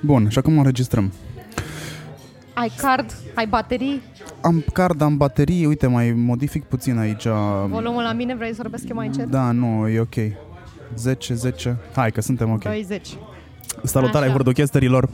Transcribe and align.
Bun, 0.00 0.28
și 0.28 0.38
acum 0.38 0.58
înregistrăm. 0.58 1.12
Ai 2.54 2.72
card? 2.76 3.14
Ai 3.34 3.46
baterii? 3.46 4.02
Am 4.40 4.64
card, 4.72 5.00
am 5.00 5.16
baterie, 5.16 5.66
uite, 5.66 5.86
mai 5.86 6.12
modific 6.12 6.64
puțin 6.64 6.98
aici. 6.98 7.24
Volumul 7.68 8.02
la 8.02 8.12
mine, 8.12 8.34
vrei 8.34 8.50
să 8.54 8.58
vorbesc 8.62 8.88
eu 8.88 8.96
mai 8.96 9.06
încet? 9.06 9.26
Da, 9.26 9.50
nu, 9.50 9.88
e 9.88 10.00
ok. 10.00 10.14
10, 10.96 11.34
10. 11.34 11.76
Hai 11.94 12.10
că 12.10 12.20
suntem 12.20 12.50
ok. 12.50 12.62
20. 12.62 13.08
Salutare 13.84 14.24
Așa. 14.24 14.32
hurduchesterilor. 14.32 15.08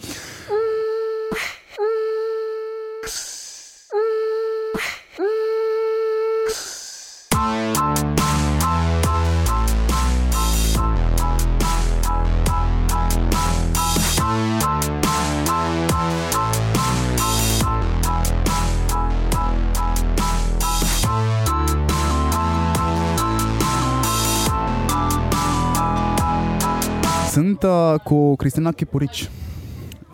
Sunt 27.37 27.63
uh, 27.63 27.95
cu 28.05 28.37
Cristina 28.37 28.73
Chipurici. 28.73 29.31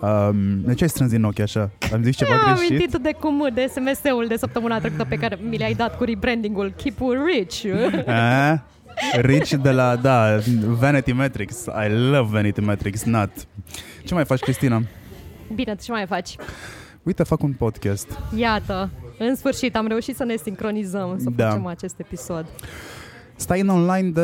Um, 0.00 0.60
de 0.60 0.74
ce 0.74 0.82
ai 0.82 0.88
strâns 0.88 1.10
din 1.10 1.24
ochi 1.24 1.38
așa? 1.38 1.70
Am 1.92 2.02
zis 2.02 2.16
ceva 2.16 2.34
Mi-am 2.34 2.54
greșit? 2.54 2.70
amintit 2.70 2.96
de 3.02 3.12
cum 3.20 3.48
de 3.54 3.66
SMS-ul 3.74 4.26
de 4.28 4.36
săptămâna 4.36 4.78
trecută 4.78 5.04
pe 5.08 5.16
care 5.16 5.38
mi 5.48 5.58
l-ai 5.58 5.74
dat 5.74 5.96
cu 5.96 6.04
rebranding-ul 6.04 6.72
Keep 6.76 6.98
It 6.98 7.18
Rich. 7.34 7.64
A? 8.08 8.62
Rich 9.20 9.50
de 9.50 9.70
la, 9.70 9.96
da, 9.96 10.38
Vanity 10.66 11.12
Metrics. 11.12 11.64
I 11.64 11.88
love 11.92 12.28
Vanity 12.30 12.60
Metrics, 12.60 13.02
not. 13.04 13.30
Ce 14.04 14.14
mai 14.14 14.24
faci, 14.24 14.40
Cristina? 14.40 14.82
Bine, 15.54 15.76
ce 15.82 15.92
mai 15.92 16.06
faci? 16.06 16.36
Uite, 17.02 17.22
fac 17.22 17.42
un 17.42 17.52
podcast. 17.52 18.18
Iată, 18.36 18.90
în 19.18 19.36
sfârșit 19.36 19.76
am 19.76 19.86
reușit 19.86 20.16
să 20.16 20.24
ne 20.24 20.36
sincronizăm, 20.36 21.18
să 21.18 21.30
Da. 21.36 21.48
facem 21.48 21.66
acest 21.66 21.94
episod. 21.98 22.46
Stai 23.36 23.60
în 23.60 23.68
online 23.68 24.10
de... 24.10 24.20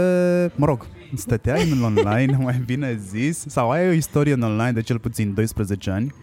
Mă 0.54 0.66
rog, 0.66 0.86
stăteai 1.14 1.70
în 1.70 1.82
online, 1.82 2.36
mai 2.44 2.62
bine 2.66 3.00
zis, 3.08 3.44
sau 3.46 3.70
ai 3.70 3.88
o 3.88 3.92
istorie 3.92 4.32
în 4.32 4.42
online 4.42 4.72
de 4.72 4.80
cel 4.80 4.98
puțin 4.98 5.34
12 5.34 5.90
ani, 5.90 6.14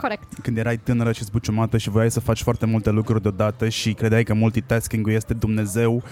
Corect. 0.00 0.38
când 0.42 0.58
erai 0.58 0.76
tânără 0.76 1.12
și 1.12 1.24
zbuciumată 1.24 1.78
și 1.78 1.90
voiai 1.90 2.10
să 2.10 2.20
faci 2.20 2.42
foarte 2.42 2.66
multe 2.66 2.90
lucruri 2.90 3.22
deodată 3.22 3.68
și 3.68 3.92
credeai 3.92 4.24
că 4.24 4.34
multitasking-ul 4.34 5.12
este 5.12 5.34
Dumnezeu 5.34 6.02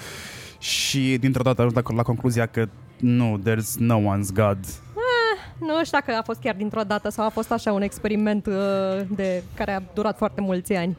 și 0.59 1.17
dintr-o 1.21 1.43
dată 1.43 1.61
ajungi 1.61 1.81
la, 1.89 1.97
la 1.97 2.03
concluzia 2.03 2.47
că 2.47 2.69
nu, 2.99 3.41
there's 3.45 3.75
no 3.79 3.99
one's 3.99 4.33
God. 4.35 4.59
Nu 5.67 5.85
știu 5.85 5.99
dacă 6.07 6.19
a 6.19 6.23
fost 6.23 6.41
chiar 6.41 6.55
dintr-o 6.55 6.83
dată 6.83 7.09
sau 7.09 7.25
a 7.25 7.29
fost 7.29 7.53
așa 7.53 7.73
un 7.73 7.83
experiment 7.83 8.47
uh, 8.47 8.55
de 9.09 9.43
care 9.55 9.73
a 9.73 9.83
durat 9.95 10.17
foarte 10.17 10.41
mulți 10.41 10.75
ani. 10.75 10.97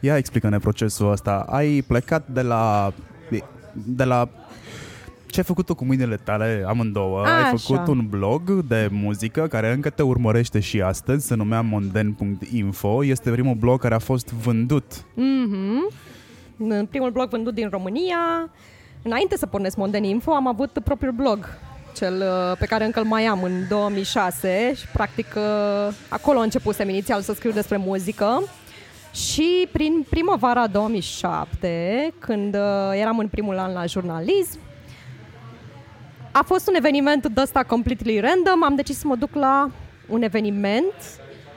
Ia 0.00 0.16
explică-ne 0.16 0.58
procesul 0.58 1.10
ăsta. 1.10 1.46
Ai 1.48 1.84
plecat 1.86 2.28
de 2.28 2.42
la... 2.42 2.92
de 3.72 4.04
la 4.04 4.28
ce 5.36 5.42
ai 5.42 5.48
făcut 5.48 5.66
tu 5.66 5.74
cu 5.74 5.84
mâinile 5.84 6.16
tale 6.16 6.64
amândouă? 6.66 7.20
Ai 7.20 7.42
Așa. 7.42 7.56
făcut 7.56 7.86
un 7.86 8.06
blog 8.08 8.50
de 8.50 8.88
muzică 8.92 9.46
care 9.46 9.72
încă 9.72 9.90
te 9.90 10.02
urmărește 10.02 10.60
și 10.60 10.80
astăzi, 10.80 11.26
se 11.26 11.34
numea 11.34 11.60
monden.info. 11.60 13.04
Este 13.04 13.30
primul 13.30 13.54
blog 13.54 13.80
care 13.80 13.94
a 13.94 13.98
fost 13.98 14.32
vândut. 14.32 15.04
Mhm. 15.14 15.92
În 16.58 16.86
primul 16.86 17.10
blog 17.10 17.28
vândut 17.28 17.54
din 17.54 17.68
România. 17.68 18.16
Înainte 19.02 19.36
să 19.36 19.46
pornesc 19.46 19.76
Monden 19.76 20.04
Info, 20.04 20.32
am 20.32 20.46
avut 20.46 20.78
propriul 20.84 21.12
blog, 21.12 21.48
cel 21.96 22.14
uh, 22.14 22.56
pe 22.58 22.66
care 22.66 22.84
încă 22.84 23.00
îl 23.00 23.06
mai 23.06 23.24
am 23.24 23.42
în 23.42 23.52
2006 23.68 24.72
și 24.76 24.86
practic 24.92 25.26
uh, 25.36 25.94
acolo 26.08 26.38
începusem 26.38 26.88
inițial 26.88 27.20
să 27.20 27.32
scriu 27.32 27.50
despre 27.50 27.76
muzică. 27.76 28.42
Și 29.14 29.68
prin 29.72 30.06
primăvara 30.10 30.66
2007, 30.66 32.12
când 32.18 32.54
uh, 32.54 32.60
eram 33.00 33.18
în 33.18 33.28
primul 33.28 33.58
an 33.58 33.72
la 33.72 33.86
jurnalism, 33.86 34.58
a 36.38 36.42
fost 36.42 36.68
un 36.68 36.74
eveniment 36.74 37.26
de 37.26 37.40
ăsta 37.40 37.62
completely 37.62 38.20
random. 38.20 38.64
Am 38.64 38.74
decis 38.74 38.98
să 38.98 39.06
mă 39.06 39.16
duc 39.16 39.34
la 39.34 39.70
un 40.08 40.22
eveniment 40.22 40.92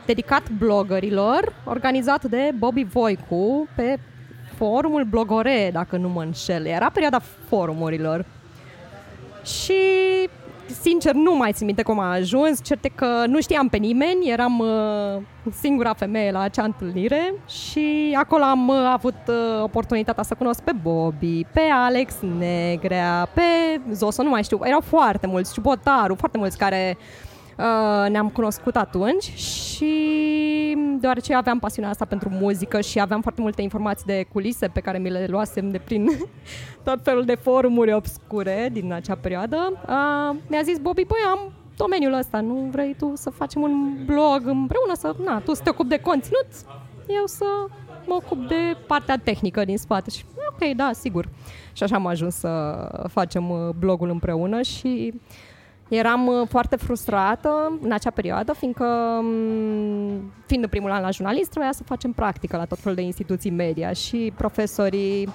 dedicat 0.06 0.50
bloggerilor, 0.50 1.54
organizat 1.66 2.24
de 2.24 2.52
Bobby 2.58 2.84
Voicu 2.84 3.68
pe 3.76 4.00
forumul 4.56 5.04
Blogore, 5.04 5.70
dacă 5.74 5.98
nu 5.98 6.10
mă 6.10 6.22
înșel. 6.22 6.66
Era 6.66 6.90
perioada 6.90 7.22
forumurilor. 7.48 8.26
Și 9.44 9.74
sincer 10.82 11.14
nu 11.14 11.36
mai 11.36 11.52
țin 11.52 11.66
minte 11.66 11.82
cum 11.84 12.00
a 12.00 12.12
ajuns, 12.12 12.60
certe 12.64 12.92
că 12.96 13.24
nu 13.28 13.42
știam 13.42 13.68
pe 13.68 13.78
nimeni, 13.78 14.30
eram 14.30 14.60
uh, 14.60 15.22
singura 15.62 15.94
femeie 15.94 16.32
la 16.32 16.40
acea 16.40 16.64
întâlnire 16.64 17.34
și 17.48 18.16
acolo 18.18 18.44
am 18.44 18.68
uh, 18.68 18.76
avut 18.94 19.16
uh, 19.28 19.64
oportunitatea 19.64 20.24
să 20.24 20.36
cunosc 20.36 20.62
pe 20.62 20.72
Bobby, 20.82 21.46
pe 21.54 21.62
Alex 21.74 22.14
Negrea, 22.38 23.30
pe 23.34 23.42
Zoso, 23.92 24.24
nu 24.24 24.30
mai 24.30 24.44
știu, 24.44 24.60
erau 24.64 24.82
foarte 24.82 25.28
mulți, 25.28 25.54
Ciubotaru, 25.54 26.16
foarte 26.16 26.38
mulți 26.38 26.58
care 26.58 26.98
uh, 26.98 27.29
ne-am 28.10 28.30
cunoscut 28.30 28.76
atunci 28.76 29.24
și 29.24 29.96
deoarece 31.00 31.34
aveam 31.34 31.60
pasiunea 31.60 31.90
asta 31.90 32.06
pentru 32.06 32.30
muzică 32.30 32.82
și 32.82 33.00
aveam 33.00 33.22
foarte 33.22 33.42
multe 33.42 33.62
informații 33.62 34.06
de 34.06 34.26
culise 34.32 34.68
pe 34.68 34.80
care 34.80 34.98
mi 34.98 35.10
le 35.10 35.26
luasem 35.30 35.70
de 35.70 35.78
prin 35.78 36.10
tot 36.84 37.00
felul 37.04 37.24
de 37.26 37.36
forumuri 37.36 37.94
obscure 37.94 38.70
din 38.72 38.94
acea 38.94 39.16
perioadă, 39.16 39.58
uh, 39.88 40.36
mi-a 40.48 40.62
zis 40.64 40.78
Bobby, 40.78 41.04
băi, 41.06 41.20
am 41.32 41.40
domeniul 41.78 42.14
ăsta, 42.14 42.42
nu 42.42 42.68
vrei 42.72 42.96
tu 42.98 43.12
să 43.16 43.30
facem 43.30 43.62
un 43.62 43.96
blog 44.06 44.42
împreună, 44.46 44.94
să, 44.94 45.16
na, 45.26 45.40
tu 45.40 45.54
să 45.54 45.62
te 45.64 45.70
ocupi 45.70 45.90
de 45.90 46.00
conținut, 46.00 46.48
eu 47.08 47.26
să 47.26 47.46
mă 48.06 48.14
ocup 48.14 48.48
de 48.48 48.78
partea 48.88 49.18
tehnică 49.18 49.66
din 49.66 49.78
spate 49.78 50.10
și 50.10 50.24
ok, 50.50 50.76
da, 50.76 50.90
sigur. 50.94 51.30
Și 51.74 51.84
așa 51.84 51.96
am 51.96 52.06
ajuns 52.06 52.36
să 52.36 52.86
facem 53.08 53.50
uh, 53.50 53.70
blogul 53.80 54.10
împreună 54.10 54.62
și 54.62 55.14
Eram 55.90 56.28
uh, 56.28 56.48
foarte 56.50 56.76
frustrată 56.76 57.80
în 57.82 57.92
acea 57.92 58.10
perioadă, 58.10 58.54
fiindcă, 58.54 58.86
m, 59.22 60.32
fiind 60.46 60.64
în 60.64 60.70
primul 60.70 60.92
an 60.92 61.02
la 61.02 61.10
jurnalist, 61.10 61.50
trebuia 61.50 61.72
să 61.72 61.84
facem 61.84 62.12
practică 62.12 62.58
la 62.58 62.66
tot 62.66 62.80
felul 62.80 62.96
de 62.96 63.02
instituții 63.02 63.52
media 63.52 63.94
și 63.94 64.34
profesorii 64.38 65.30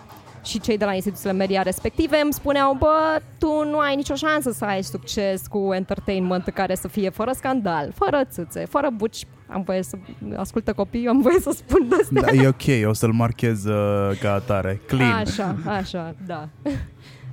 și 0.45 0.61
cei 0.61 0.79
de 0.79 0.85
la 0.85 0.95
instituțiile 0.95 1.33
media 1.33 1.63
respective 1.63 2.21
îmi 2.23 2.33
spuneau, 2.33 2.75
bă, 2.75 3.21
tu 3.39 3.65
nu 3.71 3.79
ai 3.79 3.97
nicio 3.97 4.15
șansă 4.15 4.51
să 4.51 4.65
ai 4.65 4.83
succes 4.83 5.47
cu 5.47 5.71
entertainment 5.73 6.49
care 6.49 6.75
să 6.75 6.89
fie 6.89 7.11
fără 7.11 7.33
scandal, 7.33 7.93
fără 7.95 8.25
țâțe, 8.31 8.65
fără 8.65 8.89
buci. 8.97 9.27
Am 9.49 9.63
voie 9.63 9.83
să 9.83 9.97
ascultă 10.37 10.73
copii, 10.73 11.09
am 11.09 11.21
voie 11.21 11.41
să 11.41 11.51
spun 11.51 11.89
de 11.89 11.95
asta. 12.01 12.21
Da, 12.21 12.43
e 12.43 12.49
ok, 12.49 12.89
o 12.89 12.93
să-l 12.93 13.13
marchez 13.13 13.65
uh, 13.65 14.19
ca 14.21 14.33
atare. 14.33 14.81
Clean. 14.87 15.13
Așa, 15.13 15.57
așa, 15.67 16.15
da. 16.27 16.49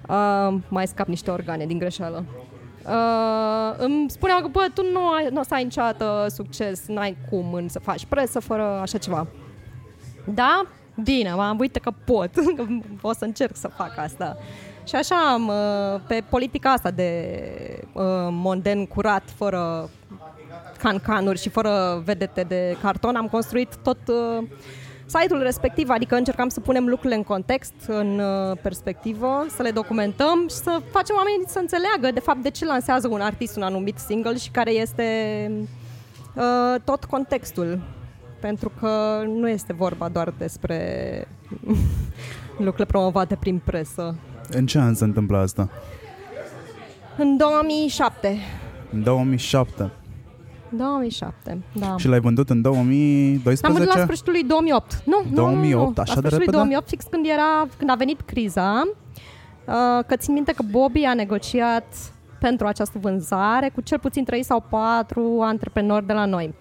Uh, 0.10 0.58
mai 0.68 0.88
scap 0.88 1.08
niște 1.08 1.32
organe 1.32 1.66
din 1.66 1.78
greșeală. 1.78 2.24
Uh, 2.86 3.74
îmi 3.78 4.10
spuneau 4.10 4.42
că, 4.42 4.48
bă, 4.48 4.68
tu 4.74 4.82
nu, 4.92 5.10
ai, 5.10 5.28
nu 5.32 5.40
o 5.40 5.44
să 5.44 5.54
ai 5.54 5.64
niciodată 5.64 6.26
succes, 6.30 6.88
n-ai 6.88 7.18
cum 7.30 7.54
în 7.54 7.70
să 7.70 7.80
faci 7.80 8.06
presă 8.06 8.40
fără 8.40 8.64
așa 8.64 8.98
ceva. 8.98 9.28
Da? 10.26 10.66
Bine, 11.04 11.30
am 11.30 11.60
uite 11.60 11.80
că 11.80 11.92
pot, 12.06 12.30
că 12.58 12.66
o 13.02 13.14
să 13.14 13.26
încerc 13.26 13.56
să 13.56 13.68
fac 13.68 13.98
asta. 13.98 14.38
Și 14.88 14.96
așa 14.96 15.16
am, 15.16 15.48
uh, 15.48 16.02
pe 16.08 16.24
politica 16.30 16.72
asta 16.72 16.92
de 16.92 17.40
uh, 17.94 18.04
monden 18.30 18.86
curat, 18.86 19.24
fără 19.36 19.90
cancanuri 20.78 21.40
și 21.40 21.50
fără 21.50 22.02
vedete 22.06 22.44
de 22.44 22.78
carton, 22.82 23.16
am 23.16 23.28
construit 23.28 23.76
tot 23.76 23.98
uh, 24.08 24.48
site-ul 25.18 25.42
respectiv, 25.42 25.90
adică 25.90 26.16
încercam 26.16 26.50
să 26.50 26.60
punem 26.60 26.88
lucrurile 26.88 27.16
în 27.16 27.24
context, 27.24 27.74
în 27.88 28.20
uh, 28.20 28.58
perspectivă, 28.62 29.46
să 29.56 29.62
le 29.62 29.72
documentăm 29.72 30.48
și 30.50 30.56
să 30.56 30.82
facem 30.92 31.16
oamenii 31.16 31.44
să 31.48 31.60
înțeleagă 31.60 32.12
de 32.14 32.20
fapt 32.20 32.42
de 32.42 32.50
ce 32.50 32.66
lansează 32.66 33.08
un 33.08 33.22
artist 33.22 33.56
un 33.56 33.64
anumit 33.64 33.98
single 33.98 34.38
și 34.38 34.50
care 34.50 34.72
este 34.72 35.08
uh, 36.36 36.82
tot 36.84 37.06
contextul. 37.06 37.82
Pentru 38.40 38.72
că 38.80 39.24
nu 39.28 39.50
este 39.50 39.74
vorba 39.74 40.10
doar 40.10 40.34
despre 40.38 40.78
lucrurile 42.66 42.86
promovate 42.86 43.36
prin 43.36 43.62
presă. 43.64 44.16
În 44.50 44.66
ce 44.66 44.80
an 44.80 44.94
se 44.94 45.04
întâmplă 45.04 45.38
asta? 45.38 45.70
În 47.18 47.38
2007. 47.38 48.38
În 48.92 49.04
2007. 49.04 49.92
2007, 50.78 51.64
da. 51.74 51.96
Și 51.98 52.08
l-ai 52.08 52.20
vândut 52.20 52.50
în 52.50 52.62
2012? 52.62 53.66
Am 53.66 53.74
văzut 53.74 53.96
la 53.96 54.02
sfârșitul 54.02 54.32
lui 54.32 54.44
2008. 54.44 55.02
Nu, 55.06 55.22
nu, 55.30 55.36
2008, 55.36 55.74
nu, 55.74 55.94
nu. 55.96 56.02
așa 56.02 56.14
la 56.16 56.22
de 56.22 56.28
sfârșitul 56.28 56.38
lui 56.38 56.38
repede? 56.38 56.58
2008, 56.58 56.88
fix 56.88 57.06
când, 57.10 57.26
era, 57.26 57.68
când 57.78 57.90
a 57.90 57.96
venit 57.96 58.22
criza, 58.22 58.84
uh, 58.86 60.06
că 60.08 60.16
țin 60.16 60.34
minte 60.34 60.52
că 60.52 60.64
Bobby 60.72 61.04
a 61.04 61.14
negociat 61.14 61.86
pentru 62.40 62.68
această 62.68 62.98
vânzare 63.02 63.70
cu 63.70 63.82
cel 63.82 64.00
puțin 64.00 64.24
3 64.24 64.44
sau 64.44 64.64
4 64.70 65.40
antreprenori 65.42 66.06
de 66.06 66.14
la 66.14 66.26
noi 66.26 66.54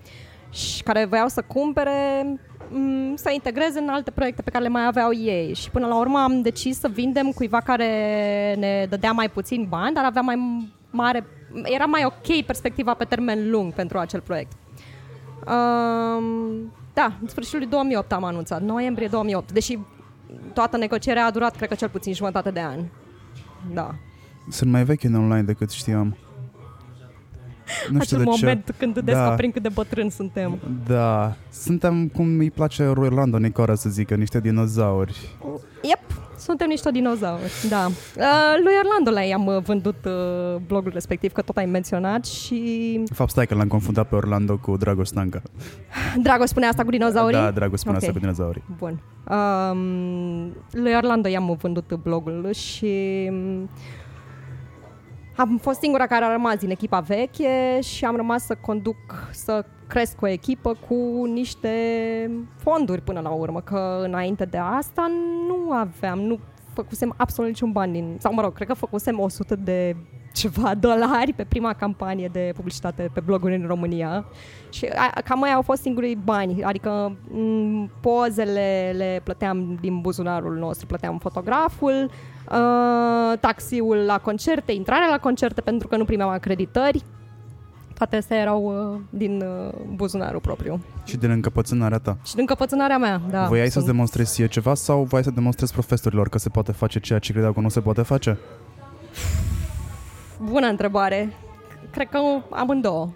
și 0.51 0.83
care 0.83 1.05
voiau 1.05 1.29
să 1.29 1.43
cumpere 1.47 2.25
m, 2.71 3.15
să 3.15 3.31
integreze 3.33 3.79
în 3.79 3.89
alte 3.89 4.11
proiecte 4.11 4.43
pe 4.43 4.51
care 4.51 4.65
le 4.65 4.71
mai 4.71 4.87
aveau 4.87 5.13
ei 5.13 5.55
și 5.55 5.71
până 5.71 5.87
la 5.87 5.99
urmă 5.99 6.19
am 6.19 6.43
decis 6.43 6.79
să 6.79 6.89
vindem 6.89 7.31
cuiva 7.31 7.61
care 7.61 7.87
ne 8.59 8.87
dădea 8.89 9.13
mai 9.13 9.29
puțin 9.29 9.67
bani, 9.69 9.95
dar 9.95 10.05
avea 10.05 10.23
mai 10.23 10.69
mare, 10.91 11.27
era 11.65 11.85
mai 11.85 12.05
ok 12.05 12.45
perspectiva 12.47 12.95
pe 12.95 13.05
termen 13.05 13.51
lung 13.51 13.73
pentru 13.73 13.99
acel 13.99 14.21
proiect. 14.21 14.53
Um, 15.47 16.73
da, 16.95 17.13
în 17.21 17.29
sfârșitul 17.29 17.59
lui 17.59 17.69
2008 17.69 18.13
am 18.13 18.25
anunțat, 18.25 18.63
noiembrie 18.63 19.07
2008, 19.07 19.53
deși 19.53 19.79
toată 20.53 20.77
negocierea 20.77 21.25
a 21.25 21.31
durat, 21.31 21.57
cred 21.57 21.69
că 21.69 21.75
cel 21.75 21.89
puțin 21.89 22.15
jumătate 22.15 22.51
de 22.51 22.61
an. 22.61 22.81
Da. 23.73 23.95
Sunt 24.49 24.71
mai 24.71 24.85
vechi 24.85 25.05
în 25.05 25.15
online 25.15 25.43
decât 25.43 25.71
știam. 25.71 26.17
Nu 27.91 28.01
știu 28.01 28.17
Acel 28.17 28.19
de 28.19 28.39
moment 28.41 28.65
ce. 28.67 28.73
când 28.79 28.95
da. 28.95 29.01
descoperim 29.01 29.51
cât 29.51 29.63
de 29.63 29.69
bătrân 29.69 30.11
suntem. 30.11 30.59
Da. 30.87 31.37
Suntem, 31.51 32.09
cum 32.09 32.39
îi 32.39 32.51
place 32.51 32.83
Orlando 32.87 33.39
Nicora 33.39 33.75
să 33.75 33.89
zică, 33.89 34.15
niște 34.15 34.41
dinozauri. 34.41 35.37
Yep, 35.83 36.01
suntem 36.39 36.69
niște 36.69 36.91
dinozauri, 36.91 37.53
da. 37.69 37.87
Uh, 37.87 38.63
lui 38.65 38.73
Orlando 38.85 39.11
le 39.11 39.33
am 39.35 39.47
uh, 39.47 39.63
vândut 39.63 40.05
uh, 40.05 40.61
blogul 40.67 40.91
respectiv, 40.93 41.33
că 41.33 41.43
tot 41.43 41.57
ai 41.57 41.67
menționat 41.67 42.27
și... 42.27 42.61
De 43.05 43.15
fapt, 43.15 43.31
stai 43.31 43.47
că 43.47 43.55
l-am 43.55 43.69
confundat 43.69 44.09
pe 44.09 44.15
Orlando 44.15 44.57
cu 44.57 44.77
Dragoș 44.77 45.07
Stanca. 45.07 45.43
Dragoș 46.23 46.49
spune 46.49 46.67
asta 46.67 46.85
cu 46.85 46.91
dinozaurii? 46.91 47.39
Da, 47.39 47.51
Dragoș 47.51 47.79
spune 47.79 47.97
okay. 47.97 48.09
asta 48.09 48.19
cu 48.21 48.25
dinozaurii. 48.25 48.63
Bun. 48.79 49.01
Um, 49.31 50.53
lui 50.71 50.93
Orlando 50.97 51.29
i-am 51.29 51.57
vândut 51.61 51.99
blogul 52.03 52.53
și 52.53 53.31
am 55.41 55.59
fost 55.63 55.79
singura 55.81 56.07
care 56.07 56.25
a 56.25 56.33
rămas 56.33 56.57
din 56.57 56.71
echipa 56.71 57.01
veche 57.01 57.81
și 57.81 58.05
am 58.05 58.17
rămas 58.17 58.45
să 58.45 58.55
conduc, 58.61 58.97
să 59.33 59.65
cresc 59.87 60.23
o 60.23 60.27
echipă 60.27 60.77
cu 60.89 61.25
niște 61.25 61.71
fonduri 62.57 63.01
până 63.01 63.21
la 63.21 63.29
urmă, 63.29 63.61
că 63.61 64.01
înainte 64.05 64.45
de 64.45 64.59
asta 64.59 65.11
nu 65.47 65.73
aveam, 65.73 66.21
nu 66.21 66.39
făcusem 66.75 67.15
absolut 67.17 67.51
niciun 67.51 67.73
bani 67.73 67.93
din, 67.93 68.17
sau 68.19 68.35
mă 68.35 68.43
rog, 68.43 68.53
cred 68.53 68.67
că 68.67 68.75
făcusem 68.75 69.21
100 69.21 69.57
de 69.57 69.97
ceva 70.33 70.75
dolari 70.87 71.33
pe 71.33 71.45
prima 71.49 71.73
campanie 71.73 72.29
de 72.33 72.53
publicitate 72.55 73.11
pe 73.15 73.21
bloguri 73.21 73.57
în 73.57 73.67
România. 73.67 74.25
Și 74.71 74.87
a, 74.87 75.21
cam 75.21 75.39
mai 75.39 75.53
au 75.53 75.63
fost 75.63 75.83
singurii 75.83 76.17
bani, 76.25 76.63
adică 76.63 77.17
m- 77.29 78.01
pozele 78.01 78.93
le 78.97 79.21
plăteam 79.25 79.79
din 79.81 80.01
buzunarul 80.01 80.57
nostru, 80.57 80.87
plăteam 80.87 81.19
fotograful, 81.19 82.11
uh, 82.51 83.39
taxiul 83.41 83.97
la 83.97 84.19
concerte, 84.19 84.73
intrarea 84.73 85.09
la 85.09 85.19
concerte 85.19 85.61
pentru 85.61 85.89
că 85.89 85.97
nu 85.97 86.05
primeam 86.05 86.29
acreditări, 86.29 87.05
toate 88.01 88.17
astea 88.17 88.37
erau 88.37 88.93
uh, 88.95 89.01
din 89.11 89.43
uh, 89.43 89.73
buzunarul 89.95 90.41
propriu. 90.41 90.81
Și 91.05 91.17
din 91.17 91.31
încăpățânarea 91.31 91.99
ta. 91.99 92.17
Și 92.25 92.31
din 92.31 92.41
încăpățânarea 92.41 92.99
mea, 92.99 93.21
da. 93.31 93.47
Voiai 93.47 93.63
sunt... 93.63 93.73
să-ți 93.73 93.87
demonstrezi 93.87 94.33
ție 94.33 94.47
ceva 94.47 94.75
sau 94.75 95.03
voiai 95.03 95.25
să 95.25 95.31
demonstrezi 95.31 95.73
profesorilor 95.73 96.29
că 96.29 96.39
se 96.39 96.49
poate 96.49 96.73
face 96.73 97.01
ceea 97.01 97.19
ce 97.19 97.33
credeau 97.33 97.53
că 97.53 97.61
nu 97.61 97.69
se 97.69 97.81
poate 97.81 98.03
face? 98.03 98.39
Bună 100.43 100.67
întrebare. 100.67 101.33
Cred 101.91 102.09
că 102.09 102.19
amândouă. 102.51 103.09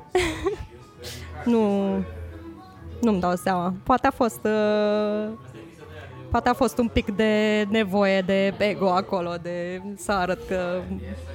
nu, 1.52 1.88
nu-mi 3.00 3.20
dau 3.20 3.34
seama. 3.34 3.74
Poate 3.82 4.06
a 4.06 4.10
fost... 4.10 4.40
Uh, 4.44 5.28
poate 6.34 6.48
a 6.48 6.54
fost 6.54 6.78
un 6.78 6.88
pic 6.88 7.16
de 7.16 7.64
nevoie 7.70 8.20
de 8.20 8.54
ego 8.58 8.90
acolo, 8.90 9.34
de 9.42 9.82
să 9.96 10.12
arăt 10.12 10.46
că 10.48 10.82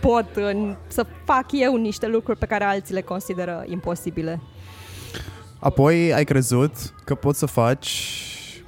pot 0.02 0.26
în, 0.36 0.76
să 0.88 1.06
fac 1.26 1.46
eu 1.52 1.76
niște 1.76 2.08
lucruri 2.08 2.40
pe 2.40 2.46
care 2.46 2.64
alții 2.64 2.94
le 2.94 3.02
consideră 3.02 3.64
imposibile. 3.68 4.42
Apoi 5.60 6.14
ai 6.14 6.24
crezut 6.24 6.72
că 7.04 7.16
poți 7.16 7.40
să 7.40 7.46
faci 7.46 8.14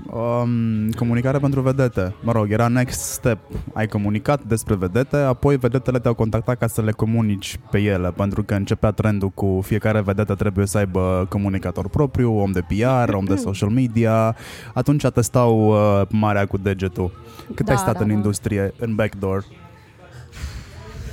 um, 0.06 0.90
comunicare 0.92 1.38
pentru 1.38 1.62
vedete. 1.62 2.16
Mă 2.22 2.32
rog, 2.32 2.52
era 2.52 2.68
next 2.68 3.00
step. 3.00 3.38
Ai 3.74 3.88
comunicat 3.88 4.44
despre 4.44 4.76
vedete, 4.76 5.16
apoi 5.18 5.58
vedetele 5.58 6.00
te-au 6.00 6.14
contactat 6.14 6.58
ca 6.58 6.68
să 6.68 6.82
le 6.82 6.92
comunici 6.92 7.60
pe 7.72 7.80
ele, 7.80 8.12
pentru 8.12 8.44
că 8.44 8.54
începea 8.54 8.92
trendul 8.92 9.30
cu 9.30 9.60
fiecare 9.64 10.02
vedetă 10.02 10.36
trebuie 10.36 10.66
să 10.66 10.78
aibă 10.78 11.26
comunicator 11.30 11.90
propriu, 11.90 12.40
om 12.40 12.52
de 12.52 12.62
PR, 12.62 13.14
om 13.14 13.26
de 13.26 13.36
social 13.36 13.70
media. 13.70 14.36
Atunci 14.74 15.08
testau 15.08 15.68
uh, 15.68 16.08
marea 16.10 16.46
cu 16.46 16.58
degetul. 16.58 17.12
Cât 17.56 17.66
da, 17.66 17.72
ai 17.72 17.78
stat 17.78 17.94
da, 17.94 18.02
în 18.02 18.08
da. 18.08 18.14
industrie, 18.14 18.74
în 18.80 18.96
backdoor? 18.96 19.46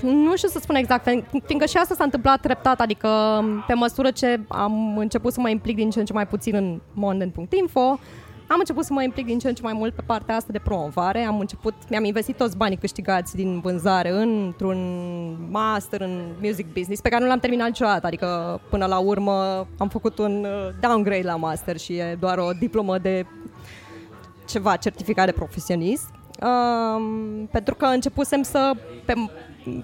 nu 0.03 0.37
știu 0.37 0.49
să 0.49 0.59
spun 0.59 0.75
exact, 0.75 1.05
fiindcă 1.45 1.67
și 1.67 1.77
asta 1.77 1.95
s-a 1.95 2.05
întâmplat 2.05 2.41
treptat, 2.41 2.81
adică 2.81 3.09
pe 3.67 3.75
măsură 3.75 4.11
ce 4.11 4.41
am 4.49 4.99
început 4.99 5.33
să 5.33 5.41
mă 5.41 5.49
implic 5.49 5.77
din 5.77 5.91
ce 5.91 5.99
în 5.99 6.05
ce 6.05 6.13
mai 6.13 6.27
puțin 6.27 6.55
în 6.55 6.81
monden.info, 6.93 7.99
am 8.49 8.59
început 8.59 8.85
să 8.85 8.93
mă 8.93 9.03
implic 9.03 9.27
din 9.27 9.39
ce 9.39 9.49
în 9.49 9.55
ce 9.55 9.63
mai 9.63 9.73
mult 9.73 9.95
pe 9.95 10.03
partea 10.07 10.37
asta 10.37 10.53
de 10.53 10.59
promovare. 10.59 11.25
Am 11.25 11.39
început, 11.39 11.75
mi-am 11.91 12.05
investit 12.05 12.37
toți 12.37 12.57
banii 12.57 12.77
câștigați 12.77 13.37
din 13.37 13.61
vânzare 13.61 14.11
într-un 14.11 14.79
master 15.51 16.01
în 16.01 16.21
music 16.41 16.73
business 16.73 17.01
pe 17.01 17.09
care 17.09 17.23
nu 17.23 17.29
l-am 17.29 17.39
terminat 17.39 17.67
niciodată. 17.67 18.07
Adică 18.07 18.61
până 18.71 18.87
la 18.87 18.99
urmă 18.99 19.67
am 19.79 19.89
făcut 19.89 20.19
un 20.19 20.45
uh, 20.45 20.69
downgrade 20.81 21.27
la 21.27 21.37
master 21.37 21.77
și 21.77 21.93
e 21.93 22.17
doar 22.21 22.39
o 22.39 22.51
diplomă 22.59 22.99
de 22.99 23.27
ceva 24.47 24.77
certificare 24.77 25.33
profesionist. 25.33 26.09
Um, 26.43 27.47
pentru 27.51 27.75
că 27.75 27.85
începusem 27.85 28.43
să, 28.43 28.73
pe, 29.05 29.15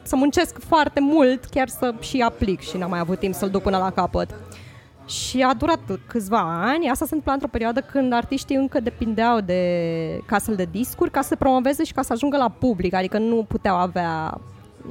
să 0.02 0.16
muncesc 0.16 0.58
foarte 0.58 1.00
mult, 1.00 1.44
chiar 1.44 1.68
să 1.68 1.94
și 2.00 2.20
aplic 2.20 2.60
și 2.60 2.76
n-am 2.76 2.90
mai 2.90 2.98
avut 2.98 3.18
timp 3.18 3.34
să-l 3.34 3.50
duc 3.50 3.62
până 3.62 3.78
la 3.78 3.90
capăt. 3.90 4.34
Și 5.06 5.42
a 5.42 5.54
durat 5.54 5.80
câțiva 6.06 6.40
ani. 6.40 6.88
Asta 6.88 7.04
se 7.04 7.14
întâmpla 7.14 7.32
într-o 7.32 7.48
perioadă 7.48 7.80
când 7.80 8.12
artiștii 8.12 8.56
încă 8.56 8.80
depindeau 8.80 9.40
de 9.40 9.60
casele 10.26 10.56
de 10.56 10.68
discuri 10.70 11.10
ca 11.10 11.20
să 11.20 11.36
promoveze 11.36 11.84
și 11.84 11.92
ca 11.92 12.02
să 12.02 12.12
ajungă 12.12 12.36
la 12.36 12.48
public. 12.48 12.94
Adică 12.94 13.18
nu 13.18 13.44
puteau 13.48 13.76
avea, 13.76 14.40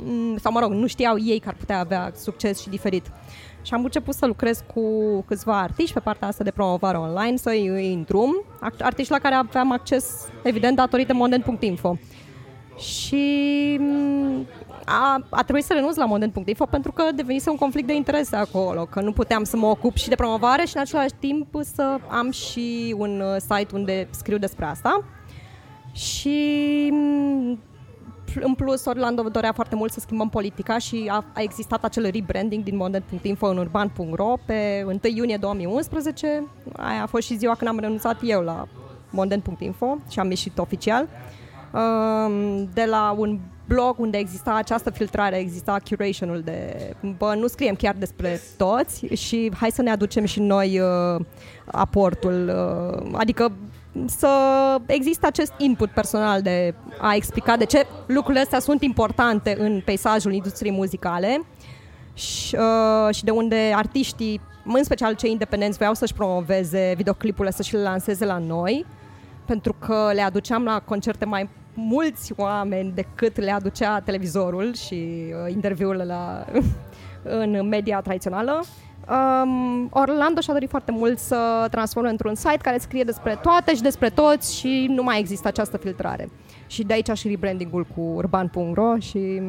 mm, 0.06 0.38
sau 0.38 0.52
mă 0.52 0.60
rog, 0.60 0.72
nu 0.72 0.88
știau 0.88 1.20
ei 1.20 1.40
că 1.40 1.48
ar 1.48 1.56
putea 1.56 1.80
avea 1.80 2.12
succes 2.16 2.62
și 2.62 2.70
diferit. 2.70 3.12
Și 3.62 3.74
am 3.74 3.84
început 3.84 4.14
să 4.14 4.26
lucrez 4.26 4.64
cu 4.74 4.82
câțiva 5.22 5.60
artiști 5.60 5.94
pe 5.94 6.00
partea 6.00 6.28
asta 6.28 6.44
de 6.44 6.52
promovare 6.52 6.98
online, 6.98 7.36
să 7.36 7.50
îi 7.50 7.92
intru, 7.92 8.46
artiști 8.80 9.12
la 9.12 9.20
care 9.20 9.36
aveam 9.36 9.72
acces, 9.72 10.28
evident, 10.44 10.76
datorită 10.76 11.14
modern.info. 11.14 11.98
Și 12.78 13.78
mm, 13.80 14.46
a, 14.86 15.26
a 15.30 15.44
trebuit 15.44 15.64
să 15.64 15.74
renunț 15.74 15.96
la 15.96 16.06
modern.info 16.06 16.66
pentru 16.66 16.92
că 16.92 17.04
devenise 17.16 17.50
un 17.50 17.56
conflict 17.56 17.88
de 17.88 17.96
interese 17.96 18.36
acolo, 18.36 18.86
că 18.86 19.02
nu 19.02 19.12
puteam 19.12 19.44
să 19.44 19.58
mă 19.58 19.66
ocup 19.66 19.96
și 19.96 20.10
de 20.10 20.16
promovare 20.16 20.66
și 20.66 20.76
în 20.76 20.82
același 20.82 21.14
timp 21.20 21.48
să 21.62 21.98
am 22.10 22.32
și 22.32 22.96
un 22.98 23.22
uh, 23.22 23.36
site 23.40 23.76
unde 23.76 24.08
scriu 24.12 24.38
despre 24.38 24.66
asta. 24.66 25.04
Și 25.92 26.90
mm, 26.92 27.60
în 28.42 28.54
plus, 28.54 28.86
Orlando 28.86 29.22
dorea 29.22 29.52
foarte 29.52 29.76
mult 29.76 29.92
să 29.92 30.00
schimbăm 30.00 30.30
politica 30.30 30.78
și 30.78 31.06
a, 31.08 31.26
a 31.34 31.42
existat 31.42 31.84
acel 31.84 32.10
rebranding 32.12 32.64
din 32.64 32.76
modern.info 32.76 33.48
în 33.48 33.58
urban.ro 33.58 34.34
pe 34.46 34.84
1 34.86 35.00
iunie 35.16 35.38
2011. 35.38 36.48
Aia 36.76 37.02
a 37.04 37.06
fost 37.06 37.28
și 37.28 37.38
ziua 37.38 37.56
când 37.56 37.70
am 37.70 37.80
renunțat 37.80 38.20
eu 38.24 38.42
la 38.42 38.68
modern.info 39.10 39.98
și 40.10 40.20
am 40.20 40.30
ieșit 40.30 40.58
oficial. 40.58 41.08
Um, 41.74 42.70
de 42.74 42.86
la 42.86 43.16
un 43.18 43.40
blog 43.66 44.00
unde 44.00 44.18
exista 44.18 44.54
această 44.54 44.90
filtrare, 44.90 45.38
exista 45.38 45.78
curationul 45.90 46.42
de 46.42 46.76
bă, 47.18 47.36
nu 47.38 47.48
scriem 47.48 47.76
chiar 47.76 47.96
despre 48.00 48.42
toți 48.58 49.06
și 49.06 49.52
hai 49.60 49.72
să 49.72 49.82
ne 49.82 49.90
aducem 49.90 50.26
și 50.26 50.40
noi 50.40 50.80
uh, 50.80 51.26
aportul, 51.66 52.48
uh, 52.48 53.12
adică 53.14 53.52
să 54.06 54.30
există 54.86 55.26
acest 55.26 55.54
input 55.58 55.90
personal 55.90 56.42
de 56.42 56.74
a 57.02 57.16
explica 57.16 57.58
de 57.58 57.66
ce 57.66 57.86
lucrurile 58.06 58.42
astea 58.42 58.60
sunt 58.60 58.82
importante 58.82 59.56
în 59.60 59.82
peisajul 59.86 60.34
industriei 60.34 60.74
muzicale 60.74 61.46
și, 62.14 62.56
uh, 62.56 63.16
și 63.16 63.24
de 63.24 63.32
unde 63.32 63.72
artiștii, 63.76 64.42
în 64.66 64.84
special 64.84 65.14
cei 65.16 65.32
independenți, 65.32 65.78
voiau 65.78 65.94
să-și 65.94 66.14
promoveze 66.14 66.94
videoclipurile, 66.96 67.54
să-și 67.54 67.76
le 67.76 67.82
lanseze 67.82 68.26
la 68.26 68.38
noi, 68.38 68.86
pentru 69.46 69.76
că 69.80 70.10
le 70.14 70.22
aduceam 70.22 70.64
la 70.64 70.80
concerte 70.80 71.26
mai 71.26 71.50
mulți 71.74 72.34
oameni 72.38 72.92
decât 72.96 73.38
le 73.38 73.52
aducea 73.52 74.00
televizorul 74.00 74.74
și 74.74 74.94
uh, 74.94 75.54
interviurile 75.54 76.04
la, 76.04 76.46
în 77.42 77.68
media 77.68 78.02
tradițională. 78.02 78.64
Um, 79.10 79.90
Orlando 79.92 80.42
și-a 80.42 80.54
dorit 80.54 80.70
foarte 80.70 80.92
mult 80.92 81.20
să 81.20 81.68
transforme 81.72 82.10
într-un 82.10 82.36
site 82.36 82.60
care 82.62 82.78
scrie 82.78 83.04
despre 83.04 83.40
toate 83.42 83.76
și 83.76 83.82
despre 83.82 84.10
toți 84.10 84.58
și 84.58 84.88
nu 84.90 85.04
mai 85.04 85.20
există 85.20 85.48
această 85.48 85.78
filtrare. 85.78 86.30
Și 86.68 86.84
de 86.84 86.94
aici 86.94 87.18
și 87.18 87.28
rebranding-ul 87.28 87.88
cu 87.96 88.02
urban.ro 88.02 88.98
și 89.00 89.42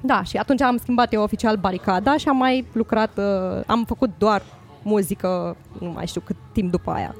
da, 0.00 0.22
și 0.22 0.36
atunci 0.36 0.60
am 0.60 0.76
schimbat 0.76 1.12
eu 1.12 1.22
oficial 1.22 1.56
baricada 1.56 2.16
și 2.16 2.28
am 2.28 2.36
mai 2.36 2.66
lucrat, 2.72 3.18
uh, 3.18 3.62
am 3.66 3.84
făcut 3.84 4.10
doar 4.18 4.42
muzică, 4.82 5.56
nu 5.80 5.90
mai 5.90 6.06
știu 6.06 6.20
cât 6.20 6.36
timp 6.52 6.70
după 6.70 6.90
aia. 6.90 7.14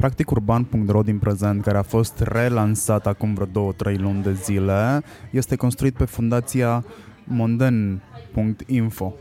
Practic 0.00 0.30
urban.ro 0.30 1.02
din 1.02 1.18
prezent, 1.18 1.62
care 1.62 1.78
a 1.78 1.82
fost 1.82 2.20
relansat 2.20 3.06
acum 3.06 3.34
vreo 3.34 3.46
două, 3.52 3.72
trei 3.72 3.96
luni 3.96 4.22
de 4.22 4.32
zile, 4.32 5.02
este 5.30 5.56
construit 5.56 5.94
pe 5.94 6.04
fundația 6.04 6.84
monden.info. 7.24 9.12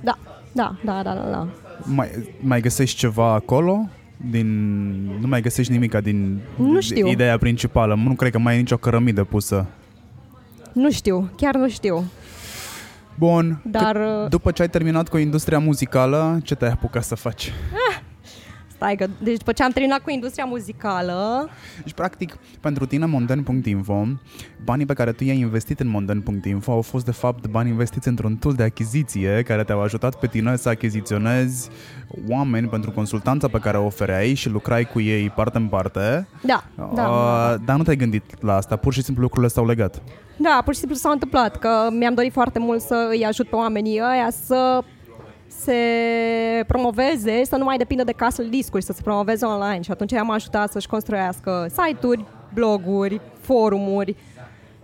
Da, 0.00 0.18
da, 0.52 0.76
da, 0.84 1.02
da, 1.02 1.14
da. 1.14 1.30
da. 1.30 1.48
Mai, 1.82 2.08
mai 2.40 2.60
găsești 2.60 2.98
ceva 2.98 3.32
acolo? 3.32 3.88
Din, 4.30 4.46
nu 5.20 5.26
mai 5.26 5.40
găsești 5.40 5.72
nimic 5.72 5.94
din 5.94 6.40
nu 6.56 6.80
știu. 6.80 7.06
ideea 7.06 7.38
principală. 7.38 7.94
Nu 7.94 8.14
cred 8.14 8.32
că 8.32 8.38
mai 8.38 8.54
e 8.54 8.58
nicio 8.58 8.76
cărămidă 8.76 9.24
pusă. 9.24 9.66
Nu 10.72 10.90
știu, 10.90 11.30
chiar 11.36 11.54
nu 11.54 11.68
știu. 11.68 12.04
Bun. 13.14 13.60
Dar, 13.64 13.96
Cât- 13.96 14.22
uh, 14.22 14.28
După 14.28 14.50
ce 14.50 14.62
ai 14.62 14.68
terminat 14.68 15.08
cu 15.08 15.16
industria 15.16 15.58
muzicală, 15.58 16.40
ce 16.42 16.54
te-ai 16.54 16.70
apucat 16.70 17.04
să 17.04 17.14
faci? 17.14 17.52
Stai 18.76 18.96
că, 18.96 19.06
deci 19.22 19.36
după 19.36 19.52
ce 19.52 19.62
am 19.62 19.70
terminat 19.70 19.98
cu 20.00 20.10
industria 20.10 20.44
muzicală, 20.44 21.48
Deci, 21.82 21.92
practic, 21.92 22.36
pentru 22.60 22.86
tine 22.86 23.06
Monden.info, 23.06 24.06
banii 24.64 24.86
pe 24.86 24.92
care 24.92 25.12
tu 25.12 25.24
i-ai 25.24 25.38
investit 25.38 25.80
în 25.80 25.88
Monden.info 25.88 26.72
au 26.72 26.82
fost, 26.82 27.04
de 27.04 27.10
fapt, 27.10 27.46
bani 27.46 27.68
investiți 27.68 28.08
într-un 28.08 28.36
tool 28.36 28.54
de 28.54 28.62
achiziție 28.62 29.42
care 29.46 29.64
te-au 29.64 29.80
ajutat 29.80 30.18
pe 30.18 30.26
tine 30.26 30.56
să 30.56 30.68
achiziționezi 30.68 31.68
oameni 32.28 32.68
pentru 32.68 32.90
consultanța 32.90 33.48
pe 33.48 33.58
care 33.58 33.76
o 33.76 33.84
ofereai 33.84 34.34
și 34.34 34.48
lucrai 34.48 34.84
cu 34.84 35.00
ei 35.00 35.30
parte 35.30 35.58
în 35.58 35.66
parte. 35.66 36.28
da, 36.74 36.90
da. 36.94 37.08
Uh, 37.08 37.54
dar 37.64 37.76
nu 37.76 37.82
te-ai 37.82 37.96
gândit 37.96 38.42
la 38.42 38.56
asta, 38.56 38.76
pur 38.76 38.92
și 38.92 39.02
simplu 39.02 39.22
lucrurile 39.22 39.52
s-au 39.52 39.66
legat. 39.66 40.02
Da, 40.36 40.60
pur 40.64 40.72
și 40.72 40.78
simplu 40.78 40.96
s-a 40.96 41.10
întâmplat 41.10 41.58
că 41.58 41.88
mi-am 41.90 42.14
dorit 42.14 42.32
foarte 42.32 42.58
mult 42.58 42.80
să 42.80 43.08
îi 43.10 43.24
ajut 43.24 43.48
pe 43.48 43.56
oamenii 43.56 44.00
ăia 44.12 44.30
să 44.44 44.82
se 45.60 46.64
promoveze, 46.66 47.44
să 47.44 47.56
nu 47.56 47.64
mai 47.64 47.76
depindă 47.76 48.04
de 48.04 48.12
casele 48.12 48.48
discuri, 48.48 48.82
să 48.82 48.92
se 48.92 49.02
promoveze 49.02 49.44
online 49.44 49.80
și 49.80 49.90
atunci 49.90 50.12
am 50.12 50.30
ajutat 50.30 50.72
să-și 50.72 50.88
construiască 50.88 51.66
site-uri, 51.70 52.24
bloguri, 52.54 53.20
forumuri, 53.40 54.16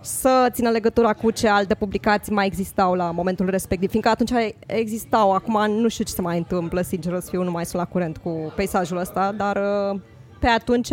să 0.01 0.49
țină 0.51 0.71
legătura 0.71 1.13
cu 1.13 1.31
ce 1.31 1.49
alte 1.49 1.75
publicații 1.75 2.33
mai 2.33 2.47
existau 2.47 2.95
la 2.95 3.11
momentul 3.11 3.51
respectiv, 3.51 3.91
fiindcă 3.91 4.11
atunci 4.11 4.31
existau, 4.67 5.33
acum 5.33 5.71
nu 5.71 5.89
știu 5.89 6.05
ce 6.05 6.13
se 6.13 6.21
mai 6.21 6.37
întâmplă, 6.37 6.81
sincer 6.81 7.21
să 7.21 7.31
fiu, 7.31 7.43
nu 7.43 7.51
mai 7.51 7.65
sunt 7.65 7.83
la 7.83 7.89
curent 7.89 8.17
cu 8.17 8.53
peisajul 8.57 8.97
ăsta, 8.97 9.35
dar 9.37 9.57
uh, 9.57 10.01
pe 10.41 10.47
atunci 10.47 10.89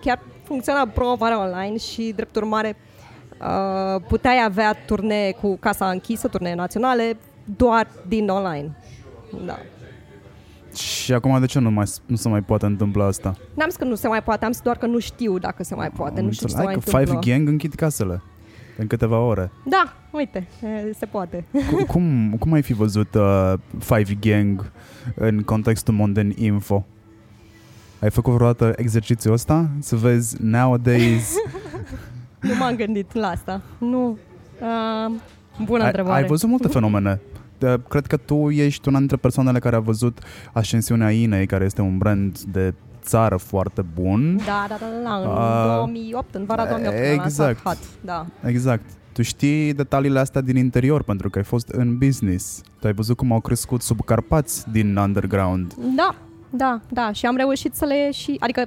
chiar 0.00 0.20
funcționa 0.42 0.86
promovarea 0.86 1.40
online 1.40 1.76
și 1.76 2.12
drept 2.16 2.36
urmare 2.36 2.76
uh, 3.40 4.02
puteai 4.08 4.44
avea 4.44 4.72
turnee 4.86 5.32
cu 5.32 5.56
casa 5.56 5.90
închisă, 5.90 6.28
turnee 6.28 6.54
naționale, 6.54 7.16
doar 7.56 7.86
din 8.08 8.28
online. 8.28 8.76
Da. 9.46 9.58
Și 10.76 11.12
acum 11.12 11.40
de 11.40 11.46
ce 11.46 11.58
nu, 11.58 11.70
mai, 11.70 11.84
nu 12.06 12.16
se 12.16 12.28
mai 12.28 12.42
poate 12.42 12.66
întâmpla 12.66 13.06
asta? 13.06 13.34
N-am 13.54 13.68
zis 13.68 13.78
că 13.78 13.84
nu 13.84 13.94
se 13.94 14.08
mai 14.08 14.22
poate, 14.22 14.44
am 14.44 14.52
zis 14.52 14.60
doar 14.60 14.76
că 14.76 14.86
nu 14.86 14.98
știu 14.98 15.38
dacă 15.38 15.62
se 15.64 15.74
mai 15.74 15.90
poate, 15.90 16.20
nu 16.20 16.30
știu 16.32 16.46
ce 16.46 16.52
se 16.54 16.62
mai 16.62 16.72
că 16.74 16.78
întâmplă. 16.84 17.04
Five 17.04 17.32
Gang 17.32 17.48
închid 17.48 17.74
casele 17.74 18.22
în 18.78 18.86
câteva 18.86 19.18
ore. 19.18 19.50
Da, 19.64 19.92
uite, 20.10 20.46
e, 20.88 20.92
se 20.98 21.06
poate. 21.06 21.44
Cu- 21.70 21.84
cum, 21.92 22.36
cum 22.38 22.52
ai 22.52 22.62
fi 22.62 22.72
văzut 22.72 23.14
uh, 23.14 23.52
Five 23.78 24.14
Gang 24.20 24.70
în 25.14 25.42
contextul 25.42 25.94
Monden 25.94 26.32
Info? 26.36 26.86
Ai 28.00 28.10
făcut 28.10 28.32
vreodată 28.32 28.72
exercițiul 28.76 29.32
ăsta? 29.32 29.68
Să 29.80 29.96
vezi 29.96 30.36
nowadays... 30.42 31.34
Nu 32.40 32.54
m-am 32.58 32.74
gândit 32.76 33.12
la 33.12 33.28
asta. 33.28 33.60
Nu. 33.78 34.18
Uh, 34.60 35.14
bună 35.64 35.80
ai, 35.80 35.86
întrebare. 35.86 36.22
ai 36.22 36.28
văzut 36.28 36.48
multe 36.48 36.68
fenomene. 36.68 37.20
De, 37.64 37.80
cred 37.88 38.06
că 38.06 38.16
tu 38.16 38.50
ești 38.50 38.88
una 38.88 38.98
dintre 38.98 39.16
persoanele 39.16 39.58
care 39.58 39.76
a 39.76 39.80
văzut 39.80 40.18
ascensiunea 40.52 41.10
Inei, 41.10 41.46
care 41.46 41.64
este 41.64 41.80
un 41.80 41.98
brand 41.98 42.38
de 42.38 42.74
țară 43.02 43.36
foarte 43.36 43.84
bun. 43.94 44.36
Da, 44.36 44.66
da, 44.68 44.76
da, 44.80 44.86
da, 45.04 45.16
în 45.16 45.26
Ah. 45.26 45.74
2008, 45.76 46.34
în 46.34 46.44
vara 46.44 46.64
2008, 46.66 46.96
când 46.96 47.08
a 47.08 47.16
lansat 47.22 47.48
Exact. 47.48 47.62
Hot. 47.66 47.78
Da. 48.04 48.26
Exact. 48.44 48.84
Tu 49.12 49.22
știi 49.22 49.72
detaliile 49.74 50.18
astea 50.18 50.40
din 50.40 50.56
interior 50.56 51.02
pentru 51.02 51.30
că 51.30 51.38
ai 51.38 51.44
fost 51.44 51.68
în 51.68 51.98
business. 51.98 52.60
Tu 52.80 52.86
ai 52.86 52.92
văzut 52.92 53.16
cum 53.16 53.32
au 53.32 53.40
crescut 53.40 53.82
sub 53.82 54.04
Carpați 54.04 54.70
din 54.70 54.96
underground. 54.96 55.74
Da, 55.96 56.14
da, 56.50 56.80
da. 56.88 57.12
Și 57.12 57.26
am 57.26 57.36
reușit 57.36 57.74
să 57.74 57.84
le 57.84 58.10
și... 58.12 58.36
Adică, 58.38 58.66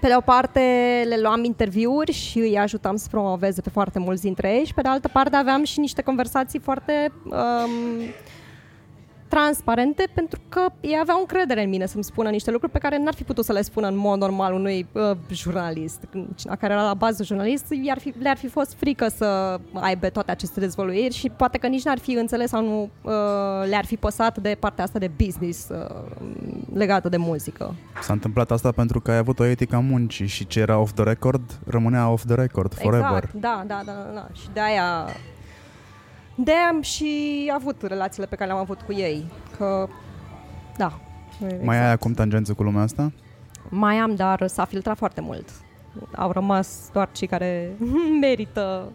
pe 0.00 0.06
de 0.06 0.16
o 0.16 0.20
parte, 0.20 0.60
le 1.08 1.20
luam 1.20 1.44
interviuri 1.44 2.12
și 2.12 2.38
îi 2.38 2.58
ajutam 2.58 2.96
să 2.96 3.06
promoveze 3.10 3.60
pe 3.60 3.70
foarte 3.70 3.98
mulți 3.98 4.22
dintre 4.22 4.54
ei 4.54 4.64
și 4.64 4.74
pe 4.74 4.80
de 4.80 4.88
altă 4.88 5.08
parte 5.08 5.36
aveam 5.36 5.64
și 5.64 5.80
niște 5.80 6.02
conversații 6.02 6.58
foarte 6.58 7.12
um, 7.24 8.02
transparente 9.28 10.04
pentru 10.14 10.40
că 10.48 10.66
ei 10.80 10.98
aveau 11.00 11.18
încredere 11.20 11.62
în 11.62 11.68
mine 11.68 11.86
să-mi 11.86 12.04
spună 12.04 12.28
niște 12.28 12.50
lucruri 12.50 12.72
pe 12.72 12.78
care 12.78 12.98
n-ar 12.98 13.14
fi 13.14 13.24
putut 13.24 13.44
să 13.44 13.52
le 13.52 13.62
spună 13.62 13.86
în 13.86 13.96
mod 13.96 14.18
normal 14.18 14.52
unui 14.52 14.86
uh, 14.92 15.10
jurnalist, 15.30 16.04
Când- 16.10 16.28
care 16.58 16.72
era 16.72 16.82
la 16.82 16.94
bază 16.94 17.24
jurnalist, 17.24 17.66
i-ar 17.82 17.98
fi, 17.98 18.14
le-ar 18.18 18.36
fi 18.36 18.48
fost 18.48 18.74
frică 18.74 19.08
să 19.08 19.60
aibă 19.72 20.08
toate 20.08 20.30
aceste 20.30 20.60
dezvăluiri 20.60 21.14
și 21.14 21.30
poate 21.30 21.58
că 21.58 21.66
nici 21.66 21.84
n-ar 21.84 21.98
fi 21.98 22.12
înțeles 22.12 22.48
sau 22.48 22.62
nu 22.64 22.82
uh, 22.82 23.68
le-ar 23.68 23.84
fi 23.84 23.96
păsat 23.96 24.38
de 24.38 24.56
partea 24.58 24.84
asta 24.84 24.98
de 24.98 25.10
business 25.24 25.68
uh, 25.68 25.86
legată 26.74 27.08
de 27.08 27.16
muzică. 27.16 27.74
S-a 28.02 28.12
întâmplat 28.12 28.50
asta 28.50 28.72
pentru 28.72 29.00
că 29.00 29.10
ai 29.10 29.16
avut 29.16 29.38
o 29.38 29.44
etică 29.44 29.76
a 29.76 29.80
muncii 29.80 30.26
și 30.26 30.46
ce 30.46 30.60
era 30.60 30.78
off 30.78 30.92
the 30.92 31.04
record 31.04 31.58
rămânea 31.66 32.10
off 32.10 32.24
the 32.24 32.34
record 32.34 32.74
forever. 32.74 33.06
Exact, 33.06 33.32
da, 33.32 33.64
da, 33.66 33.82
da, 33.84 33.92
da, 33.92 34.12
da. 34.14 34.26
Și 34.32 34.48
de-aia 34.52 35.06
de-aia 36.44 36.68
am 36.68 36.82
și 36.82 37.50
avut 37.54 37.82
relațiile 37.82 38.26
pe 38.26 38.36
care 38.36 38.50
le-am 38.50 38.62
avut 38.62 38.80
cu 38.80 38.92
ei. 38.92 39.24
Că, 39.56 39.88
da. 40.76 41.00
Exact. 41.42 41.64
Mai 41.64 41.78
ai 41.78 41.90
acum 41.90 42.12
tangență 42.12 42.52
cu 42.52 42.62
lumea 42.62 42.82
asta? 42.82 43.12
Mai 43.68 43.96
am, 43.96 44.14
dar 44.14 44.46
s-a 44.46 44.64
filtrat 44.64 44.96
foarte 44.96 45.20
mult. 45.20 45.48
Au 46.16 46.30
rămas 46.30 46.90
doar 46.92 47.08
cei 47.12 47.26
care 47.26 47.70
merită. 48.20 48.92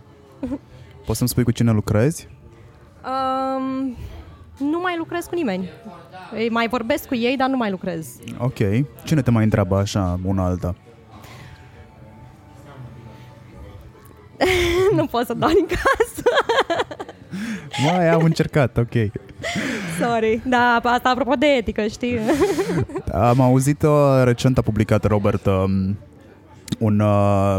Poți 1.06 1.18
să-mi 1.18 1.30
spui 1.30 1.44
cu 1.44 1.52
cine 1.52 1.72
lucrezi? 1.72 2.28
Um, 3.06 3.96
nu 4.58 4.80
mai 4.80 4.96
lucrez 4.98 5.26
cu 5.26 5.36
nimeni. 5.36 5.70
Ei, 6.36 6.50
mai 6.50 6.68
vorbesc 6.68 7.08
cu 7.08 7.16
ei, 7.16 7.38
dar 7.38 7.50
nu 7.50 7.58
mai 7.58 7.72
lucrez. 7.72 8.20
Ok. 8.38 8.58
Cine 9.04 9.22
te 9.22 9.32
mai 9.32 9.44
întreabă 9.44 9.78
așa 9.78 10.20
una 10.26 10.46
alta? 10.46 10.76
nu 14.96 15.06
pot 15.06 15.26
să 15.26 15.34
dau 15.34 15.50
din 15.50 15.66
casă. 15.66 16.24
Mai 17.84 18.10
am 18.10 18.24
încercat, 18.24 18.78
ok. 18.78 19.12
Sorry. 20.00 20.42
Da, 20.46 20.80
asta 20.84 21.10
apropo 21.10 21.34
de 21.34 21.46
etică, 21.46 21.88
știi? 21.88 22.20
Am 23.12 23.42
auzit 23.42 23.82
uh, 23.82 24.22
recent 24.24 24.58
a 24.58 24.62
publicat 24.62 25.06
Robert 25.06 25.46
um, 25.46 25.98
un, 26.80 27.00
uh, 27.00 27.58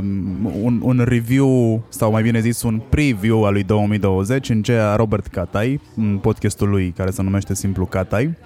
un, 0.63 0.81
un 0.83 1.03
review 1.05 1.83
sau 1.89 2.11
mai 2.11 2.23
bine 2.23 2.41
zis 2.41 2.63
un 2.63 2.81
preview 2.89 3.45
al 3.45 3.53
lui 3.53 3.63
2020 3.63 4.49
în 4.49 4.63
ce 4.63 4.81
Robert 4.97 5.27
Catai, 5.27 5.81
în 5.97 6.19
podcastul 6.19 6.69
lui 6.69 6.93
care 6.97 7.11
se 7.11 7.23
numește 7.23 7.55
simplu 7.55 7.87
Catai, 7.87 8.37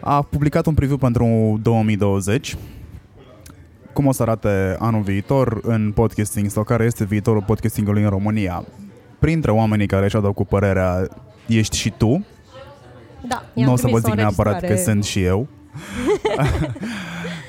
a 0.00 0.22
publicat 0.22 0.66
un 0.66 0.74
preview 0.74 0.96
pentru 0.96 1.58
2020 1.62 2.56
cum 3.92 4.06
o 4.06 4.12
să 4.12 4.22
arate 4.22 4.76
anul 4.78 5.02
viitor 5.02 5.60
în 5.62 5.92
podcasting 5.94 6.50
sau 6.50 6.62
care 6.62 6.84
este 6.84 7.04
viitorul 7.04 7.42
podcastingului 7.42 8.02
în 8.02 8.08
România. 8.08 8.64
Printre 9.18 9.50
oamenii 9.50 9.86
care 9.86 10.08
și-au 10.08 10.22
dat 10.22 10.32
cu 10.32 10.44
părerea 10.44 11.08
ești 11.46 11.76
și 11.76 11.90
tu, 11.96 12.24
Da, 13.28 13.42
i-am 13.54 13.66
nu 13.66 13.72
o 13.72 13.76
să 13.76 13.82
vă 13.86 14.00
trimis 14.00 14.04
zic 14.04 14.14
neapărat 14.14 14.52
că 14.58 14.64
înregistrare. 14.64 14.98
sunt 15.00 15.04
și 15.04 15.22
eu. 15.22 15.46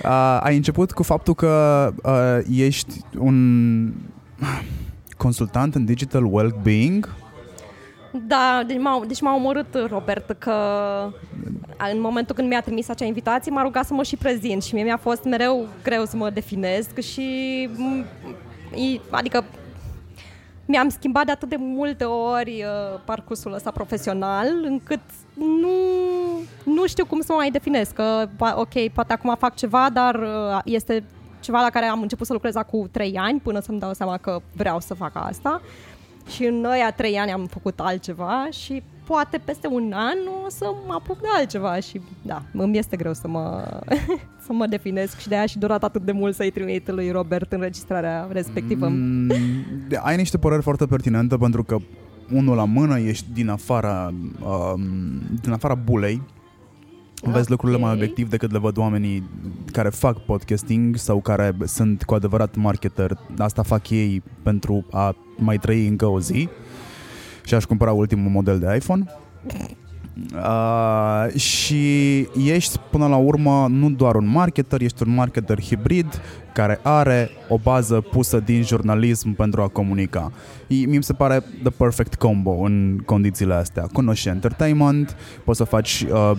A, 0.03 0.39
ai 0.39 0.55
început 0.55 0.91
cu 0.91 1.03
faptul 1.03 1.33
că 1.35 1.47
a, 2.03 2.37
ești 2.55 2.93
un 3.19 3.93
consultant 5.17 5.75
în 5.75 5.85
digital 5.85 6.25
well-being. 6.33 7.15
Da, 8.27 8.63
deci 8.67 8.77
m-a, 8.79 9.01
deci 9.07 9.21
m-a 9.21 9.35
omorât 9.35 9.75
Robert 9.89 10.35
că 10.39 10.53
în 11.93 12.01
momentul 12.01 12.35
când 12.35 12.47
mi-a 12.47 12.61
trimis 12.61 12.89
acea 12.89 13.05
invitație 13.05 13.51
m-a 13.51 13.61
rugat 13.61 13.85
să 13.85 13.93
mă 13.93 14.03
și 14.03 14.15
prezint 14.15 14.63
și 14.63 14.73
mie 14.73 14.83
mi-a 14.83 14.97
fost 14.97 15.23
mereu 15.23 15.65
greu 15.83 16.05
să 16.05 16.15
mă 16.15 16.29
definesc 16.29 16.99
și 16.99 17.69
m, 17.75 18.05
i- 18.75 19.01
adică 19.09 19.43
mi-am 20.67 20.89
schimbat 20.89 21.25
de 21.25 21.31
atât 21.31 21.49
de 21.49 21.55
multe 21.59 22.03
ori 22.03 22.63
uh, 22.63 22.99
parcursul 23.05 23.53
ăsta 23.53 23.71
profesional 23.71 24.47
încât 24.63 24.99
nu, 25.33 25.69
nu 26.63 26.87
știu 26.87 27.05
cum 27.05 27.21
să 27.21 27.31
mă 27.31 27.37
mai 27.37 27.51
definesc. 27.51 27.93
Că, 27.93 28.25
pa- 28.35 28.55
ok, 28.55 28.89
poate 28.93 29.13
acum 29.13 29.35
fac 29.39 29.55
ceva, 29.55 29.89
dar 29.93 30.15
uh, 30.15 30.59
este 30.63 31.03
ceva 31.39 31.61
la 31.61 31.69
care 31.69 31.85
am 31.85 32.01
început 32.01 32.27
să 32.27 32.33
lucrez 32.33 32.55
acum 32.55 32.87
trei 32.91 33.17
ani 33.17 33.39
până 33.39 33.59
să-mi 33.59 33.79
dau 33.79 33.93
seama 33.93 34.17
că 34.17 34.41
vreau 34.55 34.79
să 34.79 34.93
fac 34.93 35.11
asta. 35.13 35.61
Și 36.29 36.45
în 36.45 36.65
ăia 36.65 36.91
trei 36.91 37.17
ani 37.17 37.31
am 37.31 37.45
făcut 37.45 37.79
altceva 37.79 38.47
și 38.51 38.83
poate 39.07 39.37
peste 39.37 39.67
un 39.67 39.91
an 39.95 40.17
o 40.45 40.49
să 40.49 40.65
mă 40.87 40.93
apuc 40.93 41.21
de 41.21 41.27
altceva 41.37 41.79
și 41.79 42.01
da, 42.21 42.41
îmi 42.53 42.77
este 42.77 42.95
greu 42.95 43.13
să 43.13 43.27
mă, 43.27 43.67
să 44.45 44.53
mă 44.53 44.65
definesc 44.67 45.19
și 45.19 45.27
de 45.27 45.35
aia 45.35 45.45
și 45.45 45.57
durat 45.57 45.83
atât 45.83 46.01
de 46.01 46.11
mult 46.11 46.35
să-i 46.35 46.51
trimit 46.51 46.91
lui 46.91 47.11
Robert 47.11 47.51
înregistrarea 47.51 48.27
respectivă. 48.31 48.87
Mm, 48.87 49.31
ai 50.03 50.15
niște 50.15 50.37
păreri 50.37 50.61
foarte 50.61 50.85
pertinente 50.85 51.37
pentru 51.37 51.63
că 51.63 51.77
unul 52.33 52.55
la 52.55 52.65
mână 52.65 52.99
ești 52.99 53.25
din 53.33 53.49
afara, 53.49 54.13
um, 54.43 54.81
din 55.41 55.51
afara 55.51 55.75
bulei. 55.75 56.21
Vezi 57.21 57.49
lucrurile 57.49 57.79
mai 57.79 57.89
Ok. 57.89 57.95
obiectiv 57.95 58.29
decât 58.29 58.51
le 58.51 58.59
văd 58.59 58.77
oamenii 58.77 59.23
care 59.71 59.89
fac 59.89 60.17
podcasting 60.17 60.95
sau 60.95 61.19
care 61.19 61.55
sunt 61.65 62.03
cu 62.03 62.13
adevărat 62.13 62.55
marketer. 62.55 63.17
Asta 63.37 63.63
fac 63.63 63.89
ei 63.89 64.23
pentru 64.43 64.85
a 64.91 65.15
mai 65.37 65.57
trăi 65.57 65.87
încă 65.87 66.05
o 66.05 66.19
zi 66.19 66.49
și 67.47 67.53
aș 67.53 67.63
cumpăra 67.63 67.91
ultimul 67.91 68.31
model 68.31 68.59
de 68.59 68.75
iPhone. 68.75 69.05
Uh, 70.35 71.39
și 71.39 72.19
ești 72.45 72.79
până 72.89 73.07
la 73.07 73.15
urmă 73.15 73.67
nu 73.69 73.89
doar 73.89 74.15
un 74.15 74.27
marketer, 74.27 74.81
ești 74.81 75.03
un 75.03 75.13
marketer 75.13 75.61
hibrid 75.61 76.21
care 76.53 76.79
are 76.83 77.29
o 77.49 77.57
bază 77.57 78.01
pusă 78.01 78.39
din 78.39 78.63
jurnalism 78.63 79.35
pentru 79.35 79.61
a 79.61 79.67
comunica. 79.67 80.31
Mi 80.67 81.03
se 81.03 81.13
pare 81.13 81.43
the 81.61 81.69
perfect 81.69 82.15
combo 82.15 82.51
în 82.51 83.01
condițiile 83.05 83.53
astea. 83.53 83.87
Cunoști 83.93 84.27
entertainment, 84.27 85.15
poți 85.43 85.57
să 85.57 85.63
faci... 85.63 86.05
Uh, 86.11 86.31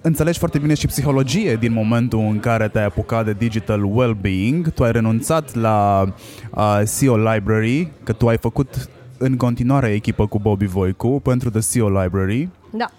înțelegi 0.00 0.38
foarte 0.38 0.58
bine 0.58 0.74
și 0.74 0.86
psihologie 0.86 1.56
din 1.56 1.72
momentul 1.72 2.18
în 2.18 2.40
care 2.40 2.68
te-ai 2.68 2.84
apucat 2.84 3.24
de 3.24 3.32
digital 3.32 3.84
well-being. 3.84 4.72
Tu 4.72 4.84
ai 4.84 4.92
renunțat 4.92 5.54
la 5.54 6.06
uh, 6.50 6.80
SEO 6.84 7.16
Library, 7.16 7.88
că 8.04 8.12
tu 8.12 8.28
ai 8.28 8.38
făcut 8.38 8.88
în 9.22 9.36
continuare 9.36 9.88
echipă 9.88 10.26
cu 10.26 10.38
Bobby 10.38 10.66
Voicu 10.66 11.20
pentru 11.22 11.50
The 11.50 11.60
SEO 11.60 11.88
Library. 11.88 12.48
Da. 12.70 12.90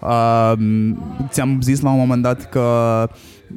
Uh, 0.00 0.58
ți-am 1.28 1.60
zis 1.60 1.80
la 1.80 1.90
un 1.90 1.98
moment 1.98 2.22
dat 2.22 2.48
că 2.48 3.08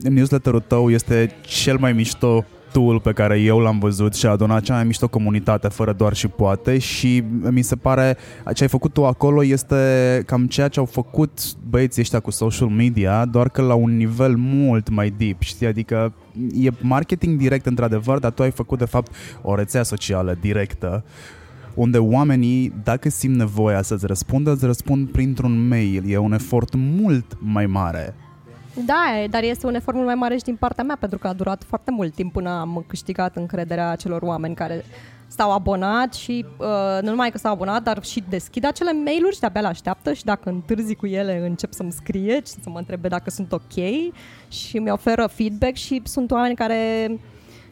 newsletterul 0.01 0.63
tău 0.67 0.89
este 0.89 1.36
cel 1.41 1.77
mai 1.77 1.94
mișto 1.94 2.46
tool 2.72 3.00
pe 3.00 3.12
care 3.12 3.39
eu 3.39 3.60
l-am 3.60 3.79
văzut 3.79 4.13
și 4.15 4.25
a 4.25 4.29
adunat 4.29 4.62
cea 4.62 4.74
mai 4.74 4.84
mișto 4.84 5.08
comunitate 5.08 5.67
fără 5.67 5.94
doar 5.94 6.13
și 6.13 6.27
poate 6.27 6.77
și 6.77 7.24
mi 7.51 7.62
se 7.62 7.75
pare 7.75 8.17
ce 8.53 8.63
ai 8.63 8.70
făcut 8.70 8.94
tu 8.94 9.06
acolo 9.06 9.44
este 9.44 9.75
cam 10.25 10.48
ceea 10.48 10.67
ce 10.67 10.79
au 10.79 10.86
făcut 10.86 11.39
băieții 11.70 12.01
ăștia 12.01 12.20
cu 12.20 12.32
social 12.32 12.67
media, 12.67 13.25
doar 13.25 13.50
că 13.50 13.62
la 13.62 13.74
un 13.74 13.98
nivel 13.98 14.36
mult 14.36 14.89
mai 14.89 15.13
deep, 15.17 15.41
știi? 15.41 15.67
Adică 15.67 16.13
e 16.53 16.70
marketing 16.82 17.38
direct 17.38 17.65
într-adevăr, 17.65 18.20
dar 18.20 18.32
tu 18.32 18.41
ai 18.41 18.51
făcut 18.51 18.77
de 18.77 18.86
fapt 18.86 19.12
o 19.41 19.56
rețea 19.56 19.84
socială 19.84 20.38
directă 20.41 21.03
unde 21.77 21.98
oamenii, 21.98 22.74
dacă 22.84 23.10
simt 23.10 23.36
nevoia 23.36 23.81
să-ți 23.81 24.05
răspundă, 24.05 24.51
îți 24.51 24.65
răspund 24.65 25.10
printr-un 25.10 25.67
mail. 25.67 26.03
E 26.12 26.17
un 26.17 26.34
efort 26.34 26.74
mult 26.75 27.38
mai 27.39 27.65
mare. 27.65 28.15
Da, 28.86 29.25
dar 29.29 29.43
este 29.43 29.65
un 29.65 29.75
efort 29.75 29.96
mult 29.96 30.07
mai 30.07 30.15
mare 30.15 30.38
și 30.38 30.43
din 30.43 30.55
partea 30.55 30.84
mea, 30.84 30.98
pentru 31.00 31.17
că 31.17 31.27
a 31.27 31.34
durat 31.34 31.63
foarte 31.63 31.91
mult 31.91 32.13
timp 32.13 32.31
până 32.31 32.50
am 32.50 32.84
câștigat 32.88 33.36
încrederea 33.36 33.96
celor 33.96 34.22
oameni 34.22 34.55
care 34.55 34.86
stau 35.27 35.51
abonat 35.51 36.13
și 36.13 36.46
uh, 36.57 36.67
nu 37.01 37.10
numai 37.10 37.31
că 37.31 37.38
stau 37.38 37.51
abonat, 37.51 37.84
dar 37.84 38.03
și 38.03 38.24
deschid 38.29 38.65
acele 38.65 38.91
mail-uri 38.91 39.34
și 39.34 39.39
de-abia 39.39 39.62
le 39.62 39.67
așteaptă 39.67 40.13
și 40.13 40.24
dacă 40.24 40.50
întârzi 40.50 40.96
cu 40.96 41.05
ele 41.05 41.46
încep 41.48 41.74
să-mi 41.74 41.91
scrie 41.91 42.34
și 42.34 42.53
să 42.63 42.69
mă 42.69 42.77
întrebe 42.77 43.07
dacă 43.07 43.29
sunt 43.29 43.51
ok 43.51 43.74
și 44.48 44.77
mi 44.77 44.89
oferă 44.89 45.27
feedback 45.27 45.75
și 45.75 46.01
sunt 46.03 46.31
oameni 46.31 46.55
care 46.55 47.10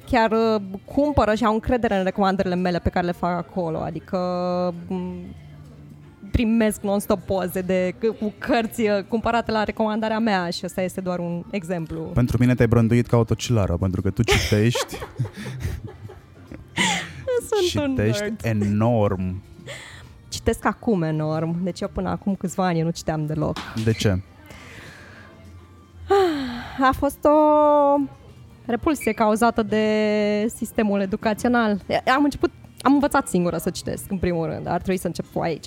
chiar 0.05 0.31
uh, 0.31 0.61
cumpără 0.85 1.35
și 1.35 1.45
au 1.45 1.53
încredere 1.53 1.97
în 1.97 2.03
recomandările 2.03 2.55
mele 2.55 2.79
pe 2.79 2.89
care 2.89 3.05
le 3.05 3.11
fac 3.11 3.37
acolo. 3.37 3.77
Adică 3.77 4.17
mm, 4.87 5.35
primesc 6.31 6.81
non-stop 6.81 7.19
poze 7.19 7.61
de, 7.61 7.95
cu 8.19 8.33
cărți 8.37 8.81
uh, 8.81 9.03
cumpărate 9.07 9.51
la 9.51 9.63
recomandarea 9.63 10.19
mea 10.19 10.49
și 10.49 10.61
ăsta 10.65 10.81
este 10.81 11.01
doar 11.01 11.19
un 11.19 11.43
exemplu. 11.51 12.01
Pentru 12.01 12.37
mine 12.39 12.55
te-ai 12.55 12.67
brânduit 12.67 13.07
ca 13.07 13.17
o 13.17 13.23
tocilară, 13.23 13.77
pentru 13.79 14.01
că 14.01 14.09
tu 14.09 14.23
citești 14.23 14.97
Sunt 17.49 17.87
citești 17.87 18.23
un 18.23 18.37
nerd. 18.43 18.61
enorm. 18.61 19.41
Citesc 20.29 20.65
acum 20.65 21.01
enorm, 21.01 21.63
deci 21.63 21.81
eu 21.81 21.89
până 21.93 22.09
acum 22.09 22.35
câțiva 22.35 22.65
ani 22.65 22.81
nu 22.81 22.89
citeam 22.89 23.25
deloc. 23.25 23.57
De 23.83 23.91
ce? 23.93 24.19
A 26.89 26.91
fost 26.97 27.23
o 27.23 27.29
repulsie 28.65 29.11
cauzată 29.11 29.63
de 29.63 29.85
sistemul 30.55 31.01
educațional. 31.01 31.81
Am 32.15 32.23
început, 32.23 32.51
am 32.81 32.93
învățat 32.93 33.27
singură 33.27 33.57
să 33.57 33.69
citesc, 33.69 34.11
în 34.11 34.17
primul 34.17 34.45
rând. 34.45 34.67
Ar 34.67 34.81
trebui 34.81 34.97
să 34.97 35.07
încep 35.07 35.25
cu 35.33 35.39
aici. 35.39 35.65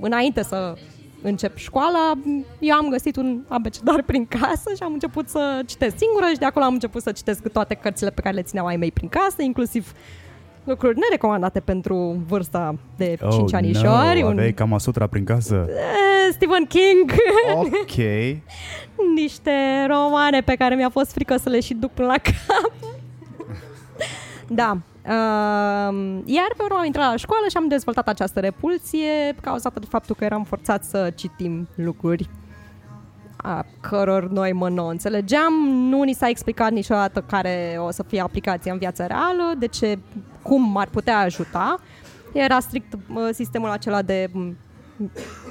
Înainte 0.00 0.42
să 0.42 0.74
încep 1.22 1.56
școala, 1.56 2.12
eu 2.58 2.76
am 2.76 2.88
găsit 2.88 3.16
un 3.16 3.40
abecedar 3.48 4.02
prin 4.02 4.26
casă 4.26 4.70
și 4.76 4.82
am 4.82 4.92
început 4.92 5.28
să 5.28 5.62
citesc 5.66 5.96
singură 5.98 6.26
și 6.32 6.38
de 6.38 6.44
acolo 6.44 6.64
am 6.64 6.72
început 6.72 7.02
să 7.02 7.12
citesc 7.12 7.48
toate 7.48 7.74
cărțile 7.74 8.10
pe 8.10 8.20
care 8.20 8.34
le 8.34 8.42
țineau 8.42 8.66
ai 8.66 8.76
mei 8.76 8.92
prin 8.92 9.08
casă, 9.08 9.42
inclusiv 9.42 9.92
lucruri 10.66 10.98
nerecomandate 10.98 11.60
pentru 11.60 12.24
vârsta 12.28 12.74
de 12.96 13.16
5 13.20 13.32
oh, 13.32 13.48
anișori. 13.52 14.20
No, 14.20 14.28
aveai 14.28 14.52
Kama 14.52 14.78
Sutra 14.78 15.06
prin 15.06 15.24
casă? 15.24 15.66
Eh, 15.68 16.32
Stephen 16.32 16.64
King. 16.64 17.12
Ok. 17.56 17.96
Niște 19.14 19.50
romane 19.88 20.40
pe 20.40 20.54
care 20.54 20.74
mi-a 20.74 20.88
fost 20.88 21.12
frică 21.12 21.36
să 21.36 21.48
le 21.48 21.60
și 21.60 21.74
duc 21.74 21.90
până 21.90 22.06
la 22.06 22.18
cap. 22.18 22.72
da. 24.48 24.76
Uh, 25.02 26.22
iar 26.24 26.48
pe 26.56 26.62
urmă 26.62 26.78
am 26.78 26.84
intrat 26.84 27.10
la 27.10 27.16
școală 27.16 27.44
și 27.50 27.56
am 27.56 27.68
dezvoltat 27.68 28.08
această 28.08 28.40
repulsie 28.40 29.34
cauzată 29.40 29.78
de 29.78 29.86
faptul 29.88 30.14
că 30.18 30.24
eram 30.24 30.44
forțat 30.44 30.84
să 30.84 31.12
citim 31.14 31.68
lucruri 31.74 32.28
a 33.36 33.64
căror 33.80 34.30
noi 34.30 34.52
mă 34.52 34.68
nu 34.68 34.86
înțelegeam. 34.86 35.52
Nu 35.68 36.02
ni 36.02 36.12
s-a 36.12 36.28
explicat 36.28 36.70
niciodată 36.70 37.24
care 37.26 37.76
o 37.78 37.90
să 37.90 38.02
fie 38.02 38.20
aplicația 38.20 38.72
în 38.72 38.78
viața 38.78 39.06
reală, 39.06 39.54
de 39.58 39.66
ce, 39.66 39.98
cum 40.42 40.76
ar 40.76 40.88
putea 40.88 41.18
ajuta. 41.18 41.80
Era 42.32 42.60
strict 42.60 42.92
uh, 42.92 43.28
sistemul 43.32 43.70
acela 43.70 44.02
de 44.02 44.28
m, 44.32 44.56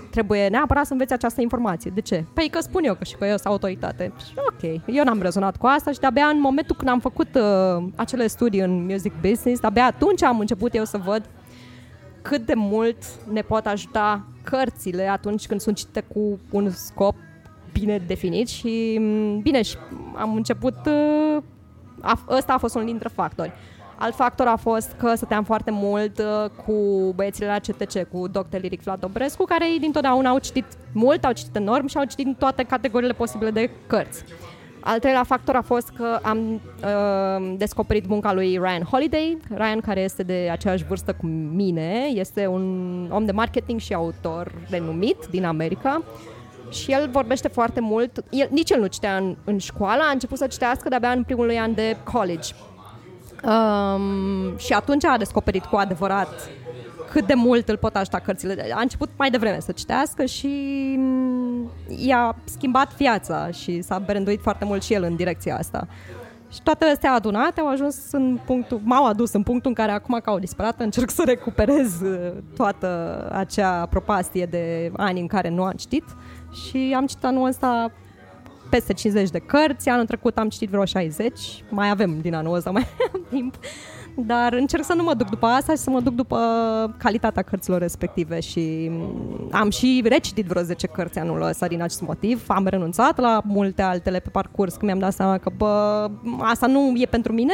trebuie 0.09 0.47
neapărat 0.47 0.85
să 0.85 0.91
înveți 0.91 1.13
această 1.13 1.41
informație. 1.41 1.91
De 1.93 2.01
ce? 2.01 2.25
Păi 2.33 2.49
că 2.49 2.59
spun 2.61 2.83
eu 2.83 2.93
că 2.93 3.03
și 3.03 3.15
că 3.15 3.25
eu 3.25 3.35
sunt 3.35 3.45
autoritate. 3.45 4.13
Și, 4.25 4.33
ok, 4.35 4.81
eu 4.85 5.03
n-am 5.03 5.21
rezonat 5.21 5.57
cu 5.57 5.65
asta 5.65 5.91
și 5.91 5.99
de-abia 5.99 6.25
în 6.25 6.39
momentul 6.39 6.75
când 6.75 6.89
am 6.89 6.99
făcut 6.99 7.27
uh, 7.35 7.83
acele 7.95 8.27
studii 8.27 8.59
în 8.59 8.85
music 8.85 9.13
business, 9.21 9.59
de-abia 9.59 9.85
atunci 9.85 10.23
am 10.23 10.39
început 10.39 10.75
eu 10.75 10.85
să 10.85 10.97
văd 10.97 11.29
cât 12.21 12.45
de 12.45 12.53
mult 12.55 12.97
ne 13.31 13.41
pot 13.41 13.65
ajuta 13.65 14.25
cărțile 14.43 15.07
atunci 15.07 15.47
când 15.47 15.59
sunt 15.61 15.75
citite 15.75 16.03
cu 16.13 16.39
un 16.51 16.69
scop 16.69 17.15
bine 17.79 17.97
definit 18.07 18.47
și 18.47 18.97
m, 18.99 19.39
bine, 19.41 19.61
și 19.61 19.75
am 20.15 20.35
început 20.35 20.75
uh, 20.85 21.43
a, 22.01 22.19
ăsta 22.29 22.53
a 22.53 22.57
fost 22.57 22.75
unul 22.75 22.87
dintre 22.87 23.09
factori. 23.13 23.51
Alt 23.97 24.15
factor 24.15 24.47
a 24.47 24.55
fost 24.55 24.95
că 24.97 25.15
stăteam 25.15 25.43
foarte 25.43 25.71
mult 25.71 26.19
uh, 26.19 26.49
cu 26.65 26.73
băieții 27.15 27.45
la 27.45 27.59
CTC, 27.59 28.03
cu 28.11 28.27
Dr. 28.27 28.57
Liric 28.61 28.81
Vlad 28.81 28.99
Dobrescu, 28.99 29.43
care 29.43 29.71
ei 29.71 29.79
dintotdeauna 29.79 30.29
au 30.29 30.39
citit 30.39 30.65
mult, 30.91 31.25
au 31.25 31.31
citit 31.31 31.55
enorm 31.55 31.87
și 31.87 31.97
au 31.97 32.03
citit 32.03 32.37
toate 32.37 32.63
categoriile 32.63 33.13
posibile 33.13 33.51
de 33.51 33.69
cărți. 33.87 34.23
Al 34.79 34.99
treilea 34.99 35.23
factor 35.23 35.55
a 35.55 35.61
fost 35.61 35.89
că 35.89 36.19
am 36.21 36.53
uh, 36.53 37.53
descoperit 37.57 38.07
munca 38.07 38.33
lui 38.33 38.47
Ryan 38.47 38.83
Holiday. 38.91 39.37
Ryan, 39.49 39.79
care 39.79 40.01
este 40.01 40.23
de 40.23 40.49
aceeași 40.51 40.83
vârstă 40.83 41.13
cu 41.13 41.25
mine, 41.25 42.07
este 42.13 42.47
un 42.47 43.07
om 43.11 43.25
de 43.25 43.31
marketing 43.31 43.79
și 43.79 43.93
autor 43.93 44.51
renumit 44.69 45.17
din 45.29 45.45
America 45.45 46.03
și 46.75 46.91
el 46.91 47.09
vorbește 47.11 47.47
foarte 47.47 47.79
mult. 47.79 48.23
El, 48.29 48.47
nici 48.51 48.69
el 48.69 48.79
nu 48.79 48.87
citea 48.87 49.17
în, 49.17 49.35
în 49.43 49.57
școală, 49.57 50.03
a 50.07 50.11
început 50.11 50.37
să 50.37 50.47
citească 50.47 50.89
de-abia 50.89 51.11
în 51.11 51.23
primul 51.23 51.45
lui 51.45 51.59
an 51.59 51.73
de 51.73 51.97
college. 52.03 52.53
Um, 53.43 54.57
și 54.57 54.73
atunci 54.73 55.05
a 55.05 55.17
descoperit 55.17 55.65
cu 55.65 55.75
adevărat 55.75 56.49
cât 57.11 57.27
de 57.27 57.33
mult 57.33 57.69
îl 57.69 57.77
pot 57.77 57.95
ajuta 57.95 58.19
cărțile. 58.19 58.71
A 58.73 58.81
început 58.81 59.09
mai 59.17 59.29
devreme 59.29 59.59
să 59.59 59.71
citească 59.71 60.25
și 60.25 60.47
mm, 60.97 61.71
i-a 61.97 62.35
schimbat 62.43 62.95
viața 62.95 63.51
și 63.51 63.81
s-a 63.81 63.99
branduit 63.99 64.41
foarte 64.41 64.65
mult 64.65 64.83
și 64.83 64.93
el 64.93 65.03
în 65.03 65.15
direcția 65.15 65.57
asta. 65.57 65.87
Și 66.51 66.61
toate 66.63 66.85
astea 66.85 67.13
adunate 67.13 67.59
au 67.59 67.67
ajuns 67.67 68.11
în 68.11 68.39
punctul, 68.45 68.81
m-au 68.83 69.05
adus 69.05 69.33
în 69.33 69.43
punctul 69.43 69.69
în 69.69 69.75
care 69.75 69.91
acum 69.91 70.19
ca 70.23 70.31
o 70.31 70.39
disperată 70.39 70.83
încerc 70.83 71.09
să 71.09 71.23
recuperez 71.25 72.01
uh, 72.01 72.31
toată 72.55 73.19
acea 73.33 73.85
propastie 73.85 74.45
de 74.45 74.91
ani 74.97 75.19
în 75.19 75.27
care 75.27 75.49
nu 75.49 75.63
am 75.63 75.71
citit 75.71 76.03
și 76.55 76.93
am 76.95 77.05
citit 77.05 77.23
anul 77.23 77.47
ăsta 77.47 77.91
peste 78.69 78.93
50 78.93 79.29
de 79.29 79.39
cărți, 79.39 79.89
anul 79.89 80.05
trecut 80.05 80.37
am 80.37 80.49
citit 80.49 80.69
vreo 80.69 80.85
60, 80.85 81.63
mai 81.69 81.89
avem 81.89 82.19
din 82.21 82.33
anul 82.33 82.55
ăsta, 82.55 82.71
mai 82.77 82.87
am 83.13 83.21
timp, 83.29 83.55
dar 84.15 84.53
încerc 84.53 84.83
să 84.83 84.93
nu 84.93 85.03
mă 85.03 85.13
duc 85.13 85.29
după 85.29 85.45
asta 85.45 85.71
și 85.71 85.77
să 85.77 85.89
mă 85.89 85.99
duc 85.99 86.13
după 86.13 86.37
calitatea 86.97 87.41
cărților 87.41 87.79
respective. 87.79 88.39
Și 88.39 88.91
am 89.51 89.69
și 89.69 90.03
recitit 90.05 90.45
vreo 90.45 90.61
10 90.61 90.87
cărți 90.87 91.19
anul 91.19 91.41
ăsta 91.41 91.67
din 91.67 91.81
acest 91.81 92.01
motiv, 92.01 92.43
am 92.47 92.67
renunțat 92.67 93.19
la 93.19 93.41
multe 93.43 93.81
altele 93.81 94.19
pe 94.19 94.29
parcurs 94.29 94.73
când 94.73 94.83
mi-am 94.83 94.99
dat 94.99 95.13
seama 95.13 95.37
că 95.37 95.51
bă, 95.57 96.09
asta 96.39 96.67
nu 96.67 96.93
e 96.95 97.05
pentru 97.05 97.33
mine 97.33 97.53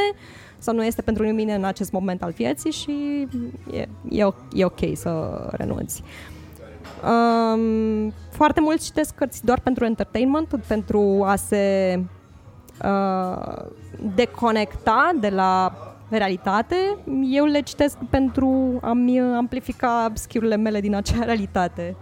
sau 0.58 0.74
nu 0.74 0.84
este 0.84 1.02
pentru 1.02 1.26
mine 1.26 1.54
în 1.54 1.64
acest 1.64 1.92
moment 1.92 2.22
al 2.22 2.30
vieții 2.30 2.70
și 2.70 3.26
e, 3.72 3.88
e, 4.08 4.26
e 4.52 4.64
ok 4.64 4.80
să 4.94 5.10
renunți. 5.50 6.02
Um, 7.02 8.12
foarte 8.30 8.60
mulți 8.60 8.84
citesc 8.84 9.14
cărți 9.14 9.44
doar 9.44 9.60
pentru 9.60 9.84
entertainment, 9.84 10.60
pentru 10.66 11.22
a 11.26 11.36
se 11.36 11.98
uh, 12.84 13.64
deconecta 14.14 15.10
de 15.20 15.28
la 15.28 15.72
realitate. 16.08 16.76
Eu 17.30 17.44
le 17.44 17.60
citesc 17.60 17.96
pentru 18.10 18.78
a-mi 18.82 19.20
amplifica 19.20 20.12
skill 20.14 20.56
mele 20.58 20.80
din 20.80 20.94
acea 20.94 21.24
realitate. 21.24 21.96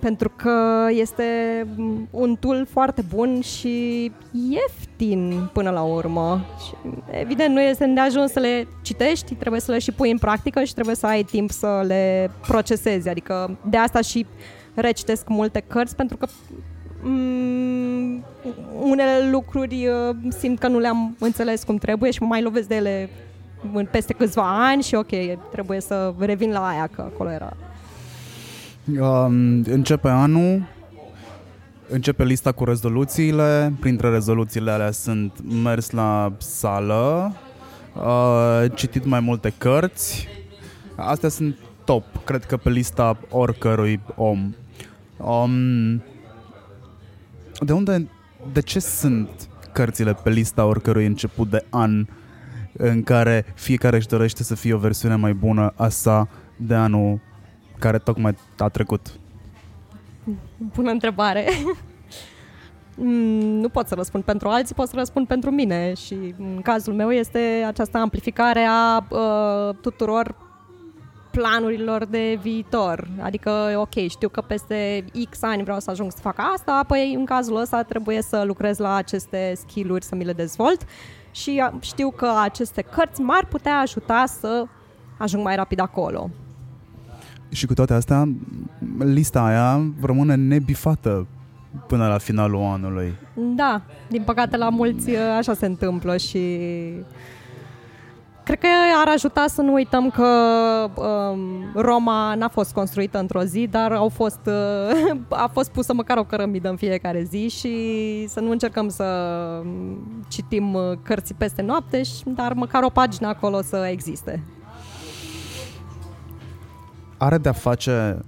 Pentru 0.00 0.32
că 0.36 0.86
este 0.90 1.66
un 2.10 2.36
tool 2.36 2.66
foarte 2.70 3.04
bun 3.08 3.40
și 3.40 4.12
ieftin 4.50 5.48
până 5.52 5.70
la 5.70 5.82
urmă. 5.82 6.40
Și, 6.66 6.74
evident, 7.10 7.54
nu 7.54 7.60
este 7.60 7.86
de 7.86 8.00
ajuns 8.00 8.30
să 8.30 8.40
le 8.40 8.66
citești, 8.82 9.34
trebuie 9.34 9.60
să 9.60 9.72
le 9.72 9.78
și 9.78 9.92
pui 9.92 10.10
în 10.10 10.18
practică 10.18 10.64
și 10.64 10.74
trebuie 10.74 10.94
să 10.94 11.06
ai 11.06 11.22
timp 11.22 11.50
să 11.50 11.84
le 11.86 12.30
procesezi. 12.46 13.08
Adică 13.08 13.58
de 13.70 13.76
asta 13.76 14.00
și 14.00 14.26
recitesc 14.74 15.28
multe 15.28 15.64
cărți 15.66 15.96
pentru 15.96 16.16
că 16.16 16.26
mm, 17.02 18.24
unele 18.80 19.30
lucruri 19.30 19.86
uh, 19.86 20.16
simt 20.28 20.58
că 20.58 20.68
nu 20.68 20.78
le-am 20.78 21.16
înțeles 21.18 21.64
cum 21.64 21.76
trebuie 21.76 22.10
și 22.10 22.22
mă 22.22 22.28
mai 22.28 22.42
lovesc 22.42 22.68
de 22.68 22.74
ele 22.74 23.10
în 23.72 23.88
peste 23.90 24.12
câțiva 24.12 24.68
ani 24.68 24.82
și 24.82 24.94
ok, 24.94 25.10
trebuie 25.50 25.80
să 25.80 26.14
revin 26.18 26.50
la 26.50 26.66
aia, 26.66 26.88
că 26.94 27.00
acolo 27.00 27.30
era. 27.30 27.56
Um, 28.96 29.62
începe 29.62 30.08
anul, 30.08 30.68
începe 31.88 32.24
lista 32.24 32.52
cu 32.52 32.64
rezoluțiile, 32.64 33.72
printre 33.80 34.10
rezoluțiile 34.10 34.70
alea 34.70 34.90
sunt 34.90 35.32
mers 35.62 35.90
la 35.90 36.32
sală, 36.38 37.36
uh, 37.94 38.64
citit 38.74 39.04
mai 39.04 39.20
multe 39.20 39.52
cărți, 39.58 40.28
astea 40.96 41.28
sunt 41.28 41.56
top, 41.84 42.04
cred 42.24 42.44
că 42.44 42.56
pe 42.56 42.70
lista 42.70 43.18
oricărui 43.30 44.00
om. 44.16 44.54
Um, 45.16 46.02
de 47.60 47.72
unde, 47.72 48.08
de 48.52 48.60
ce 48.60 48.78
sunt 48.78 49.48
cărțile 49.72 50.14
pe 50.14 50.30
lista 50.30 50.64
oricărui 50.64 51.06
început 51.06 51.50
de 51.50 51.64
an 51.70 52.06
în 52.72 53.02
care 53.02 53.44
fiecare 53.54 53.96
își 53.96 54.06
dorește 54.06 54.42
să 54.42 54.54
fie 54.54 54.74
o 54.74 54.78
versiune 54.78 55.14
mai 55.14 55.32
bună 55.32 55.72
a 55.76 55.88
sa 55.88 56.28
de 56.56 56.74
anul 56.74 57.20
care 57.78 57.98
tocmai 57.98 58.36
a 58.58 58.68
trecut? 58.68 59.12
Bună 60.74 60.90
întrebare. 60.90 61.46
Mm, 63.00 63.60
nu 63.60 63.68
pot 63.68 63.86
să 63.86 63.94
răspund 63.94 64.24
pentru 64.24 64.48
alții, 64.48 64.74
pot 64.74 64.88
să 64.88 64.96
răspund 64.96 65.26
pentru 65.26 65.50
mine 65.50 65.94
și 65.94 66.34
în 66.38 66.60
cazul 66.62 66.94
meu 66.94 67.10
este 67.10 67.64
această 67.66 67.98
amplificare 67.98 68.66
a 68.68 69.06
uh, 69.10 69.74
tuturor 69.80 70.34
planurilor 71.30 72.04
de 72.04 72.38
viitor. 72.42 73.08
Adică, 73.20 73.50
ok, 73.76 74.08
știu 74.08 74.28
că 74.28 74.40
peste 74.40 75.04
X 75.30 75.42
ani 75.42 75.62
vreau 75.62 75.80
să 75.80 75.90
ajung 75.90 76.12
să 76.12 76.18
fac 76.20 76.36
asta, 76.54 76.72
apoi 76.72 77.14
în 77.14 77.24
cazul 77.24 77.56
ăsta 77.60 77.82
trebuie 77.82 78.22
să 78.22 78.42
lucrez 78.46 78.78
la 78.78 78.94
aceste 78.94 79.52
skill-uri, 79.56 80.04
să 80.04 80.14
mi 80.14 80.24
le 80.24 80.32
dezvolt 80.32 80.80
și 81.30 81.62
știu 81.80 82.10
că 82.10 82.32
aceste 82.42 82.82
cărți 82.82 83.20
m-ar 83.20 83.44
putea 83.44 83.78
ajuta 83.78 84.24
să 84.26 84.64
ajung 85.18 85.44
mai 85.44 85.56
rapid 85.56 85.80
acolo. 85.80 86.30
Și 87.48 87.66
cu 87.66 87.74
toate 87.74 87.92
astea, 87.92 88.28
lista 88.98 89.44
aia 89.44 89.92
rămâne 90.00 90.34
nebifată 90.34 91.26
până 91.86 92.08
la 92.08 92.18
finalul 92.18 92.62
anului. 92.62 93.14
Da, 93.34 93.82
din 94.08 94.22
păcate 94.22 94.56
la 94.56 94.68
mulți 94.68 95.16
așa 95.16 95.54
se 95.54 95.66
întâmplă 95.66 96.16
și 96.16 96.58
Cred 98.48 98.60
că 98.60 98.68
ar 99.00 99.08
ajuta 99.08 99.44
să 99.46 99.62
nu 99.62 99.72
uităm 99.72 100.10
că 100.10 100.26
um, 100.94 101.40
Roma 101.74 102.34
n-a 102.34 102.48
fost 102.48 102.72
construită 102.72 103.18
într-o 103.18 103.42
zi, 103.42 103.66
dar 103.70 103.92
au 103.92 104.08
fost, 104.08 104.40
uh, 104.46 105.16
a 105.44 105.50
fost 105.52 105.70
pusă 105.70 105.94
măcar 105.94 106.16
o 106.16 106.24
cărămidă 106.24 106.68
în 106.68 106.76
fiecare 106.76 107.22
zi 107.22 107.48
și 107.48 107.74
să 108.28 108.40
nu 108.40 108.50
încercăm 108.50 108.88
să 108.88 109.04
citim 110.28 110.74
uh, 110.74 110.82
cărți 111.02 111.34
peste 111.34 111.62
noapte, 111.62 112.00
dar 112.24 112.52
măcar 112.52 112.82
o 112.82 112.88
pagină 112.88 113.28
acolo 113.28 113.62
să 113.62 113.88
existe. 113.90 114.42
Are 117.18 117.38
de-a 117.38 117.52
face 117.52 118.18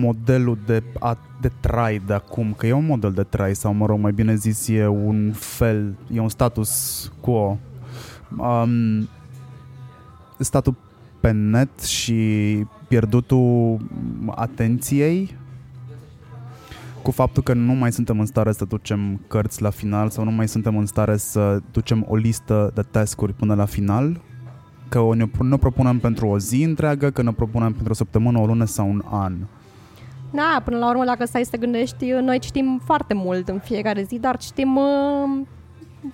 modelul 0.00 0.58
de, 0.66 0.82
a, 0.98 1.18
de 1.40 1.50
trai 1.60 2.02
de 2.06 2.12
acum, 2.12 2.52
că 2.52 2.66
e 2.66 2.72
un 2.72 2.86
model 2.86 3.12
de 3.12 3.22
trai 3.22 3.54
sau, 3.54 3.72
mă 3.72 3.86
rog, 3.86 3.98
mai 3.98 4.12
bine 4.12 4.34
zis, 4.34 4.68
e 4.68 4.86
un 4.86 5.32
fel, 5.32 5.94
e 6.12 6.20
un 6.20 6.28
status 6.28 7.12
quo. 7.20 7.58
Um, 8.36 9.08
statul 10.38 10.74
pe 11.20 11.30
net 11.30 11.82
și 11.82 12.64
pierdutul 12.88 13.80
atenției 14.34 15.36
cu 17.02 17.10
faptul 17.10 17.42
că 17.42 17.54
nu 17.54 17.72
mai 17.72 17.92
suntem 17.92 18.20
în 18.20 18.26
stare 18.26 18.52
să 18.52 18.64
ducem 18.64 19.20
cărți 19.28 19.62
la 19.62 19.70
final 19.70 20.10
sau 20.10 20.24
nu 20.24 20.30
mai 20.30 20.48
suntem 20.48 20.76
în 20.76 20.86
stare 20.86 21.16
să 21.16 21.60
ducem 21.72 22.04
o 22.08 22.16
listă 22.16 22.70
de 22.74 22.82
task-uri 22.82 23.32
până 23.32 23.54
la 23.54 23.64
final, 23.64 24.20
că 24.94 25.00
o 25.00 25.14
ne, 25.14 25.24
ne 25.40 25.56
propunem 25.56 25.98
pentru 25.98 26.26
o 26.26 26.38
zi 26.38 26.62
întreagă, 26.62 27.10
că 27.10 27.22
ne 27.22 27.32
propunem 27.32 27.72
pentru 27.72 27.92
o 27.92 27.94
săptămână, 27.94 28.38
o 28.38 28.46
lună 28.46 28.64
sau 28.64 28.88
un 28.88 29.02
an. 29.10 29.32
Da, 30.30 30.62
până 30.64 30.78
la 30.78 30.88
urmă, 30.88 31.04
dacă 31.04 31.24
stai 31.24 31.44
să 31.44 31.50
te 31.50 31.56
gândești, 31.56 32.10
noi 32.10 32.38
citim 32.38 32.80
foarte 32.84 33.14
mult 33.14 33.48
în 33.48 33.58
fiecare 33.58 34.02
zi, 34.02 34.18
dar 34.18 34.36
citim 34.36 34.76
uh, 34.76 35.46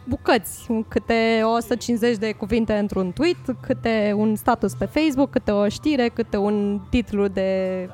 bucăți, 0.08 0.66
câte 0.88 1.40
150 1.56 2.16
de 2.16 2.32
cuvinte 2.32 2.72
într-un 2.72 3.12
tweet, 3.12 3.56
câte 3.60 4.12
un 4.16 4.34
status 4.34 4.74
pe 4.74 4.84
Facebook, 4.84 5.30
câte 5.30 5.50
o 5.50 5.68
știre, 5.68 6.08
câte 6.08 6.36
un 6.36 6.80
titlu 6.90 7.26
de 7.26 7.88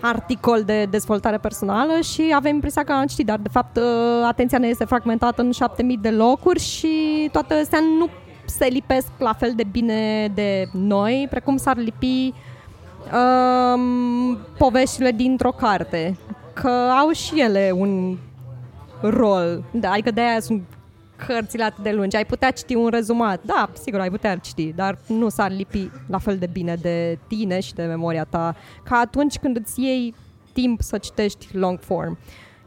articol 0.00 0.62
de 0.62 0.84
dezvoltare 0.84 1.38
personală 1.38 2.00
și 2.00 2.32
avem 2.34 2.54
impresia 2.54 2.84
că 2.84 2.92
am 2.92 3.06
citit, 3.06 3.26
dar 3.26 3.38
de 3.38 3.48
fapt 3.48 3.76
ă, 3.76 3.82
atenția 4.26 4.58
ne 4.58 4.66
este 4.66 4.84
fragmentată 4.84 5.42
în 5.42 5.50
7000 5.50 5.98
de 6.02 6.10
locuri 6.10 6.60
și 6.60 7.28
toate 7.32 7.54
astea 7.54 7.80
nu 7.98 8.08
se 8.50 8.66
lipesc 8.66 9.08
la 9.18 9.32
fel 9.32 9.52
de 9.56 9.64
bine 9.70 10.28
de 10.34 10.68
noi, 10.72 11.26
precum 11.30 11.56
s-ar 11.56 11.76
lipi 11.76 12.34
um, 13.12 14.38
poveștile 14.58 15.10
dintr-o 15.10 15.50
carte, 15.50 16.16
că 16.52 16.68
au 16.70 17.10
și 17.10 17.40
ele 17.40 17.70
un 17.74 18.16
rol. 19.00 19.64
Da, 19.70 19.90
adică 19.90 20.10
de-aia 20.10 20.40
sunt 20.40 20.62
cărțile 21.26 21.64
atât 21.64 21.82
de 21.82 21.92
lungi. 21.92 22.16
Ai 22.16 22.26
putea 22.26 22.50
citi 22.50 22.74
un 22.74 22.88
rezumat. 22.88 23.40
Da, 23.44 23.70
sigur, 23.82 24.00
ai 24.00 24.10
putea 24.10 24.36
citi, 24.36 24.72
dar 24.72 24.98
nu 25.06 25.28
s-ar 25.28 25.50
lipi 25.50 25.90
la 26.06 26.18
fel 26.18 26.38
de 26.38 26.46
bine 26.52 26.74
de 26.74 27.18
tine 27.28 27.60
și 27.60 27.74
de 27.74 27.82
memoria 27.82 28.24
ta 28.24 28.56
ca 28.82 28.96
atunci 28.96 29.38
când 29.38 29.56
îți 29.56 29.80
iei 29.80 30.14
timp 30.52 30.80
să 30.80 30.98
citești 30.98 31.56
long 31.56 31.80
form. 31.80 32.18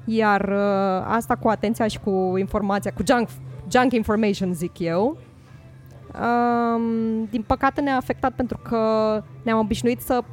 Iar 0.06 0.42
uh, 0.42 1.06
asta 1.08 1.36
cu 1.36 1.48
atenția 1.48 1.88
și 1.88 2.00
cu 2.00 2.34
informația, 2.38 2.92
cu 2.92 3.04
junk, 3.08 3.28
junk 3.72 3.94
information, 3.94 4.54
zic 4.54 4.80
eu, 4.80 5.18
um, 6.22 7.26
din 7.30 7.42
păcate 7.48 7.82
ne-a 7.82 7.96
afectat 7.96 8.34
pentru 8.34 8.58
că 8.58 9.24
ne-am 9.44 9.60
obișnuit 9.60 10.02
să 10.02 10.24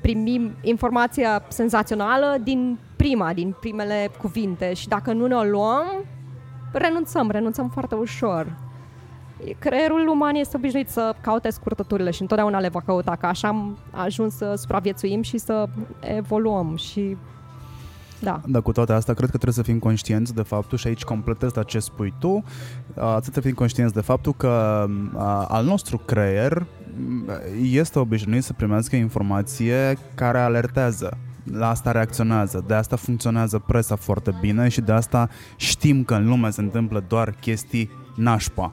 primim 0.00 0.54
informația 0.60 1.42
senzațională 1.48 2.36
din 2.42 2.78
prima, 2.96 3.32
din 3.32 3.56
primele 3.60 4.10
cuvinte 4.18 4.72
și 4.72 4.88
dacă 4.88 5.12
nu 5.12 5.26
ne 5.26 5.34
o 5.34 5.42
luăm, 5.42 6.04
renunțăm, 6.72 7.30
renunțăm 7.30 7.68
foarte 7.68 7.94
ușor. 7.94 8.56
Creierul 9.58 10.08
uman 10.08 10.34
este 10.34 10.56
obișnuit 10.56 10.88
să 10.88 11.14
caute 11.20 11.50
scurtăturile 11.50 12.10
și 12.10 12.20
întotdeauna 12.20 12.60
le 12.60 12.68
va 12.68 12.80
căuta, 12.80 13.16
că 13.16 13.26
așa 13.26 13.48
am 13.48 13.78
ajuns 13.90 14.36
să 14.36 14.54
supraviețuim 14.56 15.22
și 15.22 15.38
să 15.38 15.68
evoluăm 16.00 16.76
și 16.76 17.16
da. 18.24 18.40
Dar 18.46 18.62
cu 18.62 18.72
toate 18.72 18.92
astea, 18.92 19.14
cred 19.14 19.30
că 19.30 19.36
trebuie 19.36 19.64
să 19.64 19.70
fim 19.70 19.78
conștienți 19.78 20.34
de 20.34 20.42
faptul, 20.42 20.78
și 20.78 20.86
aici 20.86 21.04
completez 21.04 21.52
ce 21.66 21.78
spui 21.78 22.14
tu, 22.18 22.44
trebuie 22.94 23.20
să 23.32 23.40
fim 23.40 23.54
conștienți 23.54 23.94
de 23.94 24.00
faptul 24.00 24.34
că 24.34 24.86
al 25.48 25.64
nostru 25.64 25.98
creier 25.98 26.66
este 27.62 27.98
obișnuit 27.98 28.42
să 28.42 28.52
primească 28.52 28.96
informație 28.96 29.98
care 30.14 30.38
alertează 30.38 31.18
la 31.52 31.68
asta 31.68 31.90
reacționează, 31.92 32.64
de 32.66 32.74
asta 32.74 32.96
funcționează 32.96 33.58
presa 33.58 33.96
foarte 33.96 34.34
bine 34.40 34.68
și 34.68 34.80
de 34.80 34.92
asta 34.92 35.28
știm 35.56 36.04
că 36.04 36.14
în 36.14 36.28
lume 36.28 36.50
se 36.50 36.60
întâmplă 36.60 37.04
doar 37.08 37.30
chestii 37.30 37.90
nașpa. 38.16 38.72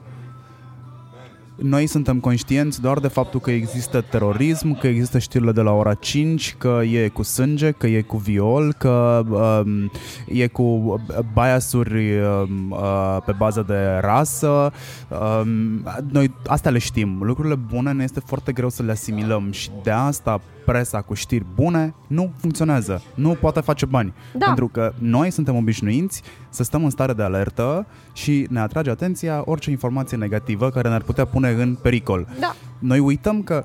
Noi 1.56 1.86
suntem 1.86 2.20
conștienți 2.20 2.80
doar 2.80 2.98
de 2.98 3.08
faptul 3.08 3.40
că 3.40 3.50
există 3.50 4.00
terorism, 4.00 4.78
că 4.78 4.86
există 4.86 5.18
știrile 5.18 5.52
de 5.52 5.60
la 5.60 5.72
ora 5.72 5.94
5, 5.94 6.54
că 6.58 6.80
e 6.90 7.08
cu 7.08 7.22
sânge, 7.22 7.70
că 7.70 7.86
e 7.86 8.02
cu 8.02 8.16
viol, 8.16 8.74
că 8.78 9.22
um, 9.64 9.90
e 10.26 10.46
cu 10.46 11.00
biasuri 11.32 12.18
um, 12.18 12.70
uh, 12.70 13.16
pe 13.26 13.32
bază 13.32 13.64
de 13.66 13.98
rasă. 14.00 14.72
Um, 15.08 15.86
noi 16.10 16.34
astea 16.46 16.70
le 16.70 16.78
știm. 16.78 17.18
Lucrurile 17.22 17.54
bune 17.54 17.92
ne 17.92 18.02
este 18.02 18.20
foarte 18.20 18.52
greu 18.52 18.68
să 18.68 18.82
le 18.82 18.90
asimilăm 18.90 19.50
și 19.50 19.70
de 19.82 19.90
asta 19.90 20.40
presa 20.64 21.00
cu 21.00 21.14
știri 21.14 21.46
bune 21.54 21.94
nu 22.06 22.32
funcționează. 22.36 23.02
Nu 23.14 23.30
poate 23.40 23.60
face 23.60 23.86
bani. 23.86 24.12
Da. 24.32 24.46
Pentru 24.46 24.68
că 24.68 24.92
noi 24.98 25.30
suntem 25.30 25.56
obișnuiți 25.56 26.22
să 26.48 26.62
stăm 26.62 26.84
în 26.84 26.90
stare 26.90 27.12
de 27.12 27.22
alertă 27.22 27.86
și 28.12 28.46
ne 28.50 28.60
atrage 28.60 28.90
atenția 28.90 29.42
orice 29.44 29.70
informație 29.70 30.16
negativă 30.16 30.70
care 30.70 30.88
ne-ar 30.88 31.02
putea 31.02 31.24
pune 31.24 31.50
în 31.50 31.74
pericol. 31.74 32.28
Da. 32.40 32.54
Noi 32.78 32.98
uităm 32.98 33.42
că 33.42 33.64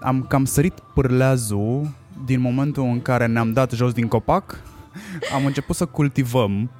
am 0.00 0.26
cam 0.28 0.44
sărit 0.44 0.74
pârleazul 0.94 1.88
din 2.24 2.40
momentul 2.40 2.82
în 2.82 3.02
care 3.02 3.26
ne-am 3.26 3.52
dat 3.52 3.70
jos 3.70 3.92
din 3.92 4.08
copac, 4.08 4.60
am 5.34 5.46
început 5.46 5.76
să 5.76 5.86
cultivăm 5.86 6.70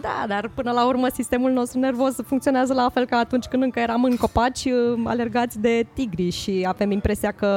da, 0.00 0.24
dar 0.28 0.50
până 0.54 0.70
la 0.70 0.86
urmă 0.86 1.06
sistemul 1.12 1.50
nostru 1.50 1.78
nervos 1.78 2.14
funcționează 2.26 2.74
la 2.74 2.88
fel 2.88 3.06
ca 3.06 3.16
atunci 3.16 3.46
când 3.46 3.62
încă 3.62 3.78
eram 3.78 4.04
în 4.04 4.16
copaci 4.16 4.68
alergați 5.04 5.58
de 5.58 5.86
tigri 5.92 6.30
și 6.30 6.64
avem 6.68 6.90
impresia 6.90 7.32
că 7.32 7.48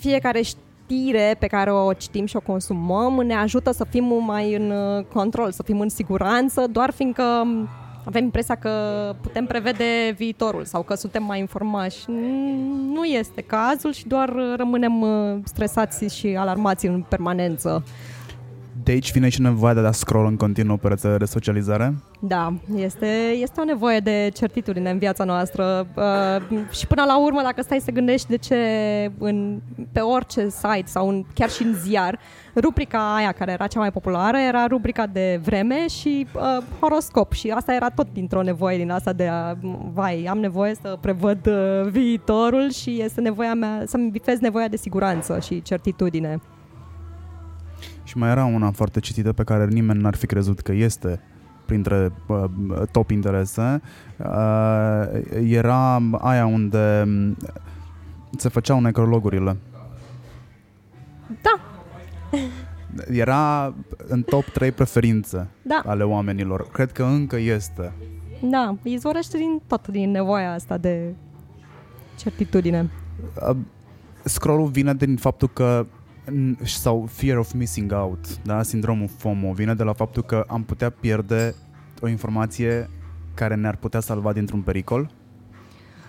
fiecare 0.00 0.42
știre 0.42 1.36
pe 1.38 1.46
care 1.46 1.72
o 1.72 1.92
citim 1.92 2.26
și 2.26 2.36
o 2.36 2.40
consumăm 2.40 3.14
ne 3.14 3.34
ajută 3.34 3.72
să 3.72 3.84
fim 3.84 4.24
mai 4.24 4.54
în 4.54 4.70
uh, 4.70 5.04
control, 5.12 5.52
să 5.52 5.62
fim 5.62 5.80
în 5.80 5.88
siguranță, 5.88 6.66
doar 6.70 6.90
fiindcă 6.90 7.46
avem 8.04 8.24
impresia 8.24 8.54
că 8.54 8.70
putem 9.20 9.46
prevede 9.46 10.14
viitorul 10.16 10.64
sau 10.64 10.82
că 10.82 10.94
suntem 10.94 11.24
mai 11.24 11.38
informași. 11.38 12.04
Nu 12.92 13.04
este 13.04 13.40
cazul 13.40 13.92
și 13.92 14.06
doar 14.06 14.32
rămânem 14.56 15.00
uh, 15.00 15.38
stresați 15.44 16.16
și 16.16 16.26
alarmați 16.26 16.86
în 16.86 17.04
permanență. 17.08 17.84
De 18.82 18.90
aici 18.90 19.12
vine 19.12 19.28
și 19.28 19.40
nevoia 19.40 19.74
de 19.74 19.80
a 19.80 19.92
scroll 19.92 20.26
în 20.26 20.36
continuu 20.36 20.76
pe 20.76 20.88
rețele 20.88 21.16
de 21.16 21.24
socializare? 21.24 21.94
Da, 22.20 22.52
este, 22.76 23.06
este 23.40 23.60
o 23.60 23.64
nevoie 23.64 23.98
de 23.98 24.30
certitudine 24.34 24.90
în 24.90 24.98
viața 24.98 25.24
noastră 25.24 25.86
uh, 25.96 26.58
și 26.70 26.86
până 26.86 27.04
la 27.04 27.20
urmă, 27.24 27.40
dacă 27.42 27.62
stai 27.62 27.80
să 27.80 27.90
gândești 27.90 28.28
de 28.28 28.36
ce 28.36 28.56
în, 29.18 29.60
pe 29.92 30.00
orice 30.00 30.48
site 30.48 30.84
sau 30.84 31.08
în, 31.08 31.24
chiar 31.34 31.50
și 31.50 31.62
în 31.62 31.74
ziar, 31.74 32.18
rubrica 32.54 33.14
aia 33.14 33.32
care 33.32 33.52
era 33.52 33.66
cea 33.66 33.78
mai 33.78 33.92
populară 33.92 34.36
era 34.36 34.66
rubrica 34.66 35.06
de 35.06 35.40
vreme 35.44 35.88
și 35.88 36.26
uh, 36.34 36.64
horoscop 36.80 37.32
și 37.32 37.50
asta 37.50 37.74
era 37.74 37.88
tot 37.88 38.06
dintr-o 38.12 38.42
nevoie 38.42 38.76
din 38.76 38.90
asta 38.90 39.12
de 39.12 39.26
a, 39.26 39.54
vai, 39.92 40.24
am 40.30 40.38
nevoie 40.38 40.74
să 40.74 40.98
prevăd 41.00 41.46
uh, 41.46 41.88
viitorul 41.90 42.70
și 42.70 43.02
este 43.02 43.20
nevoia 43.20 43.54
mea, 43.54 43.82
să-mi 43.86 44.10
bifez 44.10 44.38
nevoia 44.38 44.68
de 44.68 44.76
siguranță 44.76 45.38
și 45.40 45.62
certitudine. 45.62 46.40
Și 48.10 48.18
mai 48.18 48.30
era 48.30 48.44
una 48.44 48.70
foarte 48.70 49.00
citită 49.00 49.32
pe 49.32 49.44
care 49.44 49.66
nimeni 49.66 50.00
n-ar 50.00 50.14
fi 50.14 50.26
crezut 50.26 50.60
că 50.60 50.72
este 50.72 51.20
printre 51.66 52.12
uh, 52.26 52.44
top 52.90 53.10
interese. 53.10 53.82
Uh, 54.16 54.26
era 55.42 56.02
aia 56.18 56.46
unde 56.46 57.02
mm, 57.06 57.36
se 58.36 58.48
făceau 58.48 58.80
necrologurile. 58.80 59.56
Da. 61.42 61.60
Era 63.24 63.74
în 64.08 64.22
top 64.22 64.44
3 64.44 64.72
preferințe 64.72 65.48
da. 65.62 65.82
ale 65.86 66.02
oamenilor. 66.02 66.68
Cred 66.72 66.92
că 66.92 67.02
încă 67.02 67.36
este. 67.36 67.92
Da, 68.42 68.76
izvorăște 68.82 69.36
din 69.36 69.60
tot, 69.66 69.88
din 69.88 70.10
nevoia 70.10 70.52
asta 70.52 70.76
de 70.76 71.14
certitudine. 72.18 72.90
Uh, 73.50 73.56
scrollul 74.24 74.68
vine 74.68 74.94
din 74.94 75.16
faptul 75.16 75.48
că 75.48 75.86
sau 76.62 77.06
fear 77.10 77.36
of 77.36 77.52
missing 77.52 77.92
out, 77.92 78.42
da? 78.42 78.62
sindromul 78.62 79.08
FOMO, 79.16 79.52
vine 79.52 79.74
de 79.74 79.82
la 79.82 79.92
faptul 79.92 80.22
că 80.22 80.44
am 80.48 80.62
putea 80.62 80.90
pierde 80.90 81.54
o 82.00 82.08
informație 82.08 82.90
care 83.34 83.54
ne-ar 83.54 83.76
putea 83.76 84.00
salva 84.00 84.32
dintr-un 84.32 84.60
pericol, 84.60 85.10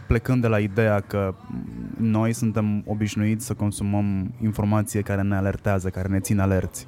plecând 0.07 0.41
de 0.41 0.47
la 0.47 0.59
ideea 0.59 0.99
că 0.99 1.33
noi 1.97 2.33
suntem 2.33 2.83
obișnuiți 2.87 3.45
să 3.45 3.53
consumăm 3.53 4.33
informație 4.41 5.01
care 5.01 5.21
ne 5.21 5.35
alertează, 5.35 5.89
care 5.89 6.07
ne 6.07 6.19
țin 6.19 6.39
alerți. 6.39 6.87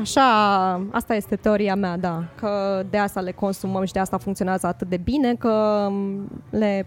Așa, 0.00 0.72
asta 0.90 1.14
este 1.14 1.36
teoria 1.36 1.74
mea, 1.74 1.96
da, 1.96 2.24
că 2.34 2.82
de 2.90 2.98
asta 2.98 3.20
le 3.20 3.32
consumăm 3.32 3.84
și 3.84 3.92
de 3.92 3.98
asta 3.98 4.18
funcționează 4.18 4.66
atât 4.66 4.88
de 4.88 4.96
bine, 4.96 5.34
că 5.34 5.86
le, 6.50 6.86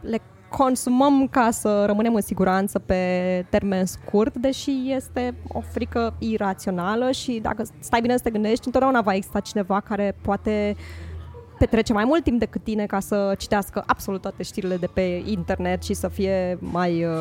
le 0.00 0.20
consumăm 0.50 1.28
ca 1.28 1.50
să 1.50 1.84
rămânem 1.86 2.14
în 2.14 2.20
siguranță 2.20 2.78
pe 2.78 3.04
termen 3.48 3.86
scurt, 3.86 4.36
deși 4.36 4.70
este 4.86 5.34
o 5.48 5.60
frică 5.60 6.14
irațională 6.18 7.10
și 7.10 7.38
dacă 7.42 7.62
stai 7.78 8.00
bine 8.00 8.16
să 8.16 8.22
te 8.22 8.30
gândești, 8.30 8.66
întotdeauna 8.66 9.00
va 9.00 9.14
exista 9.14 9.40
cineva 9.40 9.80
care 9.80 10.16
poate 10.22 10.76
petrece 11.58 11.92
mai 11.92 12.04
mult 12.04 12.22
timp 12.22 12.38
decât 12.38 12.64
tine 12.64 12.86
ca 12.86 13.00
să 13.00 13.34
citească 13.38 13.82
absolut 13.86 14.20
toate 14.20 14.42
știrile 14.42 14.76
de 14.76 14.86
pe 14.86 15.22
internet 15.24 15.82
și 15.82 15.94
să 15.94 16.08
fie 16.08 16.58
mai 16.60 17.04
uh, 17.04 17.12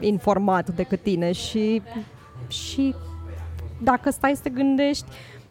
informat 0.00 0.70
decât 0.70 1.02
tine. 1.02 1.32
Și, 1.32 1.82
și 2.48 2.94
dacă 3.82 4.10
stai 4.10 4.32
să 4.34 4.42
te 4.42 4.50
gândești, 4.50 5.04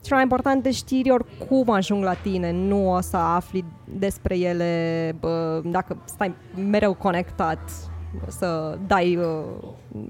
cel 0.06 0.16
mai 0.16 0.24
important 0.24 0.64
de 0.64 0.72
știri 0.72 1.12
oricum 1.12 1.70
ajung 1.70 2.04
la 2.04 2.14
tine, 2.14 2.52
nu 2.52 2.92
o 2.92 3.02
să 3.02 3.18
afli 3.18 3.66
despre 3.84 4.38
ele 4.38 5.16
bă, 5.20 5.62
dacă 5.64 5.98
stai 6.06 6.34
mereu 6.70 6.94
conectat 6.94 7.60
să 8.28 8.78
dai 8.88 9.16
uh, 9.16 9.44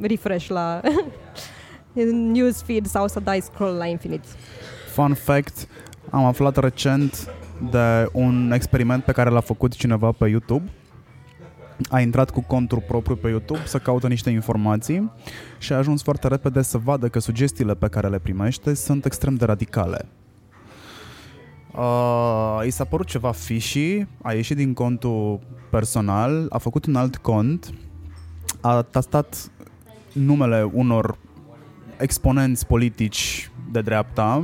refresh 0.01 0.47
la 0.47 0.81
newsfeed 2.34 2.86
sau 2.86 3.08
să 3.08 3.19
dai 3.19 3.39
scroll 3.41 3.75
la 3.75 3.86
infinit. 3.86 4.23
Fun 4.93 5.13
fact, 5.13 5.67
am 6.10 6.25
aflat 6.25 6.58
recent 6.58 7.29
de 7.71 8.10
un 8.12 8.51
experiment 8.51 9.03
pe 9.03 9.12
care 9.12 9.29
l-a 9.29 9.39
făcut 9.39 9.75
cineva 9.75 10.12
pe 10.12 10.27
YouTube 10.27 10.69
a 11.89 11.99
intrat 11.99 12.29
cu 12.29 12.41
contul 12.41 12.83
propriu 12.88 13.15
pe 13.15 13.27
YouTube 13.27 13.65
să 13.65 13.77
caută 13.77 14.07
niște 14.07 14.29
informații 14.29 15.11
și 15.57 15.73
a 15.73 15.77
ajuns 15.77 16.03
foarte 16.03 16.27
repede 16.27 16.61
să 16.61 16.77
vadă 16.77 17.07
că 17.07 17.19
sugestiile 17.19 17.75
pe 17.75 17.88
care 17.88 18.07
le 18.07 18.19
primește 18.19 18.73
sunt 18.73 19.05
extrem 19.05 19.35
de 19.35 19.45
radicale. 19.45 20.05
Uh, 21.75 22.61
i 22.65 22.69
s-a 22.69 22.83
părut 22.83 23.07
ceva 23.07 23.31
fishy, 23.31 24.05
a 24.21 24.33
ieșit 24.33 24.55
din 24.55 24.73
contul 24.73 25.39
personal, 25.69 26.45
a 26.49 26.57
făcut 26.57 26.85
un 26.85 26.95
alt 26.95 27.17
cont, 27.17 27.73
a 28.61 28.81
tastat 28.81 29.51
numele 30.13 30.69
unor 30.73 31.17
exponenți 31.97 32.65
politici 32.65 33.51
de 33.71 33.81
dreapta 33.81 34.43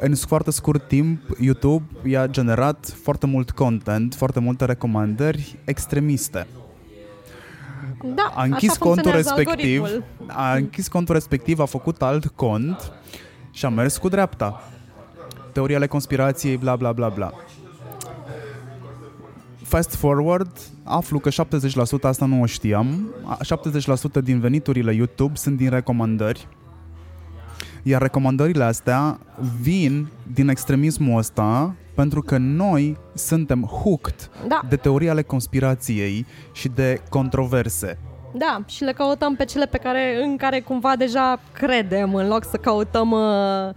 în 0.00 0.14
foarte 0.14 0.50
scurt 0.50 0.88
timp, 0.88 1.20
YouTube 1.40 1.84
i-a 2.04 2.26
generat 2.26 2.94
foarte 3.02 3.26
mult 3.26 3.50
content, 3.50 4.14
foarte 4.14 4.40
multe 4.40 4.64
recomandări 4.64 5.58
extremiste. 5.64 6.46
Da, 8.14 8.32
a 8.34 8.42
închis 8.42 8.76
contul 8.76 9.10
respectiv, 9.10 9.84
a 10.26 10.54
închis 10.54 10.88
contul 10.88 11.14
respectiv, 11.14 11.58
a 11.58 11.64
făcut 11.64 12.02
alt 12.02 12.26
cont 12.26 12.92
și 13.50 13.64
a 13.64 13.68
mers 13.68 13.96
cu 13.96 14.08
dreapta. 14.08 14.62
Teoria 15.52 15.76
ale 15.76 15.86
conspirației, 15.86 16.56
bla 16.56 16.76
bla 16.76 16.92
bla 16.92 17.08
bla. 17.08 17.32
Fast 19.62 19.94
forward, 19.94 20.50
aflu 20.84 21.18
că 21.18 21.30
70% 21.30 21.32
asta 22.02 22.26
nu 22.26 22.40
o 22.40 22.46
știam. 22.46 23.14
70% 24.20 24.22
din 24.22 24.40
veniturile 24.40 24.94
YouTube 24.94 25.34
sunt 25.34 25.56
din 25.56 25.70
recomandări 25.70 26.48
iar 27.82 28.02
recomandările 28.02 28.64
astea 28.64 29.18
vin 29.60 30.08
din 30.32 30.48
extremismul 30.48 31.18
ăsta 31.18 31.74
pentru 31.94 32.22
că 32.22 32.36
noi 32.38 32.96
suntem 33.14 33.62
hooked 33.62 34.30
da. 34.48 34.60
de 34.68 34.76
teorii 34.76 35.08
ale 35.08 35.22
conspirației 35.22 36.26
și 36.52 36.68
de 36.68 37.00
controverse. 37.08 37.98
Da, 38.32 38.62
și 38.66 38.84
le 38.84 38.92
căutăm 38.92 39.34
pe 39.34 39.44
cele 39.44 39.66
pe 39.66 39.78
care, 39.78 40.22
în 40.24 40.36
care 40.36 40.60
cumva 40.60 40.96
deja 40.96 41.40
credem, 41.52 42.14
în 42.14 42.28
loc 42.28 42.44
să 42.44 42.56
căutăm 42.56 43.10
uh, 43.10 43.74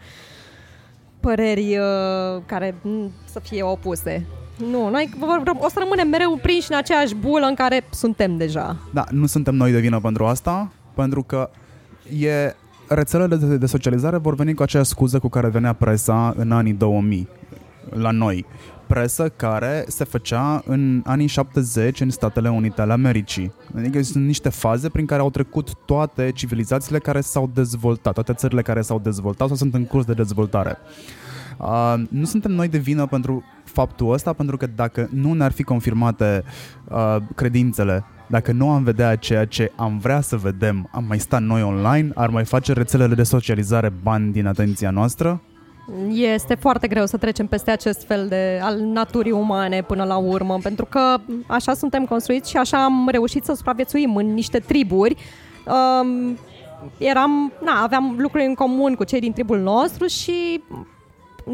păreri 1.19 1.77
uh, 1.77 2.41
care 2.45 2.75
mm, 2.81 3.11
să 3.25 3.39
fie 3.39 3.63
opuse. 3.63 4.25
Nu, 4.57 4.89
noi 4.89 5.09
o 5.59 5.69
să 5.69 5.79
rămânem 5.79 6.07
mereu 6.07 6.39
prinși 6.41 6.71
în 6.71 6.77
aceeași 6.77 7.15
bulă 7.15 7.45
în 7.45 7.53
care 7.53 7.83
suntem 7.89 8.37
deja. 8.37 8.75
Da, 8.93 9.03
nu 9.11 9.25
suntem 9.25 9.55
noi 9.55 9.71
de 9.71 9.79
vină 9.79 9.99
pentru 9.99 10.25
asta, 10.25 10.71
pentru 10.93 11.23
că 11.23 11.49
e 12.19 12.55
rețelele 12.87 13.35
de, 13.35 13.57
de 13.57 13.65
socializare 13.65 14.17
vor 14.17 14.35
veni 14.35 14.53
cu 14.53 14.63
aceeași 14.63 14.89
scuză 14.89 15.19
cu 15.19 15.29
care 15.29 15.47
venea 15.47 15.73
presa 15.73 16.33
în 16.37 16.51
anii 16.51 16.73
2000 16.73 17.27
la 17.89 18.11
noi. 18.11 18.45
Presă 18.87 19.29
care 19.29 19.83
se 19.87 20.03
făcea 20.03 20.63
în 20.65 21.01
anii 21.05 21.27
70 21.27 21.99
în 21.99 22.09
Statele 22.09 22.49
Unite 22.49 22.81
ale 22.81 22.93
Americii. 22.93 23.53
Adică 23.77 24.01
sunt 24.01 24.25
niște 24.25 24.49
faze 24.49 24.89
prin 24.89 25.05
care 25.05 25.21
au 25.21 25.29
trecut 25.29 25.73
toate 25.85 26.31
civilizațiile 26.31 26.99
care 26.99 27.21
s-au 27.21 27.49
dezvoltat, 27.53 28.13
toate 28.13 28.33
țările 28.33 28.61
care 28.61 28.81
s-au 28.81 28.99
dezvoltat 28.99 29.47
sau 29.47 29.55
sunt 29.55 29.73
în 29.73 29.85
curs 29.85 30.05
de 30.05 30.13
dezvoltare. 30.13 30.77
Uh, 31.57 31.93
nu 32.09 32.25
suntem 32.25 32.51
noi 32.51 32.67
de 32.67 32.77
vină 32.77 33.05
pentru 33.05 33.43
faptul 33.63 34.13
ăsta, 34.13 34.33
pentru 34.33 34.57
că 34.57 34.67
dacă 34.75 35.09
nu 35.11 35.33
ne-ar 35.33 35.51
fi 35.51 35.63
confirmate 35.63 36.43
uh, 36.89 37.17
credințele 37.35 38.03
dacă 38.27 38.51
nu 38.51 38.69
am 38.69 38.83
vedea 38.83 39.15
ceea 39.15 39.45
ce 39.45 39.71
am 39.75 39.97
vrea 39.97 40.21
să 40.21 40.35
vedem, 40.35 40.89
am 40.91 41.03
mai 41.07 41.19
sta 41.19 41.39
noi 41.39 41.61
online, 41.61 42.11
ar 42.15 42.29
mai 42.29 42.45
face 42.45 42.73
rețelele 42.73 43.15
de 43.15 43.23
socializare 43.23 43.93
bani 44.03 44.31
din 44.31 44.47
atenția 44.47 44.89
noastră? 44.89 45.41
Este 46.11 46.55
foarte 46.55 46.87
greu 46.87 47.05
să 47.05 47.17
trecem 47.17 47.47
peste 47.47 47.71
acest 47.71 48.05
fel 48.05 48.27
de 48.27 48.59
al 48.61 48.79
naturii 48.79 49.31
umane 49.31 49.81
până 49.81 50.03
la 50.03 50.17
urmă, 50.17 50.57
pentru 50.63 50.85
că 50.85 51.17
așa 51.47 51.73
suntem 51.73 52.05
construiți 52.05 52.49
și 52.49 52.57
așa 52.57 52.83
am 52.83 53.07
reușit 53.11 53.43
să 53.43 53.53
supraviețuim 53.53 54.15
în 54.15 54.33
niște 54.33 54.59
triburi. 54.59 55.15
Um, 55.65 56.37
eram, 56.97 57.51
na, 57.63 57.81
aveam 57.83 58.15
lucruri 58.17 58.45
în 58.45 58.53
comun 58.53 58.95
cu 58.95 59.03
cei 59.03 59.19
din 59.19 59.33
tribul 59.33 59.59
nostru 59.59 60.05
și 60.05 60.63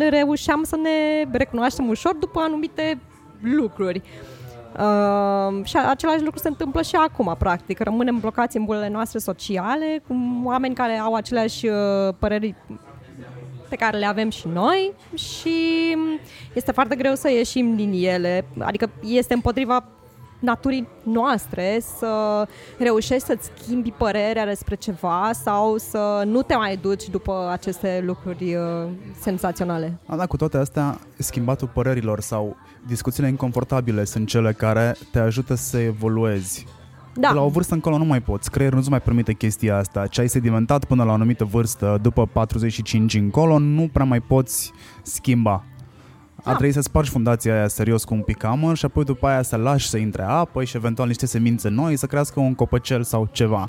reușeam 0.09 0.63
să 0.63 0.75
ne 0.75 1.29
recunoaștem 1.37 1.87
ușor 1.87 2.15
după 2.15 2.39
anumite 2.39 2.99
lucruri. 3.41 4.01
Uh, 4.03 4.38
și 5.63 5.77
același 5.77 6.23
lucru 6.23 6.39
se 6.39 6.47
întâmplă 6.47 6.81
și 6.81 6.95
acum, 6.95 7.35
practic. 7.39 7.79
Rămânem 7.79 8.19
blocați 8.19 8.57
în 8.57 8.65
bulele 8.65 8.89
noastre 8.89 9.19
sociale, 9.19 10.01
cu 10.07 10.15
oameni 10.43 10.75
care 10.75 10.97
au 10.97 11.13
aceleași 11.13 11.67
uh, 11.67 11.73
păreri 12.19 12.55
pe 13.69 13.75
care 13.75 13.97
le 13.97 14.05
avem 14.05 14.29
și 14.29 14.47
noi 14.47 14.93
și 15.15 15.57
este 16.53 16.71
foarte 16.71 16.95
greu 16.95 17.15
să 17.15 17.29
ieșim 17.29 17.75
din 17.75 17.91
ele. 17.93 18.45
Adică 18.59 18.89
este 19.03 19.33
împotriva 19.33 19.85
naturii 20.39 20.87
noastre 21.03 21.79
să 21.97 22.45
reușești 22.77 23.25
să-ți 23.25 23.51
schimbi 23.57 23.91
părerea 23.91 24.45
despre 24.45 24.75
ceva 24.75 25.29
sau 25.33 25.77
să 25.77 26.23
nu 26.25 26.41
te 26.41 26.55
mai 26.55 26.77
duci 26.77 27.09
după 27.09 27.49
aceste 27.51 28.03
lucruri 28.05 28.55
uh, 28.55 28.89
senzaționale. 29.19 29.99
A, 30.05 30.15
da, 30.15 30.25
cu 30.25 30.37
toate 30.37 30.57
astea, 30.57 30.99
schimbatul 31.17 31.67
părerilor 31.73 32.19
sau 32.19 32.55
discuțiile 32.87 33.27
inconfortabile 33.27 34.03
sunt 34.03 34.27
cele 34.27 34.51
care 34.51 34.95
te 35.11 35.19
ajută 35.19 35.55
să 35.55 35.77
evoluezi. 35.77 36.65
Da, 37.13 37.27
De 37.27 37.33
la 37.33 37.41
o 37.41 37.49
vârstă 37.49 37.73
încolo 37.73 37.97
nu 37.97 38.05
mai 38.05 38.21
poți, 38.21 38.51
creierul 38.51 38.77
nu-ți 38.77 38.89
mai 38.89 39.01
permite 39.01 39.33
chestia 39.33 39.77
asta. 39.77 40.07
Ce 40.07 40.21
ai 40.21 40.29
sedimentat 40.29 40.85
până 40.85 41.03
la 41.03 41.09
o 41.09 41.13
anumită 41.13 41.43
vârstă, 41.43 41.99
după 42.01 42.25
45 42.25 43.13
încolo, 43.13 43.57
nu 43.59 43.89
prea 43.93 44.05
mai 44.05 44.19
poți 44.19 44.71
schimba. 45.03 45.63
A 46.39 46.41
Da. 46.45 46.55
trebui 46.55 46.73
să 46.73 46.81
spargi 46.81 47.09
fundația 47.09 47.53
aia 47.53 47.67
serios 47.67 48.03
cu 48.03 48.13
un 48.13 48.21
picamăr 48.21 48.77
și 48.77 48.85
apoi 48.85 49.03
după 49.03 49.27
aia 49.27 49.41
să 49.41 49.55
lași 49.55 49.89
să 49.89 49.97
intre 49.97 50.23
apă 50.23 50.63
și 50.63 50.75
eventual 50.77 51.07
niște 51.07 51.25
semințe 51.25 51.69
noi 51.69 51.95
să 51.95 52.05
crească 52.05 52.39
un 52.39 52.55
copăcel 52.55 53.03
sau 53.03 53.29
ceva. 53.31 53.67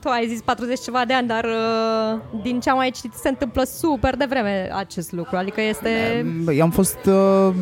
tu 0.00 0.08
ai 0.08 0.26
zis 0.28 0.40
40 0.40 0.80
ceva 0.80 1.04
de 1.04 1.12
ani, 1.14 1.28
dar 1.28 1.44
uh, 1.44 2.20
din 2.42 2.60
ce 2.60 2.70
am 2.70 2.76
mai 2.76 2.90
citit 2.90 3.12
se 3.12 3.28
întâmplă 3.28 3.62
super 3.64 4.16
devreme 4.16 4.70
acest 4.74 5.12
lucru. 5.12 5.36
Adică 5.36 5.60
este... 5.60 6.24
I-am 6.54 6.70
fost 6.70 6.98
uh, 7.06 7.54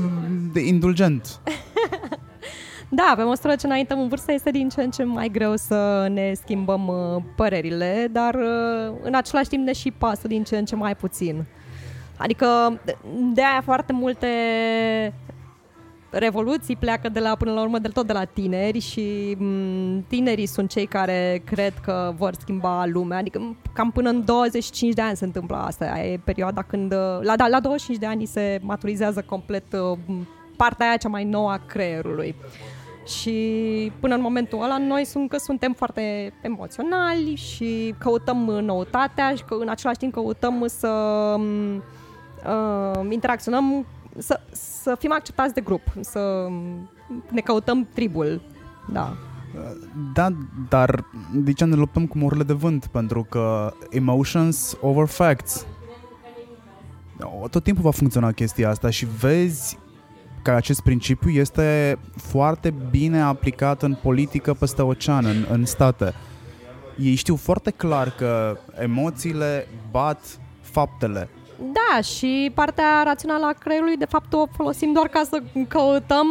de 0.53 0.61
indulgent. 0.61 1.27
Da, 2.89 3.13
pe 3.17 3.23
măsură 3.23 3.55
ce 3.55 3.67
înaintăm 3.67 4.01
în 4.01 4.09
vârstă 4.09 4.33
este 4.33 4.51
din 4.51 4.69
ce 4.69 4.83
în 4.83 4.91
ce 4.91 5.05
mai 5.05 5.29
greu 5.29 5.57
să 5.57 6.09
ne 6.13 6.33
schimbăm 6.35 6.87
uh, 6.87 7.23
părerile, 7.37 8.09
dar 8.13 8.35
uh, 8.35 8.95
în 9.03 9.15
același 9.15 9.49
timp 9.49 9.65
ne 9.67 9.73
și 9.73 9.91
pasă 9.91 10.29
din 10.29 10.45
ce 10.45 10.57
în 10.57 10.65
ce 10.65 10.77
mai 10.77 10.97
puțin. 10.97 11.45
Adică 12.19 12.81
de 13.35 13.43
aia 13.43 13.61
foarte 13.65 13.93
multe 13.93 14.27
revoluții 16.11 16.77
pleacă 16.77 17.09
de 17.09 17.21
la 17.21 17.37
până 17.37 17.53
la 17.53 17.61
urmă 17.61 17.79
de 17.79 17.89
tot 17.89 18.07
de 18.07 18.13
la 18.13 18.25
tineri 18.25 18.79
și 18.79 19.37
m, 19.39 20.05
tinerii 20.09 20.47
sunt 20.47 20.71
cei 20.71 20.87
care 20.87 21.43
cred 21.45 21.73
că 21.85 22.13
vor 22.17 22.35
schimba 22.41 22.87
lumea, 22.87 23.19
adică 23.19 23.39
m, 23.39 23.57
cam 23.73 23.91
până 23.91 24.09
în 24.09 24.25
25 24.25 24.95
de 24.95 25.03
ani 25.03 25.17
se 25.17 25.25
întâmplă 25.25 25.57
asta, 25.57 25.85
e 25.85 26.21
perioada 26.25 26.63
când 26.63 26.93
uh, 26.93 27.19
la, 27.21 27.37
da, 27.37 27.47
la 27.47 27.61
25 27.61 27.99
de 27.99 28.07
ani 28.07 28.27
se 28.27 28.59
maturizează 28.63 29.25
complet 29.27 29.73
uh, 29.73 29.99
m, 30.07 30.29
partea 30.57 30.87
aia 30.87 30.97
cea 30.97 31.09
mai 31.09 31.25
nouă 31.25 31.51
a 31.51 31.61
creierului. 31.67 32.35
Și 33.07 33.93
până 34.01 34.15
în 34.15 34.21
momentul 34.21 34.63
ăla 34.63 34.79
noi 34.79 35.05
sunt 35.05 35.29
că 35.29 35.37
suntem 35.37 35.73
foarte 35.73 36.33
emoționali 36.43 37.35
și 37.35 37.95
căutăm 37.99 38.37
noutatea 38.61 39.35
și 39.35 39.45
că 39.45 39.57
în 39.61 39.69
același 39.69 39.99
timp 39.99 40.13
căutăm 40.13 40.65
să 40.67 40.89
m, 41.39 41.83
uh, 42.47 43.07
interacționăm, 43.11 43.87
să, 44.19 44.41
să 44.53 44.97
fim 44.99 45.13
acceptați 45.13 45.55
de 45.55 45.61
grup, 45.61 45.83
să 46.01 46.47
ne 47.31 47.41
căutăm 47.41 47.89
tribul. 47.95 48.41
Da. 48.93 49.17
Da, 50.15 50.29
dar 50.69 51.05
de 51.35 51.53
ce 51.53 51.65
ne 51.65 51.75
luptăm 51.75 52.07
cu 52.07 52.19
murile 52.19 52.43
de 52.43 52.53
vânt? 52.53 52.87
Pentru 52.87 53.23
că 53.23 53.73
emotions 53.91 54.77
over 54.81 55.07
facts. 55.07 55.67
Tot 57.51 57.63
timpul 57.63 57.83
va 57.83 57.91
funcționa 57.91 58.33
chestia 58.33 58.71
asta 58.71 58.91
și 58.91 59.07
vezi 59.19 59.79
că 60.43 60.51
acest 60.51 60.81
principiu 60.81 61.31
este 61.31 61.99
foarte 62.17 62.75
bine 62.91 63.21
aplicat 63.21 63.83
în 63.83 63.99
politică 64.03 64.55
peste 64.55 64.83
ocean, 64.83 65.25
în, 65.25 65.47
în 65.51 65.65
state. 65.65 66.15
Ei 66.99 67.15
știu 67.15 67.37
foarte 67.37 67.71
clar 67.71 68.11
că 68.11 68.59
emoțiile 68.79 69.67
bat 69.91 70.39
faptele. 70.61 71.29
Da, 71.59 72.01
și 72.01 72.51
partea 72.55 73.03
rațională 73.05 73.47
a 73.47 73.53
creierului, 73.53 73.97
de 73.97 74.05
fapt, 74.05 74.33
o 74.33 74.47
folosim 74.57 74.93
doar 74.93 75.09
ca 75.09 75.23
să 75.31 75.43
căutăm 75.69 76.27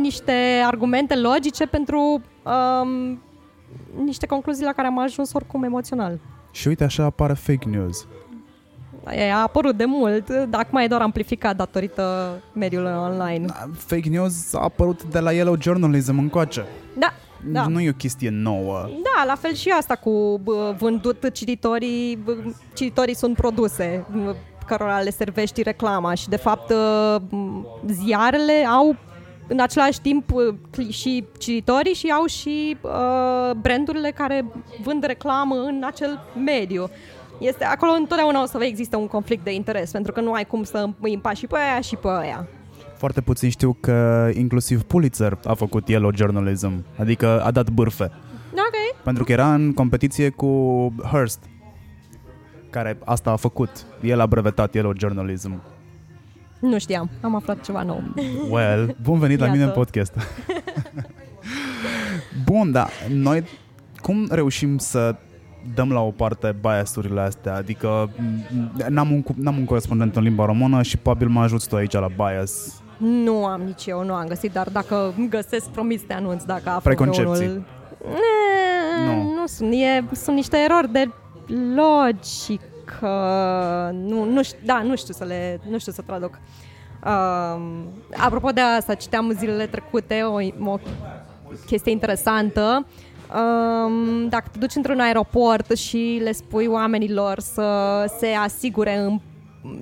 niște 0.00 0.62
argumente 0.64 1.16
logice 1.16 1.66
pentru 1.66 2.22
um, 2.42 3.22
niște 4.04 4.26
concluzii 4.26 4.64
la 4.64 4.72
care 4.72 4.86
am 4.86 4.98
ajuns 4.98 5.32
oricum 5.32 5.62
emoțional. 5.62 6.18
Și 6.50 6.68
uite, 6.68 6.84
așa 6.84 7.04
apare 7.04 7.32
fake 7.32 7.68
news. 7.68 8.06
E, 9.10 9.32
a 9.32 9.42
apărut 9.42 9.76
de 9.76 9.84
mult, 9.84 10.30
dar 10.30 10.60
acum 10.60 10.78
e 10.78 10.86
doar 10.86 11.00
amplificat 11.00 11.56
datorită 11.56 12.32
mediului 12.52 12.92
online. 12.92 13.46
Fake 13.76 14.08
news 14.08 14.54
a 14.54 14.60
apărut 14.60 15.04
de 15.04 15.18
la 15.18 15.32
Yellow 15.32 15.56
Journalism 15.60 16.18
încoace. 16.18 16.66
Da, 16.98 17.12
da. 17.46 17.66
Nu 17.66 17.80
e 17.80 17.88
o 17.88 17.92
chestie 17.92 18.30
nouă. 18.30 18.88
Da, 19.02 19.24
la 19.26 19.34
fel 19.34 19.54
și 19.54 19.68
asta 19.68 19.96
cu 19.96 20.40
bă, 20.42 20.74
vândut 20.78 21.30
cititorii, 21.32 22.16
bă, 22.24 22.36
cititorii 22.74 23.14
sunt 23.14 23.36
produse 23.36 24.04
bă, 24.24 24.34
cărora 24.70 25.00
le 25.00 25.10
servești 25.10 25.62
reclama 25.62 26.14
și 26.14 26.28
de 26.28 26.36
fapt 26.36 26.70
ă, 26.70 27.22
ziarele 27.86 28.66
au 28.66 28.96
în 29.48 29.60
același 29.60 30.00
timp 30.00 30.34
ă, 30.34 30.54
cli- 30.70 30.90
și 30.90 31.24
cititorii 31.38 31.94
și 31.94 32.10
au 32.10 32.24
și 32.26 32.76
uh, 32.80 33.50
brandurile 33.60 34.10
care 34.10 34.44
vând 34.82 35.04
reclamă 35.04 35.54
în 35.54 35.82
acel 35.86 36.20
mediu. 36.44 36.90
Este, 37.38 37.64
acolo 37.64 37.92
întotdeauna 37.92 38.42
o 38.42 38.46
să 38.46 38.58
existe 38.60 38.96
un 38.96 39.06
conflict 39.06 39.44
de 39.44 39.54
interes, 39.54 39.90
pentru 39.90 40.12
că 40.12 40.20
nu 40.20 40.32
ai 40.32 40.44
cum 40.44 40.62
să 40.62 40.88
îi 41.00 41.14
împaci 41.14 41.36
și 41.36 41.46
pe 41.46 41.56
aia 41.70 41.80
și 41.80 41.96
pe 41.96 42.08
aia. 42.08 42.48
Foarte 42.96 43.20
puțin 43.20 43.50
știu 43.50 43.76
că 43.80 44.28
inclusiv 44.34 44.82
Pulitzer 44.82 45.38
a 45.44 45.54
făcut 45.54 45.88
Yellow 45.88 46.10
Journalism, 46.14 46.84
adică 46.98 47.42
a 47.44 47.50
dat 47.50 47.70
bârfe. 47.70 48.10
Ok. 48.52 49.02
Pentru 49.02 49.24
că 49.24 49.32
era 49.32 49.54
în 49.54 49.72
competiție 49.72 50.28
cu 50.28 50.48
Hearst, 51.10 51.38
care 52.70 52.98
asta 53.04 53.30
a 53.30 53.36
făcut. 53.36 53.70
El 54.02 54.20
a 54.20 54.26
brevetat 54.26 54.74
Yellow 54.74 54.92
Journalism. 54.96 55.62
Nu 56.60 56.78
știam, 56.78 57.10
am 57.20 57.34
aflat 57.34 57.60
ceva 57.60 57.82
nou. 57.82 58.02
Well, 58.50 58.96
bun 59.02 59.18
venit 59.18 59.38
la 59.38 59.46
mine 59.46 59.56
în 59.62 59.66
Iată. 59.68 59.78
podcast. 59.78 60.14
Bun, 62.44 62.72
da, 62.72 62.86
noi 63.08 63.44
cum 63.96 64.26
reușim 64.30 64.78
să 64.78 65.14
dăm 65.74 65.92
la 65.92 66.00
o 66.00 66.10
parte 66.10 66.56
biasurile 66.60 67.20
astea? 67.20 67.54
Adică 67.54 68.10
m, 68.16 68.72
n-am 68.88 69.12
un, 69.12 69.22
n-am 69.36 69.58
un 69.58 69.64
corespondent 69.64 70.16
în 70.16 70.22
limba 70.22 70.44
română 70.44 70.82
și 70.82 70.96
probabil 70.96 71.28
mă 71.28 71.40
ajuți 71.40 71.68
tu 71.68 71.76
aici 71.76 71.92
la 71.92 72.08
bias. 72.16 72.82
Nu 72.98 73.44
am 73.46 73.60
nici 73.60 73.86
eu, 73.86 74.04
nu 74.04 74.12
am 74.14 74.26
găsit, 74.26 74.52
dar 74.52 74.68
dacă 74.68 75.14
găsesc, 75.28 75.68
promis 75.68 76.02
te 76.02 76.12
anunț 76.12 76.42
dacă 76.42 76.68
aflu 76.68 76.80
Preconcepții. 76.82 77.34
vreunul. 77.34 77.64
Ne, 79.06 79.14
Nu. 79.14 79.22
nu 79.22 79.46
sunt, 79.46 79.72
e, 79.72 80.04
sunt 80.14 80.36
niște 80.36 80.56
erori 80.68 80.92
de 80.92 81.10
logică. 81.74 83.10
Nu, 83.92 84.24
nu 84.24 84.42
știu, 84.42 84.58
da, 84.64 84.82
nu 84.82 84.96
știu 84.96 85.14
să 85.14 85.24
le, 85.24 85.60
nu 85.68 85.78
știu 85.78 85.92
să 85.92 86.02
traduc. 86.02 86.38
Um, 87.04 87.88
apropo 88.16 88.50
de 88.50 88.60
asta, 88.60 88.94
citeam 88.94 89.32
zilele 89.38 89.66
trecute 89.66 90.22
o, 90.22 90.70
o 90.70 90.78
chestie 91.66 91.92
interesantă. 91.92 92.86
Um, 93.34 94.28
dacă 94.28 94.48
te 94.52 94.58
duci 94.58 94.74
într-un 94.74 95.00
aeroport 95.00 95.76
și 95.76 96.20
le 96.22 96.32
spui 96.32 96.66
oamenilor 96.66 97.40
să 97.40 98.04
se 98.18 98.26
asigure 98.26 98.96
în, 98.96 99.20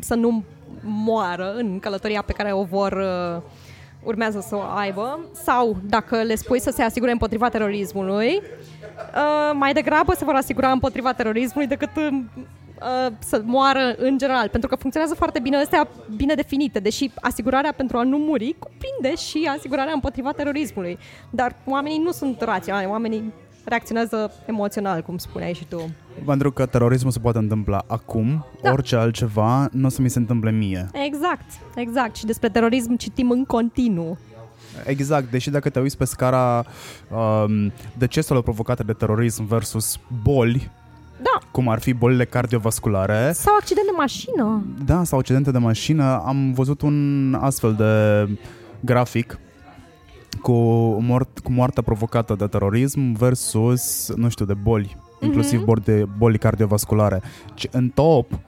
să 0.00 0.14
nu 0.14 0.42
moară 0.82 1.54
în 1.56 1.78
călătoria 1.78 2.22
pe 2.22 2.32
care 2.32 2.52
o 2.52 2.62
vor 2.62 2.92
uh, 2.92 3.42
urmează 4.02 4.40
să 4.40 4.56
o 4.56 4.60
aibă 4.74 5.20
sau 5.32 5.76
dacă 5.86 6.22
le 6.22 6.34
spui 6.34 6.60
să 6.60 6.70
se 6.70 6.82
asigure 6.82 7.10
împotriva 7.10 7.48
terorismului, 7.48 8.34
uh, 8.34 8.42
mai 9.52 9.72
degrabă 9.72 10.12
se 10.16 10.24
vor 10.24 10.34
asigura 10.34 10.70
împotriva 10.70 11.12
terorismului 11.12 11.68
decât 11.68 11.90
uh, 11.96 12.08
uh, 12.12 13.12
să 13.18 13.42
moară 13.44 13.94
în 13.96 14.18
general, 14.18 14.48
pentru 14.48 14.68
că 14.68 14.76
funcționează 14.76 15.14
foarte 15.14 15.38
bine 15.40 15.56
astea 15.56 15.88
bine 16.16 16.34
definite, 16.34 16.78
deși 16.78 17.10
asigurarea 17.20 17.72
pentru 17.76 17.98
a 17.98 18.02
nu 18.02 18.16
muri 18.18 18.56
cuprinde 18.58 19.14
și 19.16 19.50
asigurarea 19.56 19.92
împotriva 19.92 20.32
terorismului. 20.32 20.98
Dar 21.30 21.56
oamenii 21.64 21.98
nu 21.98 22.10
sunt 22.10 22.40
raționali, 22.40 22.86
oamenii 22.86 23.32
reacționează 23.64 24.32
emoțional, 24.46 25.02
cum 25.02 25.18
spuneai 25.18 25.52
și 25.52 25.64
tu. 25.66 25.90
Pentru 26.26 26.52
că 26.52 26.66
terorismul 26.66 27.12
se 27.12 27.18
poate 27.18 27.38
întâmpla 27.38 27.84
acum, 27.86 28.46
Da. 28.62 28.70
orice 28.70 28.96
altceva 28.96 29.68
nu 29.72 29.86
o 29.86 29.88
să 29.88 30.02
mi 30.02 30.10
se 30.10 30.18
întâmple 30.18 30.50
mie. 30.50 30.88
Exact, 31.06 31.44
exact. 31.74 32.16
Și 32.16 32.26
despre 32.26 32.48
terorism 32.48 32.96
citim 32.96 33.30
în 33.30 33.44
continuu. 33.44 34.18
Exact, 34.84 35.30
deși 35.30 35.50
dacă 35.50 35.70
te 35.70 35.80
uiți 35.80 35.96
pe 35.96 36.04
scara 36.04 36.64
um, 37.10 37.72
deceselor 37.98 38.42
provocate 38.42 38.82
de 38.82 38.92
terorism 38.92 39.44
versus 39.46 39.98
boli, 40.22 40.70
Da, 41.22 41.38
cum 41.50 41.68
ar 41.68 41.78
fi 41.80 41.92
bolile 41.92 42.24
cardiovasculare, 42.24 43.32
sau 43.32 43.54
accident 43.54 43.86
de 43.86 43.92
mașină. 43.96 44.64
da, 44.84 45.04
sau 45.04 45.18
accidente 45.18 45.50
de 45.50 45.58
mașină, 45.58 46.22
am 46.26 46.52
văzut 46.52 46.80
un 46.82 47.34
astfel 47.40 47.74
de 47.74 48.28
grafic 48.80 49.38
cu, 50.42 50.52
mort, 51.00 51.38
cu 51.38 51.52
moartea 51.52 51.82
provocată 51.82 52.34
de 52.34 52.46
terorism 52.46 53.12
versus, 53.12 54.12
nu 54.16 54.28
știu, 54.28 54.44
de 54.44 54.54
boli, 54.54 54.96
inclusiv 55.20 55.64
boli, 55.64 55.82
de, 55.84 56.04
boli 56.18 56.38
cardiovasculare. 56.38 57.22
Ci 57.54 57.68
în 57.70 57.88
top, 57.88 58.38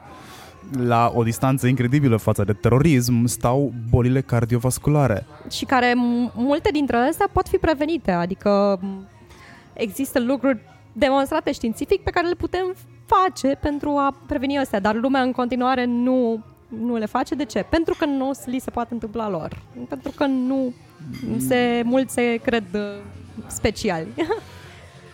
la 0.78 1.12
o 1.14 1.22
distanță 1.22 1.66
incredibilă 1.66 2.16
față 2.16 2.44
de 2.44 2.52
terorism, 2.52 3.24
stau 3.26 3.72
bolile 3.90 4.20
cardiovasculare. 4.20 5.26
și 5.50 5.64
care 5.64 5.92
m- 5.92 6.32
multe 6.34 6.68
dintre 6.72 6.96
astea 6.96 7.28
pot 7.32 7.48
fi 7.48 7.56
prevenite, 7.56 8.10
adică 8.10 8.78
m, 8.82 9.08
există 9.72 10.20
lucruri 10.20 10.58
demonstrate 10.92 11.52
științific 11.52 12.02
pe 12.02 12.10
care 12.10 12.26
le 12.26 12.34
putem 12.34 12.74
face 13.06 13.58
pentru 13.60 13.90
a 13.90 14.14
preveni 14.26 14.58
astea, 14.58 14.80
dar 14.80 14.94
lumea 14.94 15.22
în 15.22 15.32
continuare 15.32 15.84
nu, 15.84 16.44
nu 16.68 16.96
le 16.96 17.06
face. 17.06 17.34
De 17.34 17.44
ce? 17.44 17.66
Pentru 17.70 17.94
că 17.98 18.04
nu 18.04 18.30
li 18.44 18.58
se 18.58 18.70
poate 18.70 18.92
întâmpla 18.92 19.28
lor. 19.28 19.62
Pentru 19.88 20.12
că 20.16 20.26
nu 20.26 20.72
se, 21.38 21.82
mulți 21.84 22.12
se 22.12 22.40
cred 22.44 22.64
uh, 22.74 22.80
speciali. 23.46 24.06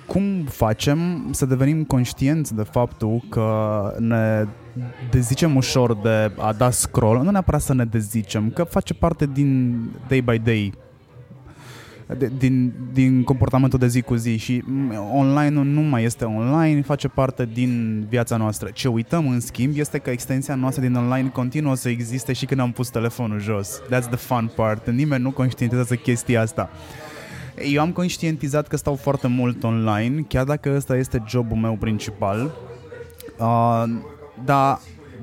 Cum 0.07 0.45
facem 0.45 1.29
să 1.31 1.47
devenim 1.47 1.85
conștienți 1.85 2.55
de 2.55 2.63
faptul 2.63 3.21
că 3.29 3.93
ne 3.99 4.47
dezicem 5.11 5.57
ușor 5.57 5.97
de 5.97 6.33
a 6.39 6.53
da 6.53 6.71
scroll, 6.71 7.23
nu 7.23 7.31
neapărat 7.31 7.61
să 7.61 7.75
ne 7.75 7.85
dezicem, 7.85 8.51
că 8.51 8.65
face 8.65 8.95
parte 8.95 9.27
din 9.33 9.79
day 10.09 10.21
by 10.21 10.39
day 10.39 10.73
de, 12.19 12.31
din, 12.39 12.73
din 12.93 13.23
comportamentul 13.23 13.79
de 13.79 13.87
zi 13.87 14.03
cu 14.03 14.15
zi 14.15 14.37
și 14.37 14.65
online 15.13 15.63
nu 15.63 15.81
mai 15.81 16.05
este 16.05 16.25
online, 16.25 16.83
face 16.83 17.09
parte 17.09 17.49
din 17.53 18.05
viața 18.09 18.37
noastră. 18.37 18.71
Ce 18.73 18.89
uităm 18.89 19.29
în 19.29 19.41
schimb 19.41 19.79
este 19.79 19.99
că 19.99 20.11
extensia 20.11 20.55
noastră 20.55 20.83
din 20.83 20.95
online 20.95 21.29
continuă 21.29 21.75
să 21.75 21.89
existe 21.89 22.33
și 22.33 22.47
când 22.47 22.61
am 22.61 22.73
pus 22.73 22.89
telefonul 22.89 23.41
jos. 23.41 23.83
That's 23.83 24.09
the 24.09 24.17
fun 24.17 24.51
part. 24.55 24.91
Nimeni 24.91 25.23
nu 25.23 25.31
conștientizează 25.31 25.95
chestia 25.95 26.41
asta. 26.41 26.71
Eu 27.73 27.81
am 27.81 27.93
conștientizat 27.93 28.69
că 28.69 28.77
stau 28.77 28.95
foarte 28.95 29.27
mult 29.27 29.65
online, 29.65 30.25
chiar 30.29 30.45
dacă 30.45 30.73
ăsta 30.77 30.97
este 30.97 31.23
jobul 31.27 31.57
meu 31.57 31.77
principal. 31.81 32.51
Uh, 33.39 33.85
dar 34.45 34.81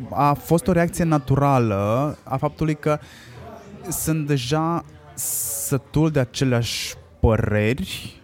a 0.10 0.34
fost 0.34 0.68
o 0.68 0.72
reacție 0.72 1.04
naturală 1.04 2.18
a 2.24 2.38
faptului 2.38 2.76
că 2.76 3.00
sunt 3.90 4.28
deja 4.28 4.84
sătul 5.14 6.10
de 6.10 6.20
aceleași 6.20 6.96
păreri 7.20 8.22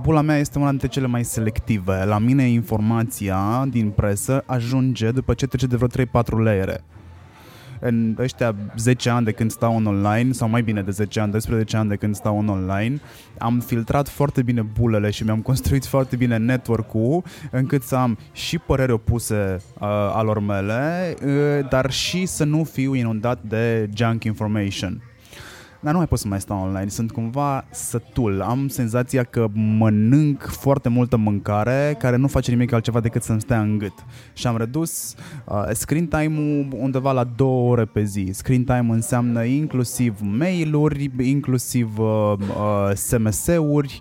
bula 0.00 0.20
mea 0.20 0.38
este 0.38 0.58
una 0.58 0.70
dintre 0.70 0.88
cele 0.88 1.06
mai 1.06 1.24
selective. 1.24 2.04
La 2.04 2.18
mine 2.18 2.48
informația 2.48 3.66
din 3.70 3.90
presă 3.90 4.42
ajunge 4.46 5.10
după 5.10 5.34
ce 5.34 5.46
trece 5.46 5.66
de 5.66 5.76
vreo 5.76 6.06
3-4 6.06 6.42
leere 6.42 6.84
în 7.80 8.16
ăștia 8.18 8.54
10 8.76 9.10
ani 9.10 9.24
de 9.24 9.32
când 9.32 9.50
stau 9.50 9.76
în 9.76 9.86
online, 9.86 10.32
sau 10.32 10.48
mai 10.48 10.62
bine 10.62 10.82
de 10.82 10.90
10 10.90 11.20
ani, 11.20 11.30
12 11.30 11.76
ani 11.76 11.88
de 11.88 11.96
când 11.96 12.14
stau 12.14 12.38
în 12.38 12.48
online, 12.48 13.00
am 13.38 13.60
filtrat 13.60 14.08
foarte 14.08 14.42
bine 14.42 14.62
bulele 14.62 15.10
și 15.10 15.24
mi-am 15.24 15.40
construit 15.40 15.86
foarte 15.86 16.16
bine 16.16 16.36
network-ul 16.36 17.24
încât 17.50 17.82
să 17.82 17.96
am 17.96 18.18
și 18.32 18.58
păreri 18.58 18.92
opuse 18.92 19.56
uh, 19.80 19.88
alor 20.12 20.38
mele, 20.38 21.14
uh, 21.24 21.68
dar 21.68 21.90
și 21.90 22.26
să 22.26 22.44
nu 22.44 22.64
fiu 22.64 22.94
inundat 22.94 23.42
de 23.42 23.88
junk 23.94 24.24
information 24.24 25.02
dar 25.84 25.92
nu 25.92 25.98
mai 25.98 26.08
pot 26.08 26.18
să 26.18 26.28
mai 26.28 26.40
stau 26.40 26.60
online, 26.60 26.88
sunt 26.88 27.12
cumva 27.12 27.64
sătul. 27.70 28.42
Am 28.42 28.68
senzația 28.68 29.22
că 29.22 29.48
mănânc 29.52 30.42
foarte 30.42 30.88
multă 30.88 31.16
mâncare 31.16 31.96
care 31.98 32.16
nu 32.16 32.26
face 32.26 32.50
nimic 32.50 32.72
altceva 32.72 33.00
decât 33.00 33.22
să-mi 33.22 33.40
stea 33.40 33.60
în 33.60 33.78
gât. 33.78 33.92
Și 34.32 34.46
am 34.46 34.56
redus 34.56 35.14
uh, 35.44 35.62
screen 35.72 36.06
time-ul 36.06 36.68
undeva 36.70 37.12
la 37.12 37.24
două 37.24 37.70
ore 37.70 37.84
pe 37.84 38.02
zi. 38.02 38.28
Screen 38.32 38.64
time 38.64 38.86
înseamnă 38.88 39.44
inclusiv 39.44 40.18
mail-uri, 40.20 41.10
inclusiv 41.18 41.98
uh, 41.98 42.32
uh, 42.38 42.94
SMS-uri, 42.94 44.00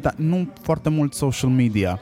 dar 0.00 0.14
nu 0.16 0.48
foarte 0.62 0.88
mult 0.88 1.14
social 1.14 1.50
media 1.50 2.00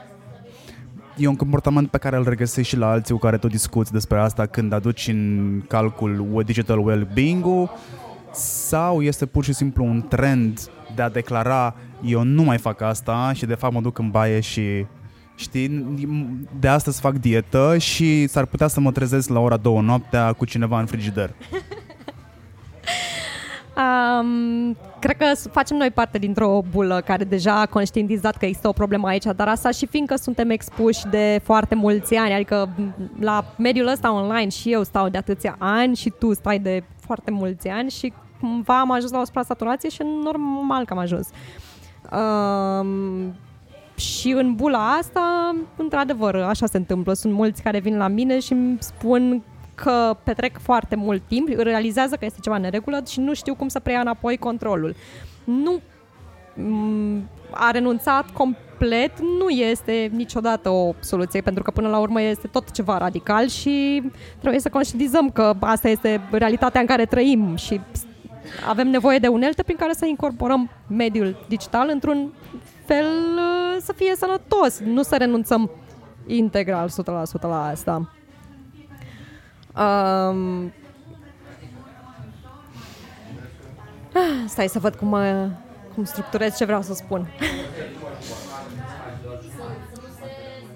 e 1.17 1.27
un 1.27 1.35
comportament 1.35 1.89
pe 1.89 1.97
care 1.97 2.15
îl 2.15 2.23
regăsești 2.23 2.69
și 2.69 2.77
la 2.77 2.89
alții 2.89 3.13
cu 3.13 3.19
care 3.19 3.37
tu 3.37 3.47
discuți 3.47 3.91
despre 3.91 4.19
asta 4.19 4.45
când 4.45 4.73
aduci 4.73 5.07
în 5.07 5.61
calcul 5.67 6.41
digital 6.45 6.79
well-being-ul 6.79 7.69
sau 8.33 9.01
este 9.01 9.25
pur 9.25 9.43
și 9.43 9.53
simplu 9.53 9.85
un 9.85 10.07
trend 10.07 10.71
de 10.95 11.01
a 11.01 11.09
declara 11.09 11.75
eu 12.03 12.23
nu 12.23 12.43
mai 12.43 12.57
fac 12.57 12.81
asta 12.81 13.31
și 13.33 13.45
de 13.45 13.55
fapt 13.55 13.73
mă 13.73 13.81
duc 13.81 13.97
în 13.97 14.09
baie 14.09 14.39
și 14.39 14.85
știi, 15.35 15.67
de 16.59 16.67
astăzi 16.67 16.99
fac 16.99 17.13
dietă 17.13 17.77
și 17.77 18.27
s-ar 18.27 18.45
putea 18.45 18.67
să 18.67 18.79
mă 18.79 18.91
trezesc 18.91 19.29
la 19.29 19.39
ora 19.39 19.57
două 19.57 19.81
noaptea 19.81 20.33
cu 20.33 20.45
cineva 20.45 20.79
în 20.79 20.85
frigider. 20.85 21.33
Um, 23.77 24.77
cred 24.99 25.17
că 25.17 25.25
facem 25.51 25.77
noi 25.77 25.91
parte 25.91 26.17
dintr-o 26.17 26.61
bulă 26.71 27.01
care 27.05 27.23
deja 27.23 27.59
a 27.59 27.65
conștientizat 27.65 28.37
că 28.37 28.45
există 28.45 28.67
o 28.67 28.71
problemă 28.71 29.07
aici, 29.07 29.23
dar 29.35 29.47
asta 29.47 29.71
și 29.71 29.85
fiindcă 29.85 30.15
suntem 30.15 30.49
expuși 30.49 31.07
de 31.07 31.39
foarte 31.43 31.75
mulți 31.75 32.15
ani, 32.15 32.33
adică 32.33 32.69
la 33.19 33.45
mediul 33.57 33.87
ăsta 33.87 34.13
online 34.13 34.49
și 34.49 34.71
eu 34.71 34.83
stau 34.83 35.09
de 35.09 35.17
atâția 35.17 35.55
ani 35.59 35.95
și 35.95 36.13
tu 36.19 36.33
stai 36.33 36.59
de 36.59 36.83
foarte 36.99 37.31
mulți 37.31 37.67
ani 37.67 37.89
și 37.89 38.13
cumva 38.43 38.79
am 38.79 38.91
ajuns 38.91 39.11
la 39.11 39.19
o 39.19 39.25
supra-saturație 39.25 39.89
și 39.89 40.01
normal 40.23 40.85
că 40.85 40.93
am 40.93 40.99
ajuns. 40.99 41.27
Um, 42.11 43.33
și 43.95 44.29
în 44.29 44.55
bula 44.55 44.91
asta, 44.91 45.55
într-adevăr, 45.75 46.35
așa 46.35 46.65
se 46.65 46.77
întâmplă. 46.77 47.13
Sunt 47.13 47.33
mulți 47.33 47.61
care 47.61 47.79
vin 47.79 47.97
la 47.97 48.07
mine 48.07 48.39
și 48.39 48.51
îmi 48.51 48.77
spun 48.79 49.43
că 49.75 50.17
petrec 50.23 50.59
foarte 50.59 50.95
mult 50.95 51.21
timp, 51.27 51.47
realizează 51.47 52.15
că 52.15 52.25
este 52.25 52.39
ceva 52.41 52.57
neregulă 52.57 53.03
și 53.07 53.19
nu 53.19 53.33
știu 53.33 53.55
cum 53.55 53.67
să 53.67 53.79
preia 53.79 53.99
înapoi 53.99 54.37
controlul. 54.37 54.95
Nu 55.43 55.79
a 57.51 57.71
renunțat 57.71 58.29
complet 58.31 59.19
nu 59.19 59.49
este 59.49 60.09
niciodată 60.13 60.69
o 60.69 60.93
soluție, 60.99 61.41
pentru 61.41 61.63
că 61.63 61.71
până 61.71 61.87
la 61.87 61.99
urmă 61.99 62.21
este 62.21 62.47
tot 62.47 62.71
ceva 62.71 62.97
radical 62.97 63.47
și 63.47 64.03
trebuie 64.39 64.59
să 64.59 64.69
conștientizăm 64.69 65.29
că 65.29 65.53
asta 65.59 65.89
este 65.89 66.21
realitatea 66.31 66.81
în 66.81 66.87
care 66.87 67.05
trăim 67.05 67.55
și 67.55 67.81
avem 68.67 68.87
nevoie 68.87 69.19
de 69.19 69.27
unelte 69.27 69.63
prin 69.63 69.75
care 69.75 69.93
să 69.93 70.05
incorporăm 70.05 70.69
mediul 70.87 71.45
digital 71.47 71.89
într-un 71.91 72.33
fel 72.85 73.05
uh, 73.35 73.81
să 73.81 73.93
fie 73.93 74.15
sănătos, 74.15 74.79
nu 74.79 75.01
să 75.01 75.15
renunțăm 75.17 75.71
integral 76.27 76.89
100% 76.89 76.93
la 77.41 77.65
asta. 77.65 78.11
Um, 79.77 80.73
ah, 84.13 84.43
stai 84.47 84.67
să 84.67 84.79
văd 84.79 84.95
cum, 84.95 85.07
mă, 85.07 85.49
cum 85.93 86.03
structurez 86.03 86.55
ce 86.57 86.65
vreau 86.65 86.81
să 86.81 86.93
spun. 86.93 87.27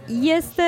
Este 0.07 0.63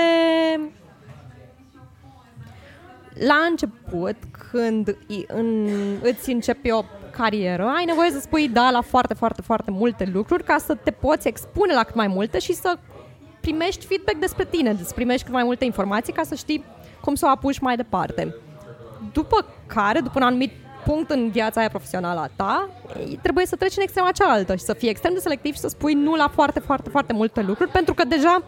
la 3.14 3.36
început, 3.50 4.16
când 4.52 4.98
în, 5.28 5.68
îți 6.02 6.32
începi 6.32 6.72
o 6.72 6.84
carieră, 7.12 7.72
ai 7.78 7.86
nevoie 7.86 8.12
să 8.12 8.20
spui 8.20 8.50
da 8.50 8.70
la 8.70 8.82
foarte, 8.82 9.14
foarte, 9.14 9.42
foarte 9.42 9.72
multe 9.72 10.10
lucruri 10.14 10.44
ca 10.44 10.58
să 10.58 10.76
te 10.76 10.92
poți 10.92 11.28
expune 11.28 11.74
la 11.74 11.84
cât 11.84 11.96
mai 11.96 12.08
multe 12.08 12.40
și 12.40 12.54
să 12.54 12.78
primești 13.42 13.86
feedback 13.86 14.18
despre 14.18 14.46
tine, 14.46 14.78
să 14.84 14.94
primești 14.94 15.24
cât 15.24 15.34
mai 15.34 15.44
multe 15.44 15.66
informații 15.66 16.14
ca 16.14 16.24
să 16.24 16.36
știi 16.36 16.64
cum 17.02 17.16
să 17.16 17.26
o 17.26 17.30
apuci 17.30 17.60
mai 17.60 17.76
departe. 17.76 18.36
După 19.14 19.46
care, 19.68 20.00
după 20.00 20.20
un 20.20 20.26
anumit 20.26 20.52
punct 20.86 21.10
în 21.10 21.30
viața 21.30 21.60
aia 21.60 21.70
profesională 21.70 22.20
a 22.20 22.30
ta, 22.36 22.70
trebuie 23.22 23.46
să 23.46 23.56
treci 23.56 23.78
în 23.78 23.84
extrema 23.84 24.12
cealaltă 24.12 24.56
și 24.56 24.64
să 24.64 24.74
fii 24.74 24.90
extrem 24.90 25.14
de 25.14 25.20
selectiv 25.20 25.54
și 25.54 25.60
să 25.60 25.68
spui 25.68 25.94
nu 25.94 26.16
la 26.16 26.32
foarte, 26.34 26.60
foarte, 26.60 26.90
foarte 26.90 27.14
multe 27.14 27.42
lucruri, 27.42 27.72
pentru 27.72 27.94
că 27.94 28.04
deja 28.04 28.44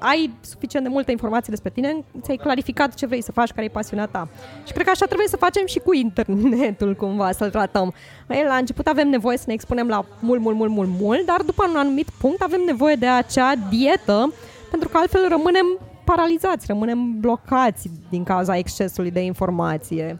ai 0.00 0.30
suficient 0.40 0.86
de 0.86 0.90
multe 0.92 1.10
informații 1.10 1.50
despre 1.50 1.70
tine, 1.70 2.04
ți-ai 2.22 2.36
clarificat 2.36 2.94
ce 2.94 3.06
vrei 3.06 3.22
să 3.22 3.32
faci, 3.32 3.50
care 3.50 3.66
e 3.66 3.68
pasiunea 3.68 4.06
ta. 4.06 4.28
Și 4.66 4.72
cred 4.72 4.84
că 4.84 4.90
așa 4.90 5.06
trebuie 5.06 5.28
să 5.28 5.36
facem 5.36 5.66
și 5.66 5.78
cu 5.78 5.94
internetul, 5.94 6.94
cumva, 7.00 7.32
să-l 7.32 7.50
tratăm. 7.50 7.94
La 8.26 8.56
început 8.56 8.86
avem 8.86 9.08
nevoie 9.08 9.36
să 9.36 9.44
ne 9.46 9.52
expunem 9.52 9.88
la 9.88 10.04
mult, 10.20 10.40
mult, 10.40 10.56
mult, 10.56 10.70
mult, 10.70 10.88
mult, 11.00 11.26
dar 11.26 11.40
după 11.40 11.64
un 11.68 11.76
anumit 11.76 12.08
punct 12.18 12.42
avem 12.42 12.60
nevoie 12.66 12.94
de 12.94 13.06
acea 13.06 13.52
dietă, 13.70 14.32
pentru 14.70 14.88
că 14.88 14.96
altfel 14.98 15.28
rămânem 15.28 15.66
paralizați, 16.04 16.66
rămânem 16.66 17.20
blocați 17.20 17.90
din 18.10 18.24
cauza 18.24 18.56
excesului 18.56 19.10
de 19.10 19.20
informație. 19.20 20.18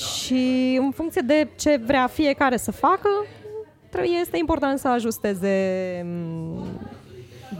Și 0.00 0.78
în 0.80 0.90
funcție 0.90 1.22
de 1.26 1.48
ce 1.56 1.80
vrea 1.86 2.06
fiecare 2.06 2.56
să 2.56 2.72
facă, 2.72 3.08
este 4.20 4.36
important 4.36 4.78
să 4.78 4.88
ajusteze 4.88 5.56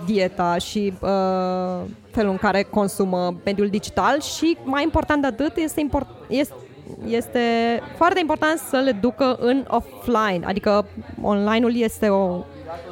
dieta 0.07 0.59
și 0.59 0.93
uh, 1.01 1.11
felul 2.11 2.31
în 2.31 2.37
care 2.37 2.63
consumă 2.63 3.35
mediul 3.45 3.69
digital 3.69 4.21
și 4.21 4.57
mai 4.65 4.83
important 4.83 5.21
de 5.21 5.27
atât 5.27 5.57
este, 5.57 5.81
import, 5.81 6.09
este, 6.29 6.55
este 7.07 7.41
foarte 7.97 8.21
important 8.21 8.59
să 8.59 8.77
le 8.77 8.93
ducă 8.93 9.37
în 9.41 9.65
offline, 9.69 10.47
adică 10.47 10.87
online-ul 11.23 11.77
este 11.77 12.09
o, 12.09 12.45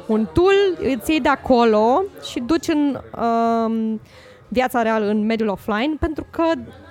un 0.07 0.27
tool, 0.33 0.55
îți 0.95 1.11
iei 1.11 1.21
de 1.21 1.29
acolo 1.29 2.03
și 2.29 2.39
duci 2.39 2.67
în 2.67 2.99
uh, 3.17 3.99
viața 4.47 4.81
reală, 4.81 5.05
în 5.05 5.25
mediul 5.25 5.49
offline, 5.49 5.95
pentru 5.99 6.25
că 6.29 6.43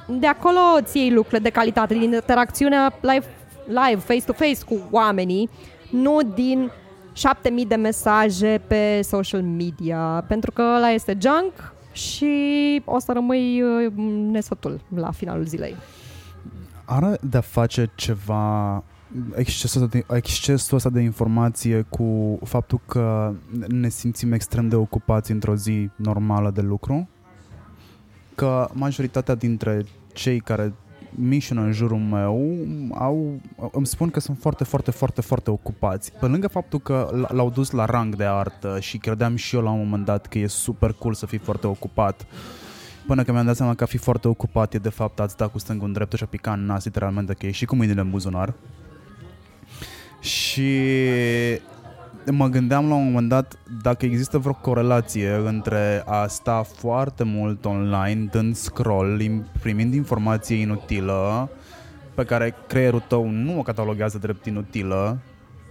de 0.09 0.27
acolo 0.27 0.59
îți 0.81 0.99
iei 0.99 1.11
lucrurile 1.11 1.43
de 1.43 1.51
calitate, 1.51 1.95
din 1.95 2.13
interacțiunea 2.13 2.99
live, 3.01 3.27
live 3.67 4.01
face-to-face 4.01 4.65
cu 4.67 4.81
oamenii, 4.91 5.51
nu 5.91 6.19
din 6.35 6.63
uh, 6.63 6.71
7000 7.19 7.67
de 7.67 7.75
mesaje 7.75 8.63
pe 8.67 9.01
social 9.03 9.43
media, 9.43 10.25
pentru 10.29 10.51
că 10.51 10.63
ăla 10.77 10.91
este 10.91 11.19
junk 11.21 11.73
și 11.93 12.83
o 12.85 12.99
să 12.99 13.13
rămâi 13.13 13.63
uh, 13.63 13.93
nesătul 14.31 14.81
la 14.95 15.11
finalul 15.11 15.45
zilei. 15.45 15.77
Are 16.85 17.19
de-a 17.21 17.41
face 17.41 17.91
ceva 17.95 18.83
excesul, 19.35 19.87
de, 19.87 20.05
excesul 20.11 20.77
ăsta 20.77 20.91
de 20.91 21.01
informație 21.01 21.87
cu 21.89 22.39
faptul 22.45 22.81
că 22.87 23.33
ne 23.69 23.89
simțim 23.89 24.33
extrem 24.33 24.69
de 24.69 24.77
ocupați 24.77 25.31
într-o 25.31 25.55
zi 25.55 25.91
normală 25.97 26.51
de 26.51 26.61
lucru? 26.61 27.09
Că 28.39 28.69
majoritatea 28.73 29.35
dintre 29.35 29.85
cei 30.13 30.41
care 30.41 30.73
mișină 31.11 31.61
în 31.61 31.73
jurul 31.73 31.99
meu 31.99 32.57
au, 32.95 33.41
îmi 33.73 33.87
spun 33.87 34.11
că 34.11 34.21
sunt 34.21 34.39
foarte, 34.41 34.65
foarte, 34.65 34.91
foarte, 34.91 35.21
foarte 35.21 35.51
ocupați. 35.51 36.13
Pe 36.21 36.27
lângă 36.27 36.49
faptul 36.49 36.79
că 36.79 37.09
l- 37.13 37.35
l-au 37.35 37.51
dus 37.51 37.71
la 37.71 37.85
rang 37.85 38.15
de 38.17 38.25
artă 38.25 38.77
și 38.81 38.99
credeam 38.99 39.37
și 39.37 39.57
eu 39.57 39.63
la 39.63 39.71
un 39.71 39.79
moment 39.79 40.05
dat 40.05 40.27
că 40.27 40.39
e 40.39 40.47
super 40.47 40.93
cool 40.93 41.15
să 41.15 41.27
fii 41.27 41.39
foarte 41.39 41.67
ocupat, 41.67 42.27
până 43.07 43.23
că 43.23 43.33
mi-am 43.33 43.47
dat 43.47 43.57
seama 43.57 43.75
că 43.75 43.83
a 43.83 43.87
fi 43.87 43.97
foarte 43.97 44.29
ocupat 44.29 44.75
e 44.75 44.79
de 44.79 44.89
fapt 44.89 45.21
ați 45.21 45.37
da 45.37 45.47
cu 45.47 45.59
stângul 45.59 45.87
în 45.87 45.93
dreptul 45.93 46.19
și 46.19 46.25
a 46.25 46.29
pica 46.31 46.53
în 46.53 46.65
nas 46.67 46.85
literalmente 46.85 47.35
că 47.35 47.47
e 47.47 47.51
și 47.51 47.65
cu 47.65 47.77
mâinile 47.77 48.01
în 48.01 48.11
buzunar. 48.11 48.55
Și 50.21 50.71
mă 52.31 52.47
gândeam 52.49 52.89
la 52.89 52.95
un 52.95 53.05
moment 53.05 53.29
dat 53.29 53.59
dacă 53.83 54.05
există 54.05 54.39
vreo 54.39 54.53
corelație 54.53 55.31
între 55.47 56.03
a 56.07 56.27
sta 56.27 56.63
foarte 56.63 57.25
mult 57.25 57.65
online, 57.65 58.29
dând 58.31 58.55
scroll, 58.57 59.21
im- 59.23 59.61
primind 59.61 59.95
informație 59.95 60.57
inutilă, 60.57 61.51
pe 62.15 62.25
care 62.25 62.55
creierul 62.67 63.03
tău 63.09 63.29
nu 63.29 63.59
o 63.59 63.63
cataloguează 63.63 64.19
drept 64.19 64.47
inutilă, 64.47 65.19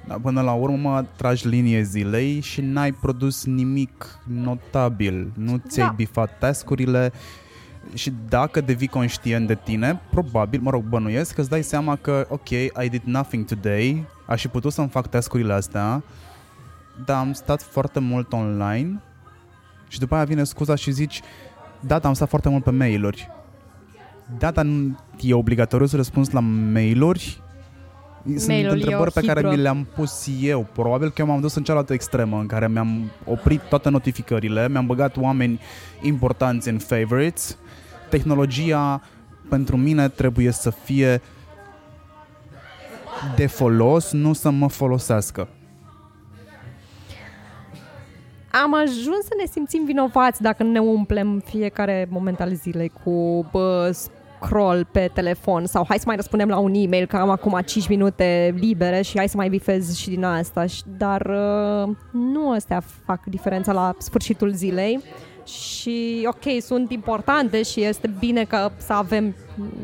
dar 0.08 0.18
până 0.22 0.42
la 0.42 0.54
urmă 0.54 1.06
tragi 1.16 1.48
linie 1.48 1.82
zilei 1.82 2.40
și 2.40 2.62
n-ai 2.62 2.92
produs 2.92 3.46
nimic 3.46 4.20
notabil, 4.24 5.32
nu 5.34 5.62
ți-ai 5.68 5.88
Da. 5.88 5.94
bifat 5.96 6.38
tascurile 6.40 7.12
și 7.94 8.14
dacă 8.30 8.62
devii 8.62 8.88
conștient 8.88 9.48
de 9.48 9.58
tine, 9.64 10.02
probabil, 10.10 10.60
mă 10.62 10.70
rog, 10.70 10.84
bănuiesc 10.84 11.34
că 11.34 11.42
îți 11.42 11.50
dai 11.50 11.64
seama 11.64 11.96
că, 11.96 12.26
ok, 12.30 12.50
I 12.50 12.90
did 12.90 13.02
nothing 13.04 13.46
today, 13.46 14.06
aș 14.26 14.42
fi 14.42 14.48
putut 14.48 14.72
să-mi 14.74 14.88
fac 14.90 15.08
tascurile 15.10 15.54
astea, 15.54 16.04
dar 17.06 17.18
am 17.18 17.34
stat 17.34 17.62
foarte 17.62 18.00
mult 18.00 18.34
online 18.34 19.02
și 19.88 20.00
după 20.00 20.16
aia 20.16 20.24
vine 20.24 20.44
scuza 20.44 20.76
și 20.76 20.92
zici, 20.92 21.22
da, 21.80 21.96
dar 21.96 22.06
am 22.06 22.14
stat 22.14 22.30
foarte 22.30 22.50
mult 22.50 22.64
pe 22.64 22.72
mail-uri. 22.72 23.30
Da, 24.38 24.52
dar 24.52 24.66
nu 24.66 24.98
e 25.22 25.34
obligatoriu 25.34 25.86
să 25.86 25.96
răspunzi 25.96 26.34
la 26.34 26.40
mail-uri? 26.40 27.42
Sunt 28.36 28.48
Mail-ul 28.48 28.72
e 28.72 28.74
întrebări 28.74 29.10
o 29.16 29.20
pe 29.20 29.26
care 29.26 29.40
hibră. 29.40 29.56
mi 29.56 29.62
le-am 29.62 29.88
pus 29.96 30.30
eu. 30.42 30.68
Probabil 30.74 31.10
că 31.10 31.22
eu 31.22 31.28
m-am 31.28 31.42
dus 31.42 31.56
în 31.56 31.64
cealaltă 31.64 31.94
extremă, 31.94 32.40
în 32.40 32.48
care 32.48 32.68
mi-am 32.68 33.12
oprit 33.26 33.62
toate 33.62 33.90
notificările, 33.90 34.70
mi-am 34.70 34.86
băgat 34.86 35.18
oameni 35.18 35.60
importanți 36.02 36.70
în 36.70 36.78
favorites. 36.78 37.58
Tehnologia 38.10 39.02
pentru 39.50 39.78
mine 39.78 40.10
trebuie 40.10 40.52
să 40.52 40.70
fie 40.70 41.22
de 43.36 43.48
folos, 43.48 44.12
nu 44.12 44.34
să 44.34 44.50
mă 44.50 44.70
folosească. 44.70 45.48
Am 48.52 48.74
ajuns 48.74 49.24
să 49.24 49.34
ne 49.40 49.46
simțim 49.46 49.86
vinovați 49.86 50.42
dacă 50.42 50.64
ne 50.64 50.80
umplem 50.80 51.42
fiecare 51.46 52.08
moment 52.10 52.40
al 52.40 52.54
zilei 52.54 52.92
cu 53.04 53.46
bă, 53.52 53.92
scroll 54.40 54.88
pe 54.92 55.10
telefon 55.14 55.66
sau 55.66 55.86
hai 55.88 55.98
să 55.98 56.04
mai 56.08 56.16
răspundem 56.16 56.48
la 56.48 56.58
un 56.58 56.74
e-mail 56.76 57.06
că 57.06 57.18
am 57.18 57.30
acum 57.30 57.60
5 57.66 57.88
minute 57.88 58.56
libere 58.60 59.02
și 59.02 59.18
hai 59.18 59.30
să 59.30 59.38
mai 59.38 59.50
bifez 59.50 59.96
și 59.96 60.10
din 60.10 60.24
asta. 60.24 60.66
Și- 60.66 60.82
Dar 60.98 61.22
uh, 61.22 61.96
nu 62.12 62.52
astea 62.52 62.82
fac 63.06 63.26
diferența 63.26 63.72
la 63.72 63.96
sfârșitul 63.98 64.52
zilei 64.52 65.00
și 65.48 66.28
ok, 66.28 66.62
sunt 66.62 66.92
importante 66.92 67.64
și 67.64 67.84
este 67.84 68.14
bine 68.20 68.44
că 68.44 68.72
să 68.78 68.94
avem 68.94 69.36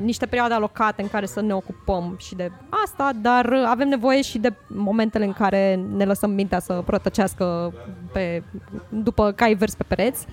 niște 0.03 0.25
perioade 0.25 0.53
alocate 0.53 1.01
în 1.01 1.07
care 1.07 1.25
să 1.25 1.41
ne 1.41 1.53
ocupăm 1.53 2.15
și 2.19 2.35
de 2.35 2.51
asta, 2.85 3.11
dar 3.21 3.45
uh, 3.45 3.63
avem 3.67 3.87
nevoie 3.87 4.21
și 4.21 4.37
de 4.37 4.53
momentele 4.67 5.25
în 5.25 5.33
care 5.33 5.75
ne 5.95 6.05
lăsăm 6.05 6.31
mintea 6.31 6.59
să 6.59 6.81
protăcească 6.85 7.73
pe, 8.13 8.43
după 8.89 9.31
cai 9.31 9.53
vers 9.53 9.73
pe 9.73 9.83
pereți. 9.87 10.25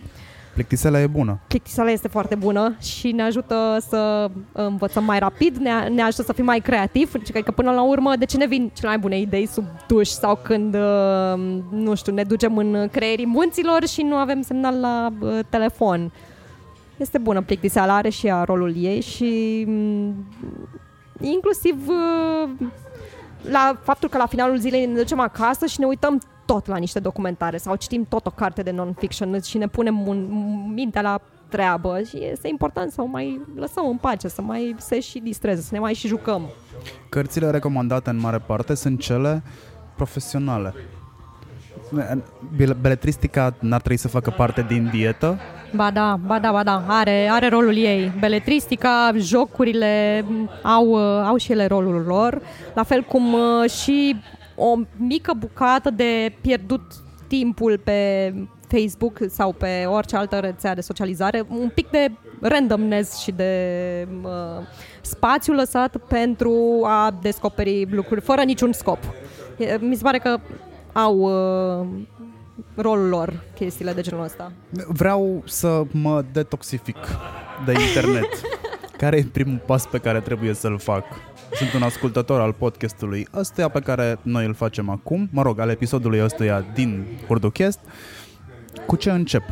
Plictiselea 0.55 1.01
e 1.01 1.07
bună. 1.07 1.38
Plictiseala 1.46 1.90
este 1.90 2.09
foarte 2.09 2.34
bună 2.34 2.76
și 2.80 3.12
ne 3.12 3.22
ajută 3.22 3.76
să 3.88 4.30
învățăm 4.53 5.05
mai 5.05 5.18
rapid, 5.18 5.57
ne, 5.57 5.88
ne 5.88 6.03
ajută 6.03 6.22
să 6.22 6.32
fim 6.32 6.44
mai 6.44 6.61
creativi. 6.61 7.11
Și 7.24 7.30
cred 7.30 7.44
că 7.44 7.51
până 7.51 7.70
la 7.70 7.82
urmă, 7.82 8.16
de 8.16 8.24
ce 8.24 8.36
ne 8.36 8.46
vin 8.46 8.70
cele 8.74 8.88
mai 8.88 8.98
bune 8.98 9.18
idei 9.18 9.46
sub 9.46 9.64
duș 9.86 10.09
sau 10.09 10.38
când, 10.42 10.74
uh, 10.74 11.61
nu 11.70 11.94
știu, 11.94 12.12
ne 12.12 12.22
ducem 12.22 12.57
în 12.57 12.88
creierii 12.90 13.26
munților 13.26 13.86
și 13.86 14.03
nu 14.03 14.14
avem 14.14 14.42
semnal 14.42 14.80
la 14.80 15.12
uh, 15.20 15.38
telefon. 15.48 16.12
Este 16.96 17.18
bună 17.18 17.42
plictiseala, 17.42 17.94
are 17.94 18.09
și 18.09 18.26
ea 18.26 18.42
rolul 18.42 18.74
ei 18.76 19.01
și 19.01 19.64
mm, 19.66 20.26
inclusiv 21.20 21.88
uh, 21.88 22.51
la 23.42 23.80
faptul 23.82 24.09
că 24.09 24.16
la 24.16 24.26
finalul 24.26 24.59
zilei 24.59 24.86
ne 24.86 24.94
ducem 24.94 25.20
acasă 25.20 25.66
și 25.66 25.80
ne 25.80 25.86
uităm 25.86 26.20
tot 26.53 26.66
la 26.66 26.76
niște 26.76 26.98
documentare 26.98 27.57
sau 27.57 27.76
citim 27.76 28.07
tot 28.09 28.26
o 28.26 28.30
carte 28.30 28.62
de 28.62 28.70
non-fiction 28.70 29.40
și 29.44 29.59
ne 29.59 29.66
punem 29.68 30.07
un, 30.07 30.28
mintea 30.74 31.03
la 31.03 31.20
treabă 31.48 32.01
și 32.09 32.18
este 32.32 32.48
important 32.48 32.92
să 32.92 33.03
o 33.03 33.05
mai 33.05 33.40
lăsăm 33.57 33.88
în 33.88 33.96
pace, 33.96 34.28
să 34.28 34.42
mai 34.42 34.74
se 34.78 35.01
și 35.01 35.18
distreze, 35.18 35.61
să 35.61 35.68
ne 35.72 35.78
mai 35.78 35.94
și 35.94 36.07
jucăm. 36.07 36.42
Cărțile 37.09 37.51
recomandate 37.51 38.11
în 38.11 38.18
mare 38.18 38.38
parte 38.38 38.74
sunt 38.74 39.01
cele 39.01 39.42
profesionale. 39.96 40.74
Bele- 42.57 42.76
Beletristica 42.80 43.55
n-ar 43.61 43.80
trebui 43.80 43.96
să 43.98 44.09
facă 44.09 44.30
parte 44.30 44.64
din 44.68 44.88
dietă? 44.92 45.38
Ba 45.74 45.90
da, 45.90 46.18
ba 46.26 46.38
da, 46.38 46.51
ba 46.51 46.62
da, 46.62 46.84
are, 46.88 47.28
are 47.30 47.48
rolul 47.48 47.76
ei. 47.76 48.12
Beletristica, 48.18 49.12
jocurile 49.16 50.24
m, 50.28 50.51
au, 50.62 50.86
uh, 50.88 51.24
au 51.26 51.36
și 51.36 51.53
ele 51.53 51.66
rolul 51.66 52.05
lor, 52.07 52.40
la 52.74 52.82
fel 52.82 53.03
cum 53.03 53.32
uh, 53.32 53.70
și 53.70 54.16
o 54.61 54.78
mică 54.96 55.32
bucată 55.38 55.90
de 55.90 56.34
pierdut 56.40 56.82
timpul 57.26 57.80
pe 57.84 58.32
Facebook 58.68 59.18
sau 59.28 59.52
pe 59.52 59.84
orice 59.86 60.16
altă 60.16 60.36
rețea 60.36 60.74
de 60.74 60.80
socializare, 60.80 61.42
un 61.48 61.70
pic 61.74 61.90
de 61.90 62.11
randomness 62.40 63.18
și 63.18 63.32
de 63.32 64.08
uh, 64.22 64.30
spațiu 65.00 65.52
lăsat 65.52 65.96
pentru 65.96 66.82
a 66.84 67.18
descoperi 67.22 67.86
lucruri 67.90 68.20
fără 68.20 68.42
niciun 68.42 68.72
scop. 68.72 68.98
E, 69.58 69.78
Mi 69.80 69.94
se 69.94 70.02
pare 70.02 70.18
că 70.18 70.38
au 70.92 71.16
uh, 71.18 71.86
rolul 72.74 73.08
lor 73.08 73.42
chestiile 73.54 73.92
de 73.92 74.00
genul 74.00 74.24
ăsta. 74.24 74.52
Vreau 74.86 75.42
să 75.46 75.82
mă 75.90 76.24
detoxific 76.32 76.96
de 77.64 77.72
internet. 77.72 78.28
care 79.00 79.16
e 79.16 79.24
primul 79.32 79.62
pas 79.66 79.86
pe 79.86 79.98
care 79.98 80.20
trebuie 80.20 80.54
să-l 80.54 80.78
fac? 80.78 81.04
Sunt 81.55 81.72
un 81.72 81.82
ascultător 81.82 82.40
al 82.40 82.53
podcastului 82.53 83.26
ăstuia 83.34 83.68
pe 83.68 83.80
care 83.80 84.18
noi 84.22 84.44
îl 84.46 84.55
facem 84.55 84.88
acum, 84.88 85.28
mă 85.32 85.42
rog, 85.42 85.59
al 85.59 85.68
episodului 85.68 86.22
ăstuia 86.24 86.64
din 86.74 87.07
Urduchest. 87.28 87.78
Cu 88.86 88.96
ce 88.96 89.11
încep? 89.11 89.42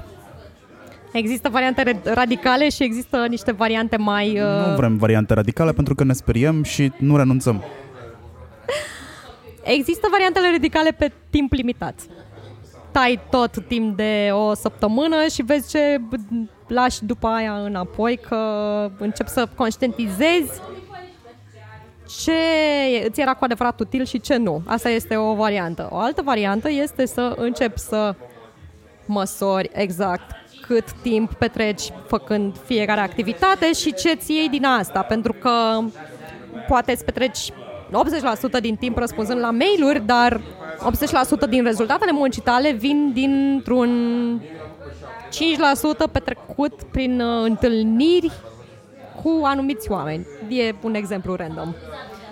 Există 1.13 1.49
variante 1.49 1.83
re- 1.83 2.01
radicale 2.05 2.69
și 2.69 2.83
există 2.83 3.27
niște 3.29 3.53
variante 3.53 3.97
mai... 3.97 4.41
Uh, 4.41 4.67
Nu 4.67 4.75
vrem 4.77 4.97
variante 4.97 5.35
radicale 5.35 5.73
pentru 5.73 5.95
că 5.95 6.05
ne 6.05 6.13
speriem 6.13 6.63
și 6.63 6.93
nu 6.99 7.17
renunțăm. 7.17 7.65
Există 9.63 10.09
variantele 10.11 10.51
radicale 10.51 10.91
pe 10.91 11.13
timp 11.31 11.53
limitat. 11.53 12.01
Tai 12.93 13.21
tot 13.31 13.67
timp 13.67 13.97
de 13.97 14.31
o 14.33 14.55
săptămână 14.55 15.17
și 15.33 15.43
vezi 15.43 15.71
ce 15.71 15.97
b- 15.99 16.49
lași 16.67 17.05
după 17.05 17.27
aia 17.27 17.53
înapoi, 17.53 18.17
că 18.29 18.37
începi 18.99 19.29
să 19.31 19.49
conștientizezi 19.55 20.61
ce 22.23 22.33
îți 23.09 23.21
era 23.21 23.35
cu 23.35 23.45
adevărat 23.45 23.81
util 23.81 24.05
și 24.05 24.21
ce 24.21 24.37
nu. 24.37 24.63
Asta 24.67 24.89
este 24.89 25.17
o 25.17 25.35
variantă. 25.35 25.89
O 25.91 25.97
altă 25.97 26.23
variantă 26.23 26.71
este 26.71 27.07
să 27.07 27.35
începi 27.37 27.79
să 27.79 28.15
măsori 29.07 29.71
exact 29.73 30.31
cât 30.61 30.93
timp 31.03 31.33
petreci 31.33 31.83
făcând 32.07 32.57
fiecare 32.65 33.01
activitate 33.01 33.73
și 33.73 33.95
ce 33.95 34.15
ți 34.15 34.33
iei 34.33 34.49
din 34.49 34.65
asta, 34.65 35.03
pentru 35.03 35.33
că 35.33 35.79
poate 36.69 36.93
îți 36.93 37.05
petreci 37.05 37.53
80% 38.59 38.61
din 38.61 38.77
timp 38.77 38.99
răspunzând 38.99 39.41
la 39.41 39.51
mail-uri, 39.51 40.07
dar 40.07 40.41
80% 41.47 41.49
din 41.49 41.63
rezultatele 41.63 42.13
muncii 42.13 42.43
tale 42.43 42.73
vin 42.73 43.13
dintr-un 43.13 43.91
5% 46.07 46.13
petrecut 46.13 46.83
prin 46.83 47.21
uh, 47.21 47.45
întâlniri 47.45 48.33
cu 49.23 49.41
anumiți 49.45 49.91
oameni. 49.91 50.27
E 50.49 50.75
un 50.83 50.95
exemplu 50.95 51.35
random. 51.35 51.73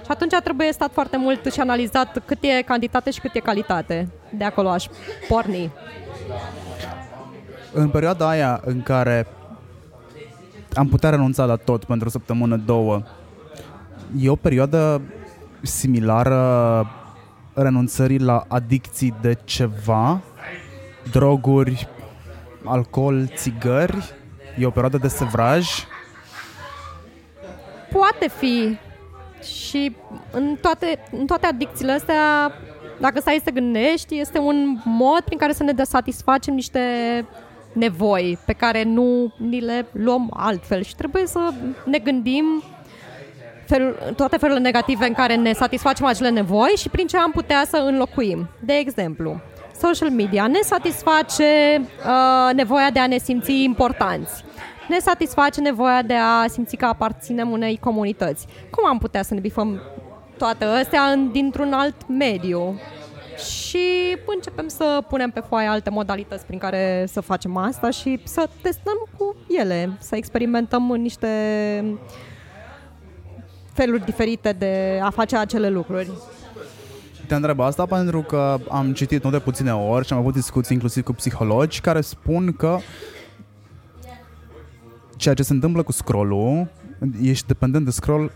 Și 0.04 0.12
atunci 0.12 0.34
trebuie 0.44 0.72
stat 0.72 0.92
foarte 0.92 1.16
mult 1.16 1.52
și 1.52 1.60
analizat 1.60 2.22
cât 2.24 2.38
e 2.40 2.62
cantitate 2.62 3.10
și 3.10 3.20
cât 3.20 3.34
e 3.34 3.40
calitate. 3.40 4.08
De 4.30 4.44
acolo 4.44 4.68
aș 4.68 4.86
porni. 5.28 5.70
În 7.72 7.88
perioada 7.88 8.28
aia 8.28 8.60
în 8.64 8.82
care 8.82 9.26
am 10.74 10.88
putea 10.88 11.10
renunța 11.10 11.44
la 11.44 11.56
tot 11.56 11.84
pentru 11.84 12.06
o 12.06 12.10
săptămână, 12.10 12.56
două, 12.56 13.02
e 14.18 14.28
o 14.28 14.36
perioadă 14.36 15.00
similară 15.62 16.86
renunțării 17.54 18.18
la 18.18 18.44
adicții 18.48 19.14
de 19.20 19.38
ceva, 19.44 20.20
droguri, 21.10 21.88
alcool, 22.64 23.30
țigări, 23.34 24.14
e 24.58 24.66
o 24.66 24.70
perioadă 24.70 24.98
de 24.98 25.08
sevraj. 25.08 25.68
Poate 27.98 28.28
fi 28.28 28.78
și 29.42 29.96
în 30.30 30.56
toate, 30.60 30.98
în 31.10 31.26
toate 31.26 31.46
adicțiile 31.46 31.92
astea, 31.92 32.52
dacă 33.00 33.20
stai 33.20 33.34
să 33.34 33.44
te 33.44 33.50
gândești, 33.50 34.20
este 34.20 34.38
un 34.38 34.78
mod 34.84 35.20
prin 35.20 35.38
care 35.38 35.52
să 35.52 35.62
ne 35.62 35.84
satisfacem 35.84 36.54
niște 36.54 36.80
nevoi 37.72 38.38
pe 38.46 38.52
care 38.52 38.82
nu 38.82 39.32
ni 39.36 39.60
le 39.60 39.86
luăm 39.92 40.30
altfel 40.36 40.82
și 40.82 40.94
trebuie 40.94 41.26
să 41.26 41.52
ne 41.84 41.98
gândim 41.98 42.62
felul, 43.66 44.12
toate 44.16 44.36
felurile 44.36 44.64
negative 44.64 45.06
în 45.06 45.12
care 45.12 45.34
ne 45.34 45.52
satisfacem 45.52 46.06
acele 46.06 46.30
nevoi 46.30 46.72
și 46.76 46.88
prin 46.88 47.06
ce 47.06 47.16
am 47.16 47.30
putea 47.30 47.64
să 47.68 47.76
înlocuim. 47.76 48.48
De 48.60 48.72
exemplu, 48.72 49.40
social 49.80 50.10
media 50.10 50.46
ne 50.46 50.60
satisface 50.62 51.80
uh, 51.80 52.54
nevoia 52.54 52.90
de 52.90 52.98
a 52.98 53.06
ne 53.06 53.18
simți 53.18 53.62
importanți. 53.62 54.44
Ne 54.88 54.98
satisface 54.98 55.60
nevoia 55.60 56.02
de 56.02 56.14
a 56.14 56.46
simți 56.48 56.76
că 56.76 56.84
aparținem 56.84 57.50
unei 57.50 57.78
comunități. 57.78 58.46
Cum 58.70 58.88
am 58.88 58.98
putea 58.98 59.22
să 59.22 59.34
ne 59.34 59.40
bifăm 59.40 59.80
toate 60.38 60.64
astea 60.64 61.02
în, 61.02 61.32
dintr-un 61.32 61.72
alt 61.72 62.08
mediu? 62.08 62.80
Și 63.36 64.16
începem 64.26 64.68
să 64.68 65.04
punem 65.08 65.30
pe 65.30 65.40
foaie 65.48 65.68
alte 65.68 65.90
modalități 65.90 66.46
prin 66.46 66.58
care 66.58 67.04
să 67.08 67.20
facem 67.20 67.56
asta 67.56 67.90
și 67.90 68.20
să 68.24 68.48
testăm 68.62 69.06
cu 69.18 69.36
ele, 69.58 69.96
să 69.98 70.16
experimentăm 70.16 70.90
în 70.90 71.00
niște 71.00 71.28
feluri 73.72 74.04
diferite 74.04 74.52
de 74.52 75.00
a 75.02 75.10
face 75.10 75.36
acele 75.36 75.68
lucruri. 75.68 76.10
Te 77.26 77.34
întreb 77.34 77.60
asta 77.60 77.86
pentru 77.86 78.20
că 78.20 78.56
am 78.68 78.92
citit 78.92 79.24
nu 79.24 79.30
de 79.30 79.38
puține 79.38 79.74
ori 79.74 80.06
și 80.06 80.12
am 80.12 80.18
avut 80.18 80.32
discuții 80.32 80.74
inclusiv 80.74 81.04
cu 81.04 81.12
psihologi 81.12 81.80
care 81.80 82.00
spun 82.00 82.52
că 82.52 82.78
ceea 85.16 85.34
ce 85.34 85.42
se 85.42 85.52
întâmplă 85.52 85.82
cu 85.82 85.92
scrollul, 85.92 86.68
ești 87.22 87.46
dependent 87.46 87.84
de 87.84 87.90
scroll 87.90 88.30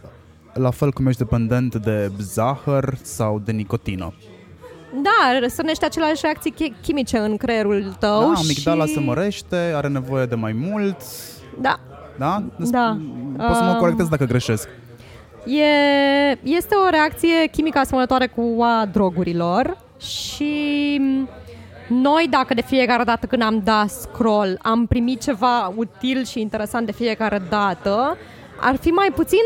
la 0.55 0.71
fel 0.71 0.93
cum 0.93 1.07
ești 1.07 1.19
dependent 1.23 1.75
de 1.77 2.11
zahăr 2.21 2.95
sau 3.03 3.39
de 3.45 3.53
nicotină. 3.53 4.15
Da, 5.03 5.39
răsănește 5.41 5.85
aceleași 5.85 6.21
reacții 6.23 6.53
chi- 6.55 6.83
chimice 6.83 7.19
în 7.19 7.37
creierul 7.37 7.97
tău 7.99 8.21
Da, 8.21 8.33
amigdala 8.39 8.87
și... 8.87 8.93
se 8.93 9.01
mărește, 9.01 9.57
are 9.57 9.89
nevoie 9.89 10.27
de 10.27 10.35
mai 10.35 10.53
mult. 10.53 10.97
Da, 11.61 11.81
Da? 12.19 12.43
Da. 12.71 12.97
Poți 13.47 13.59
să 13.59 13.65
mă 13.65 13.71
Um, 13.73 13.79
corectez 13.79 14.09
dacă 14.09 14.25
greșesc. 14.25 14.69
E, 15.47 15.65
este 16.43 16.75
o 16.87 16.91
reacție 16.91 17.47
chimică 17.53 17.79
asemănătoare 17.79 18.27
cu 18.27 18.63
a 18.63 18.87
drogurilor 18.93 19.79
și 19.99 21.01
noi, 21.91 22.27
dacă 22.31 22.55
de 22.55 22.63
fiecare 22.63 23.05
dată 23.05 23.27
când 23.27 23.43
am 23.43 23.61
dat 23.65 23.91
scroll 23.91 24.59
am 24.63 24.87
primit 24.87 25.23
ceva 25.23 25.73
util 25.77 26.25
și 26.25 26.41
interesant 26.41 26.87
de 26.87 26.93
fiecare 26.93 27.43
dată, 27.49 28.17
ar 28.61 28.77
fi 28.77 28.89
mai 28.89 29.13
puțin 29.15 29.45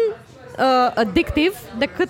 uh, 0.58 0.92
addictiv 0.94 1.54
decât 1.78 2.08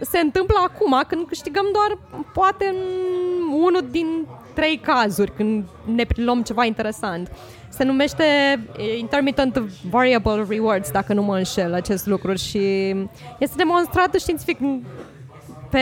se 0.00 0.18
întâmplă 0.18 0.56
acum 0.64 1.02
când 1.08 1.26
câștigăm 1.26 1.64
doar 1.72 1.98
poate 2.32 2.66
în 2.66 2.76
unul 3.52 3.86
din 3.90 4.06
trei 4.54 4.78
cazuri 4.78 5.32
când 5.36 5.64
ne 5.94 6.04
luăm 6.14 6.42
ceva 6.42 6.64
interesant. 6.64 7.30
Se 7.68 7.84
numește 7.84 8.24
eh, 8.76 8.98
intermittent 8.98 9.58
variable 9.90 10.44
rewards, 10.48 10.90
dacă 10.90 11.12
nu 11.12 11.22
mă 11.22 11.36
înșel 11.36 11.74
acest 11.74 12.06
lucru 12.06 12.34
și 12.34 12.88
este 13.38 13.56
demonstrat 13.56 14.14
științific 14.14 14.58
pe 15.70 15.80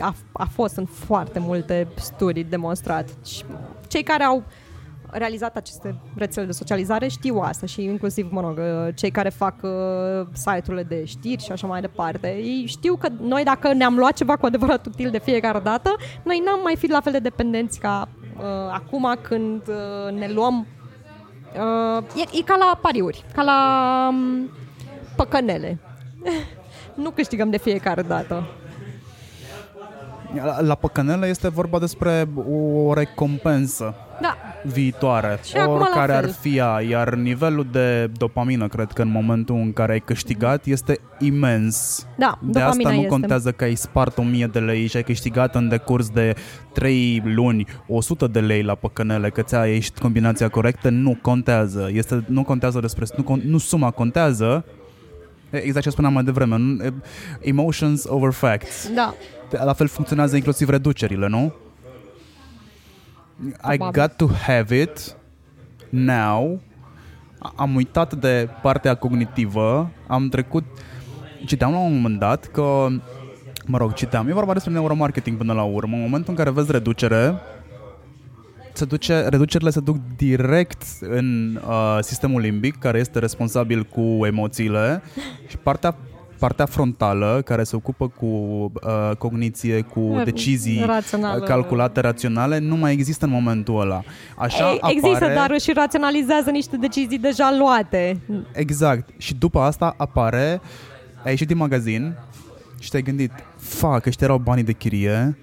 a, 0.00 0.14
a 0.32 0.44
fost 0.44 0.76
în 0.76 0.84
foarte 0.84 1.38
multe 1.38 1.88
studii 1.94 2.44
demonstrat. 2.44 3.08
Și 3.24 3.44
cei 3.88 4.02
care 4.02 4.22
au 4.22 4.44
realizat 5.10 5.56
aceste 5.56 5.96
rețele 6.16 6.46
de 6.46 6.52
socializare 6.52 7.08
știu 7.08 7.38
asta 7.38 7.66
și 7.66 7.82
inclusiv, 7.82 8.28
mă 8.30 8.40
rog, 8.40 8.58
cei 8.94 9.10
care 9.10 9.28
fac 9.28 9.54
uh, 9.62 9.70
site-urile 10.32 10.82
de 10.82 11.04
știri 11.04 11.42
și 11.42 11.52
așa 11.52 11.66
mai 11.66 11.80
departe. 11.80 12.28
Ei 12.28 12.64
știu 12.66 12.96
că 12.96 13.08
noi 13.20 13.44
dacă 13.44 13.72
ne-am 13.72 13.96
luat 13.96 14.12
ceva 14.12 14.36
cu 14.36 14.46
adevărat 14.46 14.86
util 14.86 15.10
de 15.10 15.18
fiecare 15.18 15.58
dată, 15.58 15.96
noi 16.22 16.42
n-am 16.44 16.60
mai 16.62 16.76
fi 16.76 16.90
la 16.90 17.00
fel 17.00 17.12
de 17.12 17.18
dependenți 17.18 17.78
ca 17.78 18.08
uh, 18.36 18.44
acum 18.72 19.16
când 19.20 19.62
uh, 19.68 20.18
ne 20.18 20.28
luăm 20.28 20.66
uh, 21.54 22.04
e, 22.16 22.38
e 22.38 22.42
ca 22.42 22.56
la 22.56 22.78
pariuri, 22.82 23.24
ca 23.34 23.42
la 23.42 24.08
um, 24.10 24.50
păcănele. 25.16 25.78
nu 27.02 27.10
câștigăm 27.10 27.50
de 27.50 27.58
fiecare 27.58 28.02
dată. 28.02 28.59
La, 30.34 30.60
la 30.60 30.74
păcănele 30.74 31.26
este 31.26 31.48
vorba 31.48 31.78
despre 31.78 32.28
o 32.50 32.92
recompensă 32.94 33.94
Da, 34.20 34.36
viitoare, 34.64 35.38
Și 35.44 35.56
acum 35.56 35.74
la 35.74 35.80
oricare 35.80 36.12
fel. 36.12 36.24
ar 36.24 36.30
fi 36.40 36.56
ea, 36.56 36.80
iar 36.88 37.14
nivelul 37.14 37.66
de 37.72 38.06
dopamină, 38.16 38.68
cred 38.68 38.90
că 38.92 39.02
în 39.02 39.08
momentul 39.10 39.54
în 39.56 39.72
care 39.72 39.92
ai 39.92 40.00
câștigat, 40.00 40.64
este 40.66 40.98
imens. 41.18 42.06
da, 42.18 42.38
De 42.42 42.58
asta 42.58 42.60
dopamina 42.70 42.90
nu 42.90 42.96
este. 42.96 43.08
contează 43.08 43.50
că 43.52 43.64
ai 43.64 43.74
spart 43.74 44.18
1000 44.18 44.46
de 44.46 44.58
lei 44.58 44.86
și 44.86 44.96
ai 44.96 45.02
câștigat 45.02 45.54
în 45.54 45.68
decurs 45.68 46.08
de 46.08 46.34
3 46.72 47.22
luni 47.24 47.66
100 47.86 48.26
de 48.26 48.40
lei 48.40 48.62
la 48.62 48.74
păcănele, 48.74 49.30
că 49.30 49.42
ți-a 49.42 49.66
ieșit 49.66 49.98
combinația 49.98 50.48
corectă, 50.48 50.88
nu 50.88 51.18
contează. 51.22 51.88
Este, 51.92 52.24
nu 52.26 52.42
contează 52.42 52.80
despre, 52.80 53.04
nu, 53.16 53.22
con- 53.22 53.42
nu 53.42 53.58
suma 53.58 53.90
contează, 53.90 54.64
exact 55.50 55.84
ce 55.84 55.90
spuneam 55.90 56.12
mai 56.12 56.22
devreme, 56.24 56.56
nu- 56.58 56.76
emotions 57.40 58.04
over 58.08 58.30
facts. 58.32 58.90
Da, 58.94 59.14
La 59.50 59.72
fel 59.72 59.86
funcționează 59.86 60.36
inclusiv 60.36 60.68
reducerile, 60.68 61.28
nu? 61.28 61.52
I 63.46 63.76
Probabil. 63.76 64.00
got 64.00 64.16
to 64.16 64.26
have 64.46 64.80
it 64.80 65.16
now. 65.88 66.60
Am 67.56 67.74
uitat 67.74 68.14
de 68.14 68.48
partea 68.62 68.94
cognitivă. 68.94 69.90
Am 70.06 70.28
trecut... 70.28 70.64
Citeam 71.46 71.72
la 71.72 71.78
un 71.78 71.94
moment 71.94 72.18
dat 72.18 72.46
că... 72.46 72.86
Mă 73.66 73.78
rog, 73.78 73.92
citeam. 73.92 74.28
E 74.28 74.32
vorba 74.32 74.52
despre 74.52 74.72
neuromarketing 74.72 75.36
până 75.36 75.52
la 75.52 75.62
urmă. 75.62 75.96
În 75.96 76.02
momentul 76.02 76.30
în 76.30 76.36
care 76.36 76.50
vezi 76.50 76.70
reducere, 76.70 77.34
se 78.72 78.84
duce, 78.84 79.20
reducerile 79.28 79.70
se 79.70 79.80
duc 79.80 79.96
direct 80.16 80.82
în 81.00 81.60
uh, 81.68 81.98
sistemul 82.00 82.40
limbic, 82.40 82.78
care 82.78 82.98
este 82.98 83.18
responsabil 83.18 83.82
cu 83.84 84.26
emoțiile 84.26 85.02
și 85.48 85.56
partea 85.56 85.96
partea 86.40 86.66
frontală, 86.66 87.42
care 87.44 87.62
se 87.62 87.76
ocupă 87.76 88.08
cu 88.08 88.26
uh, 88.26 89.16
cogniție, 89.18 89.80
cu 89.80 90.16
Ra- 90.20 90.24
decizii 90.24 90.82
rațională. 90.86 91.40
uh, 91.40 91.46
calculate, 91.46 92.00
raționale, 92.00 92.58
nu 92.58 92.76
mai 92.76 92.92
există 92.92 93.24
în 93.24 93.30
momentul 93.30 93.80
ăla. 93.80 94.02
Așa 94.36 94.70
Ei, 94.70 94.80
există, 94.82 95.24
apare... 95.24 95.34
dar 95.34 95.58
și 95.60 95.72
raționalizează 95.72 96.50
niște 96.50 96.76
decizii 96.76 97.18
deja 97.18 97.54
luate. 97.58 98.20
Exact. 98.52 99.08
Și 99.18 99.34
după 99.34 99.60
asta 99.60 99.94
apare, 99.96 100.60
ai 101.24 101.30
ieșit 101.30 101.46
din 101.46 101.56
magazin 101.56 102.14
și 102.78 102.90
te-ai 102.90 103.02
gândit, 103.02 103.32
fac, 103.56 104.06
ăștia 104.06 104.26
erau 104.26 104.38
banii 104.38 104.64
de 104.64 104.72
chirie, 104.72 105.38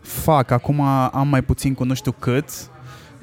fac, 0.00 0.50
acum 0.50 0.80
am 1.12 1.28
mai 1.28 1.42
puțin 1.42 1.74
cu 1.74 1.84
nu 1.84 1.94
știu 1.94 2.12
cât, 2.18 2.48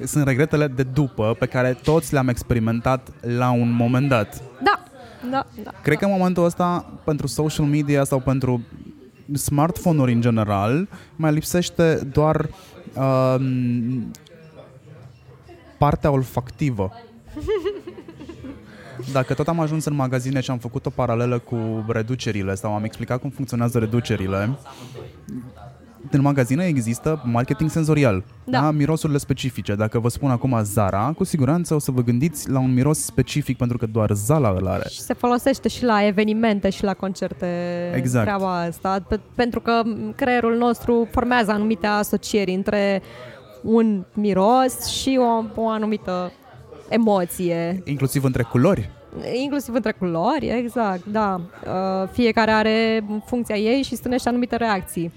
sunt 0.04 0.24
regretele 0.26 0.66
de 0.66 0.82
după 0.82 1.36
pe 1.38 1.46
care 1.46 1.78
toți 1.82 2.12
le-am 2.12 2.28
experimentat 2.28 3.08
la 3.20 3.50
un 3.50 3.70
moment 3.72 4.08
dat. 4.08 4.42
Da, 4.62 4.82
da, 5.30 5.46
da. 5.62 5.70
Cred 5.82 5.98
că 5.98 6.04
în 6.04 6.10
momentul 6.10 6.44
ăsta, 6.44 6.92
pentru 7.04 7.26
social 7.26 7.66
media 7.66 8.04
sau 8.04 8.20
pentru 8.20 8.60
smartphone-uri 9.32 10.12
în 10.12 10.20
general, 10.20 10.88
mai 11.16 11.32
lipsește 11.32 12.08
doar 12.12 12.48
um, 12.94 14.10
partea 15.78 16.10
olfactivă. 16.10 16.92
Dacă 19.12 19.34
tot 19.34 19.48
am 19.48 19.60
ajuns 19.60 19.84
în 19.84 19.94
magazine 19.94 20.40
și 20.40 20.50
am 20.50 20.58
făcut 20.58 20.86
o 20.86 20.90
paralelă 20.90 21.38
cu 21.38 21.84
reducerile 21.88 22.54
sau 22.54 22.74
am 22.74 22.84
explicat 22.84 23.20
cum 23.20 23.30
funcționează 23.30 23.78
reducerile, 23.78 24.50
în 26.10 26.20
magazine 26.20 26.64
există 26.64 27.22
marketing 27.24 27.70
senzorial, 27.70 28.24
Da. 28.44 28.60
da. 28.60 28.70
mirosurile 28.70 29.18
specifice. 29.18 29.74
Dacă 29.74 29.98
vă 29.98 30.08
spun 30.08 30.30
acum 30.30 30.58
Zara, 30.62 31.12
cu 31.16 31.24
siguranță 31.24 31.74
o 31.74 31.78
să 31.78 31.90
vă 31.90 32.02
gândiți 32.02 32.50
la 32.50 32.58
un 32.58 32.74
miros 32.74 32.98
specific 33.04 33.56
pentru 33.56 33.78
că 33.78 33.86
doar 33.86 34.10
Zara 34.12 34.54
îl 34.58 34.66
are. 34.66 34.88
Și 34.88 35.00
se 35.00 35.14
folosește 35.14 35.68
și 35.68 35.84
la 35.84 36.06
evenimente 36.06 36.70
și 36.70 36.84
la 36.84 36.94
concerte 36.94 37.46
Exact. 37.96 38.24
treaba 38.24 38.60
asta, 38.60 39.04
pe, 39.08 39.20
pentru 39.34 39.60
că 39.60 39.82
creierul 40.16 40.56
nostru 40.56 41.08
formează 41.10 41.50
anumite 41.50 41.86
asocieri 41.86 42.54
între 42.54 43.02
un 43.62 44.04
miros 44.14 44.84
și 44.86 45.18
o, 45.20 45.60
o 45.62 45.68
anumită 45.68 46.32
emoție, 46.88 47.82
Inclusiv 47.84 48.24
între 48.24 48.42
culori. 48.42 48.90
inclusiv 49.42 49.74
între 49.74 49.92
culori, 49.92 50.48
exact, 50.48 51.04
da. 51.06 51.40
Uh, 51.66 52.08
Fiecare 52.12 52.50
are 52.50 53.04
funcția 53.26 53.56
ei 53.56 53.82
și 53.82 53.96
stânește 53.96 54.28
anumite 54.28 54.56
reacții. 54.56 55.12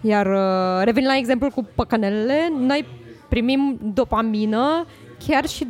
Iar 0.00 0.26
uh, 0.26 0.84
revin 0.84 1.04
la 1.04 1.16
exemplu 1.16 1.50
cu 1.50 1.68
păcănelele, 1.74 2.52
noi 2.58 2.86
primim 3.28 3.78
dopamină 3.94 4.86
chiar 5.26 5.46
și 5.46 5.66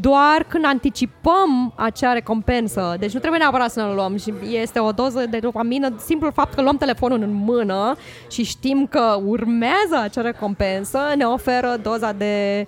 doar 0.00 0.44
când 0.48 0.64
anticipăm 0.64 1.72
acea 1.74 2.12
recompensă. 2.12 2.96
Deci 2.98 3.12
nu 3.12 3.18
trebuie 3.18 3.40
neapărat 3.40 3.70
să 3.70 3.80
ne 3.80 3.94
luăm 3.94 4.16
și 4.16 4.32
este 4.62 4.78
o 4.78 4.92
doză 4.92 5.26
de 5.30 5.38
dopamină, 5.38 5.94
simplul 6.04 6.32
fapt 6.32 6.54
că 6.54 6.62
luăm 6.62 6.76
telefonul 6.76 7.22
în 7.22 7.32
mână 7.32 7.96
și 8.30 8.44
știm 8.44 8.86
că 8.90 9.20
urmează 9.24 9.96
acea 10.02 10.20
recompensă 10.20 10.98
ne 11.16 11.24
oferă 11.24 11.76
doza 11.82 12.12
de 12.12 12.66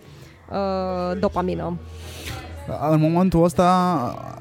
uh, 0.50 1.18
dopamină. 1.20 1.76
În 2.90 3.00
momentul 3.00 3.44
ăsta, 3.44 4.38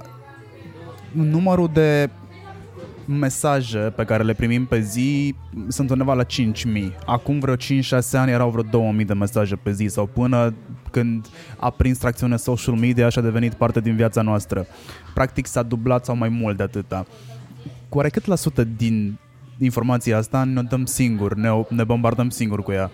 numărul 1.12 1.70
de 1.74 2.10
mesaje 3.08 3.78
pe 3.78 4.04
care 4.04 4.24
le 4.24 4.34
primim 4.34 4.66
pe 4.66 4.80
zi 4.80 5.36
sunt 5.68 5.90
undeva 5.90 6.14
la 6.14 6.24
5.000. 6.24 6.30
Acum 7.06 7.40
vreo 7.40 7.56
5-6 7.56 7.58
ani 8.12 8.32
erau 8.32 8.50
vreo 8.50 8.94
2.000 8.94 9.06
de 9.06 9.14
mesaje 9.14 9.56
pe 9.56 9.72
zi 9.72 9.88
sau 9.88 10.06
până 10.06 10.54
când 10.92 11.28
a 11.58 11.70
prins 11.70 11.98
tracțiune 11.98 12.36
social 12.36 12.76
media 12.76 13.10
și 13.10 13.20
a 13.20 13.22
devenit 13.22 13.54
parte 13.54 13.80
din 13.80 13.96
viața 13.96 14.22
noastră. 14.22 14.66
Practic 15.14 15.46
s-a 15.46 15.64
dublat 15.64 16.06
sau 16.06 16.16
mai 16.16 16.30
mult 16.30 16.58
de 16.58 16.64
atâta. 16.64 17.06
Cu 17.90 17.98
oare 17.98 18.10
cât 18.10 18.26
la 18.26 18.36
sută 18.36 18.64
din 18.64 19.18
informația 19.60 20.18
asta 20.18 20.44
ne 20.44 20.62
dăm 20.62 20.86
singur, 20.86 21.34
ne, 21.34 21.50
ne 21.70 21.84
bombardăm 21.84 22.30
singur 22.30 22.64
cu 22.64 22.72
ea? 22.72 22.92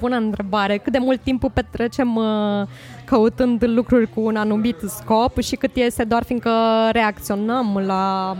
Bună 0.00 0.16
întrebare. 0.16 0.76
Cât 0.76 0.92
de 0.92 0.98
mult 0.98 1.20
timp 1.20 1.50
petrecem 1.52 2.16
uh, 2.16 2.66
căutând 3.04 3.64
lucruri 3.66 4.10
cu 4.14 4.20
un 4.20 4.36
anumit 4.36 4.76
scop 4.86 5.38
și 5.38 5.56
cât 5.56 5.76
este 5.76 6.04
doar 6.04 6.22
fiindcă 6.22 6.50
reacționăm 6.92 7.82
la 7.86 8.36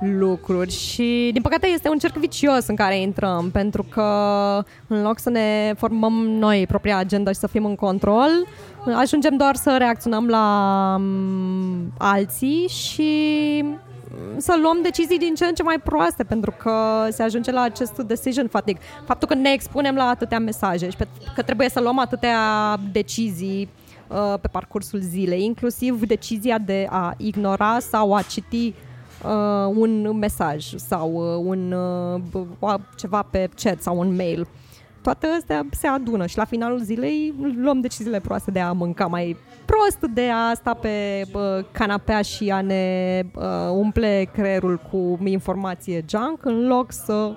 lucruri 0.00 0.70
și 0.70 1.30
din 1.32 1.42
păcate 1.42 1.66
este 1.66 1.88
un 1.88 1.98
cerc 1.98 2.14
vicios 2.14 2.66
în 2.66 2.76
care 2.76 3.00
intrăm 3.00 3.50
pentru 3.50 3.82
că 3.82 4.04
în 4.86 5.02
loc 5.02 5.18
să 5.18 5.30
ne 5.30 5.74
formăm 5.76 6.12
noi 6.12 6.66
propria 6.68 6.96
agenda 6.96 7.32
și 7.32 7.38
să 7.38 7.46
fim 7.46 7.64
în 7.64 7.74
control, 7.74 8.30
ajungem 8.96 9.36
doar 9.36 9.54
să 9.54 9.74
reacționăm 9.78 10.26
la 10.26 10.94
um, 10.98 11.92
alții 11.98 12.66
și 12.68 13.64
să 14.36 14.58
luăm 14.62 14.78
decizii 14.82 15.18
din 15.18 15.34
ce 15.34 15.44
în 15.44 15.54
ce 15.54 15.62
mai 15.62 15.80
proaste, 15.84 16.24
pentru 16.24 16.54
că 16.58 17.06
se 17.10 17.22
ajunge 17.22 17.50
la 17.50 17.60
acest 17.60 17.96
decision 17.96 18.48
fatigue. 18.48 18.82
Faptul 19.04 19.28
că 19.28 19.34
ne 19.34 19.50
expunem 19.52 19.94
la 19.94 20.04
atâtea 20.08 20.38
mesaje 20.38 20.90
și 20.90 20.96
că 21.34 21.42
trebuie 21.42 21.68
să 21.68 21.80
luăm 21.80 21.98
atâtea 21.98 22.38
decizii 22.92 23.68
uh, 24.08 24.34
pe 24.40 24.48
parcursul 24.48 25.00
zilei, 25.00 25.44
inclusiv 25.44 26.06
decizia 26.06 26.58
de 26.58 26.86
a 26.90 27.14
ignora 27.16 27.78
sau 27.78 28.14
a 28.14 28.22
citi 28.22 28.74
uh, 29.24 29.72
un 29.74 30.16
mesaj 30.18 30.74
sau 30.76 31.12
uh, 31.12 31.42
un, 31.46 31.72
uh, 32.60 32.74
ceva 32.96 33.22
pe 33.22 33.48
chat 33.54 33.80
sau 33.80 33.98
un 33.98 34.14
mail. 34.14 34.46
Toate 35.02 35.26
astea 35.26 35.66
se 35.70 35.86
adună 35.86 36.26
și 36.26 36.36
la 36.36 36.44
finalul 36.44 36.80
zilei 36.80 37.34
luăm 37.56 37.80
deciziile 37.80 38.20
proaste 38.20 38.50
de 38.50 38.60
a 38.60 38.72
mânca 38.72 39.06
mai 39.06 39.36
prost, 39.64 40.12
de 40.14 40.28
a 40.30 40.54
sta 40.54 40.74
pe 40.74 41.22
uh, 41.32 41.40
canapea 41.72 42.22
și 42.22 42.50
a 42.50 42.60
ne 42.60 43.22
uh, 43.34 43.44
umple 43.70 44.28
creierul 44.32 44.80
cu 44.90 45.18
informație 45.24 46.04
junk 46.08 46.44
în 46.44 46.66
loc 46.66 46.92
să 46.92 47.32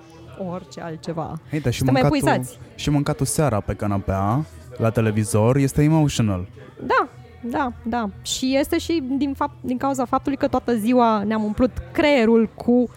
orice 0.52 0.82
altceva. 0.82 1.40
Hey, 1.50 1.60
da, 1.60 1.70
și, 1.70 1.84
mâncatul, 1.84 2.42
și 2.76 2.90
mâncatul 2.90 3.26
seara 3.26 3.60
pe 3.60 3.74
canapea, 3.74 4.46
la 4.78 4.90
televizor, 4.90 5.56
este 5.56 5.84
emotional. 5.84 6.48
Da, 6.86 7.08
da, 7.44 7.72
da. 7.84 8.10
Și 8.22 8.56
este 8.58 8.78
și 8.78 9.04
din, 9.18 9.34
fapt, 9.34 9.56
din 9.62 9.78
cauza 9.78 10.06
faptului 10.06 10.38
că 10.38 10.48
toată 10.48 10.76
ziua 10.76 11.24
ne-am 11.24 11.44
umplut 11.44 11.72
creierul 11.92 12.50
cu 12.56 12.72
uh, 12.72 12.88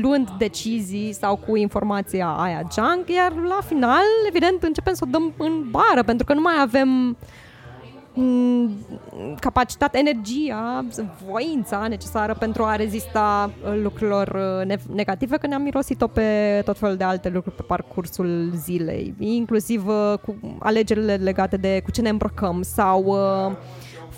luând 0.00 0.30
decizii 0.38 1.12
sau 1.12 1.36
cu 1.36 1.56
informația 1.56 2.28
aia 2.28 2.62
junk, 2.72 3.08
iar 3.08 3.32
la 3.48 3.58
final, 3.66 4.02
evident, 4.28 4.62
începem 4.62 4.94
să 4.94 5.04
o 5.06 5.10
dăm 5.10 5.32
în 5.38 5.64
bară, 5.70 6.02
pentru 6.02 6.26
că 6.26 6.34
nu 6.34 6.40
mai 6.40 6.54
avem 6.60 6.88
mm, 6.88 7.16
capacitatea, 9.40 10.00
energia, 10.00 10.84
voința 11.30 11.86
necesară 11.88 12.34
pentru 12.38 12.64
a 12.64 12.76
rezista 12.76 13.50
lucrurilor 13.82 14.28
uh, 14.68 14.78
negative, 14.94 15.36
că 15.36 15.46
ne-am 15.46 15.62
mirosit-o 15.62 16.06
pe 16.06 16.62
tot 16.64 16.78
felul 16.78 16.96
de 16.96 17.04
alte 17.04 17.28
lucruri 17.28 17.56
pe 17.56 17.62
parcursul 17.62 18.52
zilei, 18.54 19.14
inclusiv 19.18 19.86
uh, 19.86 20.14
cu 20.24 20.36
alegerile 20.58 21.14
legate 21.14 21.56
de 21.56 21.80
cu 21.84 21.90
ce 21.90 22.00
ne 22.00 22.08
îmbrăcăm 22.08 22.62
sau 22.62 23.04
uh, 23.04 23.52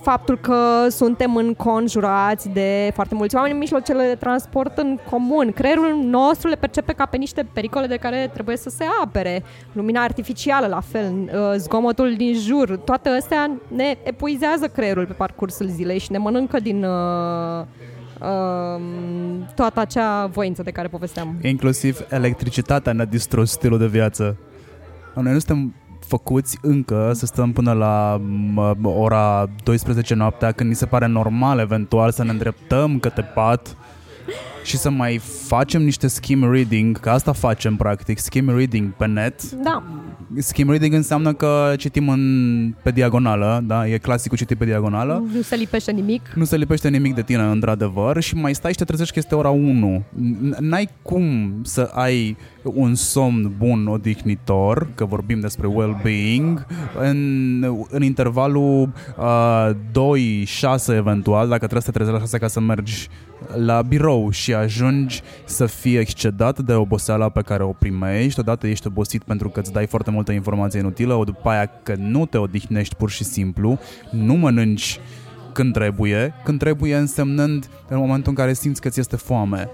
faptul 0.05 0.39
că 0.39 0.87
suntem 0.89 1.37
înconjurați 1.37 2.49
de 2.49 2.91
foarte 2.95 3.15
mulți 3.15 3.35
oameni 3.35 3.53
în 3.53 3.59
mijlocele 3.59 4.07
de 4.07 4.15
transport 4.15 4.79
în 4.79 4.99
comun. 5.11 5.53
Creierul 5.53 5.99
nostru 6.03 6.49
le 6.49 6.55
percepe 6.55 6.93
ca 6.93 7.07
pe 7.07 7.17
niște 7.17 7.47
pericole 7.53 7.87
de 7.87 7.97
care 7.97 8.31
trebuie 8.33 8.57
să 8.57 8.69
se 8.69 8.85
apere. 9.03 9.43
Lumina 9.73 10.03
artificială, 10.03 10.67
la 10.67 10.81
fel, 10.81 11.13
uh, 11.13 11.55
zgomotul 11.57 12.15
din 12.17 12.35
jur, 12.35 12.77
toate 12.77 13.09
astea 13.09 13.51
ne 13.69 13.97
epuizează 14.03 14.67
creierul 14.67 15.07
pe 15.07 15.13
parcursul 15.13 15.67
zilei 15.69 15.99
și 15.99 16.13
ne 16.13 16.19
mănâncă 16.19 16.61
din 16.61 16.85
uh, 16.85 17.65
uh, 18.21 18.81
toată 19.55 19.81
acea 19.81 20.27
voință 20.27 20.63
de 20.63 20.71
care 20.71 20.89
povesteam. 20.89 21.37
Inclusiv 21.43 22.07
electricitatea 22.11 22.93
ne-a 22.93 23.05
distrus 23.05 23.51
stilul 23.51 23.79
de 23.79 23.87
viață. 23.87 24.37
Noi 25.15 25.33
nu 25.33 25.39
suntem 25.39 25.75
făcuți 26.07 26.59
încă 26.63 27.11
să 27.15 27.27
stăm 27.27 27.53
până 27.53 27.73
la 27.73 28.21
ora 28.83 29.49
12 29.65 30.15
noaptea 30.15 30.53
când 30.53 30.69
ni 30.69 30.75
se 30.75 30.87
pare 30.87 31.07
normal 31.07 31.59
eventual 31.59 32.11
să 32.11 32.25
ne 32.25 32.31
îndreptăm 32.31 32.99
către 32.99 33.23
pat 33.23 33.77
și 34.65 34.77
să 34.77 34.91
mai 34.91 35.21
facem 35.47 35.83
niște 35.83 36.07
skim 36.07 36.51
reading, 36.53 37.01
că 37.01 37.11
asta 37.11 37.33
facem 37.33 37.77
practic, 37.77 38.19
skim 38.19 38.57
reading 38.57 38.93
pe 38.93 39.07
net. 39.07 39.51
Da. 39.51 39.83
Skim 40.39 40.69
reading 40.69 40.95
înseamnă 40.95 41.33
că 41.33 41.75
citim 41.77 42.09
în, 42.09 42.75
pe 42.83 42.91
diagonală, 42.91 43.63
da? 43.67 43.89
E 43.89 43.99
clasicul 43.99 44.37
citit 44.37 44.59
pe 44.59 44.65
diagonală. 44.65 45.25
Nu 45.35 45.43
se 45.43 45.57
lipește 45.57 45.91
nimic. 45.93 46.33
Nu 46.35 46.45
se 46.45 46.57
lipește 46.57 46.89
nimic 46.89 47.15
de 47.15 47.23
tine, 47.23 47.43
într-adevăr, 47.43 48.23
și 48.23 48.35
mai 48.35 48.55
stai 48.55 48.71
și 48.71 48.79
te 48.79 48.85
trezești 48.85 49.13
că 49.13 49.19
este 49.19 49.35
ora 49.35 49.51
1. 49.51 50.03
N-ai 50.59 50.89
cum 51.03 51.55
să 51.63 51.91
ai 51.93 52.37
un 52.63 52.95
somn 52.95 53.53
bun, 53.59 53.87
odihnitor, 53.87 54.89
că 54.95 55.05
vorbim 55.05 55.41
despre 55.41 55.67
well-being, 55.67 56.67
în, 56.99 57.63
în 57.91 58.03
intervalul 58.03 58.93
uh, 59.19 59.71
2-6 60.91 60.95
eventual, 60.95 61.49
dacă 61.49 61.59
trebuie 61.59 61.81
să 61.83 61.91
te 61.91 61.99
trezești 61.99 62.19
la 62.19 62.27
6 62.27 62.39
ca 62.39 62.49
să 62.49 62.61
mergi 62.61 63.09
la 63.55 63.83
birou 63.83 64.31
și 64.31 64.55
ajungi 64.55 65.23
să 65.45 65.67
fii 65.67 65.97
excedat 65.97 66.61
de 66.61 66.73
oboseala 66.73 67.29
pe 67.29 67.41
care 67.41 67.63
o 67.63 67.73
primești, 67.73 68.41
odată 68.41 68.67
ești 68.67 68.87
obosit 68.87 69.23
pentru 69.23 69.49
că 69.49 69.61
îți 69.61 69.73
dai 69.73 69.87
foarte 69.87 70.11
multă 70.11 70.33
informație 70.33 70.79
inutilă, 70.81 71.15
o 71.15 71.25
după 71.25 71.49
aia 71.49 71.71
că 71.83 71.95
nu 71.99 72.27
te 72.27 72.39
odihnești 72.39 72.95
pur 72.95 73.11
și 73.11 73.25
simplu, 73.25 73.79
nu 74.11 74.35
mănânci 74.35 75.01
când 75.53 75.73
trebuie, 75.73 76.35
când 76.45 76.59
trebuie 76.59 76.97
însemnând 76.97 77.69
în 77.89 77.99
momentul 77.99 78.29
în 78.29 78.35
care 78.35 78.53
simți 78.53 78.81
că 78.81 78.89
ți 78.89 79.01
este 79.01 79.17
foame. 79.17 79.69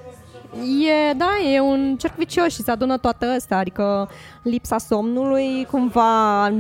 E, 0.58 1.12
da, 1.12 1.30
e 1.52 1.60
un 1.60 1.96
cerc 1.96 2.14
vicios 2.14 2.52
și 2.52 2.62
se 2.62 2.70
adună 2.70 2.96
toate 2.96 3.24
astea, 3.24 3.58
adică 3.58 4.10
lipsa 4.42 4.78
somnului 4.78 5.66
cumva 5.70 6.52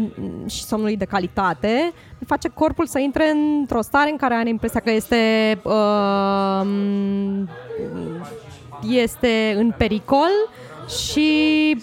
și 0.46 0.64
somnului 0.64 0.96
de 0.96 1.04
calitate 1.04 1.92
face 2.26 2.48
corpul 2.48 2.86
să 2.86 2.98
intre 2.98 3.30
într-o 3.30 3.80
stare 3.80 4.10
în 4.10 4.16
care 4.16 4.34
are 4.34 4.48
impresia 4.48 4.80
că 4.80 4.90
este 4.90 5.58
uh, 5.62 6.62
este 8.88 9.54
în 9.56 9.72
pericol 9.76 10.30
și 10.88 11.76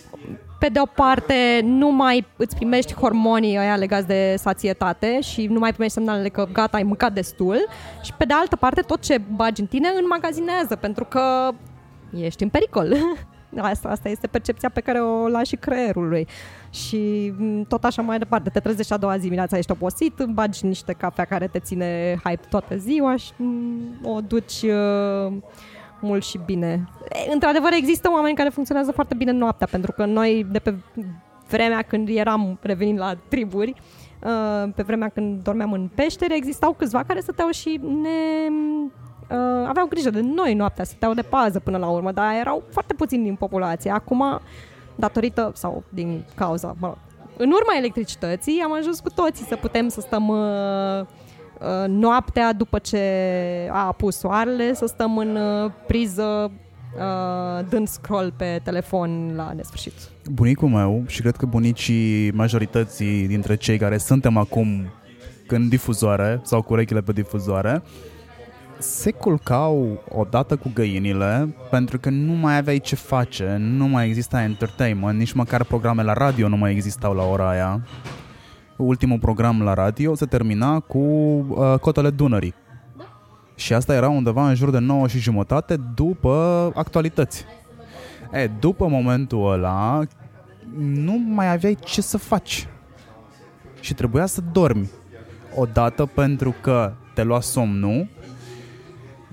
pe 0.60 0.68
de 0.68 0.80
o 0.80 0.86
parte 0.86 1.62
nu 1.64 1.91
mai 1.91 2.26
îți 2.36 2.55
primești 2.55 2.93
hormonii 2.93 3.58
ăia 3.58 3.76
legați 3.76 4.08
de 4.08 4.36
sațietate 4.38 5.20
și 5.22 5.45
nu 5.45 5.60
mai 5.60 5.72
primești 5.72 5.93
semnalele 5.93 6.30
că 6.30 6.47
gata, 6.51 6.78
ai 6.78 6.84
mâncat 6.84 7.14
destul 7.14 7.68
și 8.01 8.14
pe 8.18 8.26
de 8.26 8.34
altă 8.34 8.55
parte 8.55 8.82
tot 8.82 9.01
ce 9.01 9.22
bagi 9.36 9.62
în 9.62 9.68
tine 9.68 9.89
înmagazinează 10.01 10.76
pentru 10.76 11.05
că 11.05 11.51
ești 12.16 12.43
în 12.43 12.49
pericol. 12.49 12.93
Asta, 13.58 13.89
asta 13.89 14.10
este 14.10 14.28
percepția 14.28 14.70
pe 14.70 14.82
care 14.82 14.99
o 14.99 15.28
lași 15.28 15.49
și 15.49 15.55
creierului. 15.55 16.28
Și 16.70 17.34
mm, 17.38 17.64
tot 17.64 17.84
așa 17.84 18.01
mai 18.01 18.18
departe. 18.18 18.49
Te 18.49 18.60
trezești 18.60 18.93
a 18.93 18.97
doua 18.97 19.16
zi 19.16 19.22
dimineața, 19.22 19.58
ești 19.58 19.72
obosit, 19.72 20.14
bagi 20.30 20.66
niște 20.66 20.93
cafea 20.93 21.26
care 21.26 21.47
te 21.47 21.60
ține 21.60 22.20
hype 22.24 22.45
toată 22.49 22.78
ziua 22.78 23.16
și 23.16 23.32
mm, 23.38 23.99
o 24.03 24.22
duci 24.22 24.62
uh, 24.62 25.34
mult 26.01 26.24
și 26.24 26.39
bine. 26.45 26.89
E, 27.28 27.32
într-adevăr, 27.34 27.72
există 27.74 28.10
oameni 28.14 28.36
care 28.36 28.49
funcționează 28.49 28.91
foarte 28.91 29.16
bine 29.16 29.32
noaptea, 29.32 29.68
pentru 29.72 29.91
că 29.91 30.05
noi, 30.05 30.45
de 30.51 30.60
pe 30.60 30.76
vremea 31.49 31.82
când 31.82 32.08
eram 32.12 32.58
revenind 32.62 32.99
la 32.99 33.16
triburi, 33.28 33.74
uh, 34.24 34.70
pe 34.76 34.84
vremea 34.84 35.10
când 35.10 35.43
dormeam 35.43 35.72
în 35.72 35.89
peștere, 35.95 36.36
existau 36.36 36.74
câțiva 36.74 37.03
care 37.03 37.20
stăteau 37.20 37.49
și 37.49 37.80
ne 37.84 38.49
uh, 39.30 39.67
aveau 39.67 39.86
grijă 39.86 40.09
de 40.09 40.21
noi 40.21 40.53
noaptea, 40.53 40.84
stăteau 40.84 41.13
de 41.13 41.21
pază 41.21 41.59
până 41.59 41.78
la 41.78 41.88
urmă, 41.88 42.11
dar 42.11 42.34
erau 42.39 42.63
foarte 42.69 42.93
puțini 42.93 43.23
din 43.23 43.36
populație. 43.36 43.91
Acum, 43.91 44.39
datorită 44.95 45.51
sau 45.55 45.84
din 45.89 46.25
cauza, 46.36 46.75
mă 46.80 46.88
rog, 46.88 46.97
în 47.38 47.51
urma 47.51 47.78
electricității 47.78 48.61
am 48.63 48.73
ajuns 48.73 48.99
cu 48.99 49.09
toții 49.09 49.45
să 49.45 49.55
putem 49.55 49.88
să 49.88 50.01
stăm 50.01 50.28
uh, 50.28 50.99
uh, 50.99 51.88
noaptea 51.88 52.53
după 52.53 52.80
ce 52.80 52.99
a 53.71 53.86
apus 53.86 54.17
soarele, 54.17 54.73
să 54.73 54.86
stăm 54.86 55.17
în 55.17 55.36
uh, 55.36 55.71
priză 55.88 56.51
uh, 56.97 57.65
dând 57.69 57.88
scroll 57.88 58.34
pe 58.38 58.59
telefon 58.63 59.34
la 59.36 59.51
nesfârșit. 59.55 59.93
Bunicul 60.32 60.67
meu 60.67 61.03
și 61.07 61.21
cred 61.21 61.36
că 61.36 61.45
bunicii 61.45 62.32
majorității 62.32 63.28
dintre 63.28 63.55
cei 63.55 63.78
care 63.78 63.97
suntem 63.97 64.38
acum 64.38 64.91
în 65.47 65.69
difuzoare 65.69 66.39
sau 66.43 66.61
cu 66.61 66.73
urechile 66.73 67.01
pe 67.01 67.11
difuzoare 67.11 67.84
se 68.78 69.11
culcau 69.11 70.03
odată 70.09 70.55
cu 70.55 70.71
găinile 70.73 71.55
pentru 71.69 71.99
că 71.99 72.09
nu 72.09 72.34
mai 72.34 72.57
aveai 72.57 72.80
ce 72.80 72.95
face, 72.95 73.55
nu 73.59 73.88
mai 73.88 74.07
exista 74.07 74.43
entertainment, 74.43 75.17
nici 75.17 75.32
măcar 75.32 75.63
programe 75.63 76.03
la 76.03 76.13
radio 76.13 76.47
nu 76.47 76.57
mai 76.57 76.71
existau 76.71 77.13
la 77.13 77.23
ora 77.23 77.49
aia. 77.49 77.82
Ultimul 78.78 79.19
program 79.19 79.61
la 79.61 79.73
radio 79.73 80.15
se 80.15 80.25
termina 80.25 80.80
cu 80.80 80.97
uh, 80.97 81.80
cotele 81.80 82.09
Dunării. 82.09 82.53
Și 83.55 83.73
asta 83.73 83.93
era 83.93 84.09
undeva 84.09 84.49
în 84.49 84.55
jur 84.55 84.69
de 84.69 84.80
9 84.80 85.07
și 85.07 85.19
jumătate 85.19 85.78
după 85.95 86.71
actualități. 86.75 87.45
E, 88.32 88.47
după 88.59 88.88
momentul 88.88 89.51
ăla, 89.51 90.01
nu 90.78 91.17
mai 91.28 91.51
aveai 91.51 91.78
ce 91.84 92.01
să 92.01 92.17
faci. 92.17 92.67
Și 93.80 93.93
trebuia 93.93 94.25
să 94.25 94.41
dormi. 94.51 94.89
Odată 95.55 96.05
pentru 96.05 96.55
că 96.61 96.93
te 97.13 97.23
lua 97.23 97.39
somnul, 97.39 98.07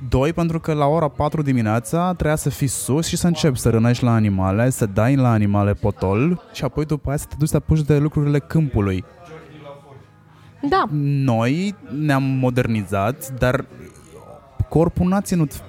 Doi, 0.09 0.33
pentru 0.33 0.61
că 0.61 0.73
la 0.73 0.87
ora 0.87 1.09
4 1.09 1.43
dimineața 1.43 2.13
trebuia 2.13 2.37
să 2.37 2.51
fii 2.51 2.67
sus 2.67 3.07
și 3.07 3.17
să 3.17 3.27
începi 3.27 3.59
să 3.59 3.71
rănești 3.71 4.05
la 4.05 4.13
animale, 4.13 4.71
să 4.71 4.87
dai 4.87 5.17
la 5.17 5.31
animale 5.31 5.73
potol 5.73 6.43
și 6.53 6.65
apoi 6.65 6.85
după 6.85 7.09
aia 7.09 7.19
să 7.19 7.27
te 7.29 7.35
duci 7.39 7.49
să 7.49 7.57
apuci 7.57 7.81
de 7.81 7.99
lucrurile 7.99 8.39
câmpului. 8.39 9.05
Da. 10.69 10.85
Noi 11.01 11.75
ne-am 11.99 12.23
modernizat, 12.23 13.39
dar 13.39 13.67
corpul 14.69 15.09
n-a 15.09 15.21
ținut 15.21 15.63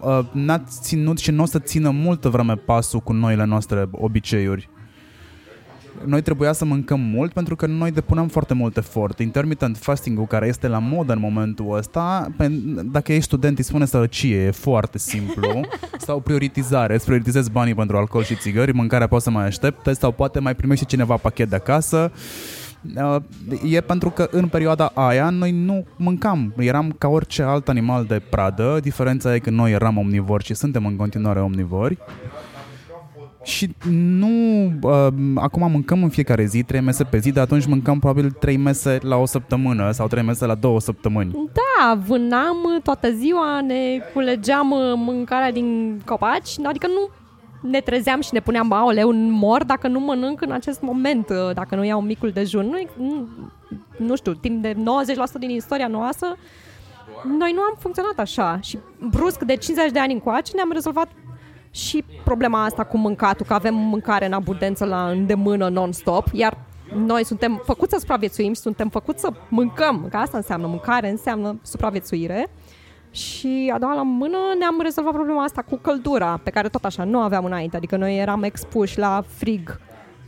uh, 0.00 0.20
n-a 0.32 0.58
ținut 0.58 1.18
și 1.18 1.30
nu 1.30 1.42
o 1.42 1.46
să 1.46 1.58
țină 1.58 1.90
multă 1.90 2.28
vreme 2.28 2.54
pasul 2.54 3.00
cu 3.00 3.12
noile 3.12 3.44
noastre 3.44 3.88
obiceiuri. 3.90 4.68
Noi 6.06 6.22
trebuia 6.22 6.52
să 6.52 6.64
mâncăm 6.64 7.00
mult 7.00 7.32
pentru 7.32 7.56
că 7.56 7.66
noi 7.66 7.90
depuneam 7.90 8.28
foarte 8.28 8.54
mult 8.54 8.76
efort. 8.76 9.18
Intermittent 9.18 9.76
fasting-ul 9.76 10.26
care 10.26 10.46
este 10.46 10.68
la 10.68 10.78
modă 10.78 11.12
în 11.12 11.20
momentul 11.20 11.76
ăsta, 11.76 12.28
dacă 12.84 13.12
ești 13.12 13.24
student 13.24 13.58
îți 13.58 13.68
spune 13.68 13.84
sărăcie, 13.84 14.44
e 14.44 14.50
foarte 14.50 14.98
simplu, 14.98 15.60
sau 16.06 16.20
prioritizare, 16.20 16.94
îți 16.94 17.04
prioritizezi 17.04 17.50
banii 17.50 17.74
pentru 17.74 17.96
alcool 17.96 18.24
și 18.24 18.36
țigări, 18.36 18.72
mâncarea 18.72 19.06
poți 19.06 19.24
să 19.24 19.30
mai 19.30 19.44
aștepte 19.44 19.92
sau 19.92 20.12
poate 20.12 20.38
mai 20.38 20.54
primești 20.54 20.86
cineva 20.86 21.16
pachet 21.16 21.48
de 21.48 21.56
acasă 21.56 22.12
Uh, 22.96 23.16
e 23.72 23.80
pentru 23.80 24.10
că 24.10 24.28
în 24.30 24.48
perioada 24.48 24.90
aia 24.94 25.30
noi 25.30 25.50
nu 25.50 25.86
mâncam. 25.96 26.54
Eram 26.58 26.94
ca 26.98 27.08
orice 27.08 27.42
alt 27.42 27.68
animal 27.68 28.04
de 28.04 28.22
pradă. 28.30 28.78
Diferența 28.82 29.34
e 29.34 29.38
că 29.38 29.50
noi 29.50 29.72
eram 29.72 29.98
omnivori 29.98 30.44
și 30.44 30.54
suntem 30.54 30.86
în 30.86 30.96
continuare 30.96 31.40
omnivori. 31.40 31.98
Și 33.44 33.74
nu... 33.90 34.64
Uh, 34.82 35.06
acum 35.34 35.70
mâncăm 35.70 36.02
în 36.02 36.08
fiecare 36.08 36.44
zi, 36.44 36.62
trei 36.62 36.80
mese 36.80 37.04
pe 37.04 37.18
zi, 37.18 37.32
dar 37.32 37.44
atunci 37.44 37.66
mâncăm 37.66 37.98
probabil 37.98 38.30
trei 38.30 38.56
mese 38.56 38.98
la 39.02 39.16
o 39.16 39.26
săptămână 39.26 39.90
sau 39.90 40.06
trei 40.06 40.22
mese 40.22 40.46
la 40.46 40.54
două 40.54 40.80
săptămâni. 40.80 41.50
Da, 41.52 41.98
vânam 42.06 42.56
toată 42.82 43.10
ziua, 43.10 43.60
ne 43.60 43.98
culegeam 44.12 44.70
uh, 44.70 44.92
mâncarea 44.96 45.52
din 45.52 46.00
copaci, 46.04 46.50
adică 46.62 46.86
nu 46.86 47.08
ne 47.70 47.80
trezeam 47.80 48.20
și 48.20 48.30
ne 48.32 48.40
puneam, 48.40 48.72
aoleu, 48.72 49.12
mor 49.12 49.64
dacă 49.64 49.88
nu 49.88 50.00
mănânc 50.00 50.40
în 50.40 50.50
acest 50.50 50.80
moment, 50.80 51.28
uh, 51.28 51.54
dacă 51.54 51.74
nu 51.74 51.84
iau 51.84 52.00
micul 52.00 52.30
dejun. 52.30 52.66
Nu, 52.66 53.04
nu, 53.06 53.28
nu 53.96 54.16
știu, 54.16 54.32
timp 54.32 54.62
de 54.62 54.74
90% 54.74 54.76
din 55.38 55.50
istoria 55.50 55.86
noastră, 55.86 56.36
noi 57.38 57.52
nu 57.54 57.60
am 57.60 57.76
funcționat 57.78 58.18
așa 58.18 58.58
și 58.62 58.78
brusc 59.10 59.40
de 59.40 59.56
50 59.56 59.90
de 59.90 59.98
ani 59.98 60.12
încoace 60.12 60.52
ne-am 60.54 60.70
rezolvat 60.72 61.08
și 61.74 62.04
problema 62.24 62.64
asta 62.64 62.84
cu 62.84 62.98
mâncatul, 62.98 63.46
că 63.46 63.54
avem 63.54 63.74
mâncare 63.74 64.26
în 64.26 64.32
abundență 64.32 64.84
la 64.84 65.08
îndemână 65.08 65.68
non-stop, 65.68 66.26
iar 66.32 66.58
noi 66.94 67.24
suntem 67.24 67.62
făcuți 67.64 67.92
să 67.92 67.98
supraviețuim 67.98 68.54
și 68.54 68.60
suntem 68.60 68.88
făcuți 68.88 69.20
să 69.20 69.32
mâncăm, 69.48 70.06
că 70.10 70.16
asta 70.16 70.36
înseamnă 70.36 70.66
mâncare, 70.66 71.10
înseamnă 71.10 71.58
supraviețuire. 71.62 72.50
Și 73.10 73.72
a 73.74 73.78
doua 73.78 73.94
la 73.94 74.02
mână 74.02 74.38
ne-am 74.58 74.80
rezolvat 74.82 75.12
problema 75.12 75.42
asta 75.42 75.62
cu 75.62 75.76
căldura, 75.76 76.40
pe 76.42 76.50
care 76.50 76.68
tot 76.68 76.84
așa 76.84 77.04
nu 77.04 77.20
aveam 77.20 77.44
înainte, 77.44 77.76
adică 77.76 77.96
noi 77.96 78.18
eram 78.18 78.42
expuși 78.42 78.98
la 78.98 79.22
frig 79.26 79.80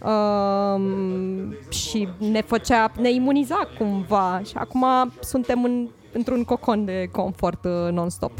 um, 0.04 1.54
și 1.68 2.08
ne 2.18 2.40
făcea, 2.40 2.92
ne 3.00 3.10
imuniza 3.10 3.68
cumva 3.78 4.40
și 4.44 4.52
acum 4.56 4.84
suntem 5.20 5.64
în, 5.64 5.88
într-un 6.12 6.44
cocon 6.44 6.84
de 6.84 7.08
confort 7.12 7.64
uh, 7.64 7.92
non-stop. 7.92 8.32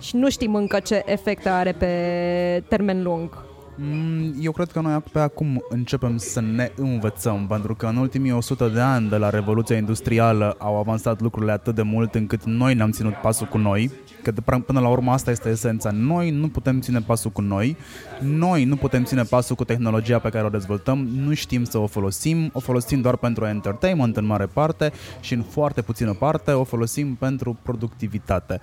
Și 0.00 0.16
nu 0.16 0.30
știm 0.30 0.54
încă 0.54 0.78
ce 0.78 1.02
efecte 1.06 1.48
are 1.48 1.72
pe 1.72 2.64
termen 2.68 3.02
lung. 3.02 3.48
Mm, 3.82 4.34
eu 4.40 4.52
cred 4.52 4.70
că 4.70 4.80
noi 4.80 5.02
pe 5.12 5.18
acum 5.18 5.64
începem 5.68 6.16
să 6.16 6.40
ne 6.40 6.72
învățăm, 6.76 7.46
pentru 7.46 7.74
că 7.74 7.86
în 7.86 7.96
ultimii 7.96 8.32
100 8.32 8.68
de 8.68 8.80
ani 8.80 9.08
de 9.08 9.16
la 9.16 9.30
Revoluția 9.30 9.76
Industrială 9.76 10.56
au 10.58 10.76
avansat 10.78 11.20
lucrurile 11.20 11.52
atât 11.52 11.74
de 11.74 11.82
mult 11.82 12.14
încât 12.14 12.44
noi 12.44 12.74
ne-am 12.74 12.90
ținut 12.90 13.14
pasul 13.14 13.46
cu 13.46 13.58
noi, 13.58 13.90
că 14.22 14.30
de, 14.30 14.40
până 14.66 14.80
la 14.80 14.88
urmă 14.88 15.10
asta 15.10 15.30
este 15.30 15.48
esența. 15.48 15.90
Noi 15.90 16.30
nu 16.30 16.48
putem 16.48 16.80
ține 16.80 17.00
pasul 17.00 17.30
cu 17.30 17.40
noi, 17.40 17.76
noi 18.20 18.64
nu 18.64 18.76
putem 18.76 19.04
ține 19.04 19.22
pasul 19.22 19.56
cu 19.56 19.64
tehnologia 19.64 20.18
pe 20.18 20.28
care 20.28 20.44
o 20.44 20.48
dezvoltăm, 20.48 20.98
nu 20.98 21.34
știm 21.34 21.64
să 21.64 21.78
o 21.78 21.86
folosim, 21.86 22.50
o 22.52 22.60
folosim 22.60 23.00
doar 23.00 23.16
pentru 23.16 23.44
entertainment 23.44 24.16
în 24.16 24.26
mare 24.26 24.46
parte 24.46 24.92
și 25.20 25.34
în 25.34 25.42
foarte 25.42 25.82
puțină 25.82 26.12
parte 26.12 26.50
o 26.50 26.64
folosim 26.64 27.14
pentru 27.14 27.58
productivitate. 27.62 28.60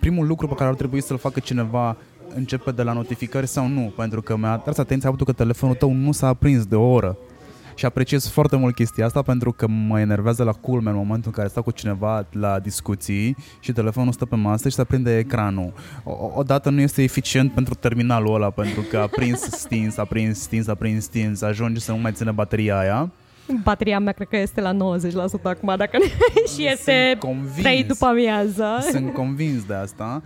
Primul 0.00 0.26
lucru 0.26 0.46
pe 0.46 0.54
care 0.54 0.68
ar 0.68 0.74
trebui 0.74 1.00
să-l 1.00 1.18
facă 1.18 1.40
cineva 1.40 1.96
începe 2.34 2.70
de 2.70 2.82
la 2.82 2.92
notificări 2.92 3.46
sau 3.46 3.66
nu, 3.66 3.92
pentru 3.96 4.22
că 4.22 4.36
mi-a 4.36 4.50
atras 4.50 4.78
atenția 4.78 5.08
faptul 5.08 5.26
că 5.26 5.32
telefonul 5.32 5.74
tău 5.74 5.92
nu 5.92 6.12
s-a 6.12 6.26
aprins 6.26 6.66
de 6.66 6.76
o 6.76 6.90
oră. 6.90 7.18
Și 7.74 7.86
apreciez 7.86 8.28
foarte 8.28 8.56
mult 8.56 8.74
chestia 8.74 9.04
asta 9.04 9.22
pentru 9.22 9.52
că 9.52 9.66
mă 9.68 10.00
enervează 10.00 10.42
la 10.42 10.52
culme 10.52 10.90
în 10.90 10.96
momentul 10.96 11.26
în 11.26 11.32
care 11.32 11.48
stau 11.48 11.62
cu 11.62 11.70
cineva 11.70 12.26
la 12.30 12.58
discuții 12.58 13.36
și 13.60 13.72
telefonul 13.72 14.12
stă 14.12 14.26
pe 14.26 14.36
masă 14.36 14.68
și 14.68 14.74
se 14.74 14.80
aprinde 14.80 15.18
ecranul. 15.18 15.72
O, 16.04 16.30
odată 16.34 16.70
nu 16.70 16.80
este 16.80 17.02
eficient 17.02 17.52
pentru 17.52 17.74
terminalul 17.74 18.34
ăla 18.34 18.50
pentru 18.50 18.80
că 18.80 18.98
a 18.98 19.06
prins 19.06 19.40
stins, 19.64 19.96
a 19.96 20.04
prins 20.04 20.40
stins, 20.40 20.66
a 20.66 20.74
prins 20.74 21.04
stins, 21.04 21.42
ajunge 21.42 21.80
să 21.80 21.92
nu 21.92 21.98
mai 21.98 22.12
ține 22.12 22.30
bateria 22.30 22.78
aia. 22.78 23.10
Bateria 23.62 23.98
mea 23.98 24.12
cred 24.12 24.28
că 24.28 24.36
este 24.36 24.60
la 24.60 24.72
90% 24.72 24.76
acum, 25.42 25.74
dacă 25.76 25.98
nu... 25.98 26.04
și 26.54 26.68
este 26.68 27.18
3 27.60 27.84
după 27.84 28.06
amiază. 28.06 28.78
Sunt 28.90 29.12
convins 29.12 29.64
de 29.64 29.74
asta 29.74 30.22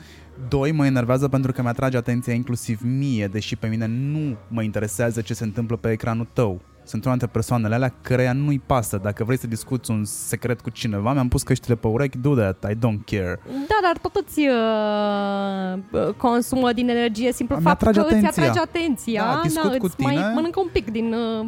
Doi, 0.49 0.73
mă 0.73 0.87
enervează 0.87 1.29
pentru 1.29 1.53
că 1.53 1.63
mi-atrage 1.63 1.97
atenția 1.97 2.33
inclusiv 2.33 2.81
mie, 2.83 3.27
deși 3.27 3.57
pe 3.57 3.67
mine 3.67 3.87
nu 3.87 4.37
mă 4.49 4.63
interesează 4.63 5.21
ce 5.21 5.35
se 5.35 5.45
întâmplă 5.45 5.77
pe 5.77 5.91
ecranul 5.91 6.27
tău. 6.33 6.61
Sunt 6.87 7.05
una 7.05 7.15
dintre 7.17 7.33
persoanele 7.33 7.75
alea 7.75 7.95
căreia 8.03 8.33
nu-i 8.33 8.63
pasă. 8.67 9.01
Dacă 9.03 9.25
vrei 9.25 9.39
să 9.39 9.47
discuți 9.47 9.91
un 9.91 10.05
secret 10.05 10.61
cu 10.61 10.71
cineva, 10.71 11.13
mi-am 11.13 11.29
pus 11.29 11.43
căștile 11.43 11.75
pe 11.75 11.87
urechi, 11.87 12.19
do 12.19 12.35
that, 12.35 12.65
I 12.71 12.75
don't 12.75 13.05
care. 13.05 13.41
Da, 13.45 13.79
dar 13.83 13.99
tot 14.03 14.15
îți 14.27 14.41
uh, 14.41 16.15
consumă 16.17 16.73
din 16.73 16.89
energie 16.89 17.33
simplu 17.33 17.59
fapt 17.61 17.83
că 17.83 17.89
atenția. 17.89 18.29
îți 18.29 18.41
atrage 18.41 18.59
atenția. 18.59 19.25
Da, 19.25 19.41
discut 19.43 19.71
da, 19.71 19.77
cu 19.77 19.85
îți 19.85 19.97
tine. 19.97 20.13
mai 20.13 20.33
mănâncă 20.35 20.61
un 20.61 20.69
pic 20.73 20.91
din, 20.91 21.13
uh, 21.13 21.47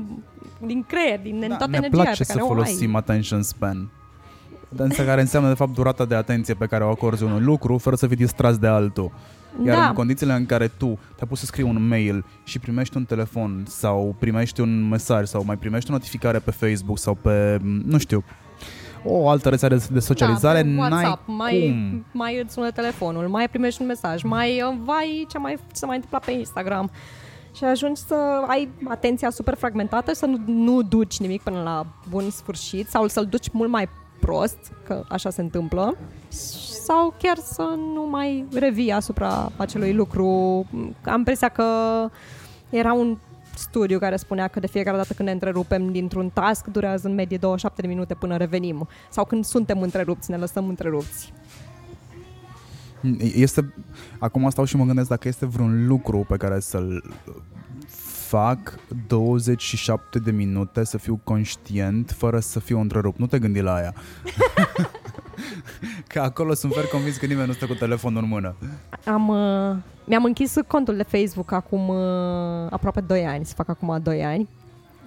din 0.67 0.85
creier, 0.89 1.21
din 1.21 1.41
da, 1.41 1.57
toată 1.57 1.77
energia 1.77 2.03
place 2.03 2.25
pe 2.25 2.25
care 2.25 2.39
să 2.39 2.45
folosim 2.47 2.93
o 2.93 2.97
ai. 2.97 3.01
attention 3.01 3.43
span. 3.43 3.89
Însă 4.77 5.05
care 5.05 5.21
înseamnă 5.21 5.49
de 5.49 5.55
fapt 5.55 5.75
durata 5.75 6.05
de 6.05 6.15
atenție 6.15 6.55
pe 6.55 6.67
care 6.67 6.85
o 6.85 6.89
acorzi 6.89 7.25
unui 7.25 7.41
lucru 7.41 7.79
fără 7.79 7.97
să 7.97 8.07
fii 8.07 8.17
distras 8.17 8.59
de 8.59 8.67
altul. 8.67 9.13
Iar 9.65 9.77
da. 9.77 9.87
în 9.87 9.93
condițiile 9.93 10.33
în 10.33 10.47
care 10.47 10.69
tu 10.69 10.87
te-ai 10.87 11.29
pus 11.29 11.39
să 11.39 11.47
scrii 11.47 11.65
un 11.65 11.87
mail 11.89 12.25
și 12.45 12.59
primești 12.59 12.97
un 12.97 13.05
telefon 13.05 13.65
sau 13.67 14.17
primești 14.19 14.61
un 14.61 14.89
mesaj 14.89 15.27
sau 15.27 15.45
mai 15.45 15.57
primești 15.57 15.91
o 15.91 15.93
notificare 15.93 16.39
pe 16.39 16.51
Facebook 16.51 16.99
sau 16.99 17.15
pe, 17.15 17.59
nu 17.85 17.99
știu, 17.99 18.25
o 19.05 19.29
altă 19.29 19.49
rețea 19.49 19.69
de 19.69 20.01
socializare, 20.01 20.63
da, 20.63 20.81
WhatsApp, 20.81 21.29
n-ai 21.29 21.37
mai, 21.37 21.61
cum. 21.61 22.05
mai 22.13 22.41
îți 22.43 22.53
sună 22.53 22.71
telefonul, 22.71 23.29
mai 23.29 23.49
primești 23.49 23.81
un 23.81 23.87
mesaj, 23.87 24.23
mai 24.23 24.63
uh, 24.63 24.77
vai 24.85 25.27
ce 25.31 25.39
mai 25.39 25.59
se 25.73 25.87
mai 25.87 25.95
întâmplă 25.95 26.21
pe 26.25 26.31
Instagram 26.33 26.91
și 27.57 27.65
ajungi 27.65 28.01
să 28.01 28.45
ai 28.47 28.69
atenția 28.85 29.31
super 29.31 29.55
fragmentată 29.55 30.11
și 30.11 30.17
să 30.17 30.27
nu, 30.27 30.39
nu 30.47 30.83
duci 30.83 31.19
nimic 31.21 31.43
până 31.43 31.63
la 31.63 31.87
bun 32.09 32.31
sfârșit 32.31 32.89
sau 32.89 33.07
să-l 33.07 33.27
duci 33.27 33.51
mult 33.53 33.71
mai 33.71 33.89
prost, 34.21 34.59
că 34.85 35.05
așa 35.09 35.31
se 35.31 35.41
întâmplă, 35.41 35.97
sau 36.85 37.15
chiar 37.19 37.37
să 37.37 37.63
nu 37.95 38.07
mai 38.11 38.45
revii 38.53 38.93
asupra 38.93 39.53
acelui 39.57 39.93
lucru. 39.93 40.27
Am 41.05 41.19
impresia 41.19 41.49
că 41.49 41.65
era 42.71 42.93
un 42.93 43.19
studiu 43.55 43.99
care 43.99 44.17
spunea 44.17 44.49
că 44.49 44.61
de 44.61 44.67
fiecare 44.67 44.97
dată 44.97 45.13
când 45.13 45.29
ne 45.29 45.35
întrerupem 45.35 45.93
dintr-un 45.93 46.29
task 46.29 46.67
durează 46.67 47.09
în 47.09 47.15
medie 47.15 47.37
27 47.37 47.81
de 47.81 47.87
minute 47.87 48.15
până 48.15 48.37
revenim. 48.37 48.89
Sau 49.11 49.25
când 49.25 49.45
suntem 49.45 49.81
întrerupți, 49.81 50.31
ne 50.31 50.37
lăsăm 50.37 50.69
întrerupți. 50.69 51.33
Este, 53.19 53.75
acum 54.19 54.51
stau 54.51 54.65
și 54.65 54.77
mă 54.77 54.85
gândesc 54.85 55.09
dacă 55.09 55.29
este 55.29 55.47
vreun 55.47 55.87
lucru 55.87 56.25
pe 56.29 56.37
care 56.37 56.61
să-l 56.61 57.03
fac 58.27 58.79
27 59.07 60.19
de 60.19 60.31
minute 60.31 60.85
să 60.85 60.99
fiu 60.99 61.21
conștient 61.25 62.11
fără 62.11 62.39
să 62.39 62.61
fiu 62.61 62.81
întrerupt. 62.81 63.19
Nu 63.19 63.27
te 63.27 63.39
gândi 63.39 63.61
la 63.61 63.75
aia. 63.75 63.95
că 66.09 66.21
acolo 66.21 66.55
sunt 66.55 66.73
fer 66.73 66.85
convins 66.85 67.17
că 67.17 67.27
nimeni 67.27 67.47
nu 67.47 67.53
stă 67.53 67.67
cu 67.67 67.75
telefonul 67.75 68.23
în 68.23 68.29
mână. 68.29 68.55
Am, 69.05 69.29
uh, 69.29 69.77
mi-am 70.05 70.25
închis 70.25 70.55
contul 70.67 70.97
de 70.97 71.03
Facebook 71.03 71.53
acum 71.53 71.89
uh, 71.89 72.67
aproape 72.71 73.01
2 73.01 73.27
ani, 73.27 73.45
să 73.45 73.55
fac 73.55 73.69
acum 73.69 74.01
2 74.03 74.25
ani 74.25 74.49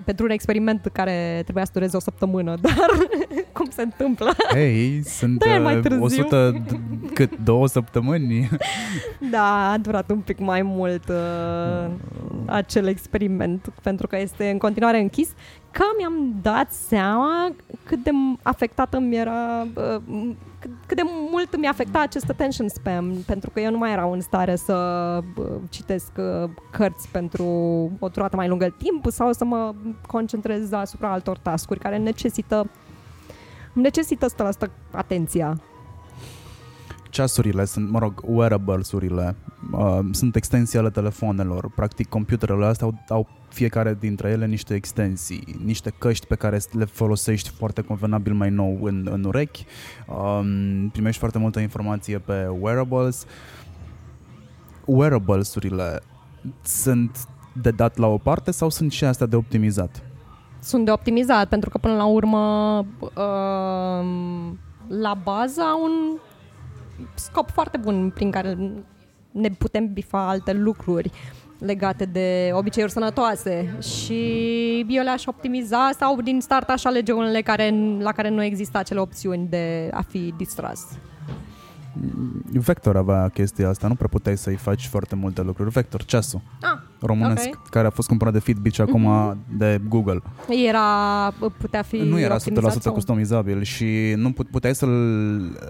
pentru 0.05 0.25
un 0.25 0.31
experiment 0.31 0.89
care 0.93 1.39
trebuia 1.43 1.65
să 1.65 1.71
dureze 1.73 1.97
o 1.97 1.99
săptămână, 1.99 2.55
dar 2.61 2.89
cum 3.51 3.69
se 3.69 3.81
întâmplă? 3.81 4.31
Hei, 4.51 5.01
sunt 5.05 5.45
mai 5.61 5.81
100, 5.99 6.63
cât, 7.13 7.37
două 7.37 7.67
săptămâni? 7.67 8.49
Da, 9.31 9.71
a 9.71 9.77
durat 9.77 10.09
un 10.09 10.19
pic 10.19 10.39
mai 10.39 10.61
mult 10.61 11.09
uh, 11.09 11.89
acel 12.45 12.87
experiment, 12.87 13.71
pentru 13.81 14.07
că 14.07 14.17
este 14.17 14.49
în 14.49 14.57
continuare 14.57 14.99
închis. 14.99 15.29
Că 15.71 15.83
mi-am 15.97 16.35
dat 16.41 16.71
seama 16.71 17.51
cât 17.83 18.03
de 18.03 18.11
afectată 18.41 18.99
mi 18.99 19.15
era, 19.15 19.67
uh, 19.75 20.01
cât, 20.59 20.71
cât 20.85 20.97
de 20.97 21.03
mult 21.31 21.57
mi-a 21.57 21.69
afectat 21.69 22.01
acest 22.01 22.29
attention 22.29 22.67
spam, 22.69 23.13
pentru 23.25 23.49
că 23.49 23.59
eu 23.59 23.71
nu 23.71 23.77
mai 23.77 23.91
erau 23.91 24.11
în 24.11 24.21
stare 24.21 24.55
să 24.55 24.73
uh, 25.35 25.45
citesc 25.69 26.11
uh, 26.17 26.49
cărți 26.71 27.07
pentru 27.07 27.43
o 27.99 28.07
durată 28.07 28.35
mai 28.35 28.47
lungă 28.47 28.75
timp 28.77 29.05
sau 29.11 29.31
să 29.33 29.45
mă 29.45 29.73
concentrez 30.07 30.71
asupra 30.71 31.11
altor 31.11 31.37
tascuri 31.37 31.79
care 31.79 31.97
necesită 31.97 32.69
necesită 33.73 34.25
asta, 34.25 34.43
asta 34.43 34.69
atenția 34.91 35.57
ceasurile 37.09 37.65
sunt, 37.65 37.89
mă 37.89 37.99
rog, 37.99 38.23
wearables-urile, 38.25 39.35
uh, 39.71 39.99
sunt 40.11 40.35
extensii 40.35 40.79
ale 40.79 40.89
telefonelor. 40.89 41.69
Practic, 41.75 42.09
computerele 42.09 42.65
astea 42.65 42.87
au, 42.87 42.93
au 43.07 43.27
fiecare 43.49 43.97
dintre 43.99 44.29
ele 44.29 44.45
niște 44.45 44.73
extensii, 44.73 45.59
niște 45.63 45.93
căști 45.97 46.25
pe 46.25 46.35
care 46.35 46.59
le 46.71 46.85
folosești 46.85 47.49
foarte 47.49 47.81
convenabil 47.81 48.33
mai 48.33 48.49
nou 48.49 48.77
în, 48.81 49.07
în 49.11 49.23
urechi. 49.23 49.65
Um, 50.07 50.89
primești 50.89 51.19
foarte 51.19 51.37
multă 51.37 51.59
informație 51.59 52.17
pe 52.17 52.47
wearables. 52.59 53.25
Wearables-urile 54.85 56.01
sunt 56.61 57.27
de 57.61 57.71
dat 57.71 57.97
la 57.97 58.07
o 58.07 58.17
parte 58.17 58.51
sau 58.51 58.69
sunt 58.69 58.91
și 58.91 59.05
astea 59.05 59.25
de 59.25 59.35
optimizat? 59.35 60.03
Sunt 60.59 60.85
de 60.85 60.91
optimizat, 60.91 61.49
pentru 61.49 61.69
că 61.69 61.77
până 61.77 61.95
la 61.95 62.05
urmă 62.05 62.77
uh, 62.99 64.05
la 64.87 65.13
bază 65.23 65.61
au 65.61 65.83
un 65.83 66.19
scop 67.13 67.49
foarte 67.49 67.77
bun 67.77 68.11
prin 68.13 68.31
care 68.31 68.57
ne 69.31 69.49
putem 69.49 69.93
bifa 69.93 70.27
alte 70.27 70.53
lucruri 70.53 71.11
legate 71.59 72.05
de 72.05 72.49
obiceiuri 72.53 72.91
sănătoase 72.91 73.75
și 73.81 74.21
eu 74.89 75.03
le-aș 75.03 75.25
optimiza 75.25 75.89
sau 75.99 76.21
din 76.21 76.39
start 76.41 76.69
aș 76.69 76.83
alege 76.85 77.11
unele 77.11 77.41
care, 77.41 77.73
la 77.99 78.11
care 78.11 78.29
nu 78.29 78.43
există 78.43 78.77
acele 78.77 78.99
opțiuni 78.99 79.47
de 79.49 79.89
a 79.93 80.01
fi 80.01 80.33
distras. 80.37 80.87
Vector 82.51 82.97
avea 82.97 83.29
chestia 83.33 83.69
asta, 83.69 83.87
nu 83.87 83.95
prea 83.95 84.07
puteai 84.07 84.37
să-i 84.37 84.55
faci 84.55 84.87
foarte 84.87 85.15
multe 85.15 85.41
lucruri. 85.41 85.69
Vector, 85.69 86.03
ceasul. 86.03 86.41
Ah, 86.61 86.79
românesc, 87.01 87.47
okay. 87.47 87.61
care 87.69 87.87
a 87.87 87.89
fost 87.89 88.07
cumpărat 88.07 88.33
de 88.33 88.39
Fitbit 88.39 88.73
și 88.73 88.81
acum 88.81 89.05
mm-hmm. 89.07 89.57
de 89.57 89.81
Google. 89.87 90.21
Era, 90.67 90.83
putea 91.57 91.81
fi 91.81 91.97
Nu 91.97 92.19
era 92.19 92.35
100% 92.37 92.39
sau? 92.79 92.93
customizabil 92.93 93.61
și 93.63 94.13
nu 94.15 94.31
puteai 94.31 94.75
să-l 94.75 94.89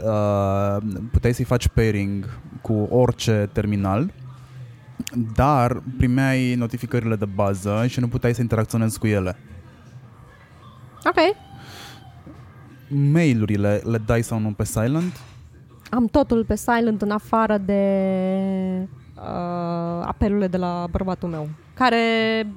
uh, 0.05 0.77
puteai 1.11 1.33
să-i 1.33 1.45
faci 1.45 1.67
pairing 1.67 2.39
cu 2.61 2.73
orice 2.73 3.49
terminal 3.53 4.11
dar 5.35 5.83
primeai 5.97 6.55
notificările 6.55 7.15
de 7.15 7.25
bază 7.25 7.85
și 7.87 7.99
nu 7.99 8.07
puteai 8.07 8.33
să 8.33 8.41
interacționezi 8.41 8.99
cu 8.99 9.07
ele. 9.07 9.37
Ok. 11.05 11.35
Mail-urile 13.11 13.81
le 13.83 13.97
dai 13.97 14.21
sau 14.21 14.39
nu 14.39 14.51
pe 14.51 14.63
silent? 14.63 15.19
Am 15.89 16.05
totul 16.05 16.45
pe 16.45 16.55
silent 16.55 17.01
în 17.01 17.11
afară 17.11 17.57
de 17.57 17.81
uh, 19.15 20.05
apelurile 20.05 20.47
de 20.47 20.57
la 20.57 20.87
bărbatul 20.91 21.29
meu 21.29 21.49
care 21.79 22.47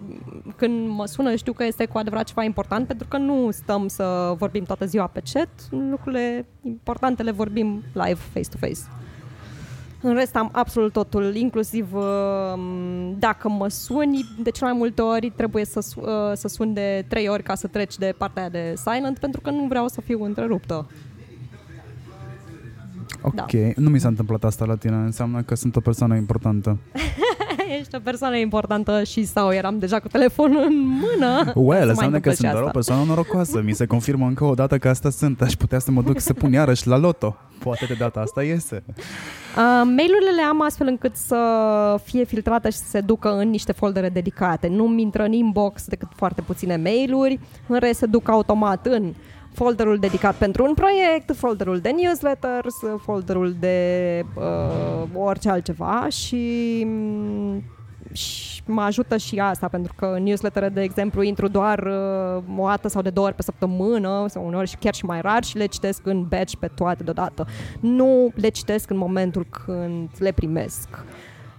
când 0.56 0.88
mă 0.88 1.06
sună 1.06 1.34
știu 1.34 1.52
că 1.52 1.64
este 1.64 1.86
cu 1.86 1.98
adevărat 1.98 2.24
ceva 2.24 2.42
important 2.42 2.86
pentru 2.86 3.06
că 3.08 3.16
nu 3.16 3.50
stăm 3.50 3.88
să 3.88 4.34
vorbim 4.36 4.64
toată 4.64 4.84
ziua 4.84 5.06
pe 5.06 5.22
chat, 5.32 5.48
lucrurile 5.70 6.46
importante 6.62 7.22
le 7.22 7.30
vorbim 7.30 7.82
live, 7.92 8.18
face-to-face. 8.32 9.01
În 10.02 10.14
rest 10.14 10.36
am 10.36 10.48
absolut 10.52 10.92
totul, 10.92 11.34
inclusiv 11.34 11.94
uh, 11.94 12.02
dacă 13.18 13.48
mă 13.48 13.68
suni, 13.68 14.24
de 14.42 14.50
cel 14.50 14.66
mai 14.66 14.76
multe 14.76 15.02
ori 15.02 15.30
trebuie 15.30 15.64
să, 15.64 15.84
uh, 15.96 16.06
să 16.34 16.48
sun 16.48 16.72
de 16.72 17.04
trei 17.08 17.28
ori 17.28 17.42
ca 17.42 17.54
să 17.54 17.66
treci 17.66 17.98
de 17.98 18.14
partea 18.18 18.50
de 18.50 18.74
silent 18.76 19.18
pentru 19.18 19.40
că 19.40 19.50
nu 19.50 19.66
vreau 19.68 19.88
să 19.88 20.00
fiu 20.00 20.24
întreruptă. 20.24 20.86
Ok, 23.20 23.34
da. 23.34 23.46
nu 23.76 23.90
mi 23.90 23.98
s-a 23.98 24.08
întâmplat 24.08 24.44
asta 24.44 24.64
la 24.64 24.76
tine, 24.76 24.94
înseamnă 24.94 25.42
că 25.42 25.54
sunt 25.54 25.76
o 25.76 25.80
persoană 25.80 26.16
importantă. 26.16 26.78
Ești 27.78 27.96
o 27.96 27.98
persoană 27.98 28.36
importantă 28.36 29.02
și 29.02 29.24
sau 29.24 29.52
eram 29.52 29.78
deja 29.78 30.00
cu 30.00 30.08
telefonul 30.08 30.62
în 30.62 30.78
mână. 30.78 31.52
Well, 31.54 31.88
înseamnă 31.88 32.20
că 32.20 32.30
sunt 32.30 32.50
doar 32.52 32.62
o 32.62 32.68
persoană 32.68 33.04
norocoasă. 33.04 33.62
Mi 33.64 33.72
se 33.72 33.86
confirmă 33.86 34.26
încă 34.26 34.44
o 34.44 34.54
dată 34.54 34.78
că 34.78 34.88
asta 34.88 35.10
sunt. 35.10 35.42
Aș 35.42 35.52
putea 35.52 35.78
să 35.78 35.90
mă 35.90 36.02
duc 36.02 36.20
să 36.20 36.32
pun 36.32 36.52
iarăși 36.52 36.88
la 36.88 36.96
loto. 36.96 37.36
Poate 37.58 37.84
de 37.84 37.94
data 37.98 38.20
asta 38.20 38.42
iese. 38.42 38.82
Uh, 38.88 39.82
mail-urile 39.84 40.30
le 40.36 40.42
am 40.48 40.62
astfel 40.62 40.86
încât 40.86 41.16
să 41.16 41.36
fie 42.04 42.24
filtrate 42.24 42.70
și 42.70 42.76
să 42.76 42.88
se 42.88 43.00
ducă 43.00 43.36
în 43.36 43.50
niște 43.50 43.72
foldere 43.72 44.08
dedicate. 44.08 44.68
Nu-mi 44.68 45.02
intră 45.02 45.22
în 45.22 45.32
inbox 45.32 45.86
decât 45.86 46.08
foarte 46.16 46.40
puține 46.40 46.76
mail-uri, 46.76 47.38
în 47.66 47.78
rest 47.78 47.98
se 47.98 48.06
duc 48.06 48.28
automat 48.28 48.86
în 48.86 49.12
folderul 49.54 49.98
dedicat 49.98 50.34
pentru 50.34 50.64
un 50.64 50.74
proiect, 50.74 51.36
folderul 51.36 51.78
de 51.78 51.94
newsletters, 52.02 52.74
folderul 53.02 53.56
de 53.60 53.76
uh, 54.34 55.08
orice 55.14 55.50
altceva 55.50 56.06
și, 56.10 56.86
și 58.64 58.70
mă 58.70 58.82
ajută 58.82 59.16
și 59.16 59.38
asta, 59.38 59.68
pentru 59.68 59.92
că 59.96 60.18
newslettere, 60.20 60.68
de 60.68 60.82
exemplu, 60.82 61.22
intru 61.22 61.48
doar 61.48 61.78
uh, 61.78 62.58
o 62.58 62.66
dată 62.66 62.88
sau 62.88 63.02
de 63.02 63.10
două 63.10 63.26
ori 63.26 63.36
pe 63.36 63.42
săptămână 63.42 64.24
sau 64.28 64.46
uneori 64.46 64.68
și 64.68 64.76
chiar 64.76 64.94
și 64.94 65.04
mai 65.04 65.20
rar 65.20 65.44
și 65.44 65.56
le 65.56 65.66
citesc 65.66 66.06
în 66.06 66.26
batch 66.28 66.54
pe 66.58 66.66
toate 66.66 67.02
deodată. 67.02 67.46
Nu 67.80 68.32
le 68.34 68.48
citesc 68.48 68.90
în 68.90 68.96
momentul 68.96 69.46
când 69.50 70.08
le 70.18 70.32
primesc 70.32 70.88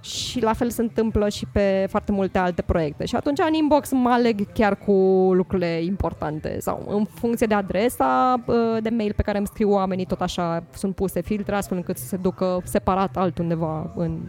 și 0.04 0.42
la 0.42 0.54
fel 0.54 0.70
se 0.70 0.82
întâmplă 0.82 1.30
și 1.30 1.46
pe 1.52 1.86
foarte 1.90 2.12
multe 2.12 2.38
alte 2.38 2.62
proiecte. 2.62 3.06
Și 3.06 3.16
atunci 3.16 3.40
în 3.48 3.54
inbox 3.54 3.92
mă 3.92 4.10
aleg 4.10 4.52
chiar 4.54 4.78
cu 4.78 4.92
lucrurile 5.34 5.84
importante 5.84 6.58
sau 6.60 6.86
în 6.88 7.06
funcție 7.06 7.48
de 7.48 7.54
adresa 7.54 8.44
de 8.82 8.90
mail 8.90 9.14
pe 9.16 9.22
care 9.22 9.38
îmi 9.38 9.48
scriu 9.48 9.72
oamenii, 9.72 10.06
tot 10.06 10.22
așa 10.22 10.64
sunt 10.74 10.96
puse 10.96 11.22
filtre 11.22 11.56
astfel 11.56 11.78
încât 11.78 11.98
să 11.98 12.06
se 12.06 12.18
ducă 12.18 12.62
separat 12.64 13.18
altundeva 13.18 13.92
în, 13.96 14.20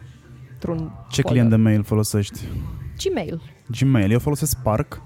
într-un 0.55 0.93
Ce 1.11 1.21
folder. 1.21 1.25
client 1.25 1.51
de 1.51 1.57
mail 1.57 1.83
folosești? 1.83 2.41
Gmail. 3.05 3.43
Gmail. 3.81 4.11
Eu 4.11 4.19
folosesc 4.19 4.51
Spark 4.59 5.01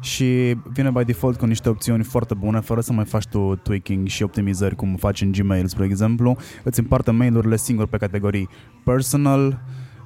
și 0.00 0.56
vine 0.72 0.90
by 0.90 1.04
default 1.04 1.38
cu 1.38 1.46
niște 1.46 1.68
opțiuni 1.68 2.02
foarte 2.04 2.34
bune, 2.34 2.60
fără 2.60 2.80
să 2.80 2.92
mai 2.92 3.04
faci 3.04 3.26
tu 3.26 3.54
tweaking 3.62 4.06
și 4.06 4.22
optimizări 4.22 4.76
cum 4.76 4.96
faci 4.96 5.20
în 5.20 5.32
Gmail, 5.32 5.66
spre 5.66 5.84
exemplu. 5.84 6.36
Îți 6.62 6.80
împarte 6.80 7.10
mail-urile 7.10 7.56
singur 7.56 7.86
pe 7.86 7.96
categorii 7.96 8.48
personal, 8.84 9.60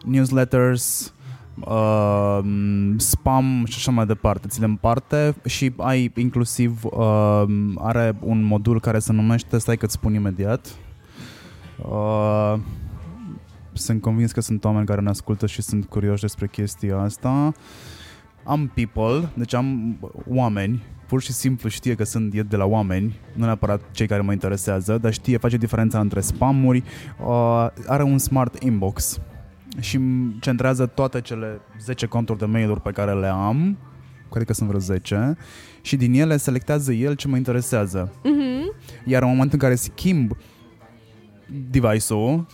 newsletters, 0.04 1.14
uh, 1.60 2.38
spam 2.96 3.64
și 3.68 3.74
așa 3.76 3.90
mai 3.90 4.06
departe. 4.06 4.48
Ți 4.48 4.60
le 4.60 4.66
împarte 4.66 5.34
și 5.46 5.72
ai 5.76 6.12
inclusiv 6.16 6.84
uh, 6.84 7.42
are 7.76 8.16
un 8.20 8.42
modul 8.42 8.80
care 8.80 8.98
se 8.98 9.12
numește, 9.12 9.58
stai 9.58 9.76
că-ți 9.76 9.92
spun 9.92 10.14
imediat, 10.14 10.66
uh, 11.88 12.54
sunt 13.72 14.00
convins 14.00 14.32
că 14.32 14.40
sunt 14.40 14.64
oameni 14.64 14.86
care 14.86 15.00
ne 15.00 15.08
ascultă 15.08 15.46
și 15.46 15.62
sunt 15.62 15.84
curioși 15.84 16.20
despre 16.20 16.46
chestia 16.46 16.98
asta. 16.98 17.52
Am 18.44 18.70
people, 18.74 19.30
deci 19.34 19.54
am 19.54 19.98
oameni, 20.28 20.82
pur 21.06 21.22
și 21.22 21.32
simplu 21.32 21.68
știe 21.68 21.94
că 21.94 22.04
sunt 22.04 22.34
de 22.34 22.56
la 22.56 22.64
oameni, 22.64 23.18
nu 23.34 23.44
neapărat 23.44 23.90
cei 23.90 24.06
care 24.06 24.20
mă 24.20 24.32
interesează, 24.32 24.98
dar 24.98 25.12
știe, 25.12 25.36
face 25.36 25.56
diferența 25.56 26.00
între 26.00 26.20
spamuri, 26.20 26.82
uh, 27.26 27.66
are 27.86 28.02
un 28.02 28.18
smart 28.18 28.62
inbox 28.62 29.20
și 29.78 29.96
îmi 29.96 30.36
centrează 30.40 30.86
toate 30.86 31.20
cele 31.20 31.60
10 31.80 32.06
conturi 32.06 32.38
de 32.38 32.44
mail-uri 32.44 32.80
pe 32.80 32.90
care 32.90 33.12
le 33.12 33.26
am, 33.26 33.78
cred 34.30 34.46
că 34.46 34.52
sunt 34.52 34.68
vreo 34.68 34.80
10, 34.80 35.36
și 35.82 35.96
din 35.96 36.14
ele 36.14 36.36
selectează 36.36 36.92
el 36.92 37.14
ce 37.14 37.28
mă 37.28 37.36
interesează. 37.36 38.12
Uh-huh. 38.12 38.84
Iar 39.04 39.22
în 39.22 39.28
momentul 39.28 39.52
în 39.52 39.58
care 39.58 39.74
schimb 39.74 40.36
device-ul, 41.70 42.46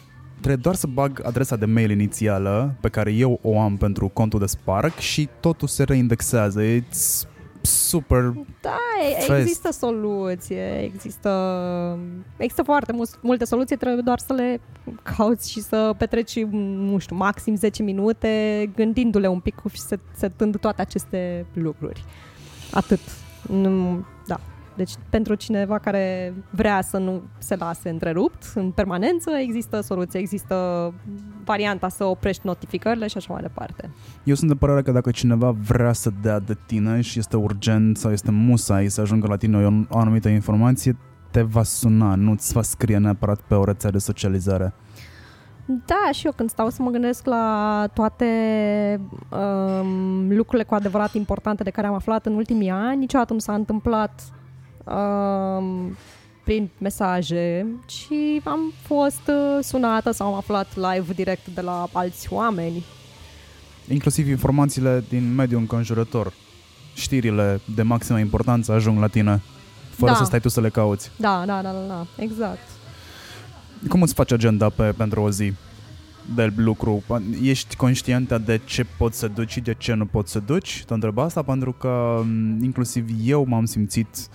trebuie 0.46 0.64
doar 0.64 0.74
să 0.74 0.86
bag 0.86 1.20
adresa 1.26 1.56
de 1.56 1.64
mail 1.64 1.90
inițială 1.90 2.74
pe 2.80 2.88
care 2.88 3.12
eu 3.12 3.38
o 3.42 3.60
am 3.60 3.76
pentru 3.76 4.08
contul 4.08 4.38
de 4.38 4.46
Spark 4.46 4.98
și 4.98 5.28
totul 5.40 5.68
se 5.68 5.82
reindexează. 5.82 6.60
It's 6.62 7.28
super 7.60 8.32
Da, 8.60 8.78
fast. 9.26 9.40
există 9.40 9.72
soluție, 9.72 10.80
există, 10.82 11.30
există 12.36 12.62
foarte 12.62 12.94
multe 13.20 13.44
soluții, 13.44 13.76
trebuie 13.76 14.02
doar 14.02 14.18
să 14.18 14.32
le 14.32 14.60
cauți 15.16 15.50
și 15.50 15.60
să 15.60 15.94
petreci, 15.98 16.44
nu 16.44 16.98
știu, 16.98 17.16
maxim 17.16 17.56
10 17.56 17.82
minute 17.82 18.30
gândindu-le 18.76 19.26
un 19.26 19.40
pic 19.40 19.62
și 19.72 19.80
setând 20.12 20.58
toate 20.60 20.80
aceste 20.80 21.46
lucruri. 21.52 22.04
Atât. 22.72 23.00
Nu, 23.50 23.94
da. 23.94 24.15
Deci 24.76 24.92
pentru 25.10 25.34
cineva 25.34 25.78
care 25.78 26.34
vrea 26.50 26.82
să 26.82 26.98
nu 26.98 27.22
se 27.38 27.56
lase 27.56 27.88
întrerupt 27.88 28.52
în 28.54 28.70
permanență, 28.70 29.30
există 29.30 29.80
soluție, 29.80 30.20
există 30.20 30.94
varianta 31.44 31.88
să 31.88 32.04
oprești 32.04 32.46
notificările 32.46 33.06
și 33.06 33.16
așa 33.16 33.32
mai 33.32 33.42
departe. 33.42 33.90
Eu 34.24 34.34
sunt 34.34 34.50
de 34.50 34.56
părere 34.56 34.82
că 34.82 34.92
dacă 34.92 35.10
cineva 35.10 35.50
vrea 35.50 35.92
să 35.92 36.10
dea 36.22 36.38
de 36.38 36.56
tine 36.66 37.00
și 37.00 37.18
este 37.18 37.36
urgent 37.36 37.96
sau 37.96 38.12
este 38.12 38.30
musai 38.30 38.88
să 38.88 39.00
ajungă 39.00 39.26
la 39.26 39.36
tine 39.36 39.66
o, 39.66 39.70
o 39.88 39.98
anumită 39.98 40.28
informație, 40.28 40.96
te 41.30 41.42
va 41.42 41.62
suna, 41.62 42.14
nu 42.14 42.34
ți 42.34 42.52
va 42.52 42.62
scrie 42.62 42.98
neapărat 42.98 43.40
pe 43.40 43.54
o 43.54 43.64
rețea 43.64 43.90
de 43.90 43.98
socializare. 43.98 44.74
Da, 45.66 46.12
și 46.12 46.26
eu 46.26 46.32
când 46.32 46.50
stau 46.50 46.68
să 46.68 46.82
mă 46.82 46.90
gândesc 46.90 47.26
la 47.26 47.86
toate 47.94 48.26
um, 49.30 50.28
lucrurile 50.28 50.64
cu 50.68 50.74
adevărat 50.74 51.14
importante 51.14 51.62
de 51.62 51.70
care 51.70 51.86
am 51.86 51.94
aflat 51.94 52.26
în 52.26 52.34
ultimii 52.34 52.70
ani, 52.70 52.98
niciodată 52.98 53.32
nu 53.32 53.38
s-a 53.38 53.54
întâmplat 53.54 54.22
um, 54.94 55.96
prin 56.44 56.68
mesaje, 56.78 57.66
ci 57.86 58.08
am 58.44 58.72
fost 58.82 59.20
uh, 59.28 59.58
sunată 59.62 60.10
sau 60.10 60.26
am 60.26 60.34
aflat 60.34 60.66
live 60.76 61.12
direct 61.12 61.46
de 61.54 61.60
la 61.60 61.88
alți 61.92 62.32
oameni. 62.32 62.84
Inclusiv 63.88 64.28
informațiile 64.28 65.04
din 65.08 65.34
mediul 65.34 65.60
înconjurător. 65.60 66.32
Știrile 66.94 67.60
de 67.74 67.82
maximă 67.82 68.18
importanță 68.18 68.72
ajung 68.72 68.98
la 68.98 69.06
tine, 69.06 69.42
fără 69.90 70.10
Da. 70.10 70.16
să 70.16 70.24
stai 70.24 70.40
tu 70.40 70.48
să 70.48 70.60
le 70.60 70.68
cauți. 70.68 71.10
Da, 71.16 71.42
da, 71.46 71.62
da, 71.62 71.72
da, 71.72 71.84
da, 71.88 72.06
exact. 72.16 72.68
Cum 73.88 74.02
îți 74.02 74.14
faci 74.14 74.32
agenda 74.32 74.68
pe, 74.68 74.82
pentru 74.82 75.20
o 75.22 75.30
zi 75.30 75.52
de 76.34 76.52
lucru? 76.56 77.02
Ești 77.42 77.76
conștientă 77.76 78.38
de 78.38 78.60
ce 78.64 78.86
poți 78.98 79.18
să 79.18 79.28
duci 79.28 79.50
și 79.50 79.60
de 79.60 79.74
ce 79.78 79.94
nu 79.94 80.06
poți 80.06 80.32
să 80.32 80.38
duci? 80.38 80.84
Te 80.86 80.94
întreb 80.94 81.18
asta 81.18 81.42
pentru 81.42 81.72
că 81.72 82.22
m, 82.24 82.62
inclusiv 82.64 83.08
eu 83.24 83.44
m-am 83.48 83.64
simțit 83.64 84.28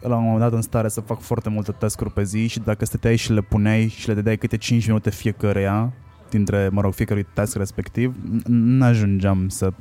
la 0.00 0.16
un 0.16 0.22
moment 0.22 0.40
dat 0.40 0.52
în 0.52 0.62
stare 0.62 0.88
să 0.88 1.00
fac 1.00 1.20
foarte 1.20 1.48
multe 1.48 1.72
task-uri 1.72 2.12
pe 2.12 2.22
zi 2.22 2.46
și 2.46 2.60
dacă 2.60 2.84
stăteai 2.84 3.16
și 3.16 3.32
le 3.32 3.40
puneai 3.40 3.88
și 3.88 4.08
le 4.08 4.14
dădeai 4.14 4.36
câte 4.36 4.56
5 4.56 4.86
minute 4.86 5.10
fiecăreia 5.10 5.92
dintre, 6.30 6.68
mă 6.72 6.80
rog, 6.80 6.92
fiecărui 6.92 7.26
task 7.34 7.56
respectiv, 7.56 8.16
n- 8.16 8.42
n-ajungeam 8.46 9.48
să 9.48 9.72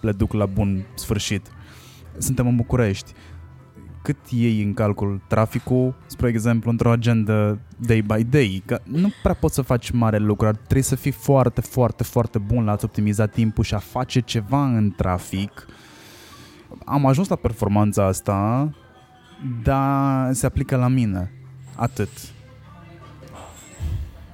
le 0.00 0.12
duc 0.12 0.32
la 0.32 0.46
bun 0.46 0.84
sfârșit. 0.94 1.46
Suntem 2.18 2.46
în 2.46 2.56
București. 2.56 3.12
Cât 4.02 4.16
iei 4.30 4.62
în 4.62 4.74
calcul 4.74 5.20
traficul, 5.28 5.94
spre 6.06 6.28
exemplu, 6.28 6.70
într-o 6.70 6.90
agenda 6.90 7.58
day 7.76 8.00
by 8.00 8.24
day? 8.24 8.62
Că 8.66 8.80
nu 8.84 9.12
prea 9.22 9.34
poți 9.34 9.54
să 9.54 9.62
faci 9.62 9.90
mare 9.90 10.18
lucru, 10.18 10.46
ar 10.46 10.54
trebui 10.54 10.82
să 10.82 10.94
fii 10.96 11.10
foarte, 11.10 11.60
foarte, 11.60 12.02
foarte 12.02 12.38
bun 12.38 12.64
la 12.64 12.72
a-ți 12.72 12.84
optimiza 12.84 13.26
timpul 13.26 13.64
și 13.64 13.74
a 13.74 13.78
face 13.78 14.20
ceva 14.20 14.66
în 14.66 14.92
trafic. 14.96 15.66
Am 16.84 17.06
ajuns 17.06 17.28
la 17.28 17.36
performanța 17.36 18.06
asta, 18.06 18.70
dar 19.62 20.32
se 20.32 20.46
aplică 20.46 20.76
la 20.76 20.88
mine. 20.88 21.32
Atât. 21.76 22.08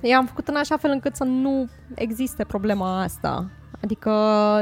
Eu 0.01 0.17
am 0.17 0.27
făcut 0.27 0.49
în 0.49 0.57
așa 0.57 0.77
fel 0.77 0.91
încât 0.91 1.17
să 1.17 1.25
nu 1.25 1.69
existe 1.95 2.45
problema 2.45 3.03
asta. 3.03 3.51
Adică 3.83 4.13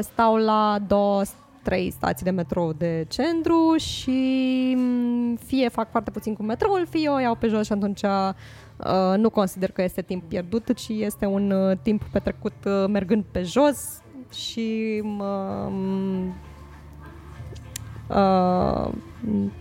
stau 0.03 0.36
la 0.36 0.78
două, 0.86 1.22
trei 1.62 1.90
stații 1.90 2.24
de 2.24 2.30
metrou 2.30 2.72
de 2.72 3.05
centru 3.09 3.76
și 3.76 4.74
m, 4.76 5.34
fie 5.34 5.68
fac 5.68 5.90
foarte 5.90 6.11
puțin 6.11 6.34
cu 6.34 6.42
metroul, 6.42 6.86
fie 6.90 7.09
o 7.09 7.18
iau 7.18 7.34
pe 7.34 7.46
jos 7.46 7.66
și 7.66 7.72
atunci 7.72 8.03
uh, 8.03 9.16
nu 9.16 9.30
consider 9.30 9.70
că 9.70 9.82
este 9.82 10.03
timp 10.03 10.28
pierdut, 10.28 10.74
ci 10.74 10.88
este 10.88 11.26
un 11.26 11.51
uh, 11.51 11.78
timp 11.82 12.03
petrecut 12.12 12.64
uh, 12.64 12.84
mergând 12.88 13.24
pe 13.30 13.42
jos 13.42 14.03
și 14.32 15.01
mă, 15.05 15.66
m, 15.70 16.34
uh, 18.11 18.90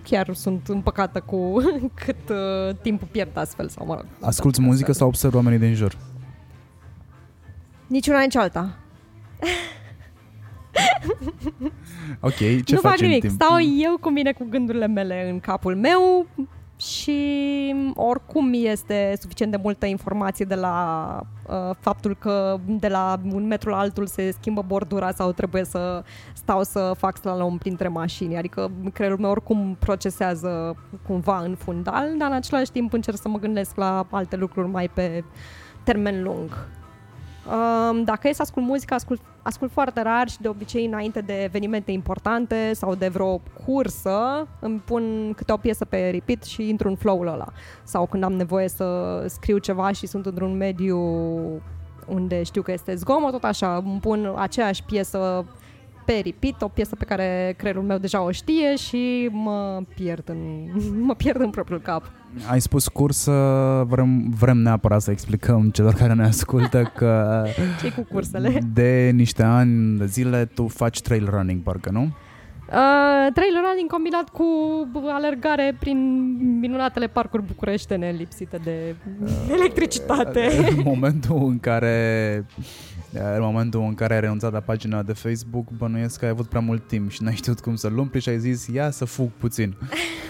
chiar 0.04 0.34
sunt 0.34 0.68
împăcată 0.68 1.20
cu 1.20 1.62
cât 2.06 2.30
uh, 2.30 2.76
timp 2.82 3.04
pierd 3.04 3.38
astfel 3.38 3.70
sau 3.70 3.86
mă 3.86 3.94
rog. 3.94 4.06
Asculți 4.22 4.62
muzică 4.62 4.92
sau 4.92 5.08
observi 5.08 5.36
oamenii 5.36 5.60
din 5.60 5.74
jur? 5.74 5.98
Nici 7.88 8.08
una, 8.08 8.22
nici 8.22 8.36
alta. 8.36 8.76
Ok, 12.20 12.36
ce 12.36 12.64
nu 12.68 12.80
faci 12.80 12.92
fac 12.92 13.00
în 13.00 13.08
nimic. 13.08 13.22
timp? 13.22 13.34
Stau 13.34 13.58
eu 13.82 13.98
cu 13.98 14.10
mine 14.10 14.32
cu 14.32 14.48
gândurile 14.50 14.88
mele 14.88 15.30
în 15.30 15.40
capul 15.40 15.76
meu 15.76 16.28
și 16.80 17.76
oricum 17.96 18.52
este 18.54 19.14
suficient 19.22 19.52
de 19.52 19.60
multă 19.64 19.86
informație 19.86 20.46
de 20.46 20.56
la 20.56 21.20
uh, 21.48 21.76
faptul 21.80 22.16
că 22.16 22.60
de 22.66 22.88
la 22.88 23.20
un 23.32 23.48
metru 23.48 23.70
la 23.70 23.78
altul 23.78 24.08
se 24.08 24.32
schimbă 24.32 24.64
bordura 24.68 25.12
sau 25.12 25.32
trebuie 25.32 25.64
să 25.64 26.04
stau 26.34 26.64
să 26.64 26.94
fac 26.98 27.18
slalom 27.18 27.58
printre 27.58 27.88
mașini. 27.88 28.38
Adică 28.38 28.72
creierul 28.94 29.20
meu 29.20 29.30
oricum 29.30 29.76
procesează 29.80 30.76
cumva 31.08 31.40
în 31.40 31.56
fundal, 31.56 32.18
dar 32.18 32.30
în 32.30 32.36
același 32.36 32.72
timp 32.72 32.94
încerc 32.94 33.18
să 33.18 33.28
mă 33.28 33.40
gândesc 33.40 33.76
la 33.76 34.08
alte 34.10 34.36
lucruri 34.36 34.68
mai 34.68 34.88
pe 34.88 35.24
termen 35.84 36.24
lung. 36.24 36.68
Um, 37.50 38.04
dacă 38.04 38.28
e 38.28 38.34
să 38.34 38.42
ascult 38.42 38.66
muzică, 38.66 38.94
ascult, 38.94 39.22
ascult 39.50 39.72
foarte 39.72 40.02
rar 40.02 40.30
și 40.30 40.42
de 40.42 40.48
obicei 40.48 40.86
înainte 40.86 41.22
de 41.22 41.44
evenimente 41.44 41.92
importante 41.92 42.72
sau 42.74 42.96
de 42.96 43.08
vreo 43.08 43.42
cursă, 43.66 44.48
îmi 44.60 44.80
pun 44.80 45.34
câte 45.36 45.52
o 45.52 45.58
piesă 45.58 45.86
pe 45.86 46.10
repeat 46.10 46.44
și 46.44 46.70
intru 46.70 46.88
în 46.90 46.96
flow-ul 46.96 47.28
ăla. 47.28 47.48
Sau 47.84 48.06
când 48.06 48.24
am 48.24 48.34
nevoie 48.34 48.68
să 48.68 49.24
scriu 49.28 49.58
ceva 49.58 49.92
și 49.92 50.08
sunt 50.08 50.26
într-un 50.26 50.58
mediu 50.58 51.00
unde 52.08 52.44
știu 52.44 52.62
că 52.62 52.72
este 52.72 52.96
zgomot, 52.96 53.32
tot 53.32 53.44
așa, 53.44 53.76
îmi 53.76 54.00
pun 54.00 54.34
aceeași 54.36 54.84
piesă 54.84 55.46
pe 56.10 56.22
repeat, 56.24 56.62
o 56.62 56.68
piesă 56.68 56.96
pe 56.96 57.06
care 57.06 57.54
creierul 57.58 57.84
meu 57.84 57.98
deja 57.98 58.22
o 58.22 58.32
știe 58.32 58.76
și 58.76 59.30
mă 59.32 59.82
pierd 59.96 60.30
în, 60.30 60.70
mă 61.08 61.16
pierd 61.16 61.42
în 61.42 61.50
propriul 61.50 61.82
cap. 61.82 62.12
Ai 62.50 62.62
spus 62.62 62.88
cursă, 62.88 63.32
vrem, 63.88 64.30
vrem 64.40 64.58
neapărat 64.58 65.02
să 65.02 65.12
explicăm 65.12 65.70
celor 65.70 65.94
care 65.94 66.14
ne 66.14 66.24
ascultă 66.24 66.92
că 66.96 67.44
ce 67.82 67.92
cu 67.92 68.08
cursele? 68.12 68.62
de 68.74 69.12
niște 69.14 69.44
ani 69.44 69.98
de 69.98 70.06
zile 70.06 70.46
tu 70.46 70.68
faci 70.68 71.02
trail 71.02 71.30
running, 71.30 71.62
parcă, 71.62 71.90
nu? 71.90 72.02
Uh, 72.70 73.34
trailer 73.34 73.62
running 73.70 73.90
combinat 73.92 74.30
cu 74.30 74.46
alergare 75.08 75.76
prin 75.80 75.98
minunatele 76.60 77.08
parcuri 77.08 77.44
bucureștene 77.44 78.16
lipsite 78.18 78.58
de 78.64 78.96
electricitate. 79.52 80.50
În 80.78 80.82
momentul 80.84 81.46
în 81.48 81.60
care 81.60 82.46
în 83.14 83.42
momentul 83.42 83.82
în 83.82 83.94
care 83.94 84.14
ai 84.14 84.20
renunțat 84.20 84.52
la 84.52 84.60
pagina 84.60 85.02
de 85.04 85.14
Facebook, 85.14 85.70
bănuiesc 85.78 86.20
că 86.20 86.26
ai 86.26 86.32
avut 86.32 86.48
prea 86.48 86.62
mult 86.62 86.88
timp 86.88 87.12
și 87.12 87.24
n-ai 87.24 87.36
știut 87.36 87.60
cum 87.60 87.76
să-l 87.76 87.98
umpli 87.98 88.20
și 88.22 88.30
ai 88.30 88.40
zis, 88.40 88.68
ia 88.68 88.90
să 88.90 89.06
fug 89.06 89.30
puțin. 89.38 89.76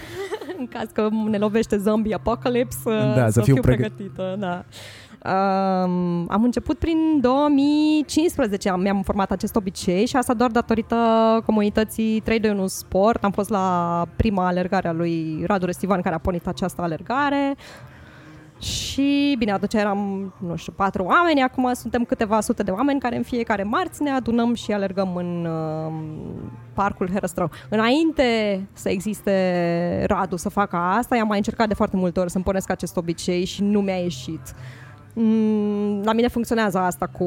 în 0.58 0.66
caz 0.66 0.88
că 0.92 1.08
ne 1.28 1.38
lovește 1.38 1.76
zombie 1.76 2.14
apocalypse, 2.14 2.90
Da, 3.14 3.24
să 3.24 3.30
să, 3.30 3.40
fiu 3.40 3.54
fiu 3.54 3.62
pregă- 3.62 3.76
pregătită. 3.96 4.36
Da. 4.38 4.64
Um, 5.24 6.26
am 6.28 6.42
început 6.44 6.78
prin 6.78 6.96
2015, 7.20 8.68
am, 8.68 8.80
mi-am 8.80 9.02
format 9.02 9.30
acest 9.30 9.56
obicei 9.56 10.06
și 10.06 10.16
asta 10.16 10.34
doar 10.34 10.50
datorită 10.50 10.96
comunității 11.46 12.20
321 12.20 12.66
Sport. 12.66 13.24
Am 13.24 13.30
fost 13.30 13.48
la 13.48 14.06
prima 14.16 14.46
alergare 14.46 14.88
a 14.88 14.92
lui 14.92 15.42
Radu 15.46 15.66
Restivan 15.66 16.00
care 16.00 16.14
a 16.14 16.18
pornit 16.18 16.46
această 16.46 16.82
alergare 16.82 17.54
și 18.60 19.34
bine, 19.38 19.52
atunci 19.52 19.74
eram, 19.74 20.32
nu 20.38 20.56
știu, 20.56 20.72
patru 20.72 21.02
oameni, 21.02 21.42
acum 21.42 21.72
suntem 21.72 22.04
câteva 22.04 22.40
sute 22.40 22.62
de 22.62 22.70
oameni 22.70 23.00
care 23.00 23.16
în 23.16 23.22
fiecare 23.22 23.62
marți 23.62 24.02
ne 24.02 24.10
adunăm 24.10 24.54
și 24.54 24.72
alergăm 24.72 25.16
în 25.16 25.44
uh, 25.44 25.92
parcul 26.74 27.10
Herăstrău. 27.10 27.50
Înainte 27.68 28.60
să 28.72 28.88
existe 28.88 30.04
Radu 30.06 30.36
să 30.36 30.48
facă 30.48 30.76
asta, 30.76 31.16
i-am 31.16 31.26
mai 31.26 31.36
încercat 31.36 31.68
de 31.68 31.74
foarte 31.74 31.96
multe 31.96 32.20
ori 32.20 32.30
să-mi 32.30 32.44
pornesc 32.44 32.70
acest 32.70 32.96
obicei 32.96 33.44
și 33.44 33.62
nu 33.62 33.80
mi-a 33.80 33.96
ieșit. 33.96 34.54
Mm, 35.14 36.02
La 36.02 36.12
mine 36.12 36.28
funcționează 36.28 36.78
asta 36.78 37.06
cu 37.06 37.24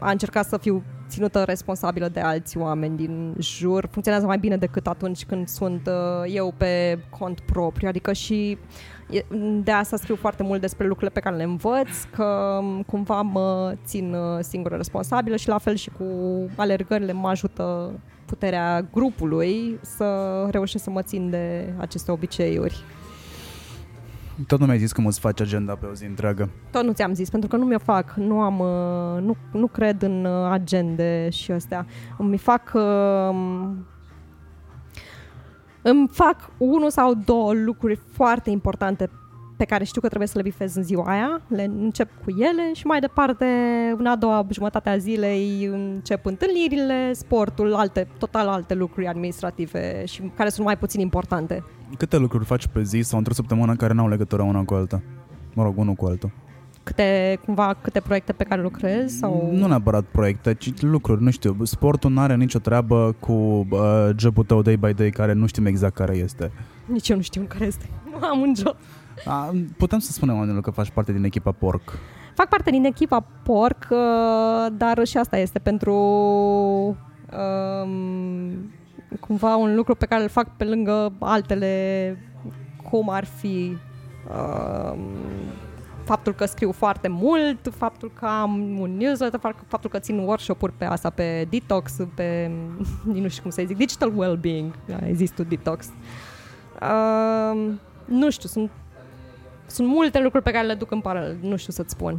a 0.00 0.10
încerca 0.10 0.42
să 0.42 0.56
fiu 0.58 0.82
ținută 1.08 1.42
responsabilă 1.42 2.08
de 2.08 2.20
alți 2.20 2.58
oameni 2.58 2.96
din 2.96 3.34
jur. 3.38 3.88
Funcționează 3.90 4.26
mai 4.26 4.38
bine 4.38 4.56
decât 4.56 4.86
atunci 4.86 5.24
când 5.24 5.48
sunt 5.48 5.86
uh, 5.86 6.34
eu 6.34 6.54
pe 6.56 6.98
cont 7.18 7.40
propriu. 7.40 7.88
Adică 7.88 8.12
și 8.12 8.50
e- 8.50 8.58
de 9.62 9.70
asta 9.70 9.96
scriu 9.96 10.16
foarte 10.16 10.42
mult 10.42 10.60
despre 10.60 10.86
lucrurile 10.86 11.12
pe 11.14 11.20
care 11.20 11.36
le 11.36 11.42
învăț, 11.42 11.88
că 12.14 12.58
m, 12.62 12.82
cumva 12.82 13.22
mă 13.22 13.74
țin 13.84 14.14
uh, 14.14 14.38
singură 14.40 14.76
responsabilă 14.76 15.36
și 15.36 15.48
la 15.48 15.58
fel 15.58 15.74
și 15.74 15.90
cu 15.90 16.04
alergările 16.56 17.12
mă 17.12 17.28
ajută 17.28 17.92
puterea 18.26 18.88
grupului 18.92 19.78
să 19.80 20.06
reușesc 20.50 20.84
să 20.84 20.90
mă 20.90 21.02
țin 21.02 21.30
de 21.30 21.72
aceste 21.78 22.10
obiceiuri. 22.10 22.84
Tot 24.46 24.60
nu 24.60 24.66
mi-ai 24.66 24.78
zis 24.78 24.92
cum 24.92 25.06
îți 25.06 25.20
faci 25.20 25.40
agenda 25.40 25.74
pe 25.74 25.86
o 25.86 25.92
zi 25.92 26.04
întreagă. 26.04 26.50
Tot 26.70 26.84
nu 26.84 26.92
ți-am 26.92 27.14
zis, 27.14 27.30
pentru 27.30 27.48
că 27.48 27.56
nu 27.56 27.64
mi-o 27.64 27.78
fac, 27.78 28.14
nu 28.14 28.40
am, 28.40 28.58
uh, 28.58 29.22
nu, 29.22 29.36
nu 29.52 29.66
cred 29.66 30.02
în 30.02 30.24
uh, 30.24 30.50
agende 30.50 31.28
și 31.30 31.50
astea. 31.50 31.86
Îmi 32.18 32.38
fac, 32.38 32.72
uh, 32.74 32.82
îmi 35.86 36.08
fac 36.12 36.50
unul 36.58 36.90
sau 36.90 37.14
două 37.24 37.52
lucruri 37.52 38.00
foarte 38.12 38.50
importante 38.50 39.10
pe 39.56 39.64
care 39.64 39.84
știu 39.84 40.00
că 40.00 40.06
trebuie 40.06 40.28
să 40.28 40.36
le 40.36 40.42
bifez 40.42 40.74
în 40.74 40.82
ziua 40.82 41.04
aia, 41.04 41.40
le 41.48 41.64
încep 41.64 42.08
cu 42.24 42.30
ele 42.38 42.72
și 42.72 42.86
mai 42.86 43.00
departe, 43.00 43.46
în 43.96 44.06
a 44.06 44.16
doua 44.16 44.46
jumătate 44.50 44.88
a 44.88 44.96
zilei, 44.96 45.64
încep 45.64 46.26
întâlnirile, 46.26 47.12
sportul, 47.12 47.74
alte, 47.74 48.08
total 48.18 48.48
alte 48.48 48.74
lucruri 48.74 49.06
administrative 49.06 50.04
și 50.04 50.32
care 50.36 50.48
sunt 50.48 50.66
mai 50.66 50.78
puțin 50.78 51.00
importante. 51.00 51.64
Câte 51.96 52.16
lucruri 52.16 52.44
faci 52.44 52.66
pe 52.66 52.82
zi 52.82 53.00
sau 53.00 53.18
într-o 53.18 53.34
săptămână 53.34 53.76
care 53.76 53.92
n-au 53.92 54.08
legătură 54.08 54.42
una 54.42 54.64
cu 54.64 54.74
alta? 54.74 55.02
Mă 55.54 55.62
rog, 55.62 55.78
unul 55.78 55.94
cu 55.94 56.06
altul. 56.06 56.30
Câte, 56.84 57.38
cumva, 57.44 57.76
câte 57.80 58.00
proiecte 58.00 58.32
pe 58.32 58.44
care 58.44 58.62
lucrez 58.62 59.18
sau... 59.18 59.48
Nu 59.52 59.66
neapărat 59.66 60.04
proiecte, 60.04 60.54
ci 60.54 60.80
lucruri, 60.80 61.22
nu 61.22 61.30
știu. 61.30 61.56
Sportul 61.62 62.10
nu 62.10 62.20
are 62.20 62.34
nicio 62.34 62.58
treabă 62.58 63.14
cu 63.20 63.32
uh, 63.32 64.08
jobul 64.16 64.44
tău 64.44 64.62
day 64.62 64.76
by 64.76 64.92
day 64.92 65.10
care 65.10 65.32
nu 65.32 65.46
știm 65.46 65.66
exact 65.66 65.94
care 65.94 66.16
este. 66.16 66.52
Nici 66.86 67.08
eu 67.08 67.16
nu 67.16 67.22
știu 67.22 67.44
care 67.48 67.64
este. 67.64 67.88
Nu 68.20 68.26
am 68.26 68.40
un 68.40 68.54
job. 68.56 68.76
A, 69.24 69.54
putem 69.76 69.98
să 69.98 70.12
spunem 70.12 70.34
oamenilor 70.34 70.62
că 70.62 70.70
faci 70.70 70.90
parte 70.90 71.12
din 71.12 71.24
echipa 71.24 71.52
Porc. 71.52 71.98
Fac 72.34 72.48
parte 72.48 72.70
din 72.70 72.84
echipa 72.84 73.24
Porc, 73.42 73.88
uh, 73.90 74.66
dar 74.76 75.06
și 75.06 75.16
asta 75.16 75.38
este 75.38 75.58
pentru 75.58 75.94
um, 77.84 78.72
cumva 79.20 79.56
un 79.56 79.74
lucru 79.74 79.94
pe 79.94 80.06
care 80.06 80.22
îl 80.22 80.28
fac 80.28 80.56
pe 80.56 80.64
lângă 80.64 81.12
altele, 81.18 82.16
cum 82.90 83.10
ar 83.10 83.24
fi 83.24 83.76
um, 84.28 84.98
faptul 86.04 86.34
că 86.34 86.44
scriu 86.44 86.72
foarte 86.72 87.08
mult, 87.08 87.72
faptul 87.76 88.12
că 88.18 88.26
am 88.26 88.78
un 88.78 88.96
newsletter, 88.96 89.40
faptul 89.66 89.90
că 89.90 89.98
țin 89.98 90.18
workshop-uri 90.18 90.72
pe 90.72 90.84
asta, 90.84 91.10
pe 91.10 91.46
detox, 91.50 91.96
pe, 92.14 92.50
nu 93.22 93.28
știu 93.28 93.42
cum 93.42 93.50
să 93.50 93.62
zic, 93.66 93.76
digital 93.76 94.12
well-being, 94.16 94.74
există 95.06 95.42
detox. 95.42 95.86
Uh, 96.82 97.72
nu 98.04 98.30
știu, 98.30 98.48
sunt, 98.48 98.70
sunt 99.66 99.88
multe 99.88 100.20
lucruri 100.20 100.44
pe 100.44 100.50
care 100.50 100.66
le 100.66 100.74
duc 100.74 100.90
în 100.90 101.00
paralel, 101.00 101.36
nu 101.40 101.56
știu 101.56 101.72
să-ți 101.72 101.90
spun 101.90 102.18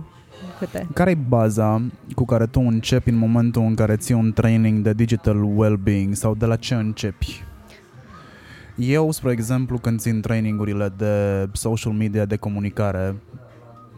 câte. 0.60 0.88
Care 0.94 1.10
e 1.10 1.18
baza 1.28 1.82
cu 2.16 2.26
care 2.26 2.46
tu 2.46 2.60
începi 2.60 3.10
în 3.10 3.16
momentul 3.16 3.62
în 3.62 3.76
care 3.76 3.96
ții 3.96 4.14
un 4.14 4.34
training 4.34 4.84
de 4.84 4.94
digital 4.94 5.44
well-being 5.56 6.14
sau 6.14 6.36
de 6.36 6.46
la 6.46 6.56
ce 6.56 6.74
începi? 6.74 7.44
Eu, 8.76 9.12
spre 9.12 9.32
exemplu, 9.32 9.78
când 9.78 10.00
țin 10.00 10.22
trainingurile 10.22 10.94
de 10.98 11.48
social 11.52 11.92
media, 11.92 12.26
de 12.26 12.36
comunicare, 12.36 13.16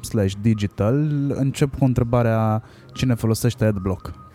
slash 0.01 0.33
digital, 0.41 0.95
încep 1.35 1.77
cu 1.77 1.85
întrebarea 1.85 2.63
cine 2.93 3.13
folosește 3.13 3.65
AdBlock. 3.65 4.26